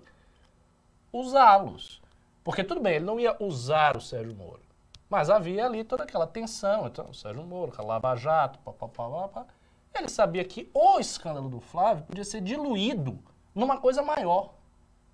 usá-los. 1.12 2.00
Porque 2.42 2.64
tudo 2.64 2.80
bem, 2.80 2.96
ele 2.96 3.04
não 3.04 3.20
ia 3.20 3.36
usar 3.38 3.96
o 3.96 4.00
Sérgio 4.00 4.34
Moro. 4.34 4.60
Mas 5.08 5.28
havia 5.28 5.66
ali 5.66 5.84
toda 5.84 6.04
aquela 6.04 6.26
tensão. 6.26 6.86
Então, 6.86 7.06
o 7.10 7.14
Sérgio 7.14 7.42
Moro, 7.44 7.72
aquela 7.72 7.88
Lava 7.94 8.16
Jato, 8.16 8.58
papapá. 8.60 9.44
Ele 9.94 10.08
sabia 10.08 10.44
que 10.44 10.70
o 10.72 10.98
escândalo 11.00 11.48
do 11.48 11.60
Flávio 11.60 12.04
podia 12.04 12.24
ser 12.24 12.40
diluído 12.40 13.18
numa 13.54 13.76
coisa 13.78 14.02
maior. 14.02 14.54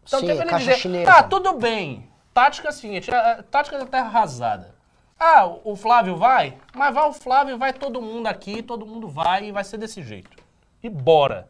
Então 0.04 0.20
Sim, 0.20 0.30
ele 0.30 0.54
dizer, 0.58 0.76
chinesa. 0.76 1.10
ah, 1.10 1.22
tudo 1.22 1.54
bem. 1.54 2.08
Tática 2.32 2.70
seguinte, 2.70 3.12
a- 3.12 3.32
a 3.32 3.42
tática 3.42 3.78
da 3.78 3.86
terra 3.86 4.06
arrasada. 4.06 4.75
Ah, 5.18 5.46
o 5.64 5.74
Flávio 5.76 6.16
vai? 6.16 6.58
Mas 6.74 6.94
vai 6.94 7.08
o 7.08 7.12
Flávio, 7.12 7.56
vai 7.56 7.72
todo 7.72 8.02
mundo 8.02 8.26
aqui, 8.26 8.62
todo 8.62 8.84
mundo 8.86 9.08
vai 9.08 9.46
e 9.46 9.52
vai 9.52 9.64
ser 9.64 9.78
desse 9.78 10.02
jeito. 10.02 10.36
E 10.82 10.88
bora. 10.90 11.48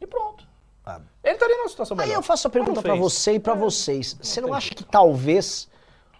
E 0.00 0.06
pronto. 0.06 0.46
Ah. 0.84 1.00
Ele 1.22 1.34
estaria 1.34 1.56
numa 1.56 1.68
situação 1.68 1.96
melhor. 1.96 2.10
Aí 2.10 2.14
eu 2.14 2.22
faço 2.22 2.46
a 2.46 2.50
pergunta 2.50 2.74
não 2.76 2.82
pra 2.82 2.92
fez. 2.92 3.00
você 3.02 3.32
e 3.34 3.40
pra 3.40 3.54
É. 3.54 3.56
vocês. 3.56 4.16
Você 4.20 4.40
não 4.42 4.52
acha 4.52 4.66
jeito. 4.68 4.84
que 4.84 4.84
talvez 4.84 5.68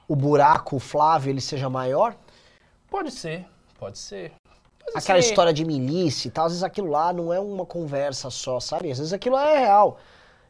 o 0.08 0.16
buraco, 0.16 0.76
o 0.76 0.80
Flávio, 0.80 1.30
ele 1.30 1.40
seja 1.42 1.68
maior? 1.68 2.16
Pode 2.90 3.10
ser, 3.10 3.46
pode 3.78 3.98
ser. 3.98 4.32
Mas, 4.94 5.04
Aquela 5.04 5.18
assim, 5.18 5.28
história 5.28 5.52
de 5.52 5.64
milícia 5.64 6.28
e 6.28 6.30
tal, 6.30 6.46
às 6.46 6.52
vezes 6.52 6.62
aquilo 6.62 6.88
lá 6.90 7.12
não 7.12 7.32
é 7.32 7.40
uma 7.40 7.66
conversa 7.66 8.30
só, 8.30 8.60
sabe? 8.60 8.90
Às 8.90 8.98
vezes 8.98 9.12
aquilo 9.12 9.36
é 9.36 9.58
real. 9.58 9.98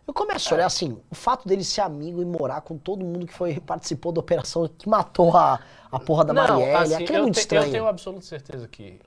Eu 0.07 0.13
começo 0.13 0.53
a 0.53 0.57
olhar 0.57 0.67
assim, 0.67 1.01
o 1.11 1.15
fato 1.15 1.49
dele 1.49 1.65
ser 1.65 1.81
amigo 1.81 2.21
e 2.21 2.25
morar 2.25 2.61
com 2.61 2.77
todo 2.77 3.05
mundo 3.05 3.27
que 3.27 3.33
foi 3.33 3.59
participou 3.59 4.13
da 4.13 4.21
operação 4.21 4.69
que 4.69 4.89
matou 4.89 5.35
a, 5.37 5.59
a 5.91 5.99
porra 5.99 6.25
da 6.25 6.35
Marielle, 6.35 6.75
assim, 6.75 6.95
aquilo 6.95 7.19
é 7.19 7.23
muito 7.23 7.35
te- 7.35 7.41
estranho. 7.41 7.67
Eu 7.67 7.73
tenho 7.73 7.87
absoluta 7.89 8.25
certeza 8.25 8.69
que 8.69 9.01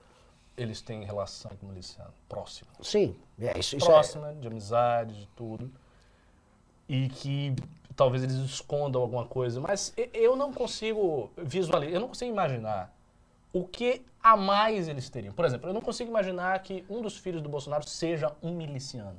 eles 0.58 0.82
têm 0.82 1.04
relação 1.04 1.52
com 1.60 1.68
o 1.68 1.70
miliciano, 1.70 2.12
próximo. 2.28 2.68
Sim, 2.82 3.16
é, 3.40 3.60
isso, 3.60 3.78
isso 3.78 3.86
é... 3.86 3.90
próxima, 3.90 4.34
de 4.34 4.48
amizade, 4.48 5.14
de 5.14 5.28
tudo. 5.36 5.72
E 6.90 7.10
que 7.10 7.54
talvez 7.96 8.24
eles 8.24 8.36
escondam 8.38 9.02
alguma 9.02 9.26
coisa, 9.26 9.62
mas 9.62 9.94
eu 10.14 10.36
não 10.36 10.52
consigo 10.52 11.30
visualizar, 11.38 11.94
eu 11.94 12.00
não 12.02 12.08
consigo 12.08 12.32
imaginar 12.32 12.92
o 13.54 13.66
que 13.66 14.04
a 14.24 14.36
mais 14.36 14.88
eles 14.88 15.10
teriam. 15.10 15.34
Por 15.34 15.46
exemplo, 15.46 15.70
eu 15.70 15.74
não 15.74 15.82
consigo 15.82 16.10
imaginar 16.10 16.58
que 16.64 16.84
um 16.90 17.02
dos 17.02 17.18
filhos 17.18 17.42
do 17.42 17.50
Bolsonaro 17.50 17.88
seja 17.88 18.32
um 18.42 18.52
miliciano 18.52 19.18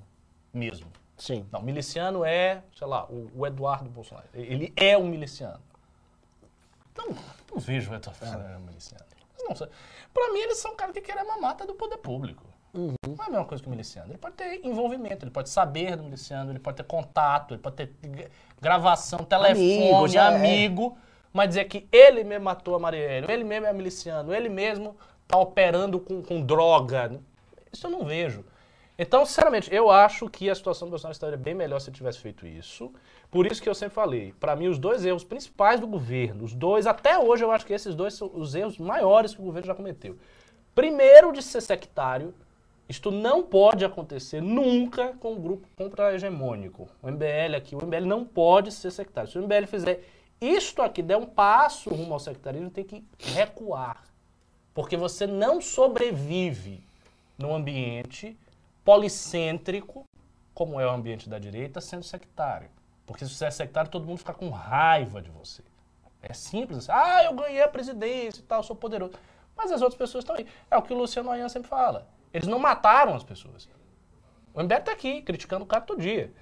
mesmo. 0.52 0.88
Sim. 1.18 1.46
Não, 1.52 1.60
miliciano 1.60 2.24
é, 2.24 2.62
sei 2.76 2.86
lá, 2.86 3.04
o, 3.06 3.30
o 3.34 3.46
Eduardo 3.46 3.90
Bolsonaro. 3.90 4.28
Ele 4.32 4.72
é 4.76 4.96
um 4.96 5.06
miliciano. 5.06 5.60
Não, 6.96 7.08
não 7.52 7.58
vejo 7.58 7.90
o 7.90 7.94
Eduardo 7.94 8.20
Bolsonaro 8.20 8.58
um 8.58 8.66
miliciano. 8.66 9.04
Pra 10.12 10.32
mim, 10.32 10.40
eles 10.40 10.58
são 10.58 10.74
caras 10.76 10.94
que 10.94 11.00
querem 11.00 11.22
a 11.22 11.24
mamata 11.24 11.66
do 11.66 11.74
poder 11.74 11.98
público. 11.98 12.44
Uhum. 12.74 12.94
Não 13.06 13.24
é 13.24 13.26
a 13.26 13.30
mesma 13.30 13.44
coisa 13.44 13.62
que 13.62 13.68
o 13.68 13.70
miliciano. 13.70 14.10
Ele 14.10 14.18
pode 14.18 14.36
ter 14.36 14.64
envolvimento, 14.64 15.24
ele 15.24 15.30
pode 15.30 15.48
saber 15.48 15.96
do 15.96 16.04
miliciano, 16.04 16.52
ele 16.52 16.58
pode 16.58 16.76
ter 16.76 16.84
contato, 16.84 17.54
ele 17.54 17.62
pode 17.62 17.76
ter 17.76 18.30
gravação, 18.60 19.20
telefone, 19.20 19.90
Amigos, 19.90 20.14
é. 20.14 20.18
amigo, 20.18 20.98
mas 21.32 21.48
dizer 21.48 21.64
que 21.64 21.88
ele 21.90 22.24
mesmo 22.24 22.44
matou 22.44 22.74
a 22.74 22.78
Marielle, 22.78 23.30
ele 23.30 23.44
mesmo 23.44 23.66
é 23.66 23.72
miliciano, 23.72 24.34
ele 24.34 24.48
mesmo 24.48 24.96
tá 25.26 25.38
operando 25.38 25.98
com, 25.98 26.22
com 26.22 26.42
droga. 26.42 27.20
Isso 27.72 27.86
eu 27.86 27.90
não 27.90 28.04
vejo. 28.04 28.44
Então, 28.98 29.24
sinceramente, 29.24 29.72
eu 29.72 29.90
acho 29.90 30.28
que 30.28 30.50
a 30.50 30.54
situação 30.54 30.88
do 30.88 30.90
Bolsonaro 30.90 31.12
estaria 31.12 31.36
bem 31.36 31.54
melhor 31.54 31.78
se 31.78 31.88
ele 31.88 31.96
tivesse 31.96 32.18
feito 32.18 32.44
isso. 32.44 32.92
Por 33.30 33.46
isso 33.46 33.62
que 33.62 33.68
eu 33.68 33.74
sempre 33.74 33.94
falei, 33.94 34.34
para 34.40 34.56
mim, 34.56 34.66
os 34.66 34.76
dois 34.76 35.04
erros 35.04 35.22
principais 35.22 35.78
do 35.78 35.86
governo, 35.86 36.44
os 36.44 36.52
dois, 36.52 36.84
até 36.84 37.16
hoje 37.16 37.44
eu 37.44 37.52
acho 37.52 37.64
que 37.64 37.72
esses 37.72 37.94
dois 37.94 38.14
são 38.14 38.28
os 38.34 38.56
erros 38.56 38.76
maiores 38.76 39.32
que 39.32 39.40
o 39.40 39.44
governo 39.44 39.68
já 39.68 39.74
cometeu. 39.74 40.18
Primeiro, 40.74 41.32
de 41.32 41.42
ser 41.42 41.60
sectário, 41.60 42.34
isto 42.88 43.12
não 43.12 43.44
pode 43.44 43.84
acontecer 43.84 44.40
nunca 44.40 45.12
com 45.20 45.34
o 45.34 45.40
grupo 45.40 45.68
contra-hegemônico. 45.76 46.88
O 47.00 47.08
MBL 47.08 47.54
aqui, 47.56 47.76
o 47.76 47.84
MBL 47.84 48.04
não 48.04 48.24
pode 48.24 48.72
ser 48.72 48.90
sectário. 48.90 49.30
Se 49.30 49.38
o 49.38 49.42
MBL 49.42 49.66
fizer 49.68 50.02
isto 50.40 50.82
aqui, 50.82 51.02
der 51.02 51.16
um 51.16 51.26
passo 51.26 51.90
rumo 51.90 52.14
ao 52.14 52.20
sectarismo, 52.20 52.70
tem 52.70 52.82
que 52.82 53.04
recuar. 53.18 54.02
Porque 54.74 54.96
você 54.96 55.24
não 55.24 55.60
sobrevive 55.60 56.82
num 57.36 57.54
ambiente 57.54 58.36
policêntrico 58.88 60.06
como 60.54 60.80
é 60.80 60.86
o 60.86 60.90
ambiente 60.90 61.28
da 61.28 61.38
direita, 61.38 61.78
sendo 61.78 62.02
sectário. 62.02 62.70
Porque 63.04 63.26
se 63.26 63.34
você 63.34 63.44
é 63.44 63.50
sectário, 63.50 63.90
todo 63.90 64.06
mundo 64.06 64.16
fica 64.16 64.32
com 64.32 64.48
raiva 64.48 65.20
de 65.20 65.28
você. 65.28 65.62
É 66.22 66.32
simples 66.32 66.78
assim. 66.78 66.92
Ah, 66.92 67.22
eu 67.24 67.34
ganhei 67.34 67.60
a 67.60 67.68
presidência 67.68 68.40
e 68.40 68.44
tal, 68.44 68.62
sou 68.62 68.74
poderoso. 68.74 69.12
Mas 69.54 69.70
as 69.70 69.82
outras 69.82 69.98
pessoas 69.98 70.24
estão 70.24 70.34
aí. 70.34 70.46
É 70.70 70.76
o 70.78 70.80
que 70.80 70.94
o 70.94 70.96
Luciano 70.96 71.30
Ayan 71.30 71.50
sempre 71.50 71.68
fala. 71.68 72.08
Eles 72.32 72.48
não 72.48 72.58
mataram 72.58 73.14
as 73.14 73.22
pessoas. 73.22 73.68
O 74.54 74.62
MBL 74.62 74.76
está 74.76 74.92
aqui, 74.92 75.20
criticando 75.20 75.66
o 75.66 75.68
cara 75.68 75.82
todo 75.82 76.00
dia. 76.00 76.32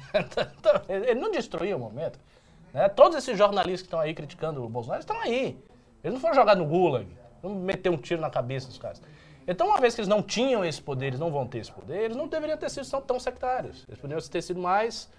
Ele 0.88 1.20
não 1.20 1.30
destruiu 1.30 1.76
o 1.76 1.80
momento. 1.80 2.18
Né? 2.72 2.88
Todos 2.88 3.18
esses 3.18 3.36
jornalistas 3.36 3.82
que 3.82 3.88
estão 3.88 4.00
aí 4.00 4.14
criticando 4.14 4.64
o 4.64 4.68
Bolsonaro 4.70 5.00
estão 5.00 5.20
aí. 5.20 5.62
Eles 6.02 6.14
não 6.14 6.20
foram 6.22 6.34
jogar 6.34 6.56
no 6.56 6.64
Gulag. 6.64 7.06
Não 7.42 7.54
meter 7.54 7.90
um 7.90 7.98
tiro 7.98 8.22
na 8.22 8.30
cabeça 8.30 8.66
dos 8.66 8.78
caras. 8.78 9.02
Então, 9.46 9.68
uma 9.68 9.78
vez 9.78 9.94
que 9.94 10.00
eles 10.00 10.08
não 10.08 10.22
tinham 10.22 10.64
esse 10.64 10.80
poder, 10.80 11.06
eles 11.08 11.20
não 11.20 11.30
vão 11.30 11.46
ter 11.46 11.58
esse 11.58 11.72
poder, 11.72 12.02
eles 12.04 12.16
não 12.16 12.28
deveriam 12.28 12.56
ter 12.56 12.70
sido 12.70 12.88
tão, 12.88 13.00
tão 13.02 13.20
sectários. 13.20 13.84
Eles 13.88 14.00
poderiam 14.00 14.20
ter 14.20 14.42
sido 14.42 14.60
mais 14.60 15.10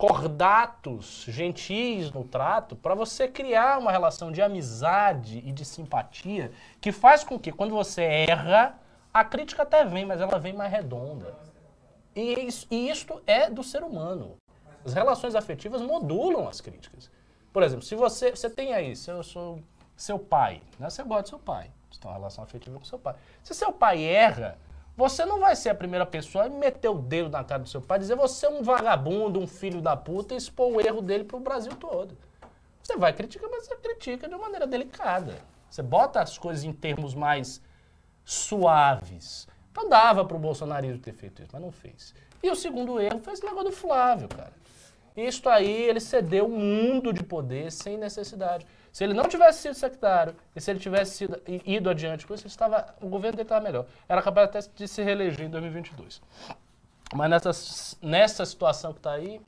cordatos, 0.00 1.26
gentis 1.28 2.10
no 2.10 2.24
trato, 2.24 2.74
para 2.74 2.94
você 2.94 3.28
criar 3.28 3.78
uma 3.78 3.92
relação 3.92 4.32
de 4.32 4.40
amizade 4.40 5.42
e 5.44 5.52
de 5.52 5.62
simpatia 5.62 6.50
que 6.80 6.90
faz 6.90 7.22
com 7.22 7.38
que, 7.38 7.52
quando 7.52 7.74
você 7.74 8.02
erra, 8.02 8.78
a 9.12 9.22
crítica 9.22 9.62
até 9.62 9.84
vem, 9.84 10.06
mas 10.06 10.22
ela 10.22 10.38
vem 10.38 10.54
mais 10.54 10.72
redonda. 10.72 11.34
E 12.16 12.46
isso, 12.46 12.66
e 12.70 12.88
isto 12.88 13.20
é 13.26 13.50
do 13.50 13.62
ser 13.62 13.82
humano. 13.82 14.36
As 14.84 14.94
relações 14.94 15.34
afetivas 15.34 15.82
modulam 15.82 16.48
as 16.48 16.62
críticas. 16.62 17.10
Por 17.52 17.62
exemplo, 17.62 17.84
se 17.84 17.94
você, 17.94 18.30
você 18.30 18.48
tem 18.48 18.72
aí, 18.72 18.96
se 18.96 19.10
eu 19.10 19.22
sou 19.22 19.60
seu 19.96 20.18
pai, 20.18 20.62
né? 20.78 20.88
você 20.88 21.02
gosta 21.02 21.24
do 21.24 21.28
seu 21.28 21.38
pai, 21.38 21.70
você 21.90 22.00
tem 22.00 22.10
uma 22.10 22.16
relação 22.16 22.44
afetiva 22.44 22.78
com 22.78 22.84
seu 22.84 22.98
pai. 22.98 23.14
Se 23.42 23.54
seu 23.54 23.72
pai 23.72 24.02
erra, 24.02 24.58
você 24.96 25.24
não 25.24 25.40
vai 25.40 25.56
ser 25.56 25.70
a 25.70 25.74
primeira 25.74 26.06
pessoa 26.06 26.44
a 26.44 26.48
meter 26.48 26.88
o 26.88 26.98
dedo 26.98 27.30
na 27.30 27.42
cara 27.42 27.62
do 27.62 27.68
seu 27.68 27.80
pai 27.80 27.98
e 27.98 28.00
dizer 28.00 28.16
você 28.16 28.46
é 28.46 28.50
um 28.50 28.62
vagabundo, 28.62 29.40
um 29.40 29.46
filho 29.46 29.80
da 29.80 29.96
puta 29.96 30.34
e 30.34 30.36
expor 30.36 30.72
o 30.72 30.80
erro 30.80 31.00
dele 31.00 31.24
para 31.24 31.36
o 31.36 31.40
Brasil 31.40 31.72
todo. 31.76 32.16
Você 32.82 32.96
vai 32.96 33.12
criticar, 33.12 33.48
mas 33.50 33.66
você 33.66 33.76
critica 33.76 34.28
de 34.28 34.34
uma 34.34 34.42
maneira 34.42 34.66
delicada. 34.66 35.38
Você 35.68 35.82
bota 35.82 36.20
as 36.20 36.36
coisas 36.36 36.64
em 36.64 36.72
termos 36.72 37.14
mais 37.14 37.62
suaves. 38.24 39.46
Então 39.70 39.88
dava 39.88 40.24
para 40.24 40.36
o 40.36 40.40
bolsonarismo 40.40 40.98
ter 40.98 41.12
feito 41.12 41.42
isso, 41.42 41.50
mas 41.52 41.62
não 41.62 41.70
fez. 41.70 42.14
E 42.42 42.50
o 42.50 42.56
segundo 42.56 43.00
erro 43.00 43.20
foi 43.20 43.32
esse 43.32 43.44
negócio 43.44 43.70
do 43.70 43.76
Flávio, 43.76 44.28
cara. 44.28 44.52
Isto 45.16 45.48
aí, 45.48 45.82
ele 45.82 46.00
cedeu 46.00 46.46
um 46.46 46.58
mundo 46.58 47.12
de 47.12 47.22
poder 47.22 47.70
sem 47.70 47.96
necessidade. 47.96 48.66
Se 48.92 49.04
ele 49.04 49.14
não 49.14 49.24
tivesse 49.24 49.62
sido 49.62 49.74
secretário, 49.74 50.34
e 50.54 50.60
se 50.60 50.70
ele 50.70 50.80
tivesse 50.80 51.12
sido, 51.12 51.40
ido 51.46 51.88
adiante 51.88 52.26
com 52.26 52.34
isso, 52.34 52.46
estava, 52.46 52.94
o 53.00 53.08
governo 53.08 53.36
dele 53.36 53.46
estava 53.46 53.64
melhor. 53.64 53.86
Era 54.08 54.20
capaz 54.20 54.48
até 54.48 54.60
de 54.74 54.88
se 54.88 55.02
reeleger 55.02 55.46
em 55.46 55.50
2022. 55.50 56.20
Mas 57.14 57.30
nessa, 57.30 57.96
nessa 58.02 58.44
situação 58.44 58.92
que 58.92 58.98
está 58.98 59.12
aí... 59.12 59.40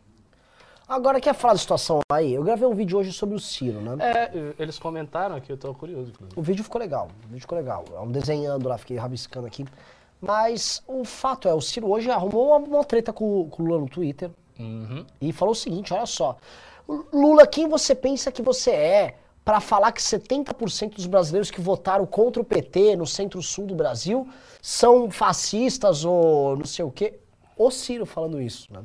Agora, 0.88 1.20
quer 1.20 1.34
falar 1.34 1.54
da 1.54 1.58
situação 1.58 2.00
aí? 2.10 2.34
Eu 2.34 2.42
gravei 2.42 2.66
um 2.66 2.74
vídeo 2.74 2.98
hoje 2.98 3.12
sobre 3.12 3.34
o 3.34 3.40
Ciro, 3.40 3.80
né? 3.80 3.96
É, 4.00 4.54
eles 4.58 4.78
comentaram 4.78 5.36
aqui, 5.36 5.50
eu 5.50 5.54
estou 5.54 5.74
curioso. 5.74 6.10
Inclusive. 6.10 6.38
O 6.38 6.42
vídeo 6.42 6.64
ficou 6.64 6.80
legal, 6.80 7.08
o 7.24 7.28
vídeo 7.28 7.40
ficou 7.40 7.56
legal. 7.56 7.84
Eu 7.90 8.06
desenhando 8.06 8.68
lá, 8.68 8.76
fiquei 8.76 8.96
rabiscando 8.96 9.46
aqui. 9.46 9.64
Mas 10.20 10.82
o 10.86 11.04
fato 11.04 11.48
é, 11.48 11.54
o 11.54 11.60
Ciro 11.60 11.90
hoje 11.90 12.10
arrumou 12.10 12.48
uma, 12.48 12.58
uma 12.58 12.84
treta 12.84 13.12
com, 13.12 13.48
com 13.48 13.62
o 13.62 13.66
Lula 13.66 13.80
no 13.80 13.88
Twitter. 13.88 14.30
Uhum. 14.58 15.06
E 15.20 15.32
falou 15.32 15.52
o 15.52 15.56
seguinte, 15.56 15.94
olha 15.94 16.06
só. 16.06 16.36
Lula, 17.12 17.46
quem 17.46 17.68
você 17.68 17.94
pensa 17.94 18.30
que 18.30 18.42
você 18.42 18.70
é 18.70 19.16
para 19.44 19.60
falar 19.60 19.92
que 19.92 20.00
70% 20.00 20.94
dos 20.94 21.06
brasileiros 21.06 21.50
que 21.50 21.60
votaram 21.60 22.06
contra 22.06 22.40
o 22.40 22.44
PT 22.44 22.96
no 22.96 23.06
centro-sul 23.06 23.66
do 23.66 23.74
Brasil 23.74 24.28
são 24.60 25.10
fascistas 25.10 26.04
ou 26.04 26.56
não 26.56 26.64
sei 26.64 26.84
o 26.84 26.90
quê? 26.90 27.18
O 27.56 27.70
Ciro 27.70 28.06
falando 28.06 28.40
isso, 28.40 28.72
né? 28.72 28.82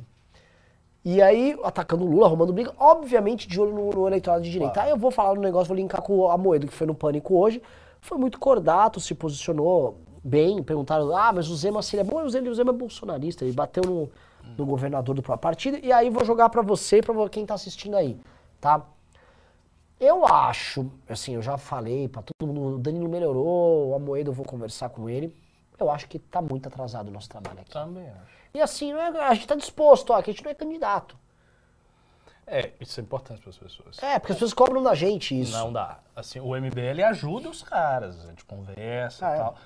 E 1.04 1.22
aí, 1.22 1.56
atacando 1.62 2.04
o 2.04 2.10
Lula, 2.10 2.26
arrumando 2.26 2.52
briga, 2.52 2.74
obviamente 2.78 3.48
de 3.48 3.60
olho 3.60 3.72
no, 3.72 3.90
no 3.90 4.06
eleitorado 4.06 4.42
de 4.42 4.50
direita. 4.50 4.74
Claro. 4.74 4.88
Aí 4.88 4.92
eu 4.92 4.98
vou 4.98 5.10
falar 5.10 5.34
no 5.34 5.40
negócio, 5.40 5.68
vou 5.68 5.76
linkar 5.76 6.02
com 6.02 6.28
a 6.28 6.36
Moedo, 6.36 6.66
que 6.66 6.74
foi 6.74 6.86
no 6.86 6.94
Pânico 6.94 7.36
hoje. 7.36 7.62
Foi 8.00 8.18
muito 8.18 8.38
cordato, 8.38 9.00
se 9.00 9.14
posicionou 9.14 9.96
bem, 10.22 10.62
perguntaram, 10.62 11.16
ah, 11.16 11.32
mas 11.32 11.48
o 11.48 11.56
Zema 11.56 11.82
seria 11.82 12.04
bom, 12.04 12.22
o 12.22 12.28
Zema, 12.28 12.50
o 12.50 12.54
Zema 12.54 12.70
é 12.70 12.74
bolsonarista, 12.74 13.44
ele 13.44 13.54
bateu 13.54 13.82
no, 13.84 14.10
no 14.56 14.66
governador 14.66 15.14
do 15.14 15.22
próprio 15.22 15.42
partido, 15.42 15.78
e 15.82 15.92
aí 15.92 16.10
vou 16.10 16.24
jogar 16.24 16.48
para 16.48 16.62
você, 16.62 17.00
para 17.00 17.28
quem 17.28 17.46
tá 17.46 17.54
assistindo 17.54 17.96
aí, 17.96 18.18
tá? 18.60 18.84
Eu 20.00 20.24
acho, 20.26 20.90
assim, 21.08 21.34
eu 21.34 21.42
já 21.42 21.58
falei 21.58 22.08
para 22.08 22.22
todo 22.22 22.46
mundo, 22.46 22.76
o 22.76 22.78
Danilo 22.78 23.08
melhorou, 23.08 23.88
o 23.88 23.94
Amoedo 23.94 24.30
eu 24.30 24.34
vou 24.34 24.46
conversar 24.46 24.88
com 24.90 25.10
ele. 25.10 25.34
Eu 25.78 25.90
acho 25.90 26.08
que 26.08 26.18
tá 26.18 26.40
muito 26.40 26.66
atrasado 26.68 27.08
o 27.08 27.10
nosso 27.10 27.28
trabalho 27.28 27.60
aqui. 27.60 27.70
Também 27.70 28.08
acho. 28.08 28.38
E 28.54 28.60
assim, 28.60 28.92
é, 28.92 29.08
a 29.24 29.34
gente 29.34 29.46
tá 29.46 29.54
disposto, 29.54 30.10
ó, 30.10 30.22
que 30.22 30.30
a 30.30 30.32
gente 30.32 30.44
não 30.44 30.50
é 30.50 30.54
candidato. 30.54 31.16
É, 32.46 32.72
isso 32.80 32.98
é 32.98 33.02
importante 33.02 33.40
para 33.40 33.50
as 33.50 33.58
pessoas. 33.58 34.02
É, 34.02 34.18
porque 34.18 34.32
as 34.32 34.38
pessoas 34.38 34.54
cobram 34.54 34.82
da 34.82 34.94
gente 34.94 35.38
isso. 35.38 35.52
Não 35.52 35.72
dá. 35.72 35.98
Assim, 36.16 36.40
o 36.40 36.56
MBL 36.56 37.02
ajuda 37.08 37.48
os 37.48 37.62
caras, 37.62 38.24
a 38.24 38.28
gente 38.28 38.44
conversa 38.44 39.26
ah, 39.26 39.30
e 39.30 39.34
é. 39.34 39.38
tal. 39.38 39.56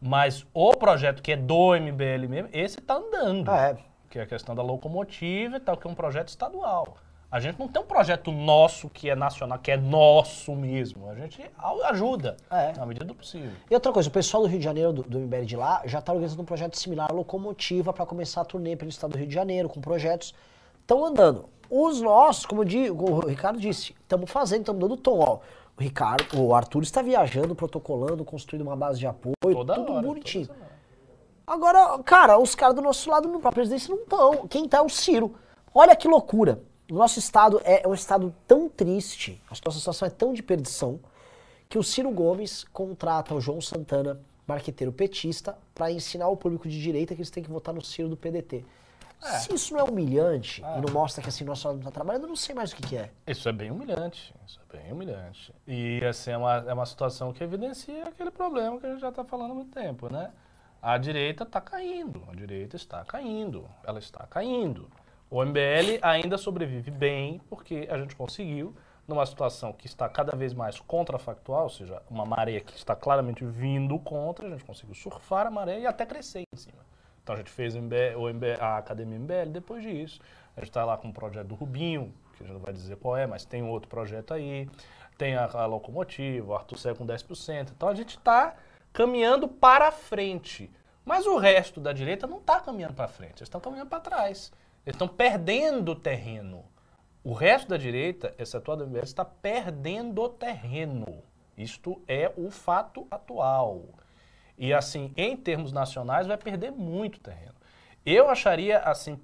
Mas 0.00 0.46
o 0.54 0.72
projeto 0.72 1.20
que 1.20 1.32
é 1.32 1.36
do 1.36 1.74
MBL 1.74 2.28
mesmo, 2.28 2.48
esse 2.52 2.80
tá 2.80 2.94
andando. 2.94 3.50
Ah, 3.50 3.70
é. 3.70 3.78
Que 4.08 4.18
é 4.18 4.22
a 4.22 4.26
questão 4.26 4.54
da 4.54 4.62
locomotiva 4.62 5.56
e 5.56 5.60
tal, 5.60 5.76
que 5.76 5.86
é 5.86 5.90
um 5.90 5.94
projeto 5.94 6.28
estadual. 6.28 6.96
A 7.30 7.38
gente 7.38 7.60
não 7.60 7.68
tem 7.68 7.80
um 7.80 7.86
projeto 7.86 8.32
nosso 8.32 8.88
que 8.88 9.08
é 9.08 9.14
nacional, 9.14 9.56
que 9.56 9.70
é 9.70 9.76
nosso 9.76 10.52
mesmo. 10.56 11.08
A 11.08 11.14
gente 11.14 11.48
ajuda, 11.84 12.36
é. 12.50 12.72
na 12.76 12.84
medida 12.84 13.04
do 13.04 13.14
possível. 13.14 13.52
E 13.70 13.74
outra 13.74 13.92
coisa, 13.92 14.08
o 14.08 14.12
pessoal 14.12 14.42
do 14.42 14.48
Rio 14.48 14.58
de 14.58 14.64
Janeiro, 14.64 14.92
do, 14.92 15.02
do 15.04 15.20
MBL 15.20 15.44
de 15.44 15.54
lá, 15.54 15.80
já 15.84 16.00
está 16.00 16.12
organizando 16.12 16.42
um 16.42 16.44
projeto 16.44 16.76
similar 16.76 17.08
à 17.08 17.14
Locomotiva 17.14 17.92
para 17.92 18.04
começar 18.04 18.40
a 18.40 18.44
turnê 18.44 18.74
pelo 18.74 18.88
estado 18.88 19.12
do 19.12 19.18
Rio 19.18 19.28
de 19.28 19.34
Janeiro, 19.34 19.68
com 19.68 19.80
projetos. 19.80 20.34
Estão 20.80 21.04
andando. 21.04 21.48
Os 21.70 22.00
nossos, 22.00 22.44
como 22.44 22.64
digo, 22.64 23.08
o 23.08 23.20
Ricardo 23.20 23.60
disse, 23.60 23.94
estamos 24.02 24.28
fazendo, 24.28 24.62
estamos 24.62 24.80
dando 24.80 24.96
tom. 24.96 25.20
Ó. 25.20 25.38
O 25.78 25.80
Ricardo, 25.80 26.42
o 26.42 26.52
Arthur 26.52 26.82
está 26.82 27.00
viajando, 27.00 27.54
protocolando, 27.54 28.24
construindo 28.24 28.62
uma 28.62 28.74
base 28.74 28.98
de 28.98 29.06
apoio, 29.06 29.34
toda 29.40 29.74
tudo 29.76 29.92
hora, 29.92 30.02
bonitinho. 30.04 30.48
Agora, 31.46 31.96
cara, 32.02 32.38
os 32.40 32.56
caras 32.56 32.74
do 32.74 32.82
nosso 32.82 33.08
lado, 33.08 33.28
para 33.38 33.50
a 33.50 33.52
presidência, 33.52 33.94
não 33.94 34.02
estão. 34.02 34.48
Quem 34.48 34.64
está 34.64 34.78
é 34.78 34.82
o 34.82 34.88
Ciro. 34.88 35.36
Olha 35.72 35.94
que 35.94 36.08
loucura. 36.08 36.60
O 36.90 36.94
nosso 36.94 37.20
estado 37.20 37.60
é 37.64 37.86
um 37.86 37.94
estado 37.94 38.34
tão 38.48 38.68
triste, 38.68 39.40
a 39.46 39.54
nossa 39.64 39.78
situação 39.78 40.08
é 40.08 40.10
tão 40.10 40.32
de 40.32 40.42
perdição, 40.42 40.98
que 41.68 41.78
o 41.78 41.84
Ciro 41.84 42.10
Gomes 42.10 42.64
contrata 42.64 43.32
o 43.32 43.40
João 43.40 43.60
Santana, 43.60 44.20
marqueteiro 44.44 44.92
petista, 44.92 45.56
para 45.72 45.92
ensinar 45.92 46.24
ao 46.24 46.36
público 46.36 46.68
de 46.68 46.82
direita 46.82 47.14
que 47.14 47.20
eles 47.20 47.30
têm 47.30 47.44
que 47.44 47.50
votar 47.50 47.72
no 47.72 47.80
Ciro 47.80 48.08
do 48.08 48.16
PDT. 48.16 48.64
É. 49.22 49.38
Se 49.38 49.54
isso 49.54 49.72
não 49.72 49.80
é 49.80 49.84
humilhante 49.84 50.64
é. 50.64 50.78
e 50.78 50.80
não 50.80 50.92
mostra 50.92 51.22
que 51.22 51.28
assim 51.28 51.44
nosso 51.44 51.68
lado 51.68 51.76
não 51.76 51.82
está 51.82 51.92
trabalhando, 51.92 52.24
eu 52.24 52.28
não 52.30 52.34
sei 52.34 52.56
mais 52.56 52.72
o 52.72 52.76
que, 52.76 52.82
que, 52.82 52.96
é. 52.96 53.10
Isso 53.24 53.48
é 53.48 53.52
bem 53.52 53.70
humilhante. 53.70 54.34
Isso 54.44 54.58
é 54.68 54.76
bem 54.76 54.92
humilhante. 54.92 55.54
E 55.68 56.04
assim, 56.04 56.32
é 56.32 56.36
uma, 56.36 56.56
é 56.56 56.72
uma 56.72 56.86
situação 56.86 57.32
que 57.32 57.44
evidencia 57.44 58.02
aquele 58.02 58.32
problema 58.32 58.80
que 58.80 58.86
a 58.86 58.90
gente 58.90 59.00
já 59.00 59.10
está 59.10 59.22
falando 59.22 59.52
há 59.52 59.54
muito 59.54 59.70
tempo, 59.70 60.12
né? 60.12 60.32
A 60.82 60.98
direita 60.98 61.44
está 61.44 61.60
caindo. 61.60 62.24
A 62.28 62.34
direita 62.34 62.74
está 62.74 63.04
caindo. 63.04 63.68
Ela 63.84 63.98
está 64.00 64.26
caindo. 64.26 64.90
O 65.30 65.44
MBL 65.44 66.00
ainda 66.02 66.36
sobrevive 66.36 66.90
bem 66.90 67.40
porque 67.48 67.86
a 67.88 67.96
gente 67.96 68.16
conseguiu, 68.16 68.74
numa 69.06 69.24
situação 69.24 69.72
que 69.72 69.86
está 69.86 70.08
cada 70.08 70.36
vez 70.36 70.52
mais 70.52 70.80
contrafactual, 70.80 71.64
ou 71.64 71.70
seja, 71.70 72.02
uma 72.10 72.26
maré 72.26 72.58
que 72.58 72.76
está 72.76 72.96
claramente 72.96 73.44
vindo 73.44 73.96
contra, 74.00 74.48
a 74.48 74.50
gente 74.50 74.64
conseguiu 74.64 74.94
surfar 74.94 75.46
a 75.46 75.50
maré 75.50 75.80
e 75.80 75.86
até 75.86 76.04
crescer 76.04 76.42
em 76.52 76.56
cima. 76.56 76.84
Então 77.22 77.36
a 77.36 77.38
gente 77.38 77.50
fez 77.50 77.76
o 77.76 77.80
MBL, 77.80 78.60
a 78.60 78.78
Academia 78.78 79.18
MBL 79.20 79.50
depois 79.52 79.84
disso. 79.84 80.20
A 80.56 80.60
gente 80.60 80.70
está 80.70 80.84
lá 80.84 80.96
com 80.96 81.08
o 81.08 81.12
projeto 81.12 81.46
do 81.46 81.54
Rubinho, 81.54 82.12
que 82.36 82.42
a 82.42 82.46
gente 82.46 82.54
não 82.54 82.60
vai 82.60 82.72
dizer 82.72 82.96
qual 82.96 83.16
é, 83.16 83.24
mas 83.24 83.44
tem 83.44 83.62
outro 83.62 83.88
projeto 83.88 84.34
aí. 84.34 84.68
Tem 85.16 85.36
a, 85.36 85.44
a 85.44 85.66
Locomotiva, 85.66 86.50
o 86.50 86.54
Arthur 86.56 86.76
Cé 86.76 86.94
com 86.94 87.06
10%. 87.06 87.70
Então 87.70 87.88
a 87.88 87.94
gente 87.94 88.16
está 88.16 88.56
caminhando 88.92 89.46
para 89.46 89.92
frente. 89.92 90.68
Mas 91.04 91.24
o 91.24 91.36
resto 91.36 91.80
da 91.80 91.92
direita 91.92 92.26
não 92.26 92.38
está 92.38 92.58
caminhando 92.60 92.94
para 92.94 93.06
frente, 93.06 93.38
eles 93.38 93.42
estão 93.42 93.60
caminhando 93.60 93.88
para 93.88 94.00
trás. 94.00 94.52
Eles 94.84 94.94
estão 94.94 95.08
perdendo 95.08 95.94
terreno. 95.94 96.64
O 97.22 97.32
resto 97.32 97.68
da 97.68 97.76
direita, 97.76 98.34
excetuado 98.38 98.84
o 98.84 98.86
MBL, 98.86 99.04
está 99.04 99.24
perdendo 99.24 100.28
terreno. 100.30 101.22
Isto 101.56 102.00
é 102.08 102.32
o 102.36 102.50
fato 102.50 103.06
atual. 103.10 103.82
E 104.56 104.72
assim, 104.72 105.12
em 105.16 105.36
termos 105.36 105.72
nacionais, 105.72 106.26
vai 106.26 106.36
perder 106.36 106.70
muito 106.70 107.20
terreno. 107.20 107.54
Eu 108.04 108.30
acharia 108.30 108.78
assim 108.78 109.18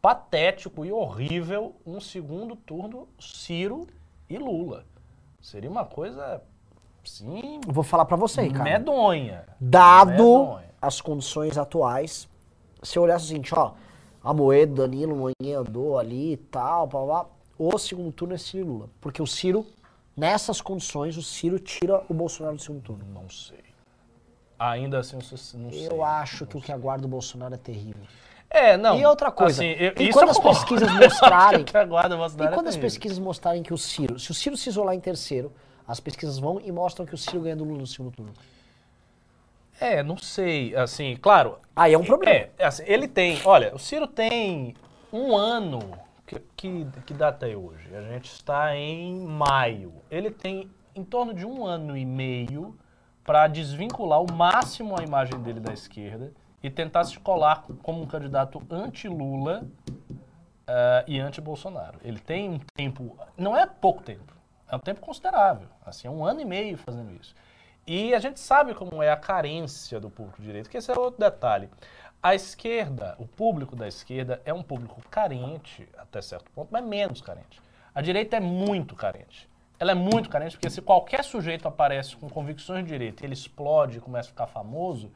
patético 0.00 0.84
e 0.84 0.92
horrível 0.92 1.74
um 1.84 2.00
segundo 2.00 2.56
turno 2.56 3.06
Ciro 3.18 3.86
e 4.28 4.38
Lula. 4.38 4.86
Seria 5.40 5.70
uma 5.70 5.84
coisa 5.84 6.42
sim, 7.04 7.60
vou 7.66 7.84
falar 7.84 8.04
para 8.04 8.16
você, 8.16 8.48
cara. 8.48 8.64
Medonha. 8.64 9.44
Dado 9.60 10.10
medonha. 10.10 10.70
as 10.80 11.00
condições 11.00 11.58
atuais, 11.58 12.28
se 12.82 12.98
eu 12.98 13.02
olhasse 13.02 13.26
o 13.26 13.28
seguinte, 13.28 13.54
ó, 13.54 13.72
Amoedo, 14.22 14.74
Danilo, 14.74 15.16
Manhã 15.16 15.60
andou 15.60 15.98
ali 15.98 16.32
e 16.32 16.36
tal, 16.36 16.86
blá, 16.86 17.04
blá. 17.04 17.26
O 17.58 17.78
segundo 17.78 18.12
turno 18.12 18.34
é 18.34 18.38
Ciro 18.38 18.64
e 18.64 18.68
Lula. 18.68 18.90
Porque 19.00 19.20
o 19.22 19.26
Ciro, 19.26 19.66
nessas 20.16 20.60
condições, 20.60 21.16
o 21.16 21.22
Ciro 21.22 21.58
tira 21.58 22.02
o 22.08 22.14
Bolsonaro 22.14 22.56
do 22.56 22.62
segundo 22.62 22.82
turno. 22.82 23.04
Não 23.12 23.28
sei. 23.28 23.58
Ainda 24.58 24.98
assim, 24.98 25.16
não 25.16 25.70
sei. 25.70 25.86
Eu 25.88 26.04
acho 26.04 26.46
que 26.46 26.56
o 26.56 26.60
que 26.60 26.70
aguarda 26.70 27.06
o 27.06 27.08
Bolsonaro 27.08 27.54
é 27.54 27.58
terrível. 27.58 28.02
É, 28.50 28.76
não. 28.76 28.98
E 28.98 29.06
outra 29.06 29.30
coisa, 29.30 29.62
assim, 29.62 29.70
eu- 29.72 29.92
e 29.96 30.12
quando 30.12 30.26
eu 30.28 30.30
as 30.32 30.36
concordo. 30.36 30.58
pesquisas 30.60 30.92
mostrarem- 30.92 31.64
que 31.64 31.76
a 31.76 31.84
guarda 31.84 32.14
E 32.14 32.18
Bolsonaro 32.18 32.50
é 32.50 32.54
quando 32.54 32.66
as 32.66 32.74
terrível. 32.74 32.90
pesquisas 32.90 33.18
mostrarem 33.18 33.62
que 33.62 33.72
o 33.72 33.78
Ciro, 33.78 34.18
se 34.18 34.30
o 34.30 34.34
Ciro 34.34 34.56
se 34.56 34.68
isolar 34.68 34.94
em 34.94 35.00
terceiro, 35.00 35.52
as 35.86 35.98
pesquisas 36.00 36.38
vão 36.38 36.60
e 36.60 36.70
mostram 36.72 37.06
que 37.06 37.14
o 37.14 37.18
Ciro 37.18 37.40
ganha 37.42 37.56
do 37.56 37.64
Lula 37.64 37.78
no 37.80 37.86
segundo 37.86 38.12
turno. 38.14 38.32
É, 39.80 40.02
não 40.02 40.18
sei, 40.18 40.76
assim, 40.76 41.16
claro. 41.16 41.58
Aí 41.74 41.94
é 41.94 41.98
um 41.98 42.04
problema. 42.04 42.34
É, 42.36 42.50
é 42.58 42.66
assim, 42.66 42.84
ele 42.86 43.08
tem, 43.08 43.40
olha, 43.46 43.74
o 43.74 43.78
Ciro 43.78 44.06
tem 44.06 44.74
um 45.10 45.34
ano, 45.34 45.80
que, 46.26 46.38
que, 46.54 46.86
que 47.06 47.14
data 47.14 47.48
é 47.48 47.56
hoje? 47.56 47.88
A 47.94 48.02
gente 48.02 48.30
está 48.30 48.76
em 48.76 49.18
maio. 49.20 49.94
Ele 50.10 50.30
tem 50.30 50.70
em 50.94 51.02
torno 51.02 51.32
de 51.32 51.46
um 51.46 51.64
ano 51.64 51.96
e 51.96 52.04
meio 52.04 52.78
para 53.24 53.46
desvincular 53.46 54.22
o 54.22 54.30
máximo 54.30 54.98
a 54.98 55.02
imagem 55.02 55.40
dele 55.40 55.60
da 55.60 55.72
esquerda 55.72 56.32
e 56.62 56.68
tentar 56.68 57.04
se 57.04 57.18
colar 57.18 57.64
como 57.82 58.02
um 58.02 58.06
candidato 58.06 58.62
anti-Lula 58.70 59.66
eh, 60.66 61.04
e 61.06 61.20
anti-Bolsonaro. 61.20 61.98
Ele 62.04 62.18
tem 62.18 62.50
um 62.50 62.58
tempo, 62.74 63.16
não 63.36 63.56
é 63.56 63.66
pouco 63.66 64.02
tempo, 64.02 64.34
é 64.68 64.76
um 64.76 64.80
tempo 64.80 65.00
considerável, 65.00 65.68
assim, 65.84 66.06
é 66.08 66.10
um 66.10 66.24
ano 66.24 66.40
e 66.40 66.44
meio 66.44 66.76
fazendo 66.76 67.12
isso. 67.12 67.34
E 67.86 68.14
a 68.14 68.18
gente 68.18 68.38
sabe 68.38 68.74
como 68.74 69.02
é 69.02 69.10
a 69.10 69.16
carência 69.16 69.98
do 69.98 70.10
público 70.10 70.40
de 70.40 70.46
direita, 70.46 70.68
que 70.68 70.76
esse 70.76 70.90
é 70.90 70.98
outro 70.98 71.18
detalhe. 71.18 71.68
A 72.22 72.34
esquerda, 72.34 73.16
o 73.18 73.26
público 73.26 73.74
da 73.74 73.88
esquerda 73.88 74.42
é 74.44 74.52
um 74.52 74.62
público 74.62 75.00
carente, 75.10 75.88
até 75.96 76.20
certo 76.20 76.50
ponto, 76.50 76.68
mas 76.70 76.84
menos 76.84 77.20
carente. 77.20 77.60
A 77.94 78.02
direita 78.02 78.36
é 78.36 78.40
muito 78.40 78.94
carente. 78.94 79.48
Ela 79.78 79.92
é 79.92 79.94
muito 79.94 80.28
carente 80.28 80.56
porque 80.56 80.68
se 80.68 80.82
qualquer 80.82 81.24
sujeito 81.24 81.66
aparece 81.66 82.14
com 82.16 82.28
convicções 82.28 82.84
de 82.84 82.90
direita, 82.90 83.24
ele 83.24 83.32
explode 83.32 83.96
e 83.96 84.00
começa 84.00 84.28
a 84.28 84.32
ficar 84.32 84.46
famoso, 84.46 85.10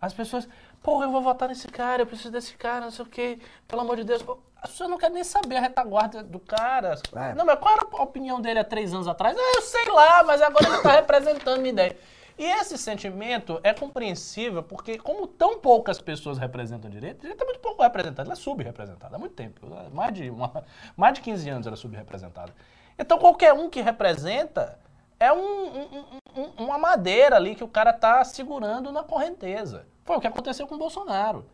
as 0.00 0.12
pessoas, 0.12 0.48
porra, 0.82 1.04
eu 1.06 1.10
vou 1.10 1.22
votar 1.22 1.48
nesse 1.48 1.68
cara, 1.68 2.02
eu 2.02 2.06
preciso 2.06 2.30
desse 2.30 2.56
cara, 2.56 2.84
não 2.84 2.90
sei 2.90 3.04
o 3.04 3.08
quê, 3.08 3.38
pelo 3.66 3.82
amor 3.82 3.96
de 3.96 4.04
Deus. 4.04 4.24
As 4.62 4.70
pessoas 4.70 4.90
não 4.90 4.98
querem 4.98 5.14
nem 5.14 5.24
saber 5.24 5.56
a 5.56 5.60
retaguarda 5.60 6.22
do 6.22 6.38
cara. 6.40 6.94
É. 7.14 7.34
Não, 7.34 7.44
mas 7.44 7.58
qual 7.58 7.74
era 7.74 7.86
a 7.92 8.02
opinião 8.02 8.40
dele 8.40 8.58
há 8.58 8.64
três 8.64 8.92
anos 8.92 9.06
atrás? 9.06 9.36
Ah, 9.38 9.52
eu 9.56 9.62
sei 9.62 9.86
lá, 9.90 10.22
mas 10.24 10.40
agora 10.42 10.66
ele 10.66 10.76
está 10.76 10.90
representando 10.92 11.58
minha 11.58 11.72
ideia. 11.72 11.96
E 12.38 12.44
esse 12.44 12.76
sentimento 12.76 13.58
é 13.62 13.72
compreensível 13.72 14.62
porque, 14.62 14.98
como 14.98 15.26
tão 15.26 15.58
poucas 15.58 16.00
pessoas 16.00 16.36
representam 16.36 16.88
a 16.88 16.92
direita, 16.92 17.18
a 17.18 17.22
direita 17.22 17.44
é 17.44 17.46
muito 17.46 17.60
pouco 17.60 17.82
representada, 17.82 18.26
ela 18.28 18.32
é 18.34 18.36
subrepresentada 18.36 19.16
há 19.16 19.18
muito 19.18 19.34
tempo. 19.34 19.66
Mais 19.92 20.12
de, 20.12 20.28
uma, 20.28 20.64
mais 20.96 21.14
de 21.14 21.20
15 21.22 21.48
anos 21.48 21.66
ela 21.66 21.74
é 21.76 21.78
subrepresentada. 21.78 22.52
Então, 22.98 23.18
qualquer 23.18 23.52
um 23.54 23.70
que 23.70 23.80
representa 23.80 24.78
é 25.18 25.32
um- 25.32 25.38
um- 25.80 26.04
um- 26.36 26.64
uma 26.64 26.76
madeira 26.76 27.36
ali 27.36 27.54
que 27.54 27.64
o 27.64 27.68
cara 27.68 27.90
está 27.90 28.22
segurando 28.24 28.92
na 28.92 29.02
correnteza. 29.02 29.86
Foi 30.04 30.16
o 30.16 30.20
que 30.20 30.26
aconteceu 30.26 30.66
com 30.66 30.74
o 30.74 30.78
Bolsonaro. 30.78 31.46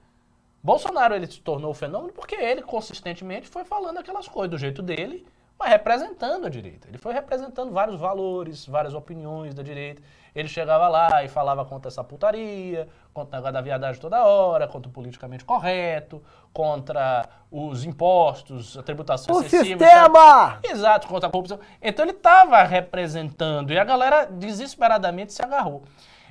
Bolsonaro 0.63 1.15
ele 1.15 1.27
se 1.27 1.41
tornou 1.41 1.75
fenômeno 1.75 2.13
porque 2.13 2.37
ele 2.37 2.63
consistentemente 2.63 3.49
foi 3.49 3.65
falando 3.65 3.99
aquelas 3.99 4.29
coisas 4.29 4.51
do 4.51 4.59
jeito 4.59 4.81
dele, 4.81 5.27
mas 5.59 5.69
representando 5.71 6.47
a 6.47 6.49
direita. 6.49 6.89
Ele 6.89 6.99
foi 6.99 7.13
representando 7.13 7.73
vários 7.73 7.99
valores, 7.99 8.67
várias 8.67 8.95
opiniões 8.95 9.55
da 9.55 9.63
direita. 9.63 10.03
Ele 10.35 10.49
chegava 10.49 10.89
lá 10.89 11.23
e 11.25 11.29
falava 11.29 11.65
contra 11.65 11.89
essa 11.89 12.03
putaria, 12.03 12.89
contra 13.13 13.33
o 13.33 13.37
negócio 13.37 13.53
da 13.53 13.61
viadagem 13.61 14.01
toda 14.01 14.25
hora, 14.25 14.67
contra 14.67 14.89
o 14.89 14.93
politicamente 14.93 15.45
correto, 15.45 16.23
contra 16.53 17.29
os 17.51 17.85
impostos, 17.85 18.79
a 18.79 18.83
tributação 18.83 19.35
O 19.35 19.41
excessiva. 19.43 19.65
sistema! 19.85 20.59
Exato, 20.63 21.07
contra 21.07 21.29
a 21.29 21.31
corrupção. 21.31 21.59
Então 21.83 22.05
ele 22.05 22.13
estava 22.13 22.63
representando 22.63 23.73
e 23.73 23.79
a 23.79 23.85
galera 23.85 24.25
desesperadamente 24.25 25.33
se 25.33 25.43
agarrou. 25.43 25.83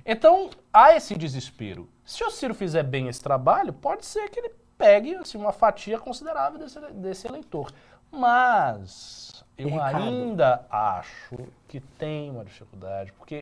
Então 0.06 0.50
há 0.74 0.96
esse 0.96 1.16
desespero. 1.16 1.88
Se 2.04 2.24
o 2.24 2.30
Ciro 2.30 2.54
fizer 2.54 2.84
bem 2.84 3.08
esse 3.08 3.22
trabalho, 3.22 3.72
pode 3.74 4.06
ser 4.06 4.30
que 4.30 4.40
ele 4.40 4.54
pegue 4.78 5.16
assim, 5.16 5.38
uma 5.38 5.52
fatia 5.52 6.00
considerável 6.00 6.60
desse, 6.60 6.80
desse 6.94 7.28
eleitor. 7.28 7.72
Mas 8.12 9.44
eu 9.58 9.70
Ricardo. 9.70 9.98
ainda 9.98 10.66
acho 10.70 11.38
que 11.68 11.80
tem 11.80 12.32
uma 12.32 12.44
dificuldade, 12.44 13.14
porque 13.14 13.42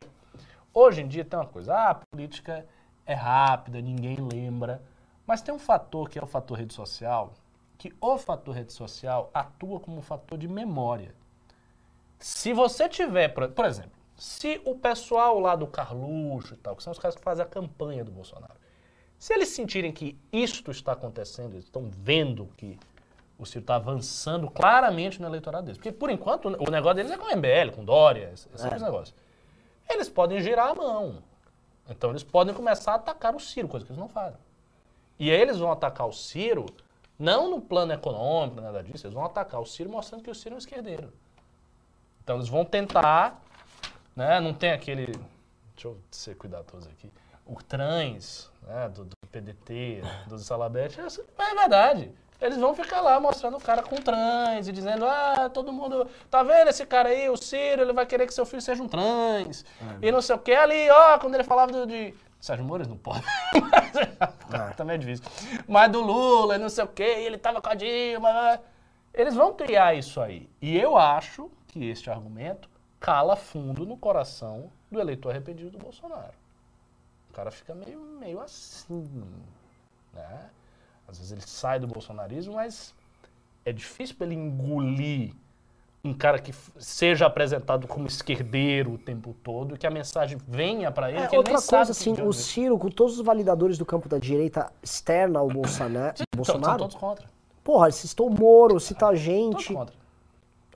hoje 0.72 1.00
em 1.00 1.08
dia 1.08 1.24
tem 1.24 1.38
uma 1.38 1.46
coisa, 1.46 1.74
ah, 1.74 1.90
a 1.90 1.94
política 1.94 2.66
é 3.06 3.14
rápida, 3.14 3.80
ninguém 3.80 4.16
lembra. 4.16 4.82
Mas 5.26 5.42
tem 5.42 5.54
um 5.54 5.58
fator 5.58 6.08
que 6.08 6.18
é 6.18 6.22
o 6.22 6.26
fator 6.26 6.58
rede 6.58 6.74
social, 6.74 7.32
que 7.78 7.94
o 8.00 8.18
fator 8.18 8.54
rede 8.54 8.72
social 8.72 9.30
atua 9.32 9.80
como 9.80 9.98
um 9.98 10.02
fator 10.02 10.36
de 10.36 10.46
memória. 10.46 11.14
Se 12.18 12.52
você 12.52 12.88
tiver, 12.88 13.28
por, 13.28 13.48
por 13.48 13.64
exemplo, 13.64 13.99
se 14.20 14.60
o 14.66 14.74
pessoal 14.74 15.40
lá 15.40 15.56
do 15.56 15.66
Carluxo 15.66 16.52
e 16.52 16.56
tal, 16.58 16.76
que 16.76 16.82
são 16.82 16.92
os 16.92 16.98
caras 16.98 17.16
que 17.16 17.22
fazem 17.22 17.42
a 17.42 17.48
campanha 17.48 18.04
do 18.04 18.10
Bolsonaro, 18.10 18.54
se 19.18 19.32
eles 19.32 19.48
sentirem 19.48 19.90
que 19.90 20.18
isto 20.30 20.70
está 20.70 20.92
acontecendo, 20.92 21.54
eles 21.54 21.64
estão 21.64 21.88
vendo 21.90 22.46
que 22.56 22.78
o 23.38 23.46
Ciro 23.46 23.62
está 23.62 23.76
avançando 23.76 24.50
claramente 24.50 25.20
no 25.22 25.26
eleitorado 25.26 25.64
deles. 25.64 25.78
Porque, 25.78 25.90
por 25.90 26.10
enquanto, 26.10 26.46
o 26.46 26.70
negócio 26.70 26.96
deles 26.96 27.10
é 27.10 27.16
com 27.16 27.24
o 27.24 27.36
MBL, 27.36 27.74
com 27.74 27.82
Dória, 27.82 28.30
esses 28.34 28.46
esses 28.54 28.82
negócios. 28.82 29.14
Eles 29.88 30.10
podem 30.10 30.38
girar 30.40 30.68
a 30.68 30.74
mão. 30.74 31.22
Então, 31.88 32.10
eles 32.10 32.22
podem 32.22 32.54
começar 32.54 32.92
a 32.92 32.96
atacar 32.96 33.34
o 33.34 33.40
Ciro, 33.40 33.68
coisa 33.68 33.86
que 33.86 33.92
eles 33.92 34.00
não 34.00 34.08
fazem. 34.08 34.38
E 35.18 35.30
aí 35.30 35.40
eles 35.40 35.58
vão 35.58 35.72
atacar 35.72 36.06
o 36.06 36.12
Ciro, 36.12 36.66
não 37.18 37.50
no 37.50 37.60
plano 37.60 37.92
econômico, 37.92 38.60
nada 38.60 38.82
disso, 38.82 39.06
eles 39.06 39.14
vão 39.14 39.24
atacar 39.24 39.60
o 39.60 39.66
Ciro 39.66 39.90
mostrando 39.90 40.22
que 40.22 40.30
o 40.30 40.34
Ciro 40.34 40.54
é 40.54 40.56
um 40.56 40.58
esquerdeiro. 40.58 41.10
Então 42.22 42.36
eles 42.36 42.48
vão 42.48 42.64
tentar, 42.64 43.42
né? 44.20 44.38
Não 44.38 44.52
tem 44.52 44.72
aquele. 44.72 45.06
Deixa 45.06 45.88
eu 45.88 45.98
ser 46.10 46.36
cuidadoso 46.36 46.88
aqui. 46.90 47.10
O 47.46 47.56
trans, 47.62 48.50
né? 48.66 48.88
Do, 48.90 49.04
do 49.04 49.16
PDT, 49.32 50.02
do 50.28 50.38
Salabete, 50.38 51.00
isso 51.00 51.24
é 51.38 51.54
verdade. 51.54 52.12
Eles 52.38 52.58
vão 52.58 52.74
ficar 52.74 53.00
lá 53.00 53.18
mostrando 53.18 53.56
o 53.56 53.60
cara 53.60 53.82
com 53.82 53.96
trans 53.96 54.68
e 54.68 54.72
dizendo: 54.72 55.06
ah, 55.06 55.50
todo 55.52 55.72
mundo. 55.72 56.06
Tá 56.30 56.42
vendo 56.42 56.68
esse 56.68 56.84
cara 56.84 57.08
aí, 57.08 57.30
o 57.30 57.36
Ciro, 57.36 57.82
ele 57.82 57.94
vai 57.94 58.04
querer 58.04 58.26
que 58.26 58.34
seu 58.34 58.44
filho 58.44 58.60
seja 58.60 58.82
um 58.82 58.88
trans. 58.88 59.64
E 60.02 60.12
não 60.12 60.20
sei 60.20 60.36
o 60.36 60.38
que. 60.38 60.52
Ali, 60.52 60.90
ó, 60.90 61.18
quando 61.18 61.34
ele 61.34 61.44
falava 61.44 61.72
do, 61.72 61.86
de. 61.86 62.14
Sérgio 62.38 62.64
Moro, 62.64 62.86
não 62.88 62.96
pode. 62.96 63.24
Mas, 63.70 64.76
Também 64.76 64.94
é 64.94 64.98
difícil. 64.98 65.24
Mas 65.66 65.90
do 65.90 66.00
Lula, 66.00 66.56
e 66.56 66.58
não 66.58 66.68
sei 66.68 66.84
o 66.84 66.88
que, 66.88 67.02
ele 67.02 67.38
tava 67.38 67.60
com 67.60 67.68
a 67.68 67.74
Dilma. 67.74 68.60
Eles 69.12 69.34
vão 69.34 69.54
criar 69.54 69.94
isso 69.94 70.20
aí. 70.20 70.48
E 70.60 70.78
eu 70.78 70.96
acho 70.96 71.50
que 71.68 71.84
este 71.86 72.08
argumento 72.10 72.70
cala 73.00 73.34
fundo 73.34 73.84
no 73.86 73.96
coração 73.96 74.70
do 74.90 75.00
eleitor 75.00 75.30
arrependido 75.30 75.70
do 75.70 75.78
Bolsonaro. 75.78 76.34
O 77.30 77.32
cara 77.32 77.50
fica 77.50 77.74
meio, 77.74 77.98
meio 78.20 78.40
assim, 78.40 79.08
né? 80.12 80.50
Às 81.08 81.16
vezes 81.18 81.32
ele 81.32 81.40
sai 81.40 81.78
do 81.80 81.86
bolsonarismo, 81.86 82.54
mas 82.54 82.94
é 83.64 83.72
difícil 83.72 84.14
para 84.16 84.26
ele 84.26 84.36
engolir 84.36 85.32
um 86.02 86.14
cara 86.14 86.38
que 86.38 86.52
seja 86.78 87.26
apresentado 87.26 87.86
como 87.86 88.06
esquerdeiro 88.06 88.94
o 88.94 88.98
tempo 88.98 89.34
todo 89.42 89.76
que 89.76 89.86
a 89.86 89.90
mensagem 89.90 90.38
venha 90.48 90.90
para 90.90 91.10
ele, 91.10 91.20
É, 91.20 91.26
que 91.26 91.34
ele 91.34 91.38
outra 91.38 91.60
coisa, 91.60 91.90
assim, 91.92 92.14
de 92.14 92.22
o. 92.22 92.32
Ciro, 92.32 92.78
com 92.78 92.88
todos 92.88 93.18
os 93.18 93.24
validadores 93.24 93.76
do 93.76 93.84
campo 93.84 94.08
da 94.08 94.18
direita 94.18 94.72
externa 94.82 95.38
ao 95.40 95.48
Bolsonaro, 95.52 96.14
Então, 96.14 96.24
Bolsonaro 96.36 96.64
São 96.64 96.78
todos 96.78 96.96
contra. 96.96 97.26
porra, 97.62 97.90
citou 97.90 98.28
o 98.28 98.30
Moro, 98.30 98.80
cita 98.80 99.06
Todos 99.06 99.20
gente. 99.20 99.74
contra. 99.74 99.94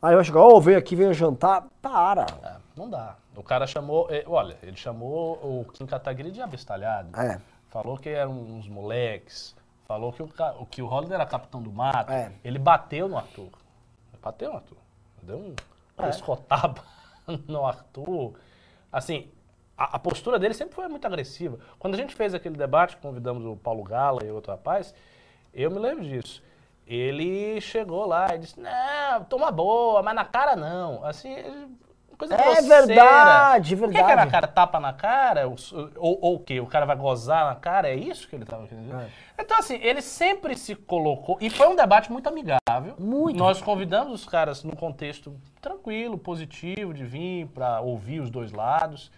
Aí 0.05 0.15
vai 0.15 0.23
chegar, 0.23 0.41
ó, 0.41 0.61
vem 0.61 0.77
aqui, 0.77 0.95
vem 0.95 1.15
jantar. 1.15 1.65
Para. 1.81 2.27
É, 2.43 2.57
não 2.77 2.91
dá. 2.91 3.17
O 3.35 3.43
cara 3.43 3.67
chamou, 3.67 4.07
eh, 4.11 4.23
olha, 4.27 4.57
ele 4.63 4.77
chamou 4.77 5.37
o 5.43 5.65
Kim 5.73 5.87
Kataguiri 5.87 6.31
de 6.31 6.43
abestalhado. 6.43 7.19
É. 7.19 7.41
Falou 7.71 7.97
que 7.97 8.11
eram 8.11 8.33
uns 8.33 8.69
moleques. 8.69 9.57
Falou 9.87 10.13
que 10.13 10.23
o, 10.23 10.29
que 10.67 10.83
o 10.83 10.87
Holliday 10.87 11.15
era 11.15 11.25
capitão 11.25 11.63
do 11.63 11.73
mato. 11.73 12.13
É. 12.13 12.31
Ele 12.45 12.59
bateu 12.59 13.09
no 13.09 13.17
Arthur. 13.17 13.49
Bateu 14.23 14.51
no 14.51 14.57
Arthur. 14.57 14.77
Deu 15.23 15.39
um 15.39 15.55
É. 15.99 16.11
escotaba 16.11 16.83
no 17.49 17.65
Arthur. 17.67 18.35
Assim, 18.93 19.29
a, 19.77 19.97
a 19.97 19.99
postura 19.99 20.39
dele 20.39 20.53
sempre 20.53 20.75
foi 20.75 20.87
muito 20.87 21.07
agressiva. 21.07 21.59
Quando 21.79 21.95
a 21.95 21.97
gente 21.97 22.15
fez 22.15 22.35
aquele 22.35 22.57
debate, 22.59 22.99
convidamos 22.99 23.45
o 23.47 23.57
Paulo 23.57 23.83
Gala 23.83 24.23
e 24.23 24.31
outro 24.31 24.53
rapaz, 24.53 24.95
eu 25.55 25.71
me 25.71 25.79
lembro 25.79 26.05
disso. 26.05 26.43
Ele 26.87 27.61
chegou 27.61 28.07
lá 28.07 28.35
e 28.35 28.39
disse, 28.39 28.61
não, 28.61 29.25
toma 29.25 29.51
boa, 29.51 30.03
mas 30.03 30.15
na 30.15 30.25
cara 30.25 30.55
não. 30.55 31.05
Assim, 31.05 31.35
coisa 32.19 32.35
É 32.35 32.37
grosseira. 32.45 32.87
verdade, 32.87 33.77
Por 33.77 33.89
que, 33.89 33.95
que 33.95 34.01
é 34.01 34.05
verdade. 34.07 34.27
na 34.27 34.31
cara 34.31 34.47
tapa 34.47 34.79
na 34.79 34.93
cara? 34.93 35.49
Ou, 35.49 35.57
ou, 35.97 36.19
ou 36.21 36.35
o 36.37 36.39
quê? 36.41 36.61
O 36.61 36.67
cara 36.67 36.85
vai 36.85 36.95
gozar 36.97 37.47
na 37.47 37.55
cara? 37.55 37.89
É 37.89 37.95
isso 37.95 38.29
que 38.29 38.37
ele 38.37 38.43
estava 38.45 38.67
querendo 38.67 38.85
dizer? 38.91 39.11
Então, 39.39 39.59
assim, 39.59 39.77
ele 39.83 40.03
sempre 40.03 40.55
se 40.57 40.75
colocou. 40.75 41.39
E 41.41 41.49
foi 41.49 41.67
um 41.69 41.75
debate 41.77 42.13
muito 42.13 42.29
amigável. 42.29 42.95
Muito. 42.99 43.39
Nós 43.39 43.63
convidamos 43.63 44.13
os 44.13 44.27
caras 44.29 44.63
num 44.63 44.77
contexto 44.77 45.35
tranquilo, 45.63 46.19
positivo, 46.19 46.93
de 46.93 47.05
vir 47.05 47.47
para 47.49 47.81
ouvir 47.81 48.21
os 48.21 48.29
dois 48.31 48.53
lados. 48.53 49.11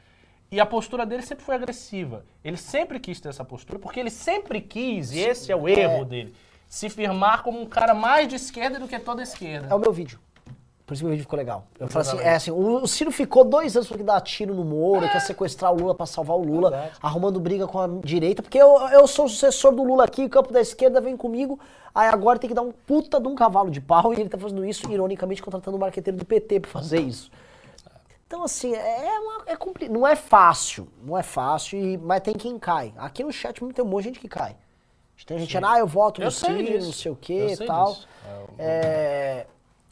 E 0.53 0.61
a 0.61 0.65
postura 0.65 1.05
dele 1.05 1.23
sempre 1.23 1.45
foi 1.45 1.57
agressiva. 1.57 2.25
Ele 2.45 2.57
sempre 2.57 3.01
quis 3.01 3.21
ter 3.21 3.29
essa 3.31 3.45
postura, 3.45 3.81
porque 3.81 3.99
ele 3.99 4.11
sempre 4.11 4.61
quis, 4.61 5.11
e 5.11 5.19
esse 5.19 5.51
é 5.51 5.57
o 5.57 5.69
erro 5.69 6.05
dele, 6.05 6.33
se 6.69 6.89
firmar 6.91 7.43
como 7.43 7.61
um 7.61 7.67
cara 7.67 7.95
mais 7.95 8.29
de 8.29 8.35
esquerda 8.37 8.79
do 8.79 8.87
que 8.89 8.99
toda 8.99 9.23
esquerda. 9.23 9.69
É 9.71 9.75
o 9.75 9.79
meu 9.79 9.93
vídeo. 9.93 10.19
Por 10.87 10.95
isso 10.95 11.03
que 11.03 11.07
o 11.07 11.11
vídeo 11.11 11.23
ficou 11.23 11.37
legal. 11.37 11.67
Eu 11.81 11.89
falei 11.89 12.09
assim, 12.09 12.19
é 12.21 12.35
assim, 12.37 12.51
o, 12.53 12.87
Ciro 12.87 13.11
ficou 13.11 13.43
dois 13.45 13.75
anos 13.75 13.89
falando 13.89 14.03
que 14.03 14.07
dá 14.07 14.21
tiro 14.21 14.55
no 14.55 14.65
Moro, 14.65 15.09
quer 15.11 15.21
sequestrar 15.21 15.73
o 15.73 15.77
Lula 15.77 15.97
pra 15.97 16.07
salvar 16.07 16.37
o 16.37 16.45
Lula, 16.45 16.71
Verdade. 16.71 16.93
arrumando 17.03 17.41
briga 17.41 17.67
com 17.67 17.81
a 17.81 17.89
direita, 18.05 18.41
porque 18.41 18.57
eu, 18.57 18.79
eu 18.91 19.05
sou 19.09 19.25
o 19.25 19.29
sucessor 19.29 19.75
do 19.75 19.83
Lula 19.83 20.05
aqui, 20.05 20.25
o 20.25 20.29
campo 20.31 20.53
da 20.53 20.61
esquerda 20.61 21.01
vem 21.01 21.17
comigo, 21.17 21.59
aí 21.93 22.07
agora 22.09 22.39
tem 22.39 22.47
que 22.47 22.55
dar 22.55 22.63
um 22.63 22.71
puta 22.71 23.19
de 23.21 23.27
um 23.27 23.35
cavalo 23.35 23.69
de 23.69 23.81
pau, 23.81 24.15
e 24.15 24.21
ele 24.21 24.29
tá 24.29 24.39
fazendo 24.39 24.65
isso, 24.65 24.89
ironicamente, 24.89 25.43
contratando 25.43 25.77
um 25.77 25.81
marqueteiro 25.81 26.17
do 26.17 26.25
PT 26.25 26.61
pra 26.61 26.71
fazer 26.71 27.01
isso. 27.01 27.33
Então, 28.29 28.45
assim, 28.45 28.73
é, 28.75 29.19
uma, 29.21 29.43
é 29.47 29.57
compli- 29.57 29.89
não 29.89 30.07
é 30.07 30.15
fácil, 30.15 30.87
não 31.03 31.19
é 31.19 31.23
fácil, 31.25 31.79
e- 31.81 31.97
mas 31.99 32.21
tem 32.21 32.35
quem 32.35 32.59
cai. 32.61 32.93
Aqui 32.97 33.25
no 33.25 33.33
chat 33.33 33.61
tem 33.73 33.85
um 33.85 33.89
monte 33.89 34.03
de 34.05 34.09
gente 34.11 34.21
que 34.21 34.29
cai. 34.29 34.57
Tem 35.25 35.39
gente, 35.39 35.57
ah, 35.57 35.79
eu 35.79 35.87
voto 35.87 36.21
no 36.21 36.27
Eu 36.27 36.31
Ciro, 36.31 36.85
não 36.85 36.93
sei 36.93 37.11
o 37.11 37.17
que 37.17 37.47
e 37.53 37.57
tal. 37.67 37.97
É, 38.59 39.47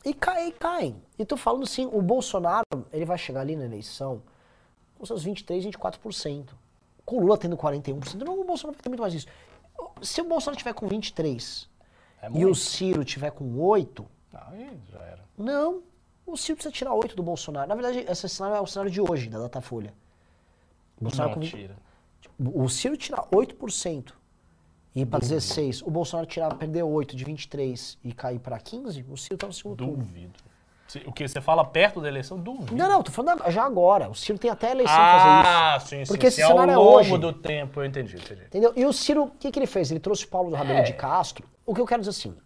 É, 0.04 0.08
e 0.08 0.12
caem, 0.12 0.52
caem. 0.52 1.02
E 1.18 1.24
tô 1.24 1.36
falando 1.36 1.62
assim, 1.64 1.86
o 1.92 2.02
Bolsonaro, 2.02 2.64
ele 2.92 3.04
vai 3.04 3.16
chegar 3.16 3.40
ali 3.40 3.56
na 3.56 3.64
eleição 3.64 4.22
com 4.98 5.06
seus 5.06 5.24
23, 5.24 5.64
24%. 5.66 6.50
Com 7.04 7.16
o 7.16 7.20
Lula 7.20 7.36
tendo 7.38 7.56
41%, 7.56 8.14
não, 8.22 8.40
o 8.40 8.44
Bolsonaro 8.44 8.76
vai 8.76 8.82
ter 8.82 8.88
muito 8.88 9.00
mais 9.00 9.14
isso. 9.14 9.26
Se 10.02 10.20
o 10.20 10.24
Bolsonaro 10.24 10.56
tiver 10.58 10.72
com 10.72 10.86
23 10.86 11.68
É 12.22 12.30
e 12.32 12.46
o 12.46 12.54
Ciro 12.54 13.04
tiver 13.04 13.30
com 13.30 13.58
8, 13.58 14.06
Não, 14.32 14.40
aí 14.52 14.78
já 14.90 14.98
era. 15.00 15.20
não, 15.36 15.82
o 16.26 16.36
Ciro 16.36 16.56
precisa 16.56 16.72
tirar 16.72 16.94
8 16.94 17.16
do 17.16 17.22
Bolsonaro. 17.22 17.68
Na 17.68 17.74
verdade, 17.74 18.04
esse 18.08 18.28
cenário 18.28 18.56
é 18.56 18.60
o 18.60 18.66
cenário 18.66 18.90
de 18.90 19.00
hoje, 19.00 19.28
da 19.28 19.38
Datafolha. 19.40 19.92
O 21.00 21.04
Bolsonaro 21.04 21.30
Não, 21.30 21.34
com 21.34 21.40
tira. 21.40 21.76
o 22.38 22.68
Ciro 22.68 22.96
tirar 22.96 23.26
8% 23.32 24.12
e 24.94 25.04
pra 25.04 25.18
16, 25.18 25.82
o 25.82 25.90
Bolsonaro 25.90 26.26
tirar, 26.26 26.54
perder 26.54 26.82
8 26.82 27.16
de 27.16 27.24
23 27.24 27.98
e 28.04 28.12
cair 28.12 28.38
pra 28.38 28.58
15, 28.58 29.04
o 29.10 29.16
Ciro 29.16 29.36
tá 29.36 29.46
no 29.46 29.52
segundo 29.52 29.76
turno. 29.78 29.96
Duvido. 29.96 30.32
O 31.06 31.12
que 31.12 31.26
você 31.26 31.40
fala 31.40 31.64
perto 31.64 32.00
da 32.00 32.06
eleição, 32.06 32.38
duvido. 32.38 32.76
Não, 32.76 32.88
não, 32.88 33.02
tô 33.02 33.10
falando 33.10 33.42
já 33.50 33.64
agora. 33.64 34.08
O 34.08 34.14
Ciro 34.14 34.38
tem 34.38 34.48
até 34.50 34.68
a 34.68 34.70
eleição 34.70 34.94
pra 34.94 35.18
fazer 35.18 35.40
isso. 35.40 35.48
Ah, 35.48 35.80
sim, 35.80 36.04
sim. 36.04 36.12
Porque 36.12 36.26
esse 36.28 36.36
Se 36.36 36.42
ao 36.42 36.50
cenário 36.50 36.72
é 36.72 36.76
longo 36.76 36.98
hoje. 36.98 37.18
do 37.18 37.32
tempo, 37.32 37.80
eu 37.80 37.84
entendi, 37.86 38.14
entendi. 38.16 38.42
Entendeu? 38.44 38.72
E 38.76 38.84
o 38.86 38.92
Ciro, 38.92 39.24
o 39.24 39.30
que, 39.30 39.50
que 39.50 39.58
ele 39.58 39.66
fez? 39.66 39.90
Ele 39.90 39.98
trouxe 39.98 40.24
o 40.24 40.28
Paulo 40.28 40.50
do 40.50 40.56
Rabelo 40.56 40.78
É. 40.80 40.82
de 40.82 40.92
Castro. 40.92 41.48
O 41.66 41.74
que 41.74 41.80
eu 41.80 41.86
quero 41.86 42.00
dizer 42.02 42.10
assim, 42.10 42.36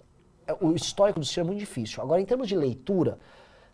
é, 0.46 0.54
o 0.60 0.72
histórico 0.72 1.20
do 1.20 1.26
Ciro 1.26 1.42
é 1.42 1.44
muito 1.44 1.58
difícil. 1.58 2.02
Agora, 2.02 2.20
em 2.22 2.24
termos 2.24 2.48
de 2.48 2.56
leitura, 2.56 3.18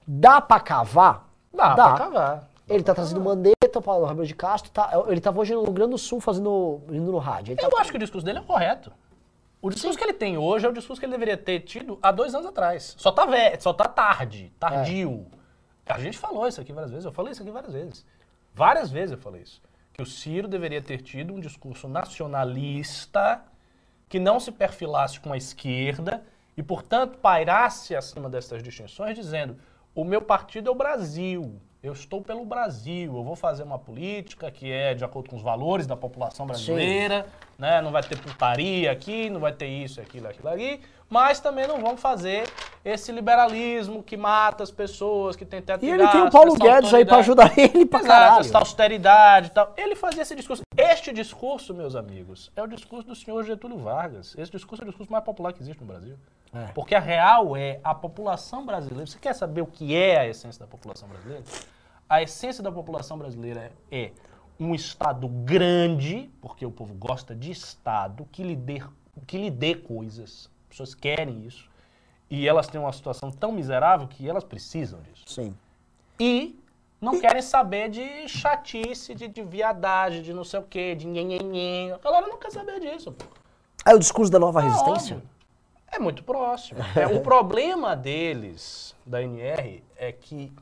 dá 0.08 0.40
pra 0.40 0.58
cavar? 0.58 1.28
Dá, 1.52 1.74
pra 1.74 1.92
cavar. 1.94 2.50
Ele 2.68 2.82
tá 2.82 2.94
trazendo 2.94 3.20
Mandetta, 3.20 3.78
o 3.78 3.82
Paulo 3.82 4.06
Rabelo 4.06 4.26
de 4.26 4.34
Castro, 4.34 4.70
tá, 4.70 4.90
ele 5.08 5.20
tava 5.20 5.38
hoje 5.40 5.54
no 5.54 5.62
Rio 5.64 5.72
Grande 5.72 5.90
do 5.92 5.98
Sul 5.98 6.20
fazendo, 6.20 6.80
indo 6.88 7.12
no 7.12 7.18
rádio. 7.18 7.54
Tá- 7.56 7.68
Eu 7.70 7.78
acho 7.78 7.90
que 7.90 7.96
o 7.96 8.00
discurso 8.00 8.24
dele 8.24 8.38
é 8.38 8.42
correto. 8.42 8.90
O 9.60 9.70
discurso 9.70 9.96
que 9.98 10.04
ele 10.04 10.12
tem 10.14 10.36
hoje 10.38 10.66
é 10.66 10.68
o 10.68 10.72
discurso 10.72 10.98
que 11.00 11.06
ele 11.06 11.12
deveria 11.12 11.36
ter 11.36 11.60
tido 11.60 11.98
há 12.02 12.10
dois 12.10 12.34
anos 12.34 12.46
atrás. 12.46 12.94
Só 12.98 13.10
tá 13.12 13.24
velho, 13.26 13.60
só 13.62 13.72
tá 13.72 13.84
tarde, 13.86 14.52
tardio. 14.58 15.26
A 15.86 15.98
gente 15.98 16.16
falou 16.18 16.46
isso 16.48 16.60
aqui 16.60 16.72
várias 16.72 16.90
vezes, 16.90 17.04
eu 17.04 17.12
falei 17.12 17.32
isso 17.32 17.42
aqui 17.42 17.50
várias 17.50 17.72
vezes. 17.72 18.06
Várias 18.54 18.90
vezes 18.90 19.12
eu 19.12 19.18
falei 19.18 19.42
isso. 19.42 19.60
Que 19.92 20.02
o 20.02 20.06
Ciro 20.06 20.48
deveria 20.48 20.80
ter 20.82 21.02
tido 21.02 21.32
um 21.34 21.40
discurso 21.40 21.86
nacionalista 21.88 23.42
que 24.08 24.18
não 24.18 24.38
se 24.38 24.52
perfilasse 24.52 25.18
com 25.20 25.32
a 25.32 25.36
esquerda 25.36 26.22
e, 26.56 26.62
portanto, 26.62 27.18
pairasse 27.18 27.94
acima 27.96 28.28
dessas 28.28 28.62
distinções, 28.62 29.16
dizendo: 29.16 29.56
o 29.94 30.04
meu 30.04 30.20
partido 30.22 30.68
é 30.68 30.72
o 30.72 30.74
Brasil, 30.74 31.60
eu 31.84 31.92
estou 31.92 32.22
pelo 32.22 32.46
Brasil, 32.46 33.14
eu 33.14 33.22
vou 33.22 33.36
fazer 33.36 33.62
uma 33.62 33.78
política 33.78 34.50
que 34.50 34.72
é 34.72 34.94
de 34.94 35.04
acordo 35.04 35.28
com 35.28 35.36
os 35.36 35.42
valores 35.42 35.86
da 35.86 35.94
população 35.94 36.46
brasileira, 36.46 37.26
né? 37.58 37.82
não 37.82 37.92
vai 37.92 38.02
ter 38.02 38.18
putaria 38.18 38.90
aqui, 38.90 39.28
não 39.28 39.38
vai 39.38 39.52
ter 39.52 39.66
isso, 39.66 40.00
aquilo, 40.00 40.26
aquilo 40.26 40.48
ali, 40.48 40.80
mas 41.10 41.40
também 41.40 41.68
não 41.68 41.82
vamos 41.82 42.00
fazer 42.00 42.48
esse 42.82 43.12
liberalismo 43.12 44.02
que 44.02 44.16
mata 44.16 44.62
as 44.62 44.70
pessoas, 44.70 45.36
que 45.36 45.44
tem 45.44 45.60
teto 45.60 45.84
E 45.84 45.90
ele 45.90 46.08
tem 46.08 46.22
o 46.22 46.30
Paulo 46.30 46.54
Guedes 46.54 46.94
aí 46.94 47.02
autoridade. 47.02 47.20
ajudar 47.20 47.52
ele 47.58 47.82
Exato, 47.82 48.06
caralho. 48.06 48.40
essa 48.40 48.58
austeridade 48.58 49.48
e 49.48 49.50
tal. 49.50 49.74
Ele 49.76 49.94
fazia 49.94 50.22
esse 50.22 50.34
discurso. 50.34 50.62
Este 50.74 51.12
discurso, 51.12 51.74
meus 51.74 51.94
amigos, 51.94 52.50
é 52.56 52.62
o 52.62 52.66
discurso 52.66 53.06
do 53.06 53.14
senhor 53.14 53.44
Getúlio 53.44 53.76
Vargas. 53.76 54.34
Esse 54.38 54.50
discurso 54.50 54.82
é 54.82 54.86
o 54.86 54.88
discurso 54.88 55.12
mais 55.12 55.22
popular 55.22 55.52
que 55.52 55.60
existe 55.60 55.80
no 55.82 55.86
Brasil. 55.86 56.16
É. 56.54 56.66
Porque 56.72 56.94
a 56.94 57.00
real 57.00 57.56
é 57.56 57.80
a 57.82 57.94
população 57.94 58.64
brasileira. 58.64 59.06
Você 59.06 59.18
quer 59.18 59.34
saber 59.34 59.60
o 59.60 59.66
que 59.66 59.94
é 59.94 60.18
a 60.18 60.28
essência 60.28 60.60
da 60.60 60.66
população 60.66 61.08
brasileira? 61.08 61.42
A 62.08 62.22
essência 62.22 62.62
da 62.62 62.70
população 62.70 63.18
brasileira 63.18 63.72
é 63.90 64.12
um 64.58 64.74
Estado 64.74 65.26
grande, 65.26 66.30
porque 66.40 66.64
o 66.64 66.70
povo 66.70 66.94
gosta 66.94 67.34
de 67.34 67.50
Estado, 67.50 68.28
que 68.30 68.42
lhe 68.42 68.54
dê, 68.54 68.80
que 69.26 69.36
lhe 69.36 69.50
dê 69.50 69.74
coisas. 69.74 70.48
As 70.64 70.68
pessoas 70.68 70.94
querem 70.94 71.44
isso. 71.44 71.68
E 72.30 72.46
elas 72.48 72.68
têm 72.68 72.80
uma 72.80 72.92
situação 72.92 73.30
tão 73.30 73.50
miserável 73.52 74.06
que 74.06 74.28
elas 74.28 74.44
precisam 74.44 75.00
disso 75.02 75.24
Sim. 75.26 75.54
e 76.18 76.58
não 77.00 77.20
querem 77.20 77.42
saber 77.42 77.90
de 77.90 78.26
chatice, 78.28 79.14
de, 79.14 79.28
de 79.28 79.42
viadagem, 79.42 80.22
de 80.22 80.32
não 80.32 80.42
sei 80.42 80.60
o 80.60 80.62
quê, 80.62 80.94
de 80.94 81.06
nhenhenhen. 81.06 81.92
A 81.92 81.98
galera 81.98 82.26
não 82.26 82.38
quer 82.38 82.50
saber 82.50 82.80
disso, 82.80 83.12
pô. 83.12 83.26
Aí 83.84 83.94
o 83.94 83.98
discurso 83.98 84.32
da 84.32 84.38
nova 84.38 84.60
É 84.60 84.64
resistência? 84.64 85.16
óbvio. 85.16 85.33
É 85.94 85.98
muito 85.98 86.24
próximo. 86.24 86.80
É, 86.96 87.06
o 87.06 87.20
problema 87.20 87.94
deles, 87.94 88.94
da 89.06 89.22
NR, 89.22 89.82
é 89.96 90.10
que 90.12 90.52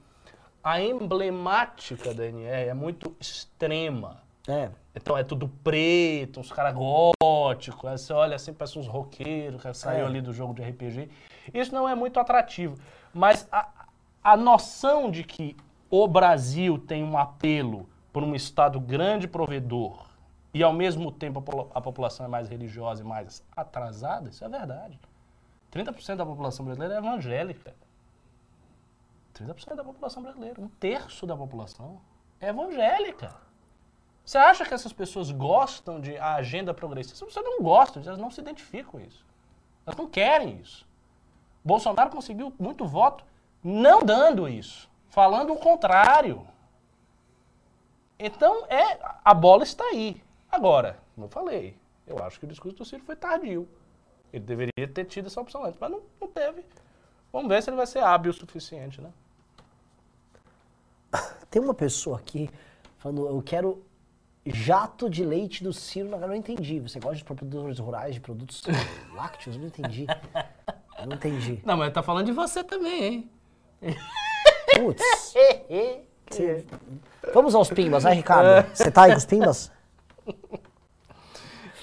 a 0.62 0.80
emblemática 0.80 2.12
da 2.14 2.26
NR 2.26 2.68
é 2.68 2.74
muito 2.74 3.14
extrema. 3.18 4.20
É. 4.46 4.70
Então 4.94 5.16
é 5.16 5.24
tudo 5.24 5.48
preto, 5.62 6.40
uns 6.40 6.52
caras 6.52 6.74
góticos, 6.74 7.90
aí 7.90 7.96
você 7.96 8.12
olha 8.12 8.36
assim, 8.36 8.52
parece 8.52 8.78
uns 8.78 8.86
roqueiros 8.86 9.62
que 9.62 9.74
saiu 9.74 10.04
É. 10.04 10.06
ali 10.06 10.20
do 10.20 10.32
jogo 10.32 10.52
de 10.52 10.62
RPG. 10.62 11.08
Isso 11.54 11.74
não 11.74 11.88
é 11.88 11.94
muito 11.94 12.20
atrativo. 12.20 12.76
Mas 13.14 13.48
a, 13.50 13.68
a 14.22 14.36
noção 14.36 15.10
de 15.10 15.24
que 15.24 15.56
o 15.90 16.06
Brasil 16.06 16.78
tem 16.78 17.02
um 17.02 17.16
apelo 17.16 17.88
por 18.12 18.22
um 18.22 18.34
Estado 18.34 18.78
grande 18.78 19.26
provedor 19.26 20.06
e 20.54 20.62
ao 20.62 20.72
mesmo 20.72 21.10
tempo 21.10 21.42
a, 21.74 21.80
população 21.80 22.26
é 22.26 22.28
mais 22.28 22.48
religiosa 22.48 23.02
e 23.02 23.06
mais 23.06 23.42
atrasada, 23.56 24.28
isso 24.28 24.44
é 24.44 24.48
verdade. 24.48 24.98
30% 25.72 26.16
da 26.16 26.26
população 26.26 26.64
brasileira 26.64 26.94
é 26.94 26.98
evangélica. 26.98 27.74
30% 29.34 29.74
da 29.74 29.84
população 29.84 30.22
brasileira, 30.22 30.60
um 30.60 30.68
terço 30.68 31.26
da 31.26 31.36
população 31.36 32.00
é 32.40 32.48
evangélica. 32.48 33.34
Você 34.24 34.38
acha 34.38 34.64
que 34.64 34.74
essas 34.74 34.92
pessoas 34.92 35.30
gostam 35.30 36.00
de 36.00 36.16
a 36.18 36.34
agenda 36.34 36.72
progressista? 36.72 37.24
Você 37.24 37.40
não 37.40 37.60
gosta, 37.62 38.00
elas 38.00 38.18
não 38.18 38.30
se 38.30 38.40
identificam 38.40 38.92
com 38.92 39.00
isso. 39.00 39.24
Elas 39.84 39.98
não 39.98 40.06
querem 40.06 40.60
isso. 40.60 40.86
Bolsonaro 41.64 42.10
conseguiu 42.10 42.52
muito 42.58 42.86
voto 42.86 43.24
não 43.64 44.02
dando 44.02 44.48
isso, 44.48 44.90
falando 45.08 45.52
o 45.52 45.58
contrário. 45.58 46.46
Então, 48.18 48.66
é, 48.66 48.98
a 49.24 49.34
bola 49.34 49.62
está 49.62 49.84
aí. 49.84 50.22
Agora, 50.50 50.98
como 51.14 51.26
eu 51.26 51.30
falei, 51.30 51.76
eu 52.06 52.22
acho 52.22 52.38
que 52.38 52.44
o 52.44 52.48
discurso 52.48 52.76
do 52.76 52.84
Ciro 52.84 53.02
foi 53.04 53.16
tardio. 53.16 53.68
Ele 54.32 54.44
deveria 54.44 54.88
ter 54.92 55.04
tido 55.04 55.26
essa 55.26 55.40
opção 55.40 55.64
antes, 55.64 55.78
mas 55.80 55.90
não, 55.90 56.00
não 56.20 56.28
teve. 56.28 56.64
Vamos 57.32 57.48
ver 57.48 57.62
se 57.62 57.70
ele 57.70 57.76
vai 57.76 57.86
ser 57.86 58.00
hábil 58.00 58.30
o 58.30 58.34
suficiente, 58.34 59.00
né? 59.00 59.10
Tem 61.50 61.60
uma 61.60 61.74
pessoa 61.74 62.18
aqui 62.18 62.48
falando, 62.98 63.26
eu 63.28 63.42
quero 63.42 63.84
jato 64.46 65.08
de 65.10 65.24
leite 65.24 65.62
do 65.62 65.72
Ciro. 65.72 66.08
Eu 66.10 66.18
não 66.28 66.34
entendi. 66.34 66.80
Você 66.80 66.98
gosta 66.98 67.16
de 67.16 67.24
produtores 67.24 67.78
rurais, 67.78 68.14
de 68.14 68.20
produtos 68.20 68.62
lácteos? 69.14 69.56
Eu 69.56 69.60
não 69.60 69.68
entendi. 69.68 70.06
Eu 70.98 71.06
não 71.06 71.16
entendi. 71.16 71.60
Não, 71.64 71.76
mas 71.76 71.92
tá 71.92 72.02
falando 72.02 72.26
de 72.26 72.32
você 72.32 72.64
também, 72.64 73.04
hein? 73.04 73.30
Putz. 74.76 75.34
Você- 76.32 76.64
Vamos 77.34 77.54
aos 77.54 77.68
pimbas, 77.68 78.04
né, 78.04 78.12
Ricardo? 78.14 78.66
Você 78.74 78.90
tá 78.90 79.02
aí 79.02 79.10
com 79.12 79.18
os 79.18 79.26
pimbas? 79.26 79.70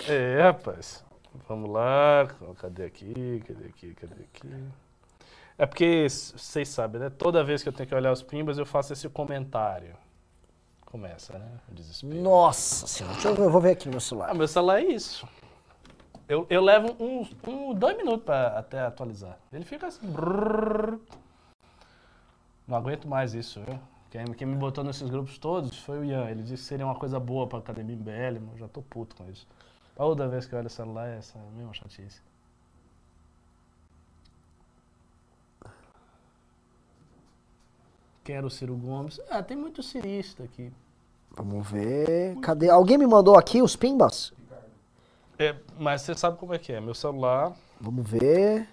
É, 0.07 0.41
rapaz. 0.41 1.03
Vamos 1.49 1.71
lá. 1.71 2.27
Cadê 2.59 2.85
aqui? 2.85 3.43
Cadê 3.47 3.65
aqui? 3.65 3.95
Cadê 3.95 4.23
aqui? 4.23 4.67
É 5.57 5.65
porque 5.65 6.07
vocês 6.07 6.69
sabem, 6.69 7.01
né? 7.01 7.09
Toda 7.09 7.43
vez 7.43 7.63
que 7.63 7.69
eu 7.69 7.73
tenho 7.73 7.89
que 7.89 7.95
olhar 7.95 8.11
os 8.11 8.21
pimbas, 8.21 8.59
eu 8.59 8.67
faço 8.67 8.93
esse 8.93 9.09
comentário. 9.09 9.95
Começa, 10.85 11.39
né? 11.39 11.49
O 11.67 11.73
desespero. 11.73 12.21
Nossa 12.21 12.85
senhora. 12.85 13.15
Deixa 13.15 13.30
eu, 13.30 13.49
vou 13.49 13.59
ver 13.59 13.71
aqui 13.71 13.88
no 13.88 13.93
meu 13.93 13.99
celular. 13.99 14.30
Ah, 14.30 14.34
meu 14.35 14.47
celular 14.47 14.80
é 14.80 14.85
isso. 14.85 15.27
Eu, 16.27 16.45
eu 16.51 16.61
levo 16.61 16.95
uns 16.99 17.35
um, 17.47 17.73
dois 17.73 17.97
minutos 17.97 18.26
pra 18.26 18.59
até 18.59 18.81
atualizar. 18.81 19.39
Ele 19.51 19.65
fica 19.65 19.88
assim. 19.88 20.05
brrr. 20.05 20.99
Não 22.67 22.77
aguento 22.77 23.07
mais 23.07 23.34
isso, 23.34 23.59
viu? 23.61 23.80
Quem, 24.11 24.23
quem 24.34 24.47
me 24.47 24.55
botou 24.55 24.84
nesses 24.84 25.09
grupos 25.09 25.39
todos 25.39 25.80
foi 25.80 25.97
o 25.97 26.05
Ian. 26.05 26.30
Ele 26.30 26.43
disse 26.43 26.61
que 26.61 26.69
seria 26.69 26.85
uma 26.85 26.95
coisa 26.95 27.19
boa 27.19 27.47
pra 27.47 27.57
Academia 27.57 27.95
MBL, 27.95 28.39
mas 28.39 28.51
eu 28.53 28.59
já 28.59 28.67
tô 28.67 28.84
puto 28.84 29.15
com 29.15 29.27
isso. 29.31 29.47
Toda 29.99 30.30
vez 30.30 30.45
que 30.45 30.55
eu 30.55 30.59
olho 30.59 30.67
o 30.67 30.69
celular 30.69 31.09
é 31.09 31.17
essa 31.17 31.38
mesma 31.57 31.73
chatice. 31.73 32.21
Quero 38.23 38.47
o 38.47 38.49
Ciro 38.49 38.77
Gomes. 38.77 39.19
Ah, 39.30 39.43
tem 39.43 39.57
muito 39.57 39.84
cirista 39.84 40.45
aqui. 40.45 40.71
Vamos 41.31 41.69
ver. 41.69 42.38
Cadê? 42.38 42.69
Alguém 42.69 42.97
me 42.97 43.05
mandou 43.05 43.38
aqui 43.38 43.61
os 43.61 43.76
pimbas? 43.76 44.31
É, 45.38 45.57
mas 45.77 46.03
você 46.03 46.15
sabe 46.15 46.38
como 46.38 46.53
é 46.53 46.57
que 46.57 46.71
é. 46.71 46.80
Meu 46.80 46.93
celular. 46.93 47.53
Vamos 47.81 48.09
ver. 48.09 48.69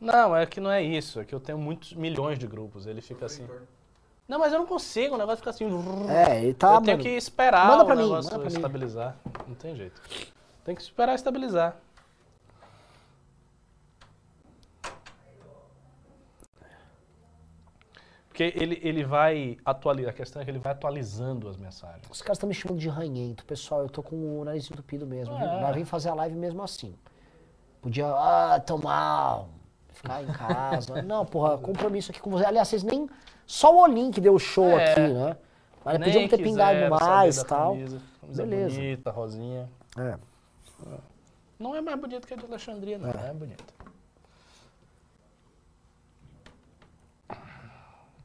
Não, 0.00 0.36
é 0.36 0.46
que 0.46 0.60
não 0.60 0.70
é 0.70 0.80
isso. 0.80 1.18
É 1.18 1.24
que 1.24 1.34
eu 1.34 1.40
tenho 1.40 1.58
muitos 1.58 1.94
milhões 1.94 2.38
de 2.38 2.46
grupos. 2.46 2.86
Ele 2.86 3.00
fica 3.00 3.26
assim. 3.26 3.44
Não, 4.32 4.38
mas 4.38 4.50
eu 4.50 4.60
não 4.60 4.66
consigo. 4.66 5.14
O 5.14 5.18
negócio 5.18 5.36
fica 5.36 5.50
assim. 5.50 5.66
É, 6.08 6.42
ele 6.42 6.54
tá. 6.54 6.76
eu 6.76 6.80
tenho 6.80 6.98
que 6.98 7.10
esperar 7.10 7.66
Manda 7.66 7.82
o 7.82 7.86
pra 7.86 7.94
mim, 7.94 8.02
negócio 8.04 8.30
pra 8.30 8.38
mim. 8.38 8.46
estabilizar. 8.46 9.14
Não 9.46 9.54
tem 9.54 9.76
jeito. 9.76 10.00
Tem 10.64 10.74
que 10.74 10.80
esperar 10.80 11.14
estabilizar. 11.14 11.76
Porque 18.28 18.54
ele, 18.56 18.80
ele 18.82 19.04
vai 19.04 19.58
atualizar. 19.66 20.14
A 20.14 20.16
questão 20.16 20.40
é 20.40 20.46
que 20.46 20.50
ele 20.50 20.58
vai 20.58 20.72
atualizando 20.72 21.46
as 21.46 21.58
mensagens. 21.58 22.08
Os 22.10 22.22
caras 22.22 22.38
estão 22.38 22.48
me 22.48 22.54
chamando 22.54 22.80
de 22.80 22.88
ranhento. 22.88 23.44
Pessoal, 23.44 23.82
eu 23.82 23.90
tô 23.90 24.02
com 24.02 24.40
o 24.40 24.44
nariz 24.46 24.70
entupido 24.70 25.06
mesmo. 25.06 25.36
É. 25.36 25.60
Mas 25.60 25.74
vim 25.74 25.84
fazer 25.84 26.08
a 26.08 26.14
live 26.14 26.36
mesmo 26.36 26.62
assim. 26.62 26.94
Podia, 27.82 28.06
ah, 28.06 28.58
tô 28.60 28.78
mal. 28.78 29.50
Ficar 29.90 30.22
em 30.22 30.32
casa. 30.32 31.02
não, 31.04 31.26
porra, 31.26 31.58
compromisso 31.58 32.10
aqui 32.10 32.20
com 32.20 32.30
você. 32.30 32.46
Aliás, 32.46 32.68
vocês 32.68 32.82
nem. 32.82 33.06
Só 33.46 33.74
o 33.74 33.82
Olim 33.82 34.10
que 34.10 34.20
deu 34.20 34.38
show 34.38 34.78
É. 34.78 34.92
aqui, 34.92 35.00
né? 35.00 35.36
Mas 35.84 35.98
podiam 35.98 36.28
ter 36.28 36.38
pingado 36.38 36.78
saber 36.78 36.90
mais 36.90 37.38
e 37.38 37.44
tal. 37.46 37.72
Camisa, 37.72 38.00
camisa 38.20 38.42
Beleza. 38.42 38.74
bonita, 38.76 39.10
rosinha. 39.10 39.68
É. 39.98 40.16
Não 41.58 41.74
é 41.76 41.80
mais 41.80 42.00
bonito 42.00 42.26
que 42.26 42.34
a 42.34 42.36
de 42.36 42.44
Alexandria, 42.44 42.98
não. 42.98 43.10
É, 43.10 43.32
bonito. 43.32 43.64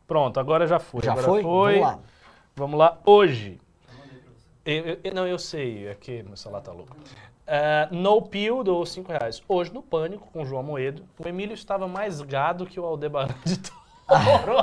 Pronto, 0.08 0.40
agora 0.40 0.66
já 0.68 0.80
foi. 0.80 1.02
Já 1.04 1.12
agora 1.12 1.28
foi? 1.28 1.44
foi. 1.44 1.74
Vamos 1.80 1.82
lá. 1.82 2.00
Vamos 2.56 2.80
lá. 2.80 3.00
Hoje. 3.06 3.60
Eu- 4.66 5.00
eu- 5.04 5.14
não, 5.14 5.26
eu 5.28 5.40
sei, 5.40 5.88
é 5.88 5.96
que 5.96 6.24
meu 6.24 6.36
celular 6.36 6.62
tá 6.62 6.72
louco. 6.74 6.96
Uh, 7.48 7.96
no 7.96 8.22
Pio 8.22 8.64
do 8.64 8.86
5 8.86 9.10
reais. 9.12 9.42
Hoje 9.48 9.74
no 9.74 9.82
Pânico, 9.82 10.28
com 10.32 10.42
o 10.42 10.46
João 10.46 10.62
Moedo, 10.64 11.04
o 11.18 11.26
Emílio 11.28 11.54
estava 11.54 11.88
mais 11.88 12.20
gado 12.22 12.66
que 12.66 12.78
o 12.78 12.84
Aldebaran 12.86 13.34
de 13.46 13.58
Touro. 14.08 14.58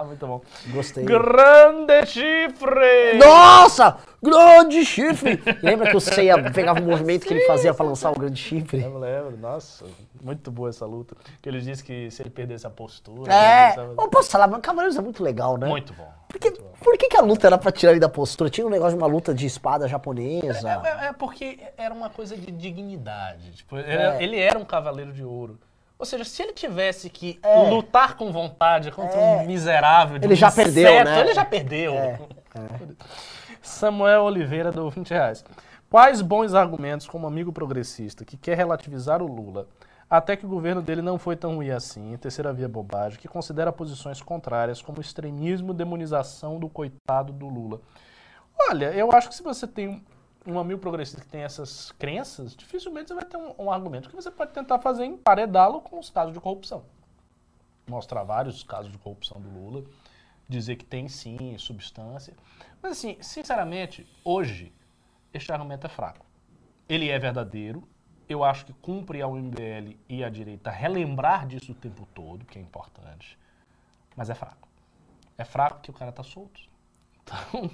Muito 0.06 0.26
bom. 0.26 0.40
Gostei. 0.68 1.04
Grande 1.04 2.06
chifre! 2.06 3.18
Nossa! 3.18 3.96
Grande 4.22 4.84
chifre! 4.84 5.42
Lembra 5.62 5.90
que 5.90 5.96
o 5.96 6.00
Seiya 6.00 6.50
pegava 6.52 6.80
o 6.80 6.82
movimento 6.82 7.26
que 7.26 7.34
ele 7.34 7.46
fazia 7.46 7.72
pra 7.74 7.84
lançar 7.86 8.10
o 8.10 8.14
grande 8.14 8.40
chifre? 8.40 8.82
Eu 8.82 8.98
lembro, 8.98 9.36
nossa, 9.38 9.84
muito 10.22 10.50
boa 10.50 10.70
essa 10.70 10.86
luta. 10.86 11.14
Que 11.42 11.48
ele 11.48 11.60
disse 11.60 11.82
que 11.84 12.10
se 12.10 12.22
ele 12.22 12.30
perdesse 12.30 12.66
a 12.66 12.70
postura. 12.70 13.32
É. 13.32 13.72
precisava- 13.72 13.94
Eu 14.02 14.08
posso 14.08 14.30
falar, 14.30 14.46
mas 14.48 14.60
Cavaleiros 14.60 14.96
é 14.96 15.00
muito 15.02 15.22
legal, 15.22 15.56
né? 15.56 15.66
Muito 15.68 15.92
bom. 15.92 16.08
Porque, 16.28 16.48
muito 16.50 16.62
bom. 16.62 16.72
por 16.82 16.96
que, 16.98 17.08
que 17.08 17.16
a 17.16 17.20
luta 17.22 17.46
era 17.46 17.56
pra 17.58 17.70
tirar 17.70 17.92
ele 17.92 18.00
da 18.00 18.08
postura? 18.08 18.50
Tinha 18.50 18.66
um 18.66 18.70
negócio 18.70 18.96
de 18.96 19.02
uma 19.02 19.06
luta 19.06 19.32
de 19.34 19.46
espada 19.46 19.86
japonesa. 19.86 20.82
É, 20.84 20.88
é- 21.06 21.08
é 21.08 21.12
porque 21.12 21.58
era 21.76 21.94
uma 21.94 22.10
coisa 22.10 22.36
de 22.36 22.50
dignidade. 22.50 23.52
Tipo, 23.52 23.76
ele, 23.76 23.92
É. 23.92 24.22
ele 24.22 24.38
era 24.40 24.58
um 24.58 24.64
cavaleiro 24.64 25.12
de 25.12 25.22
ouro. 25.24 25.58
Ou 25.98 26.04
seja, 26.04 26.24
se 26.24 26.42
ele 26.42 26.52
tivesse 26.52 27.08
que 27.08 27.38
É. 27.42 27.70
lutar 27.70 28.16
com 28.16 28.32
vontade 28.32 28.90
contra 28.90 29.18
É. 29.18 29.36
um 29.38 29.46
miserável 29.46 30.18
de 30.18 30.26
Ele 30.26 30.34
um 30.34 30.36
já 30.36 30.50
perdeu, 30.50 30.90
inseto, 30.90 31.10
né? 31.10 31.20
Ele 31.20 31.34
já 31.34 31.44
perdeu. 31.44 31.94
É, 31.94 32.18
Samuel 33.62 34.22
Oliveira 34.24 34.70
do 34.70 34.88
20 34.90 35.10
reais. 35.10 35.44
Quais 35.90 36.20
bons 36.20 36.54
argumentos 36.54 37.06
como 37.06 37.26
amigo 37.26 37.52
progressista 37.52 38.24
que 38.24 38.36
quer 38.36 38.56
relativizar 38.56 39.22
o 39.22 39.26
Lula 39.26 39.68
até 40.10 40.36
que 40.36 40.44
o 40.44 40.48
governo 40.48 40.82
dele 40.82 41.00
não 41.00 41.18
foi 41.18 41.36
tão 41.36 41.56
ruim 41.56 41.70
assim, 41.70 42.16
terceira 42.18 42.52
via 42.52 42.68
bobagem, 42.68 43.18
que 43.18 43.26
considera 43.28 43.72
posições 43.72 44.20
contrárias 44.20 44.82
como 44.82 45.00
extremismo, 45.00 45.72
demonização 45.72 46.58
do 46.58 46.68
coitado 46.68 47.32
do 47.32 47.48
Lula? 47.48 47.80
Olha, 48.68 48.86
eu 48.92 49.10
acho 49.12 49.28
que 49.28 49.34
se 49.34 49.42
você 49.42 49.66
tem 49.66 50.04
um- 50.46 50.58
amigo 50.58 50.80
progressista 50.80 51.20
que 51.20 51.28
tem 51.28 51.42
essas 51.42 51.92
crenças, 51.92 52.54
dificilmente 52.56 53.08
você 53.08 53.14
vai 53.14 53.24
ter 53.24 53.36
um, 53.36 53.54
um 53.58 53.70
argumento 53.70 54.08
que 54.08 54.14
você 54.16 54.30
pode 54.30 54.52
tentar 54.52 54.78
fazer 54.80 55.04
emparedá-lo 55.04 55.80
com 55.80 55.98
os 55.98 56.10
casos 56.10 56.32
de 56.32 56.40
corrupção. 56.40 56.84
Mostrar 57.86 58.22
vários 58.24 58.62
casos 58.62 58.90
de 58.90 58.98
corrupção 58.98 59.40
do 59.40 59.48
Lula, 59.48 59.84
dizer 60.48 60.76
que 60.76 60.84
tem 60.84 61.08
sim 61.08 61.56
substância. 61.58 62.34
Mas 62.82 62.92
assim, 62.92 63.16
sinceramente, 63.20 64.06
hoje, 64.24 64.72
este 65.32 65.52
argumento 65.52 65.86
é 65.86 65.90
fraco. 65.90 66.24
Ele 66.88 67.08
é 67.08 67.18
verdadeiro. 67.18 67.86
Eu 68.28 68.42
acho 68.42 68.64
que 68.64 68.72
cumpre 68.72 69.20
ao 69.20 69.36
MBL 69.36 69.98
e 70.08 70.24
à 70.24 70.30
direita 70.30 70.70
relembrar 70.70 71.46
disso 71.46 71.72
o 71.72 71.74
tempo 71.74 72.06
todo, 72.14 72.44
que 72.46 72.58
é 72.58 72.62
importante. 72.62 73.38
Mas 74.16 74.30
é 74.30 74.34
fraco. 74.34 74.68
É 75.36 75.44
fraco 75.44 75.76
porque 75.76 75.90
o 75.90 75.94
cara 75.94 76.12
tá 76.12 76.22
solto. 76.22 76.60
Então, 77.26 77.70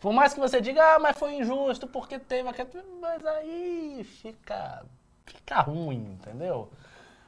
por 0.00 0.12
mais 0.12 0.32
que 0.32 0.40
você 0.40 0.60
diga, 0.60 0.96
ah, 0.96 0.98
mas 0.98 1.18
foi 1.18 1.34
injusto 1.34 1.86
porque 1.86 2.18
teve 2.18 2.48
aquele. 2.48 2.68
Mas 3.00 3.24
aí 3.24 4.02
fica. 4.04 4.84
Fica 5.26 5.60
ruim, 5.60 6.18
entendeu? 6.18 6.68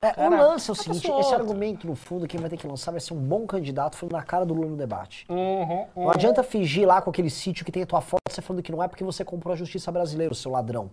É, 0.01 0.11
o 0.11 0.15
Cara, 0.15 0.47
lance 0.49 0.69
é 0.69 0.73
o 0.73 0.75
seguinte, 0.75 1.09
esse 1.09 1.33
argumento, 1.33 1.87
no 1.87 1.95
fundo, 1.95 2.27
quem 2.27 2.41
vai 2.41 2.51
ter 2.51 2.57
que 2.57 2.67
lançar 2.67 2.91
vai 2.91 3.01
ser 3.01 3.15
um 3.15 3.21
bom 3.21 3.47
candidato 3.47 3.97
falando 3.97 4.15
na 4.15 4.23
cara 4.23 4.45
do 4.45 4.53
Lula 4.53 4.71
no 4.71 4.77
debate. 4.77 5.25
Uhum, 5.29 5.87
Não 5.95 6.11
adianta 6.11 6.43
fingir 6.43 6.85
lá 6.85 7.01
com 7.01 7.11
aquele 7.11 7.31
sítio 7.31 7.65
que 7.65 7.71
tem 7.71 7.85
a 7.85 7.87
tua 7.87 8.01
foto, 8.01 8.21
você 8.29 8.43
falando 8.43 8.65
que 8.65 8.73
não 8.73 8.83
é 8.83 8.89
porque 8.89 9.05
você 9.05 9.25
comprou 9.25 9.53
a 9.53 9.57
justiça 9.57 9.93
brasileira, 9.93 10.35
seu 10.35 10.51
ladrão. 10.51 10.91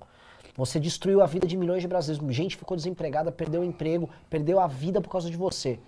Você 0.56 0.80
destruiu 0.80 1.24
a 1.24 1.26
vida 1.26 1.48
de 1.48 1.58
milhões 1.58 1.82
de 1.82 1.88
brasileiros. 1.88 2.36
Gente 2.36 2.56
ficou 2.56 2.78
desempregada, 2.78 3.32
perdeu 3.32 3.62
o 3.62 3.64
emprego, 3.64 4.08
perdeu 4.30 4.60
a 4.60 4.68
vida 4.68 5.02
por 5.02 5.10
causa 5.10 5.28
de 5.28 5.38
você, 5.38 5.80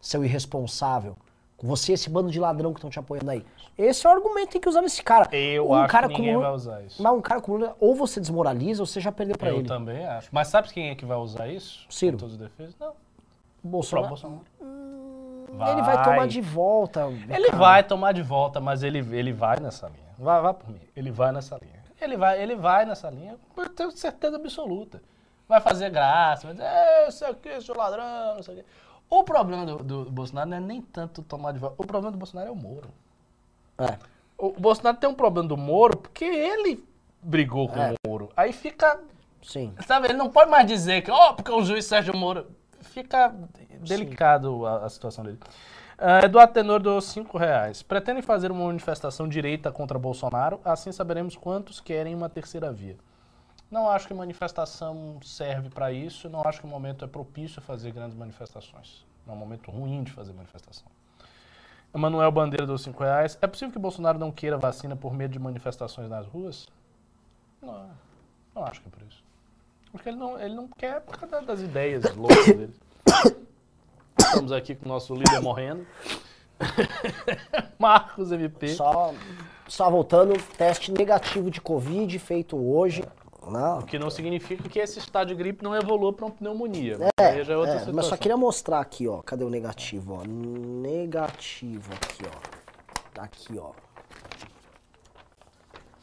seu 0.00 0.24
irresponsável. 0.24 1.16
Você 1.62 1.92
e 1.92 1.94
esse 1.94 2.08
bando 2.08 2.30
de 2.30 2.40
ladrão 2.40 2.72
que 2.72 2.78
estão 2.78 2.88
te 2.90 2.98
apoiando 2.98 3.30
aí. 3.30 3.44
Esse 3.76 4.06
é 4.06 4.10
o 4.10 4.12
argumento 4.14 4.46
que 4.46 4.52
tem 4.52 4.60
que 4.60 4.68
usar 4.68 4.80
nesse 4.82 5.02
cara. 5.02 5.28
Eu 5.34 5.68
Um 5.70 5.74
acho 5.74 5.92
cara 5.92 6.06
que 6.08 6.14
como 6.14 6.22
ninguém 6.24 6.36
Lula- 6.36 6.46
vai 6.48 6.56
usar 6.56 6.82
isso. 6.82 7.02
Mas 7.02 7.12
um 7.12 7.20
cara 7.20 7.40
como 7.40 7.74
ou 7.78 7.94
você 7.94 8.18
desmoraliza 8.20 8.82
ou 8.82 8.86
você 8.86 9.00
já 9.00 9.12
perdeu 9.12 9.36
pra 9.36 9.50
Eu 9.50 9.56
ele. 9.58 9.68
também 9.68 10.06
acho. 10.06 10.28
Mas 10.32 10.48
sabe 10.48 10.68
quem 10.70 10.88
é 10.90 10.94
que 10.94 11.04
vai 11.04 11.16
usar 11.18 11.48
isso? 11.48 11.86
Ciro. 11.90 12.16
Todos 12.16 12.34
os 12.34 12.38
defeitos? 12.40 12.74
Não. 12.78 12.88
O 12.88 12.92
O 13.62 13.68
Bolsonaro, 13.68 14.08
próprio 14.08 14.30
Bolsonaro. 14.58 15.72
ele 15.72 15.82
vai 15.82 16.02
tomar 16.04 16.26
de 16.28 16.40
volta. 16.40 17.06
Ele 17.28 17.46
cara. 17.46 17.56
vai 17.56 17.82
tomar 17.84 18.12
de 18.12 18.22
volta, 18.22 18.60
mas 18.60 18.82
ele, 18.82 18.98
ele 19.16 19.32
vai 19.32 19.58
nessa 19.60 19.86
linha. 19.88 20.10
Vai, 20.18 20.40
vai 20.40 20.54
por 20.54 20.68
mim. 20.70 20.80
Ele 20.96 21.10
vai 21.10 21.32
nessa 21.32 21.58
linha. 21.60 21.80
Ele 22.00 22.16
vai, 22.16 22.42
ele 22.42 22.56
vai 22.56 22.86
nessa 22.86 23.10
linha, 23.10 23.36
eu 23.56 23.68
tenho 23.68 23.90
certeza 23.90 24.36
absoluta. 24.36 25.02
Vai 25.46 25.60
fazer 25.60 25.90
graça, 25.90 26.46
vai 26.46 26.52
dizer, 26.54 26.66
é, 26.66 27.08
isso 27.08 27.24
aqui, 27.26 27.60
seu 27.60 27.74
ladrão, 27.76 28.36
não 28.36 28.42
sei 28.42 28.54
o 28.54 28.56
quê. 28.58 28.64
O 29.10 29.24
problema 29.24 29.66
do, 29.66 29.78
do 29.82 30.10
Bolsonaro 30.10 30.48
não 30.48 30.56
é 30.56 30.60
nem 30.60 30.80
tanto 30.80 31.22
tomar 31.22 31.52
de 31.52 31.58
volta. 31.58 31.74
O 31.82 31.84
problema 31.84 32.12
do 32.12 32.18
Bolsonaro 32.18 32.48
é 32.48 32.52
o 32.52 32.56
Moro. 32.56 32.88
É. 33.76 33.98
O 34.38 34.52
Bolsonaro 34.52 34.96
tem 34.96 35.10
um 35.10 35.14
problema 35.14 35.48
do 35.48 35.56
Moro 35.56 35.96
porque 35.96 36.24
ele 36.24 36.82
brigou 37.20 37.68
com 37.68 37.78
É. 37.80 37.90
o 37.92 38.08
Moro. 38.08 38.30
Aí 38.36 38.52
fica 38.52 39.00
Sim. 39.42 39.74
Sabe, 39.86 40.06
ele 40.08 40.18
não 40.18 40.30
pode 40.30 40.50
mais 40.50 40.66
dizer 40.66 41.02
que, 41.02 41.10
ó, 41.10 41.32
porque 41.32 41.50
o 41.50 41.62
juiz 41.64 41.84
Sérgio 41.86 42.16
Moro. 42.16 42.46
Fica 42.82 43.34
delicado 43.80 44.66
a, 44.66 44.84
a 44.86 44.88
situação 44.88 45.24
dele. 45.24 45.38
Ah, 45.98 46.20
Eduardo 46.24 46.54
Tenor 46.54 46.80
dos 46.80 47.04
5 47.06 47.36
reais. 47.36 47.82
Pretendem 47.82 48.22
fazer 48.22 48.50
uma 48.50 48.66
manifestação 48.66 49.28
direita 49.28 49.70
contra 49.70 49.98
Bolsonaro, 49.98 50.58
assim 50.64 50.90
saberemos 50.92 51.36
quantos 51.36 51.78
querem 51.78 52.14
uma 52.14 52.28
terceira 52.28 52.72
via. 52.72 52.96
Não 53.70 53.88
acho 53.88 54.08
que 54.08 54.14
manifestação 54.14 55.20
serve 55.22 55.70
para 55.70 55.92
isso, 55.92 56.28
não 56.28 56.42
acho 56.44 56.60
que 56.60 56.66
o 56.66 56.68
momento 56.68 57.04
é 57.04 57.08
propício 57.08 57.60
a 57.60 57.62
fazer 57.62 57.92
grandes 57.92 58.16
manifestações. 58.16 59.06
É 59.28 59.30
um 59.30 59.36
momento 59.36 59.70
ruim 59.70 60.02
de 60.02 60.10
fazer 60.10 60.32
manifestação. 60.32 60.86
Emanuel 61.94 62.30
Bandeira 62.32 62.66
dos 62.66 62.82
5 62.82 63.02
reais. 63.02 63.38
É 63.40 63.46
possível 63.46 63.72
que 63.72 63.78
Bolsonaro 63.78 64.18
não 64.18 64.32
queira 64.32 64.58
vacina 64.58 64.96
por 64.96 65.14
medo 65.14 65.32
de 65.32 65.38
manifestações 65.38 66.08
nas 66.08 66.26
ruas? 66.26 66.68
Não, 67.62 67.90
não 68.54 68.64
acho 68.64 68.80
que 68.80 68.88
é 68.88 68.90
por 68.90 69.02
isso. 69.02 69.22
Porque 69.92 70.08
ele 70.08 70.18
não, 70.18 70.40
ele 70.40 70.54
não 70.54 70.68
quer 70.68 71.00
por 71.00 71.16
causa 71.18 71.44
das 71.44 71.60
ideias 71.60 72.04
loucas 72.14 72.46
dele. 72.46 72.74
Estamos 74.18 74.52
aqui 74.52 74.74
com 74.74 74.86
o 74.86 74.88
nosso 74.88 75.14
líder 75.14 75.40
morrendo. 75.40 75.86
Marcos 77.78 78.30
MP. 78.32 78.68
Só, 78.68 79.14
só 79.66 79.90
voltando, 79.90 80.40
teste 80.56 80.92
negativo 80.92 81.50
de 81.50 81.60
Covid 81.60 82.18
feito 82.18 82.56
hoje. 82.56 83.04
Não. 83.48 83.78
O 83.78 83.82
que 83.84 83.98
não 83.98 84.10
significa 84.10 84.68
que 84.68 84.78
esse 84.78 84.98
estado 84.98 85.28
de 85.28 85.34
gripe 85.34 85.62
não 85.64 85.74
evolua 85.74 86.12
para 86.12 86.26
uma 86.26 86.32
pneumonia. 86.32 86.98
É, 87.18 87.42
já 87.44 87.54
é 87.54 87.88
é, 87.88 87.92
mas 87.92 88.06
só 88.06 88.16
queria 88.16 88.36
mostrar 88.36 88.80
aqui, 88.80 89.08
ó. 89.08 89.22
Cadê 89.22 89.44
o 89.44 89.50
negativo, 89.50 90.20
ó? 90.20 90.24
Negativo 90.26 91.90
aqui, 91.94 92.22
ó. 92.26 92.40
Tá 93.14 93.22
aqui, 93.22 93.58
ó. 93.58 93.72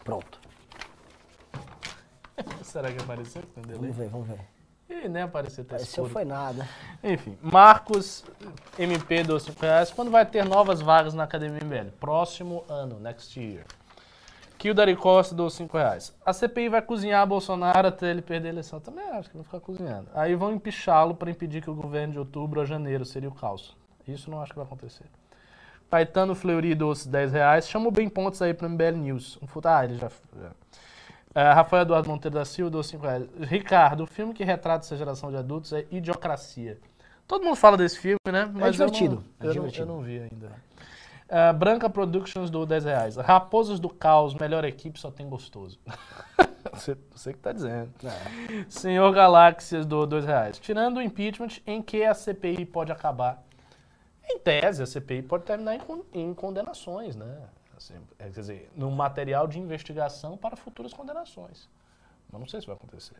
Pronto. 0.04 0.40
Será 2.64 2.92
que 2.92 3.02
apareceu? 3.02 3.44
Vamos 3.56 3.96
ver, 3.96 4.10
vamos 4.10 4.28
ver. 4.28 4.40
Ih, 4.90 5.10
nem 5.10 5.24
apareceu. 5.24 5.66
Tá 5.66 5.76
Apareceu 5.76 6.06
escuro. 6.06 6.10
foi 6.14 6.26
nada. 6.26 6.68
Enfim, 7.04 7.38
Marcos 7.42 8.24
MP 8.80 9.24
dos 9.24 9.44
5 9.44 9.62
reais. 9.62 9.92
Quando 9.92 10.10
vai 10.10 10.26
ter 10.26 10.46
novas 10.46 10.82
vagas 10.82 11.14
na 11.14 11.24
Academia 11.24 11.60
MBL? 11.64 11.92
Próximo 12.00 12.64
ano, 12.70 13.00
next 13.00 13.38
year. 13.40 13.66
Kildare 14.58 14.96
Costa 14.96 15.36
dos 15.36 15.54
5 15.54 15.78
reais. 15.78 16.16
A 16.26 16.34
CPI 16.34 16.70
vai 16.70 16.82
cozinhar 16.82 17.26
Bolsonaro 17.28 17.88
até 17.88 18.10
ele 18.10 18.22
perder 18.22 18.50
a 18.50 18.52
eleição. 18.52 18.80
Também 18.80 19.08
acho 19.10 19.30
que 19.30 19.36
vão 19.36 19.44
ficar 19.44 19.60
cozinhando. 19.60 20.10
Aí 20.14 20.36
vão 20.36 20.52
empichá-lo 20.52 21.14
para 21.14 21.30
impedir 21.30 21.62
que 21.62 21.70
o 21.70 21.76
governo 21.76 22.14
de 22.14 22.20
outubro 22.20 22.60
a 22.62 22.66
janeiro 22.66 23.06
seria 23.06 23.30
o 23.30 23.34
caos. 23.34 23.76
Isso 24.08 24.32
não 24.32 24.42
acho 24.42 24.52
que 24.52 24.58
vai 24.58 24.66
acontecer. 24.66 25.06
Caetano 25.90 26.36
Fleury 26.36 26.76
dos 26.76 27.06
10 27.06 27.32
reais. 27.34 27.68
Chama 27.70 27.88
o 27.88 27.92
Bem 27.92 28.10
Pontos 28.10 28.42
aí 28.42 28.54
para 28.54 28.68
MBL 28.68 28.98
News. 28.98 29.38
Um 29.42 29.48
Ah, 29.64 29.86
ele 29.86 29.98
já... 29.98 30.10
já. 30.10 30.52
É, 31.36 31.52
Rafael 31.52 31.84
Eduardo 31.84 32.10
Monteiro 32.10 32.36
da 32.36 32.46
Silva 32.46 32.72
dos 32.72 32.88
5 32.88 33.04
reais. 33.04 33.24
Ricardo, 33.40 34.04
o 34.04 34.08
filme 34.08 34.34
que 34.34 34.44
retrata 34.44 34.86
essa 34.86 34.98
geração 34.98 35.30
de 35.30 35.38
adultos 35.38 35.72
é 35.72 35.86
Idiocracia. 35.92 36.80
Todo 37.28 37.44
mundo 37.44 37.56
fala 37.56 37.78
desse 37.78 38.00
filme, 38.00 38.18
né? 38.26 38.50
Mas 38.54 38.72
divertido, 38.72 39.16
Eu 39.16 39.20
é 39.20 39.44
não, 39.44 39.48
eu, 39.48 39.54
divertido. 39.54 39.86
Não, 39.86 39.94
eu 39.94 39.98
não 40.00 40.04
vi 40.04 40.20
ainda. 40.20 40.52
Ah, 41.30 41.52
Branca 41.52 41.90
Productions 41.90 42.50
do 42.50 42.66
10 42.66 42.86
reais. 42.86 43.16
Raposas 43.18 43.80
do 43.80 43.90
Caos, 43.90 44.34
melhor 44.34 44.64
equipe, 44.66 45.00
só 45.00 45.12
tem 45.12 45.28
gostoso. 45.28 45.78
você, 46.74 46.98
você 47.12 47.34
que 47.34 47.40
tá 47.40 47.52
dizendo. 47.52 47.92
É. 48.04 48.66
Senhor 48.70 49.12
Galáxias 49.14 49.86
do 49.86 50.06
2 50.06 50.26
reais. 50.26 50.58
Tirando 50.60 50.98
o 50.98 51.02
impeachment, 51.02 51.60
em 51.66 51.82
que 51.82 52.04
a 52.04 52.14
CPI 52.14 52.66
pode 52.66 52.92
acabar? 52.92 53.44
Em 54.30 54.40
tese, 54.40 54.84
a 54.84 54.86
CPI 54.86 55.22
pode 55.22 55.44
terminar 55.44 55.76
em, 55.76 55.80
con- 55.80 56.04
em 56.14 56.34
condenações, 56.34 57.16
né? 57.16 57.42
Assim, 57.78 57.94
é, 58.18 58.24
quer 58.26 58.40
dizer, 58.40 58.70
no 58.76 58.90
material 58.92 59.48
de 59.48 59.60
investigação 59.60 60.36
para 60.36 60.56
futuras 60.56 60.94
condenações. 60.94 61.70
Mas 62.32 62.42
não 62.42 62.48
sei 62.48 62.60
se 62.60 62.68
vai 62.68 62.76
acontecer. 62.76 63.16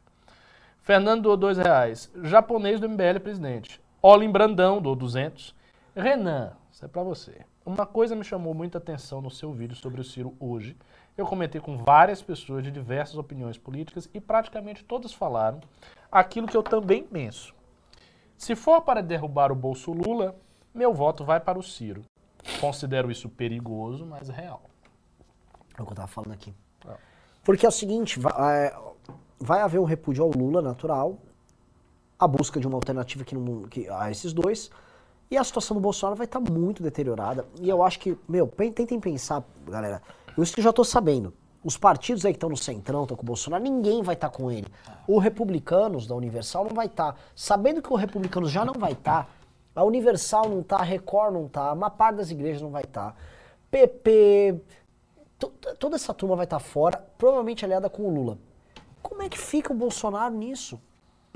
Fernando 0.82 1.24
doou 1.24 1.38
2 1.38 1.58
reais. 1.58 2.12
Japonês 2.24 2.80
do 2.80 2.88
MBL 2.90 3.20
presidente. 3.22 3.80
Olin 4.02 4.32
Brandão 4.32 4.82
doou 4.82 4.96
200. 4.96 5.54
Renan, 5.96 6.54
isso 6.72 6.84
é 6.86 6.88
pra 6.88 7.04
você. 7.04 7.46
Uma 7.68 7.86
coisa 7.86 8.16
me 8.16 8.24
chamou 8.24 8.54
muita 8.54 8.78
atenção 8.78 9.22
no 9.22 9.30
seu 9.30 9.52
vídeo 9.52 9.76
sobre 9.76 10.00
o 10.00 10.04
Ciro 10.04 10.34
hoje. 10.40 10.78
Eu 11.18 11.26
comentei 11.26 11.60
com 11.60 11.76
várias 11.76 12.22
pessoas 12.22 12.64
de 12.64 12.72
diversas 12.72 13.18
opiniões 13.18 13.58
políticas 13.58 14.10
e 14.14 14.22
praticamente 14.22 14.86
todas 14.86 15.12
falaram 15.12 15.60
aquilo 16.10 16.48
que 16.48 16.56
eu 16.56 16.64
também 16.64 17.04
penso. 17.04 17.54
Se 18.38 18.56
for 18.56 18.80
para 18.84 19.04
derrubar 19.04 19.52
o 19.52 19.56
bolso 19.56 19.92
Lula, 19.92 20.34
meu 20.74 20.94
voto 20.94 21.26
vai 21.26 21.42
para 21.42 21.60
o 21.60 21.62
Ciro. 21.62 22.04
Considero 22.62 23.12
isso 23.12 23.28
perigoso, 23.28 24.06
mas 24.06 24.30
real. 24.30 24.62
É 25.78 25.82
o 25.82 25.86
que 25.86 25.92
eu 25.92 25.98
tava 25.98 26.08
falando 26.08 26.32
aqui. 26.32 26.54
Ah. 26.88 26.96
Porque 27.44 27.66
é 27.66 27.70
o 27.70 27.72
seguinte, 27.72 28.18
vai, 28.18 28.68
é, 28.68 28.80
vai 29.38 29.60
haver 29.60 29.82
um 29.82 29.84
repúdio 29.84 30.24
ao 30.24 30.32
Lula 30.32 30.62
natural, 30.62 31.18
a 32.18 32.30
busca 32.30 32.62
de 32.62 32.66
uma 32.66 32.78
alternativa 32.78 33.26
que 33.26 33.36
não, 33.36 33.64
que, 33.64 33.90
a 33.90 34.10
esses 34.10 34.32
dois, 34.32 34.72
e 35.30 35.38
a 35.38 35.44
situação 35.44 35.76
do 35.76 35.82
Bolsonaro 35.82 36.16
vai 36.16 36.26
estar 36.26 36.40
muito 36.40 36.82
deteriorada. 36.82 37.46
E 37.60 37.68
eu 37.70 37.84
acho 37.84 38.00
que, 38.00 38.18
meu, 38.28 38.48
tentem 38.48 39.00
pensar, 39.00 39.44
galera, 39.68 40.02
isso 40.38 40.54
que 40.54 40.60
eu 40.60 40.64
já 40.64 40.72
tô 40.74 40.84
sabendo. 40.84 41.34
Os 41.64 41.76
partidos 41.76 42.24
aí 42.26 42.32
que 42.32 42.38
estão 42.38 42.50
no 42.50 42.56
centrão, 42.56 43.02
estão 43.04 43.18
com 43.18 43.24
o 43.24 43.26
Bolsonaro, 43.26 43.62
ninguém 43.62 44.02
vai 44.02 44.16
estar 44.16 44.30
com 44.30 44.50
ele. 44.50 44.68
O 45.08 45.18
Republicanos 45.20 46.08
da 46.08 46.16
Universal 46.16 46.64
não 46.66 46.74
vai 46.76 46.86
estar. 46.86 47.18
Sabendo 47.36 47.82
que 47.82 47.92
o 47.92 47.96
Republicanos 47.96 48.50
já 48.52 48.64
não 48.64 48.74
vai 48.74 48.94
estar, 48.94 49.30
a 49.76 49.84
Universal 49.84 50.48
não 50.50 50.64
tá, 50.64 50.78
a 50.78 50.84
Record 50.84 51.34
não 51.34 51.48
tá, 51.48 51.74
uma 51.74 51.90
parte 51.90 52.18
das 52.18 52.32
igrejas 52.32 52.62
não 52.62 52.70
vai 52.70 52.84
estar. 52.84 53.16
PP, 53.70 54.62
to- 55.38 55.52
toda 55.78 55.96
essa 55.98 56.14
turma 56.14 56.36
vai 56.36 56.46
estar 56.46 56.60
fora, 56.60 57.04
provavelmente 57.18 57.66
aliada 57.66 57.90
com 57.90 58.04
o 58.04 58.14
Lula. 58.14 58.38
Como 59.02 59.22
é 59.22 59.28
que 59.30 59.38
fica 59.38 59.74
o 59.74 59.76
Bolsonaro 59.76 60.34
nisso? 60.34 60.80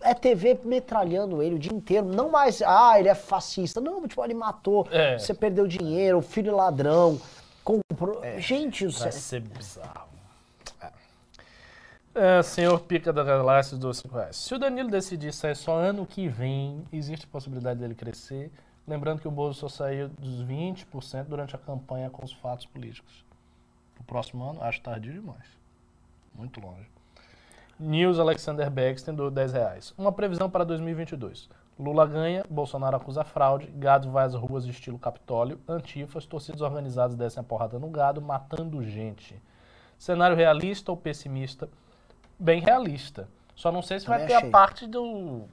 É 0.01 0.13
TV 0.13 0.59
metralhando 0.63 1.41
ele 1.41 1.55
o 1.55 1.59
dia 1.59 1.73
inteiro. 1.73 2.05
Não 2.05 2.29
mais, 2.29 2.61
ah, 2.61 2.99
ele 2.99 3.09
é 3.09 3.15
fascista. 3.15 3.79
Não, 3.79 4.07
tipo, 4.07 4.23
ele 4.23 4.33
matou, 4.33 4.87
É. 4.91 5.17
você 5.17 5.33
perdeu 5.33 5.67
dinheiro, 5.67 6.17
o 6.17 6.21
filho 6.21 6.55
ladrão. 6.55 7.19
Comprou. 7.63 8.21
Gente, 8.37 8.85
o 8.85 8.91
Vai 8.91 9.11
ser 9.11 9.41
bizarro. 9.41 10.09
É, 12.13 12.43
senhor 12.43 12.77
Pica 12.81 13.13
da 13.13 13.23
Galáxias 13.23 13.79
dos 13.79 13.99
5 13.99 14.15
reais. 14.15 14.35
Se 14.35 14.53
o 14.53 14.59
Danilo 14.59 14.89
decidir 14.89 15.31
sair 15.33 15.55
só 15.55 15.77
ano 15.77 16.05
que 16.05 16.27
vem, 16.27 16.83
existe 16.91 17.25
possibilidade 17.25 17.79
dele 17.79 17.95
crescer. 17.95 18.51
Lembrando 18.85 19.21
que 19.21 19.27
o 19.29 19.31
Bolso 19.31 19.61
só 19.61 19.69
saiu 19.69 20.09
dos 20.09 20.43
20% 20.43 21.23
durante 21.29 21.55
a 21.55 21.59
campanha 21.59 22.09
com 22.09 22.25
os 22.25 22.33
fatos 22.33 22.65
políticos. 22.65 23.23
Pro 23.95 24.03
próximo 24.03 24.43
ano, 24.43 24.61
acho 24.61 24.81
tardio 24.81 25.13
demais. 25.13 25.45
Muito 26.35 26.59
longe. 26.59 26.85
News 27.81 28.19
Alexander 28.19 28.69
Baxter 28.69 29.11
do 29.11 29.31
10 29.31 29.53
reais. 29.53 29.93
Uma 29.97 30.11
previsão 30.11 30.47
para 30.47 30.63
2022. 30.63 31.49
Lula 31.79 32.05
ganha, 32.05 32.45
Bolsonaro 32.47 32.95
acusa 32.95 33.23
fraude, 33.23 33.71
gado 33.71 34.11
vai 34.11 34.23
às 34.23 34.35
ruas 34.35 34.63
de 34.63 34.69
estilo 34.69 34.99
Capitólio, 34.99 35.59
antifas, 35.67 36.27
torcidas 36.27 36.61
organizadas 36.61 37.15
descem 37.15 37.41
a 37.41 37.43
porrada 37.43 37.79
no 37.79 37.89
gado, 37.89 38.21
matando 38.21 38.83
gente. 38.83 39.41
Cenário 39.97 40.37
realista 40.37 40.91
ou 40.91 40.97
pessimista? 40.97 41.67
Bem 42.37 42.61
realista. 42.61 43.27
Só 43.55 43.71
não 43.71 43.81
sei 43.81 43.99
se 43.99 44.05
vai 44.05 44.19
Também 44.19 44.27
ter 44.27 44.35
a 44.35 44.37
achei. 44.37 44.51
parte 44.51 44.85
do 44.85 45.47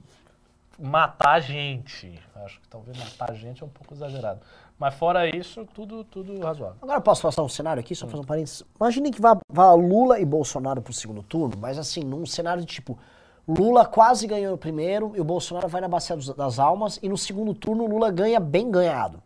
matar 0.77 1.39
gente. 1.41 2.19
Acho 2.35 2.61
que 2.61 2.67
talvez 2.67 2.95
matar 2.97 3.33
gente 3.33 3.63
é 3.63 3.65
um 3.65 3.69
pouco 3.69 3.93
exagerado. 3.93 4.41
Mas 4.79 4.93
fora 4.95 5.27
isso, 5.35 5.65
tudo, 5.73 6.03
tudo 6.05 6.39
razoável. 6.39 6.77
Agora 6.81 7.01
posso 7.01 7.21
passar 7.21 7.43
um 7.43 7.49
cenário 7.49 7.81
aqui, 7.81 7.93
só 7.93 8.07
fazer 8.07 8.21
um 8.21 8.25
parênteses. 8.25 8.63
Imaginem 8.79 9.11
que 9.11 9.21
vá, 9.21 9.37
vá 9.51 9.73
Lula 9.73 10.19
e 10.19 10.25
Bolsonaro 10.25 10.81
pro 10.81 10.93
segundo 10.93 11.21
turno, 11.21 11.55
mas 11.59 11.77
assim, 11.77 11.99
num 12.01 12.25
cenário 12.25 12.61
de 12.61 12.67
tipo, 12.75 12.97
Lula 13.45 13.85
quase 13.85 14.25
ganhou 14.25 14.51
no 14.53 14.57
primeiro 14.57 15.11
e 15.15 15.19
o 15.19 15.23
Bolsonaro 15.23 15.67
vai 15.67 15.81
na 15.81 15.87
Bacia 15.89 16.15
dos- 16.15 16.33
das 16.33 16.59
Almas 16.59 16.97
e 17.03 17.09
no 17.09 17.17
segundo 17.17 17.53
turno 17.53 17.83
o 17.83 17.87
Lula 17.89 18.09
ganha 18.09 18.39
bem 18.39 18.71
ganhado. 18.71 19.21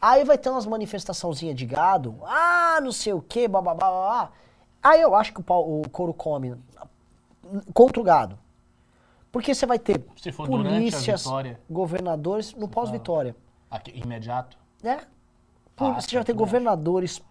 Aí 0.00 0.24
vai 0.24 0.38
ter 0.38 0.48
umas 0.48 0.64
manifestaçãozinhas 0.64 1.54
de 1.54 1.66
gado, 1.66 2.16
ah, 2.22 2.78
não 2.82 2.90
sei 2.90 3.12
o 3.12 3.20
que, 3.20 3.46
bababá, 3.46 3.90
babá. 3.90 4.30
Aí 4.82 5.02
eu 5.02 5.14
acho 5.14 5.34
que 5.34 5.40
o, 5.40 5.42
pau- 5.44 5.68
o 5.80 5.86
couro 5.90 6.14
come 6.14 6.54
contra 7.74 8.00
o 8.00 8.02
gado. 8.04 8.38
Porque 9.30 9.54
você 9.54 9.66
vai 9.66 9.78
ter 9.78 10.02
Se 10.16 10.32
for 10.32 10.48
durante 10.48 10.68
a 10.68 10.72
polícias, 10.78 11.22
governadores 11.68 12.54
no 12.54 12.66
pós-vitória. 12.66 13.36
Imediato. 13.94 14.58
Né? 14.82 15.06
Pô, 15.76 15.86
Ah, 15.86 16.00
você 16.00 16.08
já 16.10 16.24
tem 16.24 16.34
governadores, 16.34 17.22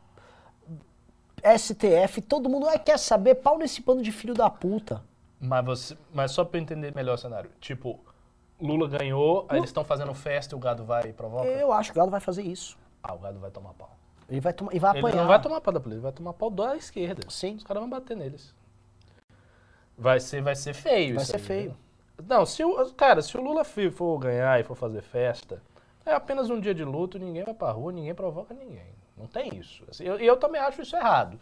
STF, 1.57 2.21
todo 2.21 2.49
mundo 2.49 2.67
quer 2.83 2.97
saber 2.99 3.35
pau 3.35 3.57
nesse 3.57 3.81
pano 3.81 4.01
de 4.01 4.11
filho 4.11 4.33
da 4.33 4.49
puta. 4.49 5.01
Mas, 5.39 5.65
você, 5.65 5.97
mas 6.13 6.31
só 6.31 6.43
pra 6.43 6.59
eu 6.59 6.63
entender 6.63 6.93
melhor 6.93 7.13
o 7.13 7.17
cenário. 7.17 7.49
Tipo, 7.61 7.99
Lula 8.59 8.87
ganhou, 8.89 9.45
aí 9.47 9.57
eles 9.57 9.69
estão 9.69 9.85
fazendo 9.85 10.13
festa 10.13 10.53
e 10.53 10.57
o 10.57 10.59
gado 10.59 10.83
vai 10.83 11.09
e 11.09 11.13
provoca? 11.13 11.45
Eu 11.47 11.71
acho 11.71 11.91
que 11.91 11.97
o 11.97 12.01
Galo 12.01 12.11
vai 12.11 12.19
fazer 12.19 12.41
isso. 12.43 12.77
Ah, 13.01 13.13
o 13.13 13.19
gado 13.19 13.39
vai 13.39 13.49
tomar 13.49 13.73
pau. 13.73 13.95
Ele 14.27 14.41
vai, 14.41 14.51
tomar, 14.53 14.75
e 14.75 14.79
vai 14.79 14.91
Ele 14.91 14.99
apanhar. 14.99 15.15
não 15.21 15.27
vai 15.27 15.41
tomar 15.41 15.61
pau 15.61 15.73
da 15.73 15.79
polícia, 15.79 15.97
ele 15.99 16.03
vai 16.03 16.11
tomar 16.11 16.33
pau 16.33 16.49
da 16.49 16.75
esquerda. 16.75 17.23
Sim. 17.29 17.55
Os 17.55 17.63
caras 17.63 17.81
vão 17.81 17.89
bater 17.89 18.17
neles. 18.17 18.53
Vai 19.97 20.19
ser, 20.19 20.41
vai 20.41 20.55
ser 20.55 20.73
feio 20.73 21.15
Vai 21.15 21.23
isso 21.23 21.31
ser 21.31 21.37
aí, 21.37 21.43
feio. 21.43 21.75
viu? 22.17 22.25
Não, 22.27 22.45
se 22.45 22.63
o, 22.63 22.93
cara, 22.93 23.21
se 23.21 23.37
o 23.37 23.41
Lula 23.41 23.63
for 23.63 24.19
ganhar 24.19 24.59
e 24.59 24.63
for 24.63 24.75
fazer 24.75 25.01
festa, 25.01 25.61
é 26.09 26.15
apenas 26.15 26.49
um 26.49 26.59
dia 26.59 26.73
de 26.73 26.83
luto, 26.83 27.17
ninguém 27.19 27.43
vai 27.43 27.53
pra 27.53 27.71
rua, 27.71 27.91
ninguém 27.91 28.13
provoca 28.13 28.53
ninguém. 28.53 28.93
Não 29.17 29.27
tem 29.27 29.55
isso. 29.57 29.83
Assim, 29.89 30.03
eu- 30.03 30.19
E 30.19 30.25
eu, 30.25 30.37
também 30.37 30.61
acho 30.61 30.81
isso 30.81 30.95
errado. 30.95 31.39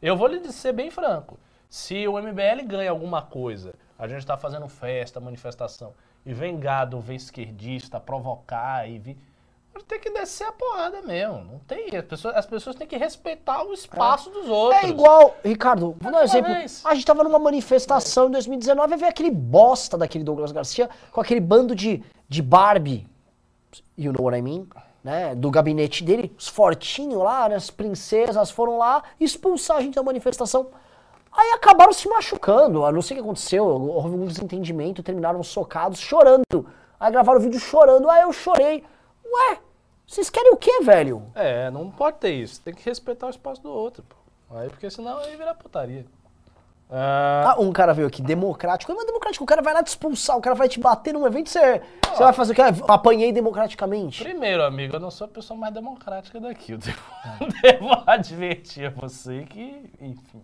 Eu 0.00 0.16
vou 0.16 0.26
lhe 0.28 0.40
ser 0.52 0.72
bem 0.72 0.90
franco. 0.90 1.38
Se 1.68 2.06
o 2.08 2.18
MBL 2.18 2.62
ganha 2.64 2.90
alguma 2.90 3.20
coisa, 3.22 3.74
a 3.98 4.06
gente 4.08 4.24
tá 4.26 4.36
fazendo 4.36 4.66
festa, 4.68 5.20
manifestação, 5.20 5.92
e 6.24 6.32
vem 6.32 6.58
gado, 6.58 7.00
vem 7.00 7.16
esquerdista 7.16 8.00
provocar 8.00 8.88
e 8.88 8.98
vir. 8.98 9.18
Tem 9.86 10.00
que 10.00 10.10
descer 10.10 10.44
a 10.44 10.50
porrada 10.52 11.00
mesmo. 11.02 11.44
Não 11.44 11.58
tem. 11.60 11.94
As 11.96 12.04
pessoas, 12.04 12.34
as 12.34 12.46
pessoas 12.46 12.74
têm 12.74 12.84
que 12.86 12.96
respeitar 12.96 13.62
o 13.62 13.72
espaço 13.72 14.28
dos 14.28 14.48
outros. 14.48 14.82
É 14.82 14.88
igual, 14.88 15.36
Ricardo, 15.44 15.94
vou 16.00 16.10
dar 16.10 16.18
um 16.18 16.22
exemplo. 16.22 16.52
vez. 16.52 16.82
A 16.84 16.94
gente 16.96 17.06
tava 17.06 17.22
numa 17.22 17.38
manifestação 17.38 18.26
em 18.26 18.32
2019 18.32 18.94
e 18.94 18.96
veio 18.96 19.08
aquele 19.10 19.30
bosta 19.30 19.96
daquele 19.96 20.24
Douglas 20.24 20.50
Garcia 20.50 20.90
com 21.12 21.20
aquele 21.20 21.38
bando 21.38 21.76
de, 21.76 22.02
de 22.28 22.42
Barbie, 22.42 23.06
you 23.96 24.12
know 24.12 24.24
what 24.24 24.36
I 24.36 24.42
mean? 24.42 24.66
Né? 25.02 25.34
Do 25.34 25.50
gabinete 25.50 26.04
dele, 26.04 26.34
os 26.38 26.48
fortinhos 26.48 27.18
lá, 27.18 27.48
né? 27.48 27.56
as 27.56 27.70
princesas 27.70 28.50
foram 28.50 28.78
lá 28.78 29.02
expulsar 29.20 29.78
a 29.78 29.80
gente 29.80 29.94
da 29.94 30.02
manifestação. 30.02 30.68
Aí 31.32 31.52
acabaram 31.52 31.92
se 31.92 32.08
machucando, 32.08 32.84
eu 32.84 32.92
não 32.92 33.02
sei 33.02 33.16
o 33.16 33.20
que 33.20 33.24
aconteceu, 33.24 33.64
houve 33.64 34.16
um 34.16 34.26
desentendimento, 34.26 35.02
terminaram 35.02 35.42
socados, 35.42 36.00
chorando. 36.00 36.66
Aí 36.98 37.12
gravaram 37.12 37.38
o 37.38 37.42
vídeo 37.42 37.60
chorando, 37.60 38.10
aí 38.10 38.22
eu 38.22 38.32
chorei. 38.32 38.82
Ué, 39.24 39.58
vocês 40.06 40.30
querem 40.30 40.52
o 40.52 40.56
quê, 40.56 40.80
velho? 40.82 41.22
É, 41.34 41.70
não 41.70 41.90
pode 41.90 42.18
ter 42.18 42.32
isso. 42.32 42.60
Tem 42.62 42.74
que 42.74 42.84
respeitar 42.84 43.26
o 43.26 43.30
espaço 43.30 43.62
do 43.62 43.70
outro, 43.70 44.02
pô. 44.02 44.16
Aí, 44.50 44.68
porque 44.70 44.90
senão 44.90 45.18
aí 45.18 45.36
vira 45.36 45.54
putaria. 45.54 46.06
Ah, 46.90 47.54
um 47.58 47.70
cara 47.70 47.92
veio 47.92 48.08
aqui, 48.08 48.22
democrático. 48.22 48.94
Mas 48.94 49.04
democrático, 49.06 49.44
o 49.44 49.46
cara 49.46 49.60
vai 49.60 49.74
lá 49.74 49.82
te 49.82 49.88
expulsar, 49.88 50.36
o 50.36 50.40
cara 50.40 50.54
vai 50.54 50.68
te 50.68 50.80
bater 50.80 51.12
num 51.12 51.26
evento, 51.26 51.50
você, 51.50 51.82
você 52.08 52.22
vai 52.22 52.32
fazer 52.32 52.52
o 52.52 52.54
quê? 52.54 52.62
Ah, 52.62 52.94
Apanhei 52.94 53.30
democraticamente. 53.30 54.22
primeiro, 54.24 54.64
amigo, 54.64 54.96
eu 54.96 55.00
não 55.00 55.10
sou 55.10 55.26
a 55.26 55.28
pessoa 55.28 55.58
mais 55.58 55.74
democrática 55.74 56.40
daqui. 56.40 56.72
Eu 56.72 56.78
devo, 56.78 57.00
devo 57.62 58.02
advertir 58.06 58.86
a 58.86 58.90
você 58.90 59.44
que, 59.44 59.90
enfim. 60.00 60.42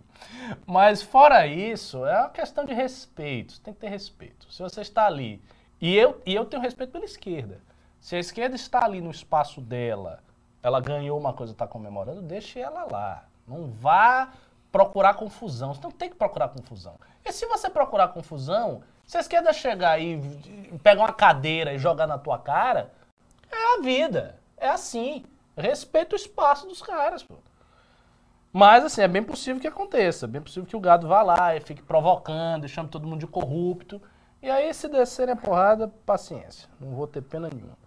Mas 0.67 1.01
fora 1.01 1.47
isso, 1.47 2.05
é 2.05 2.19
uma 2.19 2.29
questão 2.29 2.63
de 2.63 2.73
respeito. 2.73 3.53
Você 3.53 3.61
tem 3.61 3.73
que 3.73 3.79
ter 3.79 3.89
respeito. 3.89 4.51
Se 4.53 4.61
você 4.61 4.81
está 4.81 5.07
ali, 5.07 5.41
e 5.81 5.95
eu, 5.95 6.21
e 6.25 6.35
eu 6.35 6.45
tenho 6.45 6.61
respeito 6.61 6.91
pela 6.91 7.05
esquerda. 7.05 7.59
Se 7.99 8.15
a 8.15 8.19
esquerda 8.19 8.55
está 8.55 8.85
ali 8.85 9.01
no 9.01 9.09
espaço 9.09 9.59
dela, 9.59 10.19
ela 10.61 10.79
ganhou 10.79 11.17
uma 11.19 11.33
coisa, 11.33 11.53
está 11.53 11.65
comemorando, 11.65 12.21
deixe 12.21 12.59
ela 12.59 12.87
lá. 12.91 13.25
Não 13.47 13.65
vá 13.71 14.31
procurar 14.75 15.13
confusão. 15.13 15.73
Você 15.73 15.79
não 15.81 15.89
tem 15.89 16.09
que 16.09 16.17
procurar 16.17 16.49
confusão. 16.49 16.99
E 17.23 17.31
se 17.31 17.45
você 17.45 17.69
procurar 17.69 18.09
confusão, 18.09 18.81
se 19.05 19.15
a 19.15 19.21
esquerda 19.21 19.53
chegar 19.53 20.01
e 20.01 20.19
pegar 20.83 21.01
uma 21.01 21.13
cadeira 21.13 21.73
e 21.73 21.77
jogar 21.77 22.05
na 22.05 22.17
tua 22.17 22.37
cara, 22.37 22.91
é 23.49 23.77
a 23.77 23.81
vida. 23.81 24.37
É 24.57 24.67
assim. 24.67 25.23
Respeita 25.55 26.13
o 26.13 26.17
espaço 26.17 26.67
dos 26.67 26.81
caras, 26.81 27.23
pô. 27.23 27.35
Mas, 28.51 28.83
assim, 28.83 29.01
é 29.01 29.07
bem 29.07 29.23
possível 29.23 29.61
que 29.61 29.67
aconteça. 29.67 30.25
É 30.25 30.27
bem 30.27 30.41
possível 30.41 30.67
que 30.67 30.75
o 30.75 30.79
gado 30.81 31.07
vá 31.07 31.21
lá 31.21 31.55
e 31.55 31.61
fique 31.61 31.81
provocando, 31.81 32.65
e 32.65 32.69
chame 32.69 32.89
todo 32.89 33.07
mundo 33.07 33.21
de 33.21 33.27
corrupto. 33.27 34.01
E 34.41 34.49
aí, 34.49 34.73
se 34.73 34.89
descerem 34.89 35.35
a 35.35 35.37
porrada, 35.37 35.87
paciência. 36.05 36.67
Não 36.81 36.89
vou 36.89 37.07
ter 37.07 37.21
pena 37.21 37.49
nenhuma. 37.49 37.77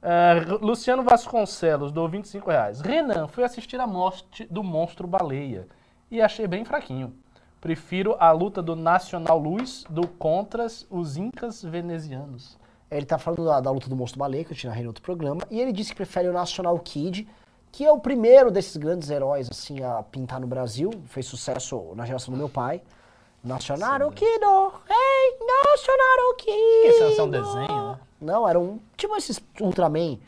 Ah, 0.00 0.34
Luciano 0.60 1.02
Vasconcelos, 1.02 1.90
do 1.90 2.06
25 2.08 2.48
reais. 2.48 2.80
Renan, 2.80 3.26
fui 3.26 3.42
assistir 3.42 3.80
a 3.80 3.86
morte 3.88 4.44
do 4.44 4.62
monstro 4.62 5.08
baleia 5.08 5.66
e 6.10 6.20
achei 6.20 6.46
bem 6.46 6.64
fraquinho. 6.64 7.14
Prefiro 7.60 8.16
a 8.18 8.32
luta 8.32 8.62
do 8.62 8.74
Nacional 8.74 9.38
Luz 9.38 9.84
do 9.88 10.08
contra 10.08 10.66
os 10.88 11.16
incas 11.16 11.62
venezianos. 11.62 12.58
Ele 12.90 13.06
tá 13.06 13.18
falando 13.18 13.44
da, 13.44 13.60
da 13.60 13.70
luta 13.70 13.88
do 13.88 13.94
monstro 13.94 14.18
baleia, 14.18 14.44
que 14.44 14.52
eu 14.52 14.56
tinha 14.56 14.70
narrei 14.70 14.84
em 14.84 14.88
outro 14.88 15.02
programa, 15.02 15.42
e 15.50 15.60
ele 15.60 15.72
disse 15.72 15.90
que 15.90 15.96
prefere 15.96 16.28
o 16.28 16.32
National 16.32 16.78
Kid, 16.78 17.28
que 17.70 17.84
é 17.84 17.92
o 17.92 18.00
primeiro 18.00 18.50
desses 18.50 18.76
grandes 18.76 19.10
heróis, 19.10 19.48
assim, 19.48 19.82
a 19.82 20.02
pintar 20.02 20.40
no 20.40 20.46
Brasil. 20.46 20.90
Fez 21.06 21.26
sucesso 21.26 21.92
na 21.94 22.04
geração 22.04 22.32
do 22.32 22.38
meu 22.38 22.48
pai. 22.48 22.82
Nacional 23.44 24.10
Kid, 24.10 24.26
hey, 24.26 25.38
Nacional 25.46 26.34
Kid. 26.36 27.02
Esse 27.02 27.20
é 27.20 27.22
um 27.22 27.30
desenho, 27.30 27.90
né? 27.92 28.00
Não, 28.20 28.46
era 28.46 28.58
um, 28.58 28.78
tipo 28.96 29.16
esses 29.16 29.40
Ultraman. 29.60 30.18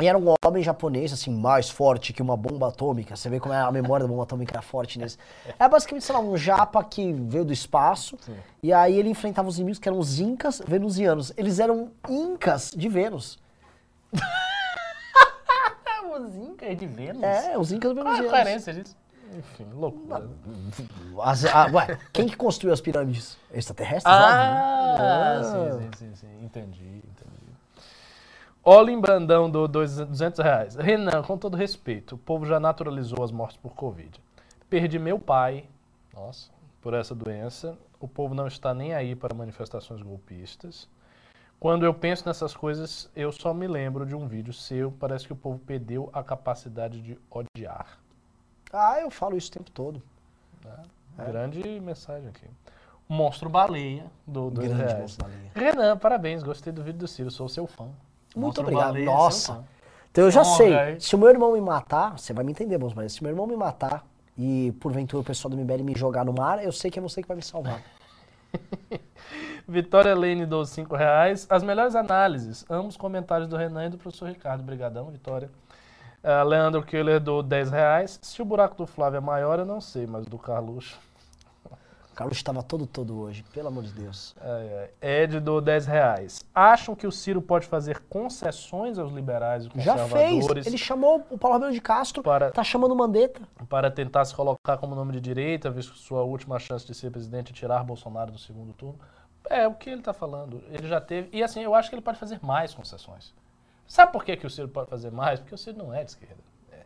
E 0.00 0.06
era 0.06 0.16
um 0.18 0.34
homem 0.46 0.62
japonês, 0.62 1.12
assim, 1.12 1.30
mais 1.30 1.68
forte 1.68 2.12
que 2.12 2.22
uma 2.22 2.36
bomba 2.36 2.68
atômica. 2.68 3.14
Você 3.16 3.28
vê 3.28 3.38
como 3.38 3.54
é 3.54 3.58
a 3.60 3.70
memória 3.70 4.04
da 4.06 4.10
bomba 4.10 4.22
atômica 4.22 4.54
era 4.54 4.62
forte 4.62 4.98
nesse. 4.98 5.18
É 5.58 5.68
basicamente, 5.68 6.04
sei 6.04 6.14
lá, 6.14 6.20
um 6.20 6.36
japa 6.36 6.82
que 6.84 7.12
veio 7.12 7.44
do 7.44 7.52
espaço. 7.52 8.16
E 8.62 8.72
aí 8.72 8.98
ele 8.98 9.08
enfrentava 9.10 9.48
os 9.48 9.56
inimigos 9.56 9.78
que 9.78 9.88
eram 9.88 9.98
os 9.98 10.18
incas 10.20 10.62
venusianos. 10.66 11.32
Eles 11.36 11.58
eram 11.58 11.90
incas 12.08 12.70
de 12.74 12.88
Vênus. 12.88 13.38
Os 16.20 16.34
incas 16.36 16.76
de 16.76 16.86
Vênus? 16.86 17.22
É, 17.22 17.56
os 17.56 17.72
incas 17.72 17.92
Qual 17.94 18.00
a 18.06 18.10
venusianos. 18.12 18.30
coerência 18.30 18.74
disso? 18.74 18.96
Enfim, 19.38 19.66
loucura. 19.72 20.28
As- 21.22 21.44
ah, 21.46 21.66
ué, 21.72 21.98
quem 22.12 22.26
que 22.28 22.36
construiu 22.36 22.74
as 22.74 22.80
pirâmides? 22.80 23.38
Extraterrestres? 23.54 24.12
Ah, 24.12 24.96
óbvio, 24.98 25.76
né? 25.76 25.90
sim, 25.92 25.96
sim, 25.96 26.06
sim, 26.06 26.14
sim. 26.16 26.44
Entendi, 26.44 26.82
entendi. 27.08 27.39
Olin 28.62 29.00
Brandão 29.00 29.50
do 29.50 29.66
dois- 29.66 29.96
200 29.96 30.38
reais. 30.40 30.74
Renan, 30.74 31.22
com 31.22 31.36
todo 31.38 31.56
respeito, 31.56 32.14
o 32.14 32.18
povo 32.18 32.44
já 32.44 32.60
naturalizou 32.60 33.24
as 33.24 33.32
mortes 33.32 33.56
por 33.56 33.74
Covid. 33.74 34.20
Perdi 34.68 34.98
meu 34.98 35.18
pai, 35.18 35.64
nossa, 36.14 36.50
por 36.80 36.94
essa 36.94 37.14
doença. 37.14 37.76
O 37.98 38.06
povo 38.06 38.34
não 38.34 38.46
está 38.46 38.72
nem 38.74 38.94
aí 38.94 39.14
para 39.14 39.34
manifestações 39.34 40.02
golpistas. 40.02 40.88
Quando 41.58 41.84
eu 41.84 41.92
penso 41.92 42.26
nessas 42.26 42.54
coisas, 42.54 43.10
eu 43.14 43.30
só 43.32 43.52
me 43.52 43.66
lembro 43.66 44.06
de 44.06 44.14
um 44.14 44.26
vídeo 44.26 44.52
seu. 44.52 44.90
Parece 44.92 45.26
que 45.26 45.32
o 45.32 45.36
povo 45.36 45.58
perdeu 45.58 46.08
a 46.12 46.22
capacidade 46.22 47.00
de 47.02 47.18
odiar. 47.30 47.98
Ah, 48.72 49.00
eu 49.00 49.10
falo 49.10 49.36
isso 49.36 49.48
o 49.50 49.52
tempo 49.52 49.70
todo. 49.70 50.02
Grande 51.16 51.80
mensagem 51.80 52.28
aqui. 52.28 52.46
Monstro 53.08 53.50
Baleia, 53.50 54.06
do 54.26 54.50
dois 54.50 54.68
Grande 54.68 54.84
reais. 54.84 55.00
monstro 55.00 55.26
baleia. 55.26 55.50
Renan, 55.54 55.98
parabéns, 55.98 56.42
gostei 56.42 56.72
do 56.72 56.82
vídeo 56.82 57.00
do 57.00 57.08
Ciro, 57.08 57.30
sou 57.30 57.48
seu 57.48 57.66
fã. 57.66 57.88
Muito 58.34 58.46
Monstro 58.46 58.62
obrigado. 58.62 58.86
Baleia, 58.88 59.06
Nossa. 59.06 59.64
Então 60.10 60.24
eu 60.24 60.30
já 60.30 60.42
Honra, 60.42 60.56
sei. 60.56 61.00
Se 61.00 61.14
o 61.14 61.18
meu 61.18 61.28
irmão 61.28 61.52
me 61.52 61.60
matar, 61.60 62.18
você 62.18 62.32
vai 62.32 62.44
me 62.44 62.50
entender, 62.50 62.78
bons 62.78 62.94
mas 62.94 63.12
se 63.12 63.22
meu 63.22 63.30
irmão 63.30 63.46
me 63.46 63.56
matar 63.56 64.04
e 64.36 64.72
porventura 64.80 65.20
o 65.20 65.24
pessoal 65.24 65.50
do 65.50 65.56
MBL 65.56 65.82
me 65.84 65.94
jogar 65.96 66.24
no 66.24 66.32
mar, 66.32 66.62
eu 66.64 66.72
sei 66.72 66.90
que 66.90 66.98
é 66.98 67.02
você 67.02 67.22
que 67.22 67.28
vai 67.28 67.36
me 67.36 67.42
salvar. 67.42 67.80
Vitória 69.68 70.14
Lane 70.14 70.46
dos 70.46 70.70
5 70.70 70.96
reais. 70.96 71.46
As 71.48 71.62
melhores 71.62 71.94
análises. 71.94 72.64
Amo 72.68 72.88
os 72.88 72.96
comentários 72.96 73.48
do 73.48 73.56
Renan 73.56 73.86
e 73.86 73.88
do 73.90 73.98
professor 73.98 74.28
Ricardo. 74.28 74.62
Obrigadão, 74.62 75.06
Vitória. 75.10 75.48
Ah, 76.22 76.42
Leandro 76.42 76.82
Killer 76.82 77.20
do 77.20 77.42
10 77.42 77.70
reais. 77.70 78.18
Se 78.22 78.42
o 78.42 78.44
buraco 78.44 78.76
do 78.76 78.86
Flávio 78.86 79.18
é 79.18 79.20
maior, 79.20 79.58
eu 79.58 79.66
não 79.66 79.80
sei, 79.80 80.06
mas 80.06 80.26
do 80.26 80.38
Carluxo. 80.38 80.98
O 82.20 82.22
Carlos 82.22 82.36
estava 82.36 82.62
todo 82.62 82.86
todo 82.86 83.18
hoje, 83.18 83.42
pelo 83.50 83.68
amor 83.68 83.82
de 83.82 83.92
Deus. 83.92 84.36
Ai, 84.42 84.90
ai. 85.00 85.22
Ed 85.22 85.40
do 85.40 85.58
10 85.58 85.86
reais. 85.86 86.44
Acham 86.54 86.94
que 86.94 87.06
o 87.06 87.10
Ciro 87.10 87.40
pode 87.40 87.66
fazer 87.66 87.98
concessões 88.10 88.98
aos 88.98 89.10
liberais 89.10 89.64
e 89.74 89.80
Já 89.80 89.96
fez. 89.96 90.32
conservadores 90.34 90.66
Ele 90.66 90.76
chamou 90.76 91.24
o 91.30 91.38
Paulo 91.38 91.54
Rabelo 91.56 91.72
de 91.72 91.80
Castro, 91.80 92.22
para, 92.22 92.50
tá 92.50 92.62
chamando 92.62 92.94
Mandetta. 92.94 93.40
para 93.70 93.90
tentar 93.90 94.26
se 94.26 94.34
colocar 94.34 94.76
como 94.76 94.94
nome 94.94 95.14
de 95.14 95.20
direita, 95.22 95.70
visto 95.70 95.94
sua 95.94 96.22
última 96.22 96.58
chance 96.58 96.86
de 96.86 96.94
ser 96.94 97.10
presidente 97.10 97.50
e 97.50 97.52
tirar 97.54 97.82
Bolsonaro 97.84 98.30
do 98.30 98.38
segundo 98.38 98.74
turno? 98.74 98.98
É 99.48 99.66
o 99.66 99.72
que 99.72 99.88
ele 99.88 100.00
está 100.00 100.12
falando. 100.12 100.62
Ele 100.68 100.86
já 100.86 101.00
teve. 101.00 101.30
E 101.32 101.42
assim, 101.42 101.62
eu 101.62 101.74
acho 101.74 101.88
que 101.88 101.94
ele 101.94 102.02
pode 102.02 102.18
fazer 102.18 102.38
mais 102.42 102.74
concessões. 102.74 103.32
Sabe 103.86 104.12
por 104.12 104.24
que, 104.24 104.36
que 104.36 104.46
o 104.46 104.50
Ciro 104.50 104.68
pode 104.68 104.90
fazer 104.90 105.10
mais? 105.10 105.40
Porque 105.40 105.54
o 105.54 105.58
Ciro 105.58 105.78
não 105.78 105.94
é 105.94 106.04
de 106.04 106.10
esquerda. 106.10 106.42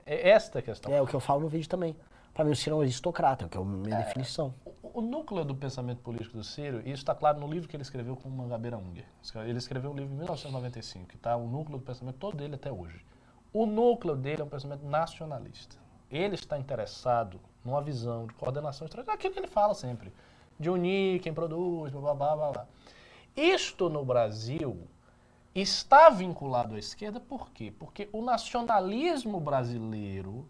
É 0.06 0.30
esta 0.30 0.60
a 0.60 0.62
questão. 0.62 0.94
É 0.94 1.02
o 1.02 1.08
que 1.08 1.14
eu 1.14 1.18
falo 1.18 1.40
no 1.40 1.48
vídeo 1.48 1.68
também. 1.68 1.96
Pra 2.34 2.44
mim, 2.44 2.50
o 2.50 2.56
Ciro 2.56 2.74
é 2.74 2.78
um 2.78 2.82
aristocrata, 2.82 3.48
que 3.48 3.56
é 3.56 3.60
a 3.60 3.64
minha 3.64 3.94
É. 3.94 4.02
definição. 4.02 4.52
O, 4.82 4.98
o 4.98 5.00
núcleo 5.00 5.44
do 5.44 5.54
pensamento 5.54 6.00
político 6.02 6.36
do 6.36 6.42
Ciro, 6.44 6.78
e 6.80 6.86
isso 6.90 6.94
está 7.02 7.14
claro 7.14 7.38
no 7.40 7.46
livro 7.46 7.68
que 7.68 7.76
ele 7.76 7.82
escreveu 7.82 8.16
com 8.16 8.28
Mangabeira 8.28 8.76
Unger. 8.76 9.06
Ele 9.46 9.58
escreveu 9.58 9.92
um 9.92 9.94
livro 9.94 10.12
em 10.12 10.16
1995, 10.16 11.06
que 11.06 11.16
está 11.16 11.36
o 11.36 11.46
núcleo 11.46 11.78
do 11.78 11.84
pensamento 11.84 12.16
todo 12.16 12.36
dele 12.36 12.56
até 12.56 12.72
hoje. 12.72 13.04
O 13.52 13.66
núcleo 13.66 14.16
dele 14.16 14.42
é 14.42 14.44
um 14.44 14.48
pensamento 14.48 14.84
nacionalista. 14.84 15.76
Ele 16.10 16.34
está 16.34 16.58
interessado 16.58 17.40
numa 17.64 17.80
visão 17.80 18.26
de 18.26 18.34
coordenação 18.34 18.84
estratégica, 18.84 19.14
aquilo 19.14 19.32
que 19.32 19.40
ele 19.40 19.46
fala 19.46 19.72
sempre, 19.74 20.12
de 20.58 20.68
unir 20.68 21.20
quem 21.20 21.32
produz, 21.32 21.92
blá 21.92 22.14
blá 22.14 22.36
blá. 22.36 22.50
blá. 22.52 22.66
Isto 23.36 23.88
no 23.88 24.04
Brasil 24.04 24.86
está 25.54 26.10
vinculado 26.10 26.74
à 26.74 26.78
esquerda 26.78 27.20
por 27.20 27.50
quê? 27.52 27.72
Porque 27.78 28.08
o 28.12 28.22
nacionalismo 28.22 29.38
brasileiro 29.40 30.48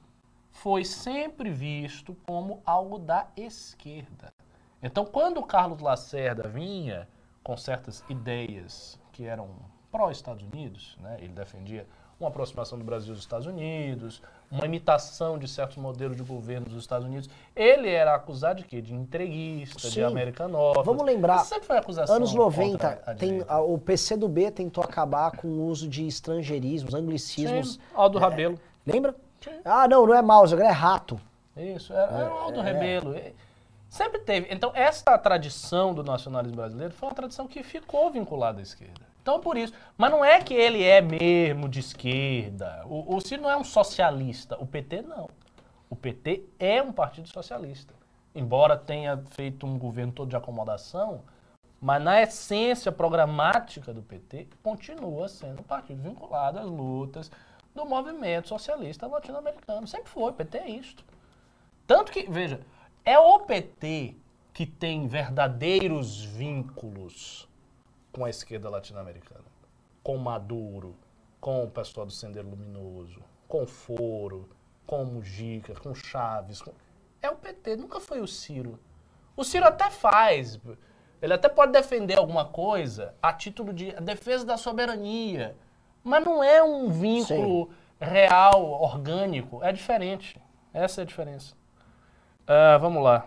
foi 0.54 0.84
sempre 0.84 1.50
visto 1.50 2.16
como 2.26 2.62
algo 2.64 2.98
da 2.98 3.26
esquerda. 3.36 4.32
Então, 4.82 5.04
quando 5.04 5.38
o 5.38 5.42
Carlos 5.42 5.80
Lacerda 5.80 6.48
vinha 6.48 7.08
com 7.42 7.56
certas 7.56 8.02
ideias 8.08 8.98
que 9.12 9.24
eram 9.26 9.48
pró-Estados 9.90 10.44
Unidos, 10.44 10.96
né, 11.00 11.16
ele 11.20 11.32
defendia 11.32 11.86
uma 12.18 12.28
aproximação 12.28 12.78
do 12.78 12.84
Brasil 12.84 13.12
aos 13.12 13.18
Estados 13.20 13.46
Unidos, 13.46 14.22
uma 14.50 14.64
imitação 14.64 15.36
de 15.36 15.48
certos 15.48 15.76
modelos 15.76 16.16
de 16.16 16.22
governo 16.22 16.66
dos 16.66 16.78
Estados 16.78 17.06
Unidos, 17.06 17.28
ele 17.56 17.90
era 17.90 18.14
acusado 18.14 18.62
de 18.62 18.68
quê? 18.68 18.80
De 18.80 18.94
entreguista, 18.94 19.88
de 19.88 19.94
Sim. 19.94 20.02
americanófilo. 20.04 20.84
Vamos 20.84 21.04
lembrar, 21.04 21.38
Isso 21.38 21.46
sempre 21.46 21.66
foi 21.66 21.76
acusação 21.76 22.14
Anos 22.16 22.32
90, 22.32 22.70
contra 22.72 23.02
a 23.10 23.14
tem, 23.14 23.44
a- 23.48 23.60
o 23.60 23.76
PCdoB 23.78 24.50
tentou 24.52 24.82
acabar 24.84 25.32
com 25.36 25.48
o 25.48 25.66
uso 25.66 25.88
de 25.88 26.06
estrangeirismos, 26.06 26.94
anglicismos. 26.94 27.74
Sim, 27.74 27.80
Aldo 27.94 28.18
Rabelo. 28.18 28.58
Lembra? 28.86 29.14
Ah, 29.64 29.86
não, 29.88 30.06
não 30.06 30.14
é 30.14 30.22
mouse, 30.22 30.54
é 30.54 30.70
rato. 30.70 31.20
Isso, 31.56 31.92
era, 31.92 32.10
era 32.12 32.34
o 32.34 32.38
Aldo 32.38 32.60
Rebelo. 32.60 33.16
E- 33.16 33.34
Sempre 33.88 34.18
teve. 34.20 34.52
Então, 34.52 34.72
essa 34.74 35.16
tradição 35.16 35.94
do 35.94 36.02
nacionalismo 36.02 36.56
brasileiro 36.56 36.92
foi 36.92 37.08
uma 37.08 37.14
tradição 37.14 37.46
que 37.46 37.62
ficou 37.62 38.10
vinculada 38.10 38.58
à 38.58 38.62
esquerda. 38.62 39.00
Então, 39.22 39.38
por 39.38 39.56
isso. 39.56 39.72
Mas 39.96 40.10
não 40.10 40.24
é 40.24 40.40
que 40.40 40.52
ele 40.52 40.82
é 40.82 41.00
mesmo 41.00 41.68
de 41.68 41.78
esquerda. 41.78 42.82
O, 42.86 43.14
o 43.14 43.20
Ciro 43.20 43.42
não 43.42 43.50
é 43.50 43.56
um 43.56 43.62
socialista. 43.62 44.56
O 44.60 44.66
PT 44.66 45.02
não. 45.02 45.30
O 45.88 45.94
PT 45.94 46.44
é 46.58 46.82
um 46.82 46.92
partido 46.92 47.28
socialista. 47.28 47.94
Embora 48.34 48.76
tenha 48.76 49.16
feito 49.30 49.64
um 49.64 49.78
governo 49.78 50.12
todo 50.12 50.28
de 50.28 50.34
acomodação, 50.36 51.20
mas 51.80 52.02
na 52.02 52.20
essência 52.20 52.90
programática 52.90 53.94
do 53.94 54.02
PT, 54.02 54.48
continua 54.60 55.28
sendo 55.28 55.60
um 55.60 55.64
partido 55.64 56.02
vinculado 56.02 56.58
às 56.58 56.66
lutas 56.66 57.30
do 57.74 57.84
movimento 57.84 58.48
socialista 58.48 59.06
latino-americano. 59.06 59.86
Sempre 59.86 60.08
foi. 60.10 60.30
O 60.30 60.34
PT 60.34 60.58
é 60.58 60.70
isto. 60.70 61.04
Tanto 61.86 62.12
que, 62.12 62.30
veja, 62.30 62.60
é 63.04 63.18
o 63.18 63.40
PT 63.40 64.14
que 64.52 64.64
tem 64.64 65.08
verdadeiros 65.08 66.22
vínculos 66.24 67.48
com 68.12 68.24
a 68.24 68.30
esquerda 68.30 68.70
latino-americana. 68.70 69.44
Com 70.02 70.16
Maduro, 70.18 70.94
com 71.40 71.64
o 71.64 71.70
pessoal 71.70 72.06
do 72.06 72.12
Sendero 72.12 72.48
Luminoso, 72.48 73.20
com 73.48 73.66
Foro, 73.66 74.48
com 74.86 75.04
Mujica, 75.04 75.74
com 75.74 75.94
Chaves. 75.94 76.62
com- 76.62 76.72
É 77.20 77.28
o 77.28 77.36
PT, 77.36 77.76
nunca 77.76 77.98
foi 78.00 78.20
o 78.20 78.26
Ciro. 78.28 78.78
O 79.36 79.42
Ciro 79.42 79.66
até 79.66 79.90
faz. 79.90 80.60
Ele 81.20 81.32
até 81.32 81.48
pode 81.48 81.72
defender 81.72 82.16
alguma 82.18 82.44
coisa 82.44 83.14
a 83.20 83.32
título 83.32 83.72
de 83.72 83.92
defesa 83.94 84.44
da 84.44 84.56
soberania. 84.56 85.56
Mas 86.04 86.22
não 86.22 86.44
é 86.44 86.62
um 86.62 86.90
vínculo 86.90 87.70
real, 87.98 88.62
orgânico. 88.62 89.64
É 89.64 89.72
diferente. 89.72 90.38
Essa 90.72 91.00
é 91.00 91.02
a 91.02 91.06
diferença. 91.06 91.56
Ah, 92.46 92.76
vamos 92.76 93.02
lá. 93.02 93.26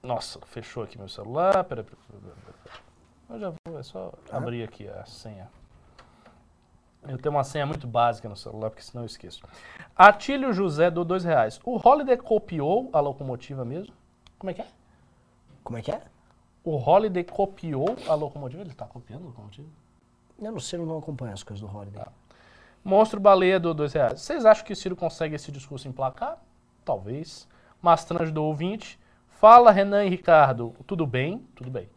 Nossa, 0.00 0.38
fechou 0.46 0.84
aqui 0.84 0.96
meu 0.96 1.08
celular. 1.08 1.64
Pera, 1.64 1.82
pera, 1.82 1.96
pera. 2.06 2.70
Eu 3.28 3.38
já 3.38 3.50
vou, 3.50 3.78
é 3.78 3.82
só 3.82 4.12
abrir 4.30 4.62
aqui 4.62 4.88
a 4.88 5.04
senha. 5.04 5.50
Eu 7.08 7.18
tenho 7.18 7.34
uma 7.34 7.44
senha 7.44 7.64
muito 7.66 7.86
básica 7.86 8.28
no 8.28 8.36
celular, 8.36 8.70
porque 8.70 8.82
senão 8.82 9.02
eu 9.02 9.06
esqueço. 9.06 9.42
Atílio 9.96 10.52
José 10.52 10.90
do 10.90 11.04
dois 11.04 11.24
reais. 11.24 11.60
O 11.64 11.76
Holiday 11.76 12.16
copiou 12.16 12.90
a 12.92 13.00
locomotiva 13.00 13.64
mesmo? 13.64 13.94
Como 14.38 14.50
é 14.50 14.54
que 14.54 14.62
é? 14.62 14.66
Como 15.64 15.78
é 15.78 15.82
que 15.82 15.90
é? 15.90 16.02
O 16.62 16.76
Holiday 16.76 17.24
copiou 17.24 17.96
a 18.08 18.14
locomotiva? 18.14 18.62
Ele 18.62 18.70
está 18.70 18.84
copiando 18.84 19.24
a 19.24 19.26
locomotiva? 19.26 19.68
Eu 20.40 20.52
não 20.52 20.60
sei, 20.60 20.78
eu 20.78 20.86
não 20.86 20.98
acompanho 20.98 21.32
as 21.34 21.42
coisas 21.42 21.60
do 21.60 21.76
Holiday. 21.76 22.04
Monstro 22.82 23.20
Baleia 23.20 23.60
do 23.60 23.74
dois 23.74 23.92
reais. 23.92 24.20
Vocês 24.20 24.44
acham 24.46 24.64
que 24.64 24.72
o 24.72 24.76
Ciro 24.76 24.96
consegue 24.96 25.34
esse 25.34 25.52
discurso 25.52 25.86
emplacar? 25.86 26.38
Talvez. 26.84 27.46
Mastrange 27.82 28.32
do 28.32 28.42
ouvinte. 28.42 28.98
Fala, 29.28 29.70
Renan 29.70 30.04
e 30.04 30.08
Ricardo. 30.08 30.74
Tudo 30.86 31.06
bem? 31.06 31.46
Tudo 31.54 31.70
bem. 31.70 31.88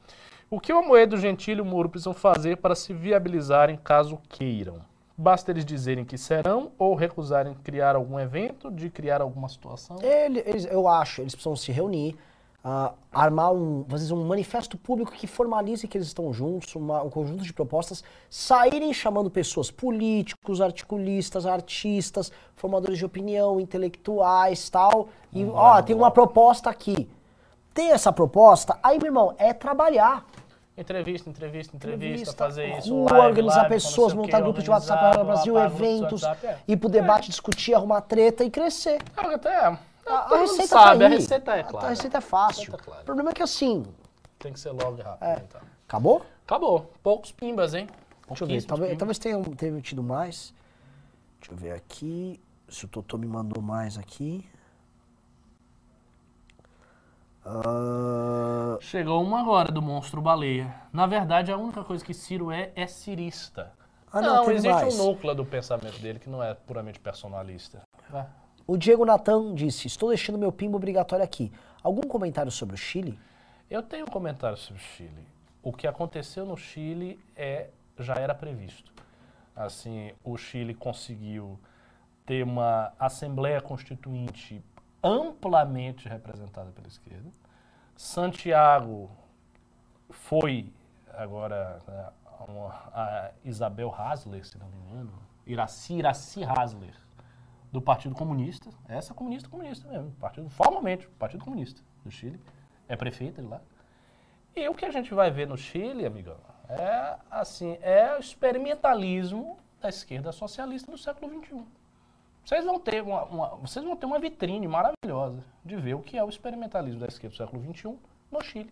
O 0.49 0.59
que 0.59 0.73
o 0.73 0.77
Amoedo, 0.77 1.15
o 1.15 1.19
Gentili 1.19 1.59
e 1.59 1.61
o 1.61 1.65
Muro 1.65 1.89
precisam 1.89 2.13
fazer 2.13 2.57
para 2.57 2.75
se 2.75 2.93
viabilizarem 2.93 3.77
caso 3.77 4.19
queiram? 4.29 4.81
Basta 5.17 5.51
eles 5.51 5.63
dizerem 5.65 6.03
que 6.03 6.17
serão 6.17 6.71
ou 6.77 6.95
recusarem 6.95 7.53
criar 7.63 7.95
algum 7.95 8.19
evento, 8.19 8.69
de 8.69 8.89
criar 8.89 9.21
alguma 9.21 9.47
situação? 9.47 9.97
Ele- 10.01 10.43
eles- 10.45 10.65
eu 10.65 10.87
acho, 10.87 11.21
eles 11.21 11.33
precisam 11.33 11.55
se 11.55 11.71
reunir, 11.71 12.17
ah, 12.63 12.93
armar 13.11 13.51
um, 13.51 13.83
vezes 13.83 14.09
um 14.09 14.23
manifesto 14.25 14.77
público 14.77 15.11
que 15.11 15.27
formalize 15.27 15.85
que 15.87 15.97
eles 15.97 16.07
estão 16.07 16.31
juntos, 16.31 16.73
uma- 16.75 17.03
um 17.03 17.09
conjunto 17.09 17.43
de 17.43 17.51
propostas, 17.51 18.03
saírem 18.29 18.93
chamando 18.93 19.29
pessoas, 19.29 19.69
políticos, 19.69 20.61
articulistas, 20.61 21.45
artistas, 21.45 22.31
formadores 22.55 22.97
de 22.97 23.05
opinião, 23.05 23.59
intelectuais, 23.59 24.69
tal, 24.69 25.09
e 25.33 25.43
ó, 25.45 25.81
tem 25.81 25.95
uma 25.95 26.09
proposta 26.09 26.69
aqui. 26.69 27.09
Tem 27.73 27.91
essa 27.91 28.13
proposta, 28.13 28.77
aí, 28.81 28.97
meu 28.97 29.07
irmão, 29.07 29.35
é 29.37 29.51
trabalhar. 29.51 30.25
Entrevista, 30.77 31.29
entrevista, 31.29 31.75
entrevista, 31.75 32.05
Entrevista, 32.05 32.33
fazer 32.33 32.77
isso, 32.79 32.93
rua, 32.93 33.11
live, 33.11 33.27
organizar 33.27 33.55
live, 33.57 33.69
pessoas, 33.69 34.13
o 34.13 34.15
montar 34.15 34.41
grupos 34.41 34.63
de 34.63 34.71
WhatsApp 34.71 35.17
organizar, 35.17 35.19
no 35.19 35.25
Brasil, 35.25 35.59
eventos, 35.59 36.23
WhatsApp, 36.23 36.47
é. 36.47 36.57
ir 36.67 36.77
pro 36.77 36.89
debate, 36.89 37.29
discutir, 37.29 37.75
arrumar 37.75 38.01
treta 38.01 38.43
e 38.43 38.49
crescer. 38.49 38.99
Ah, 39.15 39.35
até, 39.35 39.77
A, 40.05 40.35
a 40.35 40.37
receita 40.39 40.67
sabe, 40.67 40.99
tá 40.99 41.05
a 41.05 41.09
receita 41.09 41.51
é 41.55 41.63
clara. 41.63 41.87
A 41.87 41.89
receita 41.89 42.17
é 42.17 42.21
fácil. 42.21 42.71
Receita 42.71 42.91
é. 42.91 43.01
O 43.01 43.05
problema 43.05 43.29
é 43.29 43.33
que 43.33 43.43
assim, 43.43 43.83
Tem 44.39 44.51
que 44.53 44.59
ser 44.59 44.71
logo 44.71 44.99
e 44.99 45.01
rápido. 45.01 45.23
É. 45.23 45.43
então. 45.47 45.61
acabou? 45.87 46.25
Acabou. 46.45 46.91
Poucos 47.01 47.31
pimbas, 47.31 47.73
hein? 47.73 47.87
Deixa 48.27 48.43
eu 48.43 48.47
ver, 48.47 48.63
talvez, 48.63 48.97
talvez 48.97 49.19
tenha, 49.19 49.41
tenha 49.55 49.81
tido 49.81 50.03
mais. 50.03 50.53
Deixa 51.39 51.53
eu 51.53 51.57
ver 51.57 51.71
aqui. 51.73 52.39
Se 52.67 52.85
o 52.85 52.87
Totô 52.87 53.17
me 53.17 53.27
mandou 53.27 53.61
mais 53.61 53.97
aqui. 53.97 54.45
Ah, 57.45 58.77
Chegou 58.79 59.21
uma 59.21 59.41
agora 59.41 59.71
do 59.71 59.81
monstro 59.81 60.21
baleia. 60.21 60.73
Na 60.91 61.05
verdade, 61.05 61.51
a 61.51 61.57
única 61.57 61.83
coisa 61.83 62.03
que 62.03 62.13
Ciro 62.13 62.51
é, 62.51 62.71
é 62.75 62.87
cirista. 62.87 63.71
Ah, 64.11 64.21
não, 64.21 64.43
não 64.45 64.51
existe 64.51 64.71
mais. 64.71 64.99
um 64.99 65.05
núcleo 65.05 65.35
do 65.35 65.45
pensamento 65.45 65.99
dele 65.99 66.19
que 66.19 66.29
não 66.29 66.41
é 66.41 66.53
puramente 66.53 66.99
personalista. 66.99 67.81
Vai. 68.09 68.25
O 68.67 68.77
Diego 68.77 69.05
Natan 69.05 69.53
disse: 69.55 69.87
Estou 69.87 70.09
deixando 70.09 70.37
meu 70.37 70.51
pimbo 70.51 70.77
obrigatório 70.77 71.23
aqui. 71.23 71.51
Algum 71.81 72.01
comentário 72.01 72.51
sobre 72.51 72.75
o 72.75 72.77
Chile? 72.77 73.19
Eu 73.69 73.81
tenho 73.83 74.05
um 74.05 74.09
comentário 74.09 74.57
sobre 74.57 74.81
o 74.81 74.85
Chile. 74.85 75.27
O 75.61 75.71
que 75.71 75.87
aconteceu 75.87 76.45
no 76.45 76.55
Chile 76.57 77.19
é, 77.35 77.69
já 77.97 78.13
era 78.15 78.33
previsto. 78.35 78.91
Assim, 79.55 80.11
o 80.23 80.37
Chile 80.37 80.73
conseguiu 80.73 81.59
ter 82.25 82.43
uma 82.43 82.93
Assembleia 82.99 83.61
Constituinte 83.61 84.63
amplamente 85.03 86.07
representada 86.07 86.71
pela 86.71 86.87
esquerda. 86.87 87.29
Santiago 87.95 89.09
foi 90.09 90.71
agora 91.13 91.81
né, 91.87 92.09
uma- 92.47 92.69
a 92.93 93.31
Isabel 93.43 93.93
Hasler, 93.93 94.45
se 94.45 94.57
não 94.57 94.67
me 94.67 94.77
engano, 94.77 95.13
Iraci, 95.45 95.95
Iraci 95.95 96.43
Hasler, 96.43 96.95
do 97.73 97.81
Partido 97.81 98.15
Comunista. 98.15 98.69
Essa 98.87 99.13
comunista, 99.13 99.49
comunista 99.49 99.89
mesmo. 99.89 100.11
Partido, 100.11 100.47
formalmente, 100.49 101.07
Partido 101.19 101.43
Comunista 101.43 101.81
do 102.05 102.11
Chile. 102.11 102.39
É 102.87 102.95
prefeita 102.95 103.41
lá. 103.41 103.59
E 104.55 104.69
o 104.69 104.75
que 104.75 104.85
a 104.85 104.91
gente 104.91 105.13
vai 105.13 105.31
ver 105.31 105.47
no 105.47 105.57
Chile, 105.57 106.05
amigão, 106.05 106.37
é 106.69 107.17
assim, 107.31 107.77
é 107.81 108.15
o 108.15 108.19
experimentalismo 108.19 109.57
da 109.81 109.89
esquerda 109.89 110.31
socialista 110.31 110.91
do 110.91 110.97
século 110.97 111.43
XXI. 111.43 111.65
Vocês 112.45 112.63
vão 112.63 112.79
ter 112.79 113.01
uma, 113.01 113.23
uma- 113.23 113.55
vocês 113.55 113.83
vão 113.83 113.95
ter 113.95 114.05
uma 114.05 114.19
vitrine 114.19 114.67
maravilhosa 114.67 115.43
de 115.65 115.75
ver 115.75 115.95
o 115.95 116.01
que 116.01 116.17
é 116.17 116.23
o 116.23 116.29
experimentalismo 116.29 116.99
da 116.99 117.07
esquerda 117.07 117.35
do 117.35 117.37
século 117.37 117.73
XXI 117.73 117.97
no 118.31 118.41
Chile. 118.41 118.71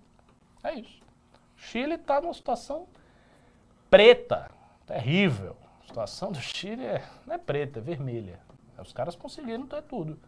É 0.64 0.74
isso. 0.76 1.02
O 1.58 1.60
Chile 1.60 1.96
está 1.96 2.22
numa 2.22 2.34
situação 2.34 2.88
preta, 3.90 4.52
terrível. 4.86 5.56
A 5.84 5.88
situação 5.88 6.32
do 6.32 6.40
Chile 6.40 6.86
é, 6.86 7.04
não 7.26 7.34
é 7.36 7.38
preta, 7.38 7.80
é 7.80 7.82
vermelha. 7.82 8.40
Os 8.82 8.94
caras 8.94 9.16
conseguiram 9.16 9.66
ter 9.66 9.82
tudo. 9.84 10.20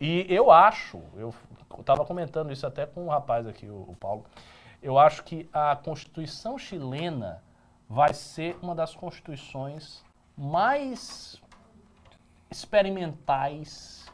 E 0.00 0.26
eu 0.28 0.50
acho, 0.50 1.02
eu 1.14 1.34
estava 1.78 2.04
comentando 2.04 2.52
isso 2.52 2.66
até 2.66 2.86
com 2.86 3.04
um 3.04 3.08
rapaz 3.08 3.46
aqui, 3.46 3.68
o, 3.68 3.82
o 3.88 3.96
Paulo, 3.98 4.24
eu 4.82 4.98
acho 4.98 5.22
que 5.24 5.48
a 5.52 5.76
Constituição 5.76 6.58
chilena 6.58 7.42
vai 7.88 8.14
ser 8.14 8.56
uma 8.62 8.74
das 8.74 8.94
constituições 8.94 10.02
mais 10.36 11.40
experimentais 12.50 14.06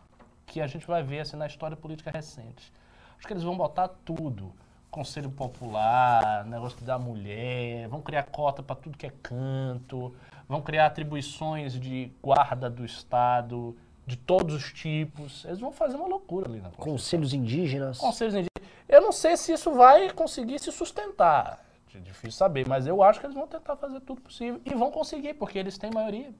que 0.47 0.61
a 0.61 0.67
gente 0.67 0.87
vai 0.87 1.03
ver 1.03 1.21
assim, 1.21 1.37
na 1.37 1.47
história 1.47 1.77
política 1.77 2.11
recente. 2.11 2.73
Acho 3.17 3.27
que 3.27 3.33
eles 3.33 3.43
vão 3.43 3.57
botar 3.57 3.89
tudo. 4.05 4.53
Conselho 4.91 5.31
Popular, 5.31 6.45
negócio 6.47 6.83
da 6.85 6.99
mulher, 6.99 7.87
vão 7.89 8.01
criar 8.01 8.23
cota 8.25 8.63
para 8.63 8.77
tudo 8.77 8.97
que 8.97 9.07
é 9.07 9.13
canto, 9.23 10.15
vão 10.49 10.63
criar 10.63 10.87
atribuições 10.87 11.79
de 11.79 12.11
guarda 12.23 12.71
do 12.71 12.85
Estado, 12.85 13.77
de 14.07 14.17
todos 14.17 14.55
os 14.55 14.73
tipos. 14.73 15.45
Eles 15.45 15.59
vão 15.59 15.73
fazer 15.73 15.97
uma 15.97 16.07
loucura 16.07 16.49
ali 16.49 16.59
na 16.59 16.65
Constituição. 16.71 16.93
Conselhos 16.93 17.35
indígenas? 17.35 17.99
Conselhos 17.99 18.35
indígenas. 18.35 18.71
Eu 18.89 19.01
não 19.03 19.11
sei 19.13 19.37
se 19.37 19.53
isso 19.53 19.73
vai 19.73 20.11
conseguir 20.13 20.59
se 20.61 20.71
sustentar. 20.71 21.65
É 21.95 21.99
difícil 21.99 22.33
saber, 22.33 22.69
mas 22.69 22.87
eu 22.87 23.03
acho 23.03 23.19
que 23.19 23.25
eles 23.27 23.35
vão 23.35 23.47
tentar 23.47 23.75
fazer 23.75 24.01
tudo 24.01 24.21
possível. 24.21 24.61
E 24.67 24.75
vão 24.75 24.91
conseguir, 24.91 25.33
porque 25.35 25.59
eles 25.59 25.79
têm 25.79 25.91
maioria. 25.91 26.31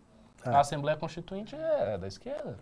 A 0.45 0.61
Assembleia 0.61 0.99
Constituinte 0.99 1.57
é 1.57 1.97
da 1.97 2.07
esquerda. 2.07 2.59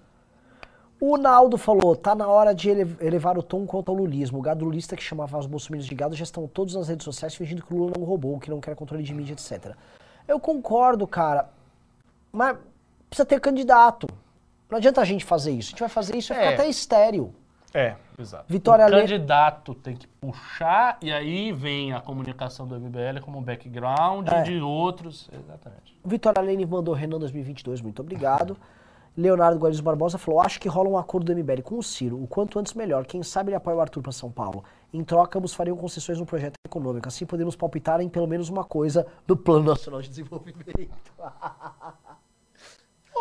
O 1.01 1.17
Naldo 1.17 1.59
falou, 1.59 1.97
tá 1.97 2.15
na 2.15 2.29
hora 2.29 2.55
de 2.55 2.71
ele- 2.71 2.97
elevar 3.01 3.37
o 3.37 3.43
tom 3.43 3.67
contra 3.67 3.93
o 3.93 3.97
lulismo. 3.97 4.39
O 4.39 4.41
gado 4.41 4.65
lulista 4.65 4.95
que 4.97 5.03
chamava 5.03 5.37
os 5.37 5.45
bolsominions 5.47 5.89
de 5.89 5.95
gado 5.95 6.15
já 6.15 6.23
estão 6.23 6.47
todos 6.47 6.77
nas 6.77 6.87
redes 6.89 7.05
sociais 7.05 7.35
fingindo 7.35 7.65
que 7.65 7.75
o 7.75 7.77
Lula 7.77 7.93
não 7.99 8.05
roubou, 8.07 8.39
que 8.39 8.49
não 8.49 8.61
quer 8.61 8.77
controle 8.77 9.03
de 9.03 9.13
mídia, 9.13 9.33
etc. 9.33 9.75
Eu 10.27 10.39
concordo, 10.39 11.05
cara, 11.07 11.51
mas 12.33 12.57
precisa 13.11 13.27
ter 13.27 13.41
candidato. 13.41 14.07
Não 14.71 14.79
adianta 14.79 15.01
a 15.01 15.05
gente 15.05 15.25
fazer 15.25 15.51
isso. 15.53 15.69
A 15.69 15.71
gente 15.71 15.81
vai 15.81 15.89
fazer 15.89 16.17
isso 16.17 16.33
e 16.33 16.37
É. 16.37 16.39
ficar 16.41 16.55
até 16.55 16.69
estéreo. 16.69 17.35
É, 17.73 17.97
exato. 18.19 18.45
Vitória 18.49 18.87
o 18.87 18.89
Le- 18.89 19.01
candidato 19.01 19.75
tem 19.75 19.97
que 19.97 20.07
puxar 20.07 20.97
e 21.03 21.13
aí 21.13 21.51
vem 21.51 21.93
a 21.93 22.01
comunicação 22.01 22.67
do 22.69 22.77
MBL 22.79 23.21
como 23.21 23.41
background 23.41 24.29
É. 24.29 24.43
de 24.43 24.61
outros. 24.61 25.29
Exatamente. 25.33 25.99
Vitória 26.05 26.41
Lene 26.41 26.65
mandou 26.65 26.95
Renan 26.95 27.19
2022, 27.19 27.81
muito 27.81 28.01
obrigado. 28.01 28.57
Leonardo 29.17 29.59
Guariz 29.59 29.81
Barbosa 29.81 30.19
falou: 30.19 30.41
acho 30.41 30.61
que 30.61 30.69
rola 30.69 30.89
um 30.89 30.97
acordo 30.99 31.27
do 31.27 31.33
MBL 31.33 31.63
com 31.63 31.77
o 31.79 31.83
Ciro, 31.83 32.21
o 32.23 32.27
quanto 32.29 32.59
antes 32.61 32.75
melhor. 32.75 33.07
Quem 33.07 33.23
sabe 33.25 33.51
ele 33.51 33.57
apoia 33.57 33.77
o 33.77 33.81
Arthur 33.81 34.03
para 34.03 34.13
São 34.13 34.31
Paulo. 34.31 34.65
Em 34.93 35.03
troca, 35.03 35.39
ambos 35.39 35.53
fariam 35.55 35.77
concessões 35.77 36.19
no 36.21 36.27
projeto 36.27 36.55
econômico. 36.67 37.09
Assim 37.09 37.27
podemos 37.27 37.57
palpitar 37.57 38.01
em 38.01 38.09
pelo 38.09 38.27
menos 38.29 38.49
uma 38.49 38.65
coisa 38.65 39.05
do 39.27 39.37
Plano 39.37 39.65
Nacional 39.67 40.01
de 40.01 40.09
Desenvolvimento. 40.09 40.89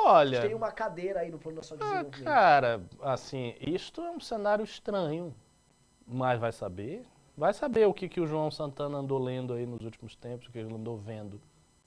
Olha, 0.06 0.42
Tem 0.42 0.54
uma 0.54 0.72
cadeira 0.72 1.22
aí 1.22 1.32
no 1.32 1.40
Plano 1.40 1.58
Nacional 1.58 1.88
de 1.88 1.94
Desenvolvimento. 1.94 2.24
cara, 2.26 2.84
assim, 3.02 3.56
isto 3.60 4.02
é 4.02 4.12
um 4.12 4.20
cenário 4.20 4.64
estranho. 4.64 5.34
Mas 6.06 6.40
vai 6.40 6.52
saber. 6.52 7.06
Vai 7.38 7.54
saber 7.54 7.88
o 7.88 7.94
que, 7.94 8.08
que 8.10 8.20
o 8.22 8.28
João 8.28 8.52
Santana 8.52 8.98
andou 8.98 9.18
lendo 9.18 9.54
aí 9.54 9.66
nos 9.66 9.82
últimos 9.82 10.16
tempos, 10.16 10.48
o 10.48 10.52
que 10.52 10.60
ele 10.60 10.74
andou 10.74 10.98
vendo. 10.98 11.42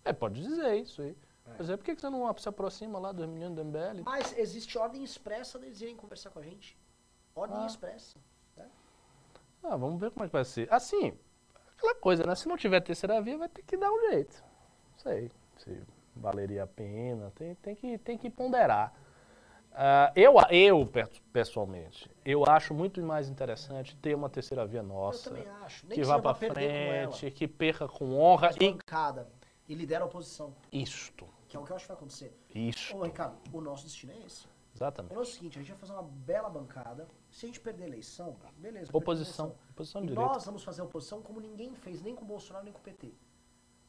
É, 0.04 0.12
pode 0.12 0.40
dizer 0.42 0.76
isso 0.76 1.02
aí. 1.02 1.16
Por 1.44 1.62
exemplo, 1.62 1.78
por 1.78 1.84
que 1.84 1.94
que 1.94 2.00
você 2.00 2.10
não 2.10 2.36
se 2.36 2.48
aproxima 2.48 2.98
lá 2.98 3.12
dos 3.12 3.26
meninos 3.26 3.54
do 3.54 3.64
MBL? 3.64 4.02
Mas 4.04 4.36
existe 4.36 4.76
ordem 4.76 5.04
expressa 5.04 5.58
deles 5.58 5.80
irem 5.80 5.94
conversar 5.94 6.30
com 6.30 6.40
a 6.40 6.42
gente. 6.42 6.76
Ordem 7.34 7.58
Ah. 7.62 7.66
expressa. 7.66 8.18
Ah, 9.62 9.76
vamos 9.76 10.00
ver 10.00 10.10
como 10.10 10.24
é 10.24 10.28
que 10.28 10.32
vai 10.32 10.44
ser. 10.44 10.72
Assim, 10.72 11.16
aquela 11.76 11.94
coisa, 11.96 12.24
né? 12.24 12.34
Se 12.34 12.48
não 12.48 12.56
tiver 12.56 12.80
terceira 12.80 13.20
via, 13.20 13.36
vai 13.38 13.48
ter 13.48 13.62
que 13.62 13.76
dar 13.76 13.90
um 13.92 14.10
jeito. 14.10 14.42
Não 14.92 14.98
sei 14.98 15.30
se 15.58 15.82
valeria 16.16 16.64
a 16.64 16.66
pena. 16.66 17.30
Tem, 17.34 17.54
tem, 17.56 17.74
que, 17.74 17.98
tem 17.98 18.18
que 18.18 18.30
ponderar. 18.30 18.92
Ah, 19.78 20.10
eu, 20.16 20.34
eu, 20.50 20.86
pe- 20.86 21.06
pessoalmente, 21.32 22.10
eu 22.24 22.44
acho 22.48 22.72
muito 22.72 23.02
mais 23.02 23.28
interessante 23.28 23.94
ter 23.96 24.14
uma 24.14 24.30
terceira 24.30 24.64
via 24.66 24.82
nossa. 24.82 25.28
Eu 25.28 25.34
também 25.36 25.48
acho. 25.64 25.86
Nem 25.86 25.98
Que 25.98 26.04
vá 26.04 26.14
ela. 26.14 26.34
frente, 26.34 27.30
que 27.30 27.46
perca 27.46 27.86
com 27.86 28.18
honra. 28.18 28.50
E 28.58 28.70
bancada 28.72 29.28
e 29.68 29.74
lidera 29.74 30.04
a 30.04 30.06
oposição, 30.06 30.54
isto, 30.72 31.26
que 31.48 31.56
é 31.56 31.60
o 31.60 31.64
que 31.64 31.72
eu 31.72 31.76
acho 31.76 31.84
que 31.84 31.88
vai 31.88 31.96
acontecer. 31.96 32.34
isto. 32.54 32.96
Ô, 32.96 33.02
Ricardo, 33.02 33.36
o 33.52 33.60
nosso 33.60 33.84
destino 33.84 34.12
é 34.12 34.18
esse. 34.26 34.46
Exatamente. 34.74 35.14
é 35.14 35.18
o 35.18 35.24
seguinte, 35.24 35.58
a 35.58 35.62
gente 35.62 35.70
vai 35.70 35.78
fazer 35.78 35.92
uma 35.94 36.02
bela 36.02 36.48
bancada. 36.50 37.08
Se 37.30 37.44
a 37.44 37.48
gente 37.48 37.60
perder 37.60 37.84
a 37.84 37.86
eleição, 37.86 38.36
beleza. 38.58 38.90
Oposição. 38.92 39.46
eleição. 39.46 39.64
Oposição 39.70 40.00
E 40.02 40.04
de 40.06 40.10
direita. 40.12 40.32
nós 40.34 40.44
vamos 40.44 40.62
fazer 40.64 40.80
a 40.82 40.84
oposição 40.84 41.20
como 41.22 41.40
ninguém 41.40 41.74
fez, 41.74 42.00
nem 42.02 42.14
com 42.14 42.24
o 42.24 42.28
Bolsonaro, 42.28 42.64
nem 42.64 42.72
com 42.72 42.78
o 42.80 42.82
PT. 42.82 43.12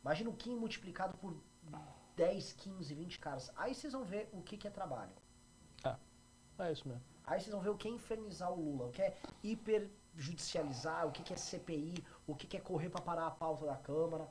Imagina 0.02 0.30
o 0.30 0.34
Kim 0.34 0.56
multiplicado 0.56 1.18
por 1.18 1.34
10, 2.18 2.54
15, 2.54 2.94
20 2.94 3.20
caras. 3.20 3.52
Aí 3.56 3.74
vocês 3.74 3.94
vão 3.94 4.04
ver 4.04 4.28
o 4.34 4.42
que, 4.42 4.58
que 4.58 4.68
é 4.68 4.72
trabalho. 4.72 5.14
É 6.60 6.72
isso 6.72 6.88
mesmo. 6.88 7.04
Aí 7.24 7.40
vocês 7.40 7.52
vão 7.52 7.62
ver 7.62 7.70
o 7.70 7.78
que 7.78 7.88
é 7.88 7.92
infernizar 7.92 8.52
o 8.52 8.60
Lula, 8.60 8.86
o 8.88 8.92
que 8.92 9.02
é 9.02 9.16
hiperjudicializar, 9.44 11.06
o 11.08 11.12
que, 11.12 11.22
que 11.22 11.34
é 11.34 11.38
CPI, 11.38 12.04
o 12.26 12.36
que, 12.36 12.48
que 12.48 12.58
é 12.58 12.60
correr 12.60 12.90
pra 12.90 13.02
parar 13.02 13.28
a 13.28 13.32
pauta 13.32 13.66
da 13.66 13.78
Câmara. 13.78 14.28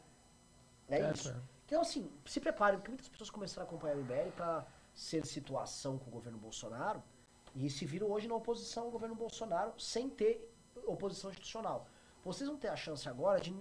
É, 0.88 1.00
É, 1.00 1.12
isso. 1.12 1.30
é. 1.30 1.36
Então, 1.64 1.80
assim, 1.80 2.10
se 2.24 2.40
preparem, 2.40 2.78
porque 2.78 2.90
muitas 2.90 3.08
pessoas 3.08 3.30
começaram 3.30 3.66
a 3.66 3.68
acompanhar 3.68 3.96
o 3.96 4.00
MBL 4.00 4.30
pra 4.34 4.66
ser 4.94 5.24
situação 5.24 5.98
com 5.98 6.08
o 6.08 6.12
governo 6.12 6.38
Bolsonaro 6.38 7.02
e 7.54 7.70
se 7.70 7.84
viram 7.84 8.10
hoje 8.10 8.26
na 8.26 8.34
oposição 8.34 8.84
ao 8.84 8.90
governo 8.90 9.14
Bolsonaro 9.14 9.78
sem 9.78 10.08
ter 10.10 10.52
oposição 10.86 11.30
institucional. 11.30 11.86
Vocês 12.24 12.48
vão 12.48 12.58
ter 12.58 12.68
a 12.68 12.76
chance 12.76 13.08
agora 13.08 13.40
de 13.40 13.54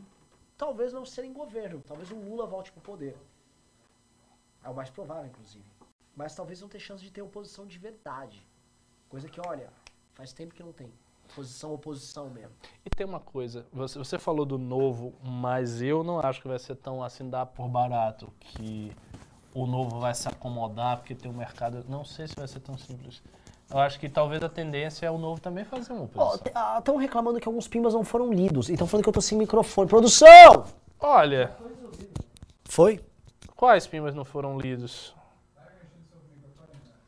talvez 0.58 0.94
não 0.94 1.06
serem 1.06 1.34
governo. 1.34 1.84
Talvez 1.86 2.10
o 2.12 2.16
Lula 2.16 2.48
volte 2.48 2.72
pro 2.72 2.82
poder. 2.82 3.16
É 4.66 4.70
o 4.70 4.74
mais 4.74 4.90
provável, 4.90 5.28
inclusive. 5.28 5.64
Mas 6.16 6.34
talvez 6.34 6.60
não 6.60 6.68
tenha 6.68 6.82
chance 6.82 7.04
de 7.04 7.12
ter 7.12 7.22
oposição 7.22 7.68
de 7.68 7.78
verdade. 7.78 8.46
Coisa 9.08 9.30
que, 9.30 9.40
olha, 9.40 9.70
faz 10.16 10.34
tempo 10.34 10.56
que 10.56 10.64
não 10.64 10.74
tem. 10.74 10.92
Posição, 11.36 11.72
oposição 11.74 12.30
mesmo. 12.32 12.52
E 12.84 12.90
tem 12.90 13.06
uma 13.06 13.20
coisa, 13.20 13.66
você, 13.72 13.98
você 13.98 14.18
falou 14.18 14.46
do 14.46 14.58
novo, 14.58 15.14
mas 15.24 15.82
eu 15.82 16.04
não 16.04 16.20
acho 16.20 16.42
que 16.42 16.48
vai 16.48 16.58
ser 16.58 16.76
tão 16.76 17.04
assim 17.04 17.30
dar 17.30 17.46
por 17.46 17.68
barato 17.68 18.32
que 18.40 18.92
o 19.54 19.68
novo 19.68 20.00
vai 20.00 20.14
se 20.16 20.28
acomodar 20.28 20.98
porque 20.98 21.14
tem 21.14 21.30
um 21.30 21.34
mercado. 21.36 21.86
Não 21.88 22.04
sei 22.04 22.28
se 22.28 22.36
vai 22.36 22.48
ser 22.48 22.60
tão 22.60 22.78
simples. 22.78 23.22
Eu 23.70 23.80
acho 23.80 24.00
que 24.00 24.10
talvez 24.10 24.42
a 24.44 24.50
tendência 24.50 25.06
é 25.06 25.12
o 25.12 25.18
novo 25.18 25.40
também 25.40 25.64
fazer 25.64 25.94
uma 25.94 26.04
oposição. 26.04 26.78
Estão 26.78 26.98
reclamando 26.98 27.40
que 27.40 27.48
alguns 27.48 27.68
pimbas 27.68 27.94
não 27.94 28.04
foram 28.04 28.32
lidos. 28.32 28.70
E 28.70 28.74
estão 28.74 28.88
falando 28.88 29.04
que 29.04 29.10
eu 29.10 29.14
tô 29.14 29.22
sem 29.22 29.38
microfone. 29.38 29.88
Produção! 29.88 30.66
Olha, 31.00 31.56
Foi? 32.66 33.00
Quais 33.56 33.88
pimbas 33.88 34.14
não 34.16 34.26
foram 34.26 34.58
lidos? 34.60 35.16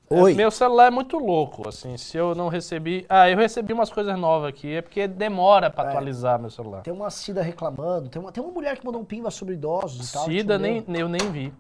Oi. 0.10 0.32
É, 0.32 0.36
meu 0.36 0.50
celular 0.50 0.88
é 0.88 0.90
muito 0.90 1.18
louco, 1.18 1.68
assim, 1.68 1.98
se 1.98 2.16
eu 2.18 2.34
não 2.34 2.48
recebi... 2.48 3.06
Ah, 3.10 3.30
eu 3.30 3.38
recebi 3.38 3.74
umas 3.74 3.90
coisas 3.90 4.18
novas 4.18 4.48
aqui, 4.48 4.76
é 4.76 4.82
porque 4.82 5.06
demora 5.06 5.70
pra 5.70 5.84
É. 5.84 5.88
atualizar 5.90 6.40
meu 6.40 6.50
celular. 6.50 6.82
Tem 6.82 6.94
uma 6.94 7.10
Cida 7.10 7.42
reclamando. 7.42 8.08
Tem 8.08 8.22
uma, 8.22 8.32
tem 8.32 8.42
uma 8.42 8.54
mulher 8.54 8.78
que 8.78 8.86
mandou 8.86 9.02
um 9.02 9.06
pimba 9.06 9.30
sobre 9.30 9.56
idosos 9.56 10.10
e 10.10 10.14
tal. 10.14 10.24
Cida, 10.24 10.58
nem, 10.58 10.86
eu 10.96 11.10
nem 11.10 11.30
vi. 11.30 11.54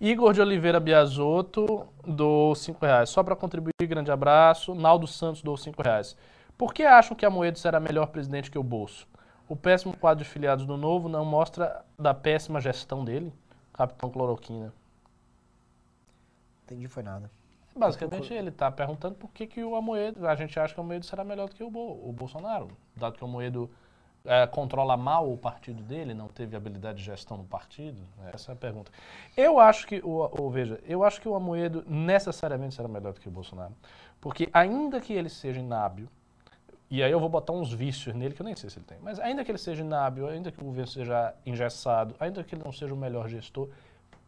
Igor 0.00 0.32
de 0.32 0.40
Oliveira 0.40 0.80
Biasotto 0.80 1.86
do 2.06 2.54
5 2.54 2.84
reais. 2.84 3.10
Só 3.10 3.22
para 3.22 3.36
contribuir, 3.36 3.72
grande 3.82 4.10
abraço. 4.10 4.74
Naldo 4.74 5.06
Santos 5.06 5.42
do 5.42 5.54
5 5.54 5.82
reais. 5.82 6.16
Por 6.56 6.72
que 6.72 6.84
acham 6.84 7.14
que 7.14 7.26
Amoedo 7.26 7.58
será 7.58 7.78
melhor 7.78 8.06
presidente 8.06 8.50
que 8.50 8.58
o 8.58 8.62
Bolso? 8.62 9.06
O 9.46 9.54
péssimo 9.54 9.94
quadro 9.94 10.24
de 10.24 10.30
filiados 10.30 10.64
do 10.64 10.78
Novo 10.78 11.06
não 11.06 11.22
mostra 11.24 11.84
da 11.98 12.14
péssima 12.14 12.62
gestão 12.62 13.04
dele? 13.04 13.30
Capitão 13.74 14.10
Cloroquina. 14.10 14.72
Entendi, 16.64 16.88
foi 16.88 17.02
nada. 17.02 17.30
Basicamente, 17.76 18.32
ele 18.32 18.48
está 18.50 18.70
perguntando 18.70 19.16
por 19.16 19.30
que, 19.32 19.46
que 19.46 19.62
o 19.62 19.74
Amoedo, 19.74 20.26
a 20.26 20.34
gente 20.36 20.58
acha 20.58 20.72
que 20.72 20.80
o 20.80 20.82
Amoedo 20.82 21.04
será 21.04 21.24
melhor 21.24 21.48
do 21.48 21.54
que 21.54 21.62
o, 21.64 21.70
Bo- 21.70 22.08
o 22.08 22.12
Bolsonaro, 22.12 22.68
dado 22.96 23.16
que 23.16 23.24
o 23.24 23.26
Amoedo 23.26 23.68
eh, 24.24 24.46
controla 24.46 24.96
mal 24.96 25.30
o 25.30 25.36
partido 25.36 25.82
dele, 25.82 26.14
não 26.14 26.28
teve 26.28 26.56
habilidade 26.56 26.98
de 26.98 27.04
gestão 27.04 27.36
no 27.36 27.44
partido? 27.44 28.00
Essa 28.32 28.52
é 28.52 28.54
a 28.54 28.56
pergunta. 28.56 28.92
Eu 29.36 29.58
acho 29.58 29.86
que, 29.88 30.00
o, 30.04 30.30
o- 30.40 30.50
veja, 30.50 30.80
eu 30.86 31.02
acho 31.02 31.20
que 31.20 31.28
o 31.28 31.34
Amoedo 31.34 31.84
necessariamente 31.86 32.76
será 32.76 32.86
melhor 32.88 33.12
do 33.12 33.20
que 33.20 33.28
o 33.28 33.32
Bolsonaro, 33.32 33.74
porque 34.20 34.48
ainda 34.52 35.00
que 35.00 35.12
ele 35.12 35.28
seja 35.28 35.58
inábil, 35.58 36.08
e 36.90 37.02
aí 37.02 37.10
eu 37.10 37.18
vou 37.18 37.28
botar 37.28 37.52
uns 37.52 37.72
vícios 37.72 38.14
nele 38.14 38.34
que 38.34 38.42
eu 38.42 38.44
nem 38.44 38.54
sei 38.54 38.70
se 38.70 38.78
ele 38.78 38.86
tem, 38.86 38.98
mas 39.02 39.18
ainda 39.18 39.44
que 39.44 39.50
ele 39.50 39.58
seja 39.58 39.82
inábil, 39.82 40.28
ainda 40.28 40.52
que 40.52 40.60
o 40.60 40.64
governo 40.64 40.90
seja 40.90 41.34
engessado, 41.44 42.14
ainda 42.20 42.44
que 42.44 42.54
ele 42.54 42.62
não 42.64 42.72
seja 42.72 42.92
o 42.92 42.96
melhor 42.96 43.28
gestor, 43.28 43.68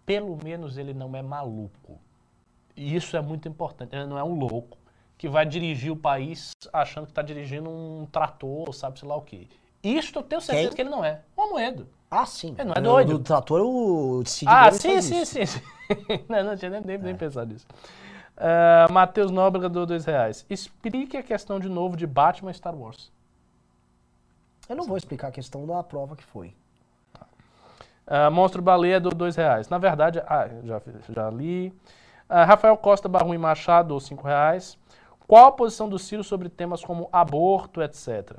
pelo 0.04 0.38
menos 0.42 0.78
ele 0.78 0.94
não 0.94 1.14
é 1.14 1.22
maluco. 1.22 1.98
E 2.76 2.94
isso 2.94 3.16
é 3.16 3.20
muito 3.20 3.48
importante. 3.48 3.94
Ele 3.94 4.06
não 4.06 4.18
é 4.18 4.24
um 4.24 4.34
louco 4.34 4.78
que 5.16 5.28
vai 5.28 5.46
dirigir 5.46 5.90
o 5.90 5.96
país 5.96 6.52
achando 6.72 7.04
que 7.04 7.12
está 7.12 7.22
dirigindo 7.22 7.70
um 7.70 8.06
trator, 8.10 8.72
sabe 8.74 8.98
sei 8.98 9.08
lá 9.08 9.16
o 9.16 9.22
quê. 9.22 9.48
Isso 9.82 10.16
eu 10.16 10.22
tenho 10.22 10.40
certeza 10.40 10.68
Quem? 10.68 10.76
que 10.76 10.82
ele 10.82 10.90
não 10.90 11.04
é. 11.04 11.22
O 11.36 11.42
Amoedo. 11.42 11.88
Ah, 12.10 12.26
sim. 12.26 12.54
Ele 12.58 12.64
não 12.64 12.74
é 12.74 12.80
doido. 12.80 13.18
Do 13.18 13.24
trator, 13.24 13.60
o 13.62 14.24
Cid 14.24 14.48
Ah, 14.48 14.70
sim, 14.70 15.00
sim, 15.00 15.24
sim, 15.24 15.44
sim. 15.46 15.60
não, 16.28 16.44
não 16.44 16.56
tinha 16.56 16.70
nem, 16.70 16.80
nem, 16.80 16.98
nem 16.98 17.16
pensado 17.16 17.52
nisso. 17.52 17.66
Ah, 18.36 18.86
Matheus 18.90 19.30
Nóbrega 19.30 19.68
do 19.68 19.86
dois 19.86 20.04
reais. 20.04 20.44
Explique 20.50 21.16
a 21.16 21.22
questão 21.22 21.58
de 21.58 21.68
novo 21.68 21.96
de 21.96 22.06
Batman 22.06 22.50
e 22.50 22.54
Star 22.54 22.74
Wars. 22.74 23.10
Eu 24.68 24.76
não 24.76 24.84
vou 24.84 24.96
explicar 24.96 25.28
a 25.28 25.32
questão 25.32 25.66
da 25.66 25.82
prova 25.82 26.16
que 26.16 26.24
foi. 26.24 26.54
Ah, 28.06 28.30
Monstro 28.30 28.60
Baleia 28.60 29.00
do 29.00 29.10
dois 29.10 29.36
reais. 29.36 29.68
Na 29.68 29.78
verdade, 29.78 30.22
ah, 30.26 30.48
já, 30.62 30.82
já 31.08 31.30
li. 31.30 31.72
Ah, 32.28 32.44
Rafael 32.44 32.76
Costa 32.76 33.08
Barruim 33.08 33.38
Machado, 33.38 33.94
do 33.94 34.00
cinco 34.00 34.26
reais. 34.26 34.78
Qual 35.26 35.46
a 35.46 35.52
posição 35.52 35.88
do 35.88 35.98
Ciro 35.98 36.22
sobre 36.22 36.48
temas 36.48 36.84
como 36.84 37.08
aborto, 37.12 37.82
etc? 37.82 38.36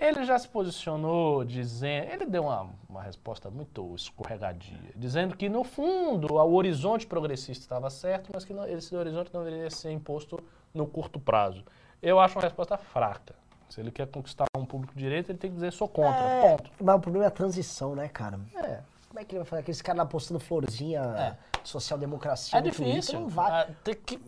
Ele 0.00 0.24
já 0.24 0.38
se 0.38 0.48
posicionou 0.48 1.44
dizendo. 1.44 2.12
Ele 2.12 2.24
deu 2.26 2.44
uma, 2.44 2.70
uma 2.88 3.02
resposta 3.02 3.50
muito 3.50 3.94
escorregadia, 3.96 4.78
dizendo 4.94 5.36
que, 5.36 5.48
no 5.48 5.64
fundo, 5.64 6.32
o 6.34 6.54
horizonte 6.54 7.06
progressista 7.06 7.64
estava 7.64 7.90
certo, 7.90 8.30
mas 8.32 8.44
que 8.44 8.54
não- 8.54 8.66
esse 8.66 8.94
horizonte 8.94 9.32
não 9.34 9.42
deveria 9.44 9.70
ser 9.70 9.90
imposto 9.90 10.38
no 10.72 10.86
curto 10.86 11.18
prazo. 11.18 11.64
Eu 12.00 12.20
acho 12.20 12.36
uma 12.36 12.42
resposta 12.42 12.76
fraca. 12.76 13.34
Se 13.68 13.80
ele 13.80 13.90
quer 13.90 14.06
conquistar 14.06 14.44
um 14.56 14.64
público 14.64 14.94
direito, 14.96 15.30
ele 15.30 15.38
tem 15.38 15.50
que 15.50 15.54
dizer 15.56 15.72
sou 15.72 15.88
contra. 15.88 16.18
É, 16.20 16.56
Ponto. 16.56 16.70
Mas 16.80 16.94
o 16.96 17.00
problema 17.00 17.24
é 17.26 17.28
a 17.28 17.30
transição, 17.32 17.94
né, 17.94 18.08
cara? 18.08 18.38
É. 18.54 18.80
Como 19.08 19.18
é 19.20 19.24
que 19.24 19.34
ele 19.34 19.40
vai 19.40 19.46
fazer? 19.46 19.60
Aqueles 19.62 19.82
caras 19.82 19.98
lá 19.98 20.06
postando 20.06 20.38
florzinha, 20.40 21.00
É. 21.00 21.36
social-democracia 21.64 22.58
É 22.58 22.62
no 22.62 22.70
Twitter, 22.70 22.86
difícil. 22.94 23.20
não 23.20 23.28
vai. 23.28 23.50
Ah, 23.62 23.68
tem 23.82 23.94
que... 23.94 24.18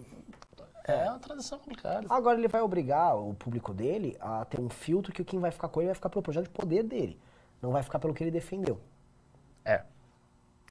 É 0.93 1.11
uma 1.11 1.19
transição 1.19 1.59
complicada. 1.59 2.07
Agora 2.09 2.39
ele 2.39 2.49
vai 2.49 2.61
obrigar 2.61 3.17
o 3.17 3.35
público 3.35 3.73
dele 3.73 4.17
a 4.21 4.45
ter 4.45 4.61
um 4.61 4.69
filtro 4.69 5.13
que 5.13 5.25
quem 5.25 5.39
vai 5.39 5.51
ficar 5.51 5.69
com 5.69 5.81
ele 5.81 5.89
vai 5.89 5.95
ficar 5.95 6.09
pelo 6.09 6.23
projeto 6.23 6.45
de 6.45 6.51
poder 6.51 6.83
dele. 6.83 7.19
Não 7.61 7.71
vai 7.71 7.83
ficar 7.83 7.99
pelo 7.99 8.15
que 8.15 8.23
ele 8.25 8.31
defendeu. 8.31 8.81
É. 9.65 9.83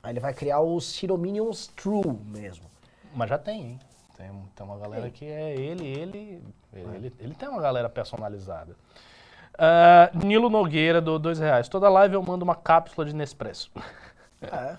Aí 0.02 0.12
ele 0.14 0.20
vai 0.20 0.34
criar 0.34 0.62
os 0.62 0.86
Ciro 0.86 1.18
Minions 1.18 1.68
True 1.68 2.20
mesmo. 2.26 2.66
Mas 3.14 3.30
já 3.30 3.38
tem, 3.38 3.62
hein? 3.62 3.80
Tem, 4.16 4.30
tem 4.56 4.66
uma 4.66 4.78
galera 4.78 5.10
que 5.10 5.26
é 5.26 5.56
ele, 5.56 5.86
ele, 5.86 6.44
ele, 6.74 6.96
ele, 6.96 7.14
ele 7.20 7.36
tem 7.36 7.48
uma 7.48 7.62
galera 7.62 7.90
personalizada. 7.90 8.76
Ah, 9.62 10.10
Nilo 10.14 10.50
Nogueira 10.50 11.02
do 11.02 11.20
dois 11.20 11.38
reais. 11.38 11.68
Toda 11.68 11.90
live 11.90 12.16
eu 12.16 12.24
mando 12.24 12.46
uma 12.46 12.56
cápsula 12.56 13.06
de 13.06 13.14
Nespresso. 13.14 13.70
É. 14.42 14.78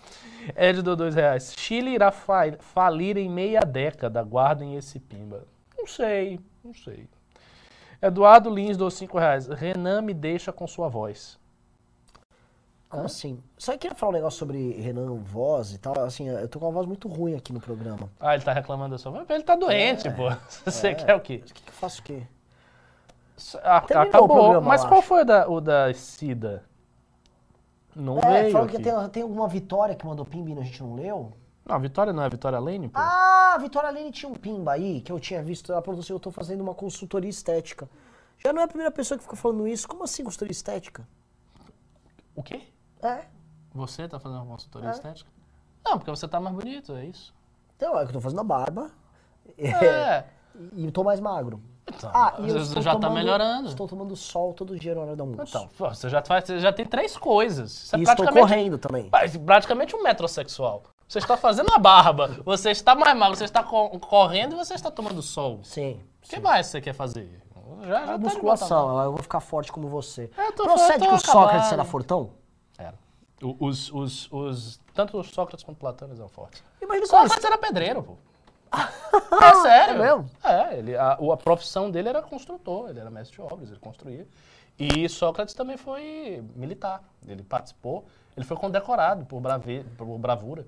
Ed 0.71 0.83
do 0.83 0.97
dois 0.97 1.15
reais. 1.15 1.55
Chile 1.57 1.91
irá 1.91 2.11
fa- 2.11 2.57
falir 2.61 3.17
em 3.17 3.29
meia 3.29 3.61
década. 3.61 4.23
Guardem 4.23 4.77
esse 4.77 4.99
pimba. 4.99 5.45
Não 5.77 5.87
sei, 5.87 6.41
não 6.65 6.73
sei. 6.75 7.09
Eduardo 8.01 8.49
Lins 8.49 8.77
do 8.77 8.91
cinco 8.91 9.19
reais. 9.19 9.47
Renan 9.49 10.01
me 10.03 10.15
deixa 10.15 10.53
com 10.53 10.67
sua 10.67 10.89
voz. 10.89 11.39
Como 12.89 13.05
assim? 13.05 13.41
Só 13.57 13.73
que 13.73 13.77
eu 13.77 13.81
queria 13.81 13.95
falar 13.97 14.11
um 14.11 14.15
negócio 14.15 14.39
sobre 14.39 14.73
Renan 14.81 15.15
Voz 15.17 15.73
e 15.73 15.79
tal. 15.79 15.97
Assim, 16.01 16.29
eu 16.29 16.49
tô 16.49 16.59
com 16.59 16.67
uma 16.67 16.73
voz 16.73 16.87
muito 16.87 17.07
ruim 17.07 17.37
aqui 17.37 17.53
no 17.53 17.61
programa. 17.61 18.11
Ah, 18.19 18.35
ele 18.35 18.43
tá 18.43 18.53
reclamando 18.53 18.93
da 18.93 18.99
sua 18.99 19.13
voz? 19.13 19.31
Ele 19.31 19.43
tá 19.45 19.55
doente, 19.55 20.11
pô. 20.11 20.29
Você 20.65 20.89
é. 20.89 20.95
quer 20.95 21.15
o 21.15 21.21
quê? 21.21 21.41
O 21.43 21.55
que, 21.55 21.63
que 21.63 21.69
eu 21.71 21.75
faço 21.75 22.01
o 22.01 22.05
quê? 22.05 22.23
Ah, 23.63 23.77
acabou. 23.77 24.61
Mas 24.61 24.85
qual 24.85 24.99
acho. 24.99 25.09
foi 25.09 25.23
o 25.23 25.25
da, 25.25 25.49
o 25.49 25.61
da 25.61 25.95
Cida? 25.95 26.65
Não 27.95 28.19
É, 28.19 28.43
veio 28.43 28.53
falou 28.53 28.69
que 28.69 28.77
aqui. 28.77 28.85
tem, 28.85 29.09
tem 29.11 29.23
alguma 29.23 29.49
vitória 29.49 29.95
que 29.95 30.07
mandou 30.07 30.25
pimba 30.25 30.51
e 30.51 30.59
a 30.59 30.63
gente 30.65 30.83
não 30.83 30.95
leu. 30.95 31.33
Não, 31.67 31.77
a 31.77 31.79
Vitória 31.79 32.13
não 32.13 32.23
é 32.23 32.27
a 32.27 32.29
Vitória 32.29 32.59
Lane, 32.59 32.89
pô? 32.89 32.99
Ah, 32.99 33.53
a 33.55 33.59
Vitória 33.59 33.91
Lene 33.91 34.11
tinha 34.11 34.29
um 34.31 34.35
pimba 34.35 34.73
aí, 34.73 35.01
que 35.03 35.13
eu 35.13 35.21
tinha 35.21 35.43
visto. 35.43 35.71
Ela 35.73 35.83
falou 35.83 36.01
assim, 36.01 36.13
eu 36.13 36.19
tô 36.19 36.31
fazendo 36.31 36.61
uma 36.63 36.75
consultoria 36.75 37.29
estética. 37.31 37.89
Já 38.39 38.53
não 38.53 38.61
é 38.63 38.65
a 38.65 38.69
primeira 38.69 38.91
pessoa 38.91 39.19
que 39.19 39.23
fica 39.25 39.37
falando 39.37 39.69
isso. 39.69 39.87
Como 39.87 40.03
assim 40.03 40.25
consultoria 40.25 40.51
estética? 40.53 41.07
O 42.35 42.43
quê? 42.43 42.63
É. 43.03 43.25
Você 43.75 44.09
tá 44.09 44.19
fazendo 44.19 44.39
uma 44.43 44.47
consultoria 44.47 44.89
É. 44.89 44.93
estética? 44.93 45.31
Não, 45.85 45.99
porque 45.99 46.11
você 46.11 46.27
tá 46.27 46.41
mais 46.41 46.57
bonito, 46.57 46.93
é 46.95 47.05
isso. 47.05 47.35
Então, 47.77 47.97
é 47.99 48.03
que 48.03 48.09
eu 48.09 48.15
tô 48.15 48.21
fazendo 48.21 48.41
a 48.41 48.45
barba. 48.45 48.91
É. 49.59 50.25
E 50.73 50.91
tô 50.91 51.05
mais 51.05 51.21
magro. 51.21 51.63
Então, 51.97 52.11
Ah, 52.15 52.35
e 52.39 52.43
eu 52.49 52.55
você 52.55 52.59
estou 52.59 52.83
já 52.83 52.93
tá 52.95 53.01
tomando- 53.01 53.15
melhorando. 53.19 53.69
Estou 53.69 53.89
tomando 53.89 54.17
sol 54.17 54.53
todo 54.55 54.79
dia 54.79 54.95
na 54.95 55.01
hora 55.03 55.17
do 55.17 55.23
almoço. 55.23 55.43
Então, 55.49 55.69
pô, 55.77 55.89
você 55.89 56.09
já, 56.09 56.23
faz, 56.23 56.45
você 56.45 56.59
já 56.59 56.73
tem 56.73 56.87
três 56.87 57.17
coisas. 57.17 57.71
Você 57.73 57.97
e 57.97 58.01
é 58.01 58.03
estou 58.03 58.27
correndo 58.33 58.79
também. 58.79 59.11
Praticamente 59.45 59.95
um 59.97 60.03
metrosexual. 60.03 60.83
Você 61.09 61.19
está 61.19 61.37
fazendo 61.37 61.73
a 61.75 61.79
barba, 61.79 62.39
você 62.45 62.71
está 62.71 62.95
mais 62.95 63.17
magro, 63.17 63.37
você 63.37 63.45
está 63.45 63.63
co- 63.65 63.91
correndo 63.99 64.53
e 64.55 64.57
você 64.57 64.75
está 64.75 64.91
tomando 64.91 65.21
sol. 65.23 65.59
Sim. 65.65 66.01
O 66.25 66.29
que 66.29 66.39
mais 66.39 66.67
você 66.69 66.81
quer 66.81 66.93
fazer? 66.93 67.41
Já, 67.83 67.87
já 67.89 68.03
A 68.03 68.07
tá 68.07 68.19
musculação, 68.19 69.03
eu 69.03 69.13
vou 69.13 69.23
ficar 69.23 69.41
forte 69.41 69.73
como 69.73 69.89
você. 69.89 70.31
Eu 70.39 70.53
tô- 70.53 70.65
Procede 70.65 71.07
que 71.07 71.13
o 71.15 71.19
Sócrates 71.19 71.73
era 71.73 71.85
fortão? 71.85 72.31
Era. 72.79 72.95
O- 73.43 73.57
Os, 73.67 73.91
os, 73.93 74.29
os, 74.31 74.81
tanto 74.95 75.19
os 75.19 75.29
Sócrates 75.31 75.65
quanto 75.65 75.79
Platão 75.79 76.07
eles 76.09 76.19
eram 76.21 76.29
fortes. 76.29 76.63
Imagina 76.81 77.07
só 77.07 77.23
Sócrates 77.23 77.45
era 77.45 77.59
pedreiro, 77.59 78.03
pô. 78.03 78.17
é 79.43 79.55
sério. 79.63 79.95
É 79.95 79.99
mesmo? 79.99 80.31
É, 80.43 80.79
ele, 80.79 80.97
a, 80.97 81.13
a 81.13 81.37
profissão 81.37 81.91
dele 81.91 82.09
era 82.09 82.23
construtor, 82.23 82.91
ele 82.91 83.01
era 83.01 83.11
mestre 83.11 83.37
de 83.37 83.43
obras, 83.43 83.71
ele 83.71 83.79
construía. 83.79 84.27
E 84.79 85.09
Sócrates 85.09 85.55
também 85.55 85.77
foi 85.77 86.43
militar. 86.57 87.03
Ele 87.27 87.43
participou, 87.43 88.07
ele 88.35 88.47
foi 88.47 88.57
condecorado 88.57 89.27
por, 89.27 89.41
brave, 89.41 89.85
por 89.97 90.19
bravura. 90.19 90.65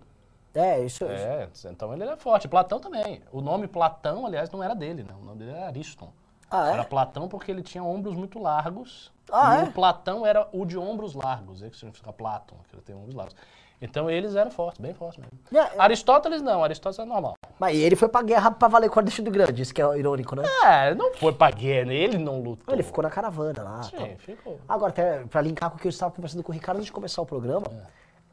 É, 0.55 0.85
isso. 0.85 1.05
É, 1.07 1.49
então 1.71 1.95
ele 1.95 2.03
era 2.03 2.17
forte. 2.17 2.47
Platão 2.47 2.79
também. 2.79 3.23
O 3.33 3.41
nome 3.41 3.67
Platão, 3.67 4.27
aliás, 4.27 4.51
não 4.51 4.63
era 4.63 4.75
dele, 4.75 5.03
não. 5.03 5.19
O 5.21 5.25
nome 5.25 5.39
dele 5.39 5.53
era 5.53 5.67
Ariston. 5.67 6.13
Ah, 6.51 6.69
é? 6.69 6.73
Era 6.75 6.85
Platão 6.85 7.27
porque 7.27 7.51
ele 7.51 7.63
tinha 7.63 7.83
ombros 7.83 8.15
muito 8.15 8.39
largos. 8.39 9.11
Ah, 9.31 9.57
e 9.57 9.61
é? 9.61 9.63
o 9.65 9.73
Platão 9.73 10.27
era 10.27 10.47
o 10.53 10.67
de 10.67 10.77
ombros 10.77 11.15
largos. 11.15 11.63
É 11.63 11.71
que 11.71 11.77
significa 11.77 12.13
Platão, 12.13 12.59
que 12.69 12.75
ele 12.75 12.83
tem 12.83 12.95
ombros 12.95 13.15
largos. 13.15 13.35
Então 13.83 14.09
eles 14.09 14.37
eram 14.37 14.51
fortes, 14.51 14.81
bem 14.81 14.95
fortes 14.95 15.19
mesmo. 15.19 15.39
É, 15.53 15.77
é. 15.77 15.81
Aristóteles 15.81 16.41
não, 16.41 16.63
Aristóteles 16.63 17.01
é 17.01 17.05
normal. 17.05 17.37
Mas 17.59 17.77
ele 17.77 17.97
foi 17.97 18.09
pra 18.09 18.23
guerra 18.23 18.53
pra 18.53 18.69
valer 18.69 18.89
com 18.89 18.97
o 18.97 19.03
Alexandre 19.03 19.29
o 19.29 19.33
Grande, 19.33 19.61
isso 19.61 19.75
que 19.75 19.83
é 19.83 19.99
irônico, 19.99 20.37
né? 20.37 20.45
É, 20.65 20.95
não 20.95 21.13
foi 21.15 21.33
pra 21.33 21.51
guerra, 21.51 21.93
ele 21.93 22.17
não 22.17 22.41
lutou. 22.41 22.73
Ele 22.73 22.85
ficou 22.85 23.03
na 23.03 23.11
caravana 23.11 23.63
lá. 23.63 23.81
tal. 23.81 24.07
Sim, 24.07 24.17
ficou. 24.19 24.61
Agora, 24.69 24.93
até 24.93 25.25
pra 25.25 25.41
linkar 25.41 25.71
com 25.71 25.77
o 25.77 25.81
que 25.81 25.89
eu 25.89 25.91
estava 25.91 26.15
conversando 26.15 26.45
com 26.45 26.53
o 26.53 26.55
Ricardo 26.55 26.77
antes 26.77 26.87
de 26.87 26.93
começar 26.93 27.21
o 27.21 27.27
programa, 27.27 27.67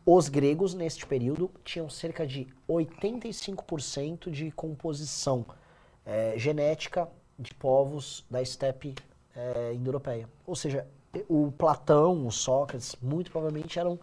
os 0.06 0.30
gregos, 0.30 0.74
neste 0.76 1.06
período, 1.06 1.50
tinham 1.64 1.90
cerca 1.90 2.26
de 2.28 2.48
85% 2.70 4.30
de 4.30 4.52
composição 4.52 5.46
eh, 6.06 6.34
genética 6.38 7.08
de 7.38 7.54
povos 7.54 8.26
da 8.30 8.42
estepe 8.42 8.96
eh, 9.36 9.74
indo-europeia. 9.76 10.28
Ou 10.46 10.56
seja, 10.56 10.88
o 11.28 11.52
Platão, 11.52 12.28
o 12.28 12.32
Sócrates, 12.32 12.96
muito 13.02 13.32
provavelmente 13.32 13.80
eram 13.80 14.00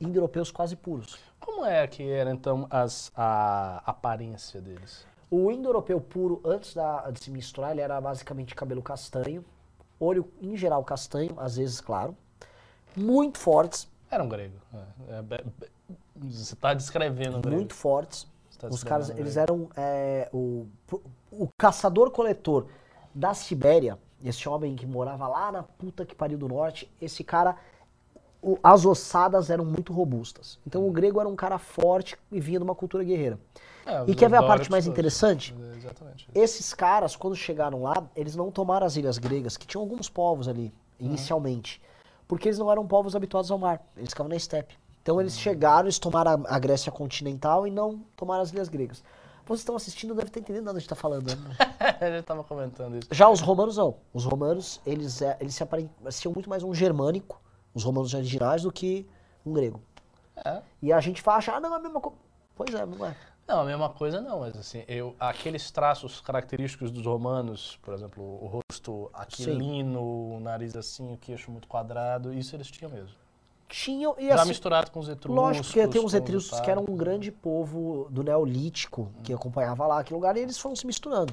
indo-europeus 0.00 0.50
quase 0.50 0.76
puros. 0.76 1.18
Como 1.40 1.64
é 1.64 1.86
que 1.86 2.08
era 2.08 2.30
então 2.30 2.66
as, 2.70 3.10
a 3.16 3.82
aparência 3.86 4.60
deles? 4.60 5.06
O 5.30 5.50
indo-europeu 5.50 6.00
puro, 6.00 6.40
antes 6.44 6.74
da- 6.74 7.10
de 7.10 7.22
se 7.22 7.30
misturar, 7.30 7.72
ele 7.72 7.80
era 7.80 8.00
basicamente 8.00 8.54
cabelo 8.54 8.82
castanho, 8.82 9.44
olho 10.00 10.30
em 10.40 10.56
geral 10.56 10.82
castanho, 10.84 11.34
às 11.38 11.56
vezes 11.56 11.80
claro, 11.80 12.16
muito 12.96 13.38
fortes, 13.38 13.88
Era 14.10 14.24
um 14.24 14.28
grego. 14.28 14.56
é. 15.08 15.18
É, 15.18 15.22
be- 15.22 15.44
be- 15.58 15.70
você 16.30 16.54
está 16.54 16.72
descrevendo 16.74 17.38
um 17.38 17.40
grego. 17.42 17.56
muito 17.56 17.74
fortes. 17.74 18.26
Tá 18.58 18.66
Os 18.68 18.82
caras, 18.82 19.10
eles 19.10 19.36
eram 19.36 19.68
é, 19.76 20.28
o, 20.32 20.66
o 21.30 21.48
caçador-coletor 21.56 22.66
da 23.14 23.32
Sibéria, 23.32 23.96
esse 24.24 24.48
homem 24.48 24.74
que 24.74 24.84
morava 24.84 25.28
lá 25.28 25.52
na 25.52 25.62
puta 25.62 26.04
que 26.04 26.12
pariu 26.14 26.36
do 26.36 26.48
norte, 26.48 26.90
esse 27.00 27.22
cara, 27.22 27.56
o- 28.42 28.58
as 28.62 28.84
ossadas 28.86 29.50
eram 29.50 29.64
muito 29.64 29.92
robustas. 29.92 30.58
Então 30.66 30.86
o 30.86 30.90
grego 30.92 31.20
era 31.20 31.28
um 31.28 31.36
cara 31.36 31.58
forte 31.58 32.16
e 32.30 32.40
vinha 32.40 32.58
de 32.58 32.64
uma 32.64 32.74
cultura 32.74 33.02
guerreira. 33.04 33.38
É, 33.86 34.04
E 34.06 34.14
quer 34.14 34.28
ver 34.28 34.36
a 34.36 34.42
parte 34.42 34.70
mais 34.70 34.86
interessante? 34.86 35.54
Exatamente. 35.76 36.28
Esses 36.34 36.74
caras, 36.74 37.16
quando 37.16 37.34
chegaram 37.34 37.82
lá, 37.82 38.06
eles 38.14 38.36
não 38.36 38.50
tomaram 38.50 38.86
as 38.86 38.96
ilhas 38.96 39.16
gregas, 39.16 39.56
que 39.56 39.66
tinham 39.66 39.82
alguns 39.82 40.08
povos 40.10 40.46
ali, 40.46 40.72
inicialmente, 41.00 41.80
porque 42.26 42.48
eles 42.48 42.58
não 42.58 42.70
eram 42.70 42.86
povos 42.86 43.16
habituados 43.16 43.50
ao 43.50 43.56
mar, 43.58 43.82
eles 43.96 44.10
ficavam 44.10 44.28
na 44.28 44.36
estepe. 44.36 44.76
Então 45.02 45.18
eles 45.20 45.38
chegaram, 45.38 45.86
eles 45.86 45.98
tomaram 45.98 46.44
a, 46.46 46.58
Grécia 46.58 46.92
continental 46.92 47.66
e 47.66 47.70
não 47.70 48.00
tomaram 48.14 48.42
as 48.42 48.52
ilhas 48.52 48.68
gregas. 48.68 49.02
Vocês 49.46 49.60
estão 49.60 49.74
assistindo, 49.74 50.14
devem 50.14 50.28
estar 50.28 50.40
entendendo 50.40 50.64
nada 50.66 50.74
que 50.74 50.76
a 50.76 50.80
gente 50.80 50.92
está 50.92 50.94
falando. 50.96 51.26
né? 51.34 51.56
a 51.98 52.10
gente 52.10 52.24
tava 52.26 52.44
comentando 52.44 52.96
isso. 52.98 53.08
Já 53.10 53.30
os 53.30 53.40
romanos 53.40 53.78
não. 53.78 53.94
Os 54.12 54.26
romanos, 54.26 54.78
eles, 54.84 55.22
é, 55.22 55.38
eles 55.40 55.54
se 55.54 55.62
apareciam 55.62 56.34
muito 56.34 56.50
mais 56.50 56.62
um 56.62 56.74
germânico, 56.74 57.40
os 57.78 57.84
romanos 57.84 58.12
originais, 58.12 58.62
do 58.62 58.72
que 58.72 59.06
um 59.46 59.52
grego. 59.52 59.80
É. 60.44 60.60
E 60.82 60.92
a 60.92 61.00
gente 61.00 61.22
fala, 61.22 61.42
ah, 61.48 61.60
não, 61.60 61.72
é 61.74 61.76
a 61.76 61.80
mesma 61.80 62.00
coisa. 62.00 62.18
Pois 62.54 62.74
é, 62.74 62.84
não 62.84 63.06
é. 63.06 63.16
Não, 63.46 63.60
a 63.60 63.64
mesma 63.64 63.88
coisa 63.88 64.20
não, 64.20 64.40
mas 64.40 64.54
assim, 64.56 64.84
eu, 64.86 65.16
aqueles 65.18 65.70
traços 65.70 66.20
característicos 66.20 66.90
dos 66.90 67.06
romanos, 67.06 67.78
por 67.82 67.94
exemplo, 67.94 68.22
o 68.22 68.46
rosto 68.46 69.10
aquilino, 69.14 70.02
o 70.02 70.38
nariz 70.40 70.76
assim, 70.76 71.14
o 71.14 71.16
queixo 71.16 71.50
muito 71.50 71.66
quadrado, 71.66 72.32
isso 72.34 72.54
eles 72.54 72.70
tinham 72.70 72.92
mesmo. 72.92 73.14
Tinham, 73.66 74.14
e 74.18 74.28
Já 74.28 74.34
assim, 74.36 74.48
misturado 74.48 74.90
com 74.90 75.00
os 75.00 75.08
etruscos. 75.08 75.34
Lógico, 75.42 75.66
porque 75.66 75.88
tem 75.88 76.02
uns 76.04 76.12
etruscos 76.14 76.60
que 76.60 76.70
eram 76.70 76.84
um 76.88 76.96
grande 76.96 77.30
povo 77.30 78.06
do 78.10 78.22
Neolítico 78.22 79.10
que 79.22 79.32
acompanhava 79.32 79.86
lá 79.86 80.00
aquele 80.00 80.16
lugar 80.16 80.36
e 80.36 80.40
eles 80.40 80.58
foram 80.58 80.76
se 80.76 80.86
misturando. 80.86 81.32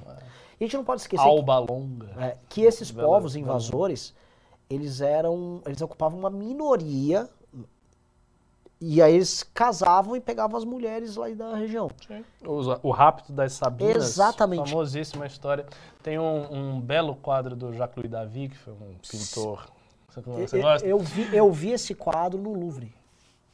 E 0.60 0.64
a 0.64 0.68
gente 0.68 0.78
não 0.78 0.86
pode 0.86 1.02
esquecer 1.02 1.22
que, 1.24 1.30
Alba 1.30 1.60
longa. 1.60 2.08
é, 2.18 2.38
que 2.48 2.62
esses 2.62 2.92
Bela- 2.92 3.08
povos 3.08 3.36
invasores, 3.36 4.14
eles 4.70 5.02
eram, 5.02 5.62
eles 5.66 5.82
ocupavam 5.82 6.18
uma 6.20 6.30
minoria 6.30 7.30
e 8.82 9.02
aí 9.02 9.16
eles 9.16 9.42
casavam 9.54 10.16
e 10.16 10.20
pegavam 10.22 10.58
as 10.58 10.66
mulheres 10.66 11.16
lá 11.16 11.30
da 11.30 11.56
região. 11.56 11.90
Os- 12.46 12.68
o 12.84 12.92
Rapto 12.92 13.32
das 13.32 13.54
Sabinas. 13.54 13.96
Exatamente. 13.96 14.70
Famosíssima 14.70 15.26
história. 15.26 15.66
Tem 16.04 16.20
um, 16.20 16.54
um 16.76 16.82
belo 16.82 17.16
quadro 17.16 17.56
do 17.56 17.74
Jacques-Louis 17.74 18.12
David, 18.12 18.50
que 18.54 18.58
foi 18.58 18.74
um 18.74 18.96
pintor. 19.10 19.68
Você, 20.10 20.58
Eu- 20.58 20.62
gosta? 20.62 20.88
Eu, 20.88 21.00
vi, 21.00 21.36
eu 21.36 21.52
vi 21.52 21.72
esse 21.72 21.94
quadro 21.96 22.40
no 22.40 22.54
Louvre. 22.54 22.94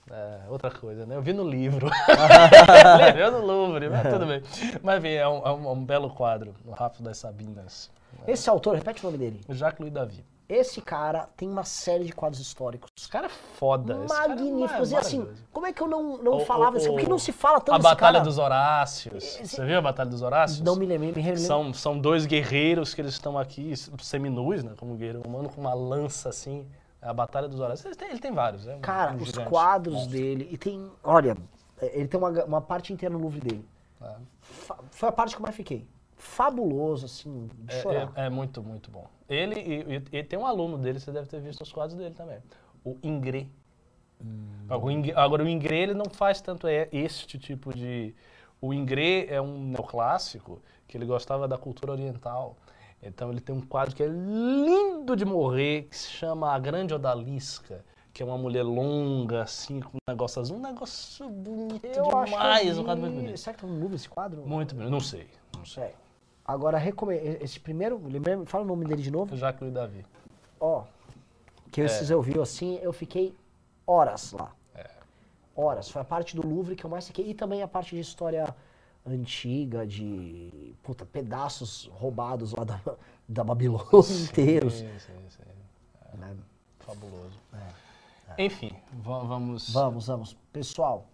É, 0.10 0.42
outra 0.50 0.70
coisa, 0.70 1.06
né? 1.06 1.16
Eu 1.16 1.22
vi 1.22 1.32
no 1.34 1.48
livro. 1.48 1.88
eu 3.18 3.32
no 3.32 3.46
Louvre, 3.46 3.90
mas 3.90 4.12
tudo 4.12 4.26
bem. 4.26 4.42
Mas 4.84 5.04
é 5.06 5.28
um, 5.28 5.38
é 5.46 5.52
um- 5.54 5.72
um 5.72 5.86
belo 5.86 6.10
quadro, 6.10 6.54
o 6.66 6.72
Rapto 6.72 7.02
das 7.02 7.18
Sabinas. 7.18 7.90
Esse 8.28 8.50
autor, 8.50 8.76
repete 8.76 9.02
o 9.02 9.06
nome 9.06 9.18
dele. 9.18 9.42
Jacques-Louis 9.50 9.94
David. 9.94 10.26
Esse 10.54 10.82
cara 10.82 11.30
tem 11.38 11.48
uma 11.50 11.64
série 11.64 12.04
de 12.04 12.12
quadros 12.12 12.42
históricos 12.42 12.90
Esse 12.98 13.08
cara 13.08 13.28
é 13.28 13.30
foda. 13.30 13.94
esse 14.04 14.08
cara 14.14 14.26
é 14.26 14.28
magníficos. 14.36 14.92
E 14.92 14.96
assim, 14.98 15.26
como 15.54 15.66
é 15.66 15.72
que 15.72 15.82
eu 15.82 15.88
não, 15.88 16.18
não 16.18 16.34
O- 16.38 16.46
falava 16.46 16.76
o- 16.76 16.78
isso? 16.78 16.90
Por 16.90 17.00
que 17.00 17.08
não 17.08 17.18
se 17.18 17.32
fala 17.32 17.60
tanto 17.62 17.76
A 17.76 17.80
Batalha 17.80 18.14
cara? 18.20 18.26
dos 18.26 18.38
Horácios. 18.38 19.40
Você 19.42 19.66
viu 19.66 19.78
a 19.78 19.82
Batalha 19.82 20.10
dos 20.10 20.22
Horácios? 20.22 20.60
Não 20.60 20.76
me 20.76 20.86
lembro, 20.86 21.08
me 21.08 21.14
lembro. 21.14 21.38
São, 21.40 21.74
são 21.74 21.98
dois 21.98 22.26
guerreiros 22.26 22.94
que 22.94 23.00
eles 23.00 23.14
estão 23.14 23.38
aqui, 23.40 23.74
seminus, 24.02 24.62
né? 24.64 24.74
Como 24.78 24.96
guerreiro 24.96 25.22
humano, 25.26 25.48
com 25.50 25.62
uma 25.62 25.74
lança 25.74 26.28
assim. 26.28 26.68
É 27.02 27.08
a 27.08 27.14
Batalha 27.14 27.48
dos 27.48 27.60
Horácios. 27.60 27.86
Ele 27.86 27.96
tem, 27.96 28.10
ele 28.10 28.20
tem 28.20 28.32
vários, 28.34 28.66
né? 28.66 28.76
um- 28.76 28.82
Cara, 28.82 29.14
um 29.14 29.22
os 29.24 29.32
quadros 29.38 30.06
dele. 30.08 30.48
E 30.52 30.58
tem. 30.58 30.92
Olha, 31.04 31.38
é, 31.82 31.98
ele 31.98 32.08
tem 32.10 32.20
uma, 32.20 32.30
uma 32.44 32.62
parte 32.62 32.92
inteira 32.92 33.14
no 33.14 33.20
Louvre 33.22 33.40
dele. 33.40 33.66
É. 34.02 34.16
Foi 34.92 35.08
a 35.08 35.12
parte 35.14 35.34
que 35.36 35.42
eu 35.42 35.44
mais 35.44 35.56
fiquei. 35.56 35.88
Fabuloso, 36.22 37.06
assim, 37.08 37.50
de 37.60 37.74
chorar. 37.82 38.12
É, 38.16 38.22
é- 38.24 38.26
é 38.28 38.30
muito, 38.30 38.62
muito 38.64 38.92
bom. 38.92 39.08
Ele 39.28 39.56
e, 39.60 39.96
e- 40.16 40.20
e 40.20 40.24
tem 40.24 40.38
um 40.38 40.46
aluno 40.46 40.78
dele, 40.78 41.00
você 41.00 41.12
deve 41.12 41.28
ter 41.28 41.42
visto 41.42 41.62
os 41.62 41.72
quadros 41.74 41.98
dele 41.98 42.14
também. 42.14 42.38
O 42.86 42.96
Ingré. 43.04 43.48
Agora, 44.70 44.86
o 44.86 44.92
Ingré- 44.92 45.14
Agora, 45.16 45.44
o 45.44 45.48
Ingré, 45.50 45.78
ele 45.80 45.94
não 45.96 46.06
faz 46.06 46.40
tanto 46.42 46.68
é 46.68 46.88
este 46.92 47.40
tipo 47.40 47.74
de... 47.74 48.14
O 48.62 48.72
Ingré 48.72 49.26
é 49.28 49.42
um 49.42 49.58
neoclássico 49.70 50.62
que 50.88 50.96
ele 50.96 51.06
gostava 51.06 51.48
da 51.48 51.58
cultura 51.58 51.92
oriental. 51.94 52.56
Então, 53.02 53.32
ele 53.32 53.42
tem 53.42 53.56
um 53.56 53.62
quadro 53.62 53.96
que 53.96 54.04
é 54.04 54.08
lindo 54.08 55.16
de 55.16 55.26
morrer, 55.26 55.88
que 55.90 55.98
se 55.98 56.12
chama 56.12 56.54
A 56.54 56.60
Grande 56.60 56.94
Odalisca, 56.94 57.84
que 58.14 58.22
é 58.22 58.26
uma 58.26 58.38
mulher 58.38 58.62
longa, 58.62 59.42
assim, 59.42 59.80
com 59.80 59.98
um 59.98 60.12
negócio 60.12 60.40
azul. 60.40 60.58
Um 60.58 60.62
negócio 60.62 61.28
bonito 61.28 61.84
eu 61.88 62.06
acho 62.20 62.32
que 62.32 62.38
demais. 62.40 62.68
eu 62.78 62.82
um 62.82 62.86
quadro 62.86 63.02
muito 63.02 63.16
bonito. 63.16 63.38
Será 63.38 63.56
que 63.56 63.62
tá 63.62 63.68
no 63.68 63.80
Louvre 63.80 63.96
esse 63.96 64.08
quadro? 64.10 64.46
Muito 64.46 64.76
bonito. 64.76 64.92
Não 64.92 65.00
sei. 65.00 65.28
Não 65.58 65.66
sei. 65.66 65.86
É. 65.86 65.94
Agora. 66.46 66.82
Esse 67.42 67.60
primeiro, 67.60 68.02
lembrei, 68.08 68.46
fala 68.46 68.64
o 68.64 68.68
nome 68.68 68.86
dele 68.86 69.02
de 69.02 69.12
novo. 69.12 69.36
Jacques 69.36 69.72
Davi. 69.72 70.06
Ó. 70.60 70.84
Que 71.72 71.82
É. 71.82 71.86
esses 71.86 72.10
eu 72.10 72.22
vi 72.22 72.40
assim, 72.40 72.78
eu 72.82 72.92
fiquei 72.92 73.34
horas 73.88 74.34
lá. 74.34 74.52
É. 74.76 74.90
Horas. 75.56 75.90
Foi 75.90 76.02
a 76.02 76.06
parte 76.06 76.36
do 76.36 76.46
Louvre 76.46 76.76
que 76.76 76.86
eu 76.86 76.90
mais 76.90 77.08
fiquei. 77.08 77.30
E 77.30 77.34
também 77.34 77.62
a 77.62 77.68
parte 77.68 77.96
de 77.96 78.02
história 78.02 78.54
antiga, 79.06 79.86
de. 79.88 80.76
Puta, 80.84 81.06
pedaços 81.06 81.90
roubados 81.94 82.54
lá 82.54 82.64
da, 82.64 82.80
da 83.28 83.44
Babilônia 83.44 83.88
inteiros. 84.30 84.74
Sim, 84.76 85.00
sim, 85.00 85.30
sim. 85.30 86.18
né? 86.18 86.36
Fabuloso. 86.80 87.40
Enfim, 88.38 88.72
va- 88.94 89.20
vamos. 89.24 89.72
Vamos, 89.74 90.08
vamos. 90.08 90.38
Pessoal, 90.54 91.06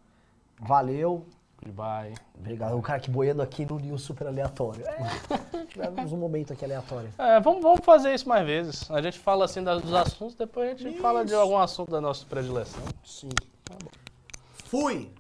valeu. 0.59 1.25
Goodbye. 1.67 2.13
Obrigado. 2.33 2.77
O 2.77 2.81
cara 2.81 2.99
que 2.99 3.11
boiando 3.11 3.41
aqui 3.41 3.65
no 3.65 3.77
News 3.77 4.01
super 4.01 4.27
aleatório. 4.27 4.85
É, 4.87 5.65
tivemos 5.67 6.13
um 6.13 6.17
momento 6.17 6.53
aqui 6.53 6.63
aleatório. 6.63 7.09
É, 7.17 7.39
vamos, 7.41 7.61
vamos 7.61 7.81
fazer 7.83 8.13
isso 8.13 8.27
mais 8.27 8.45
vezes. 8.45 8.89
A 8.89 9.01
gente 9.01 9.19
fala 9.19 9.43
assim 9.45 9.61
dos 9.61 9.93
assuntos, 9.93 10.35
depois 10.35 10.75
a 10.75 10.77
gente 10.77 10.99
fala 10.99 11.25
de 11.25 11.33
algum 11.33 11.57
assunto 11.57 11.91
da 11.91 11.99
nossa 11.99 12.25
predileção. 12.25 12.81
Sim. 13.03 13.29
Fui! 14.65 15.11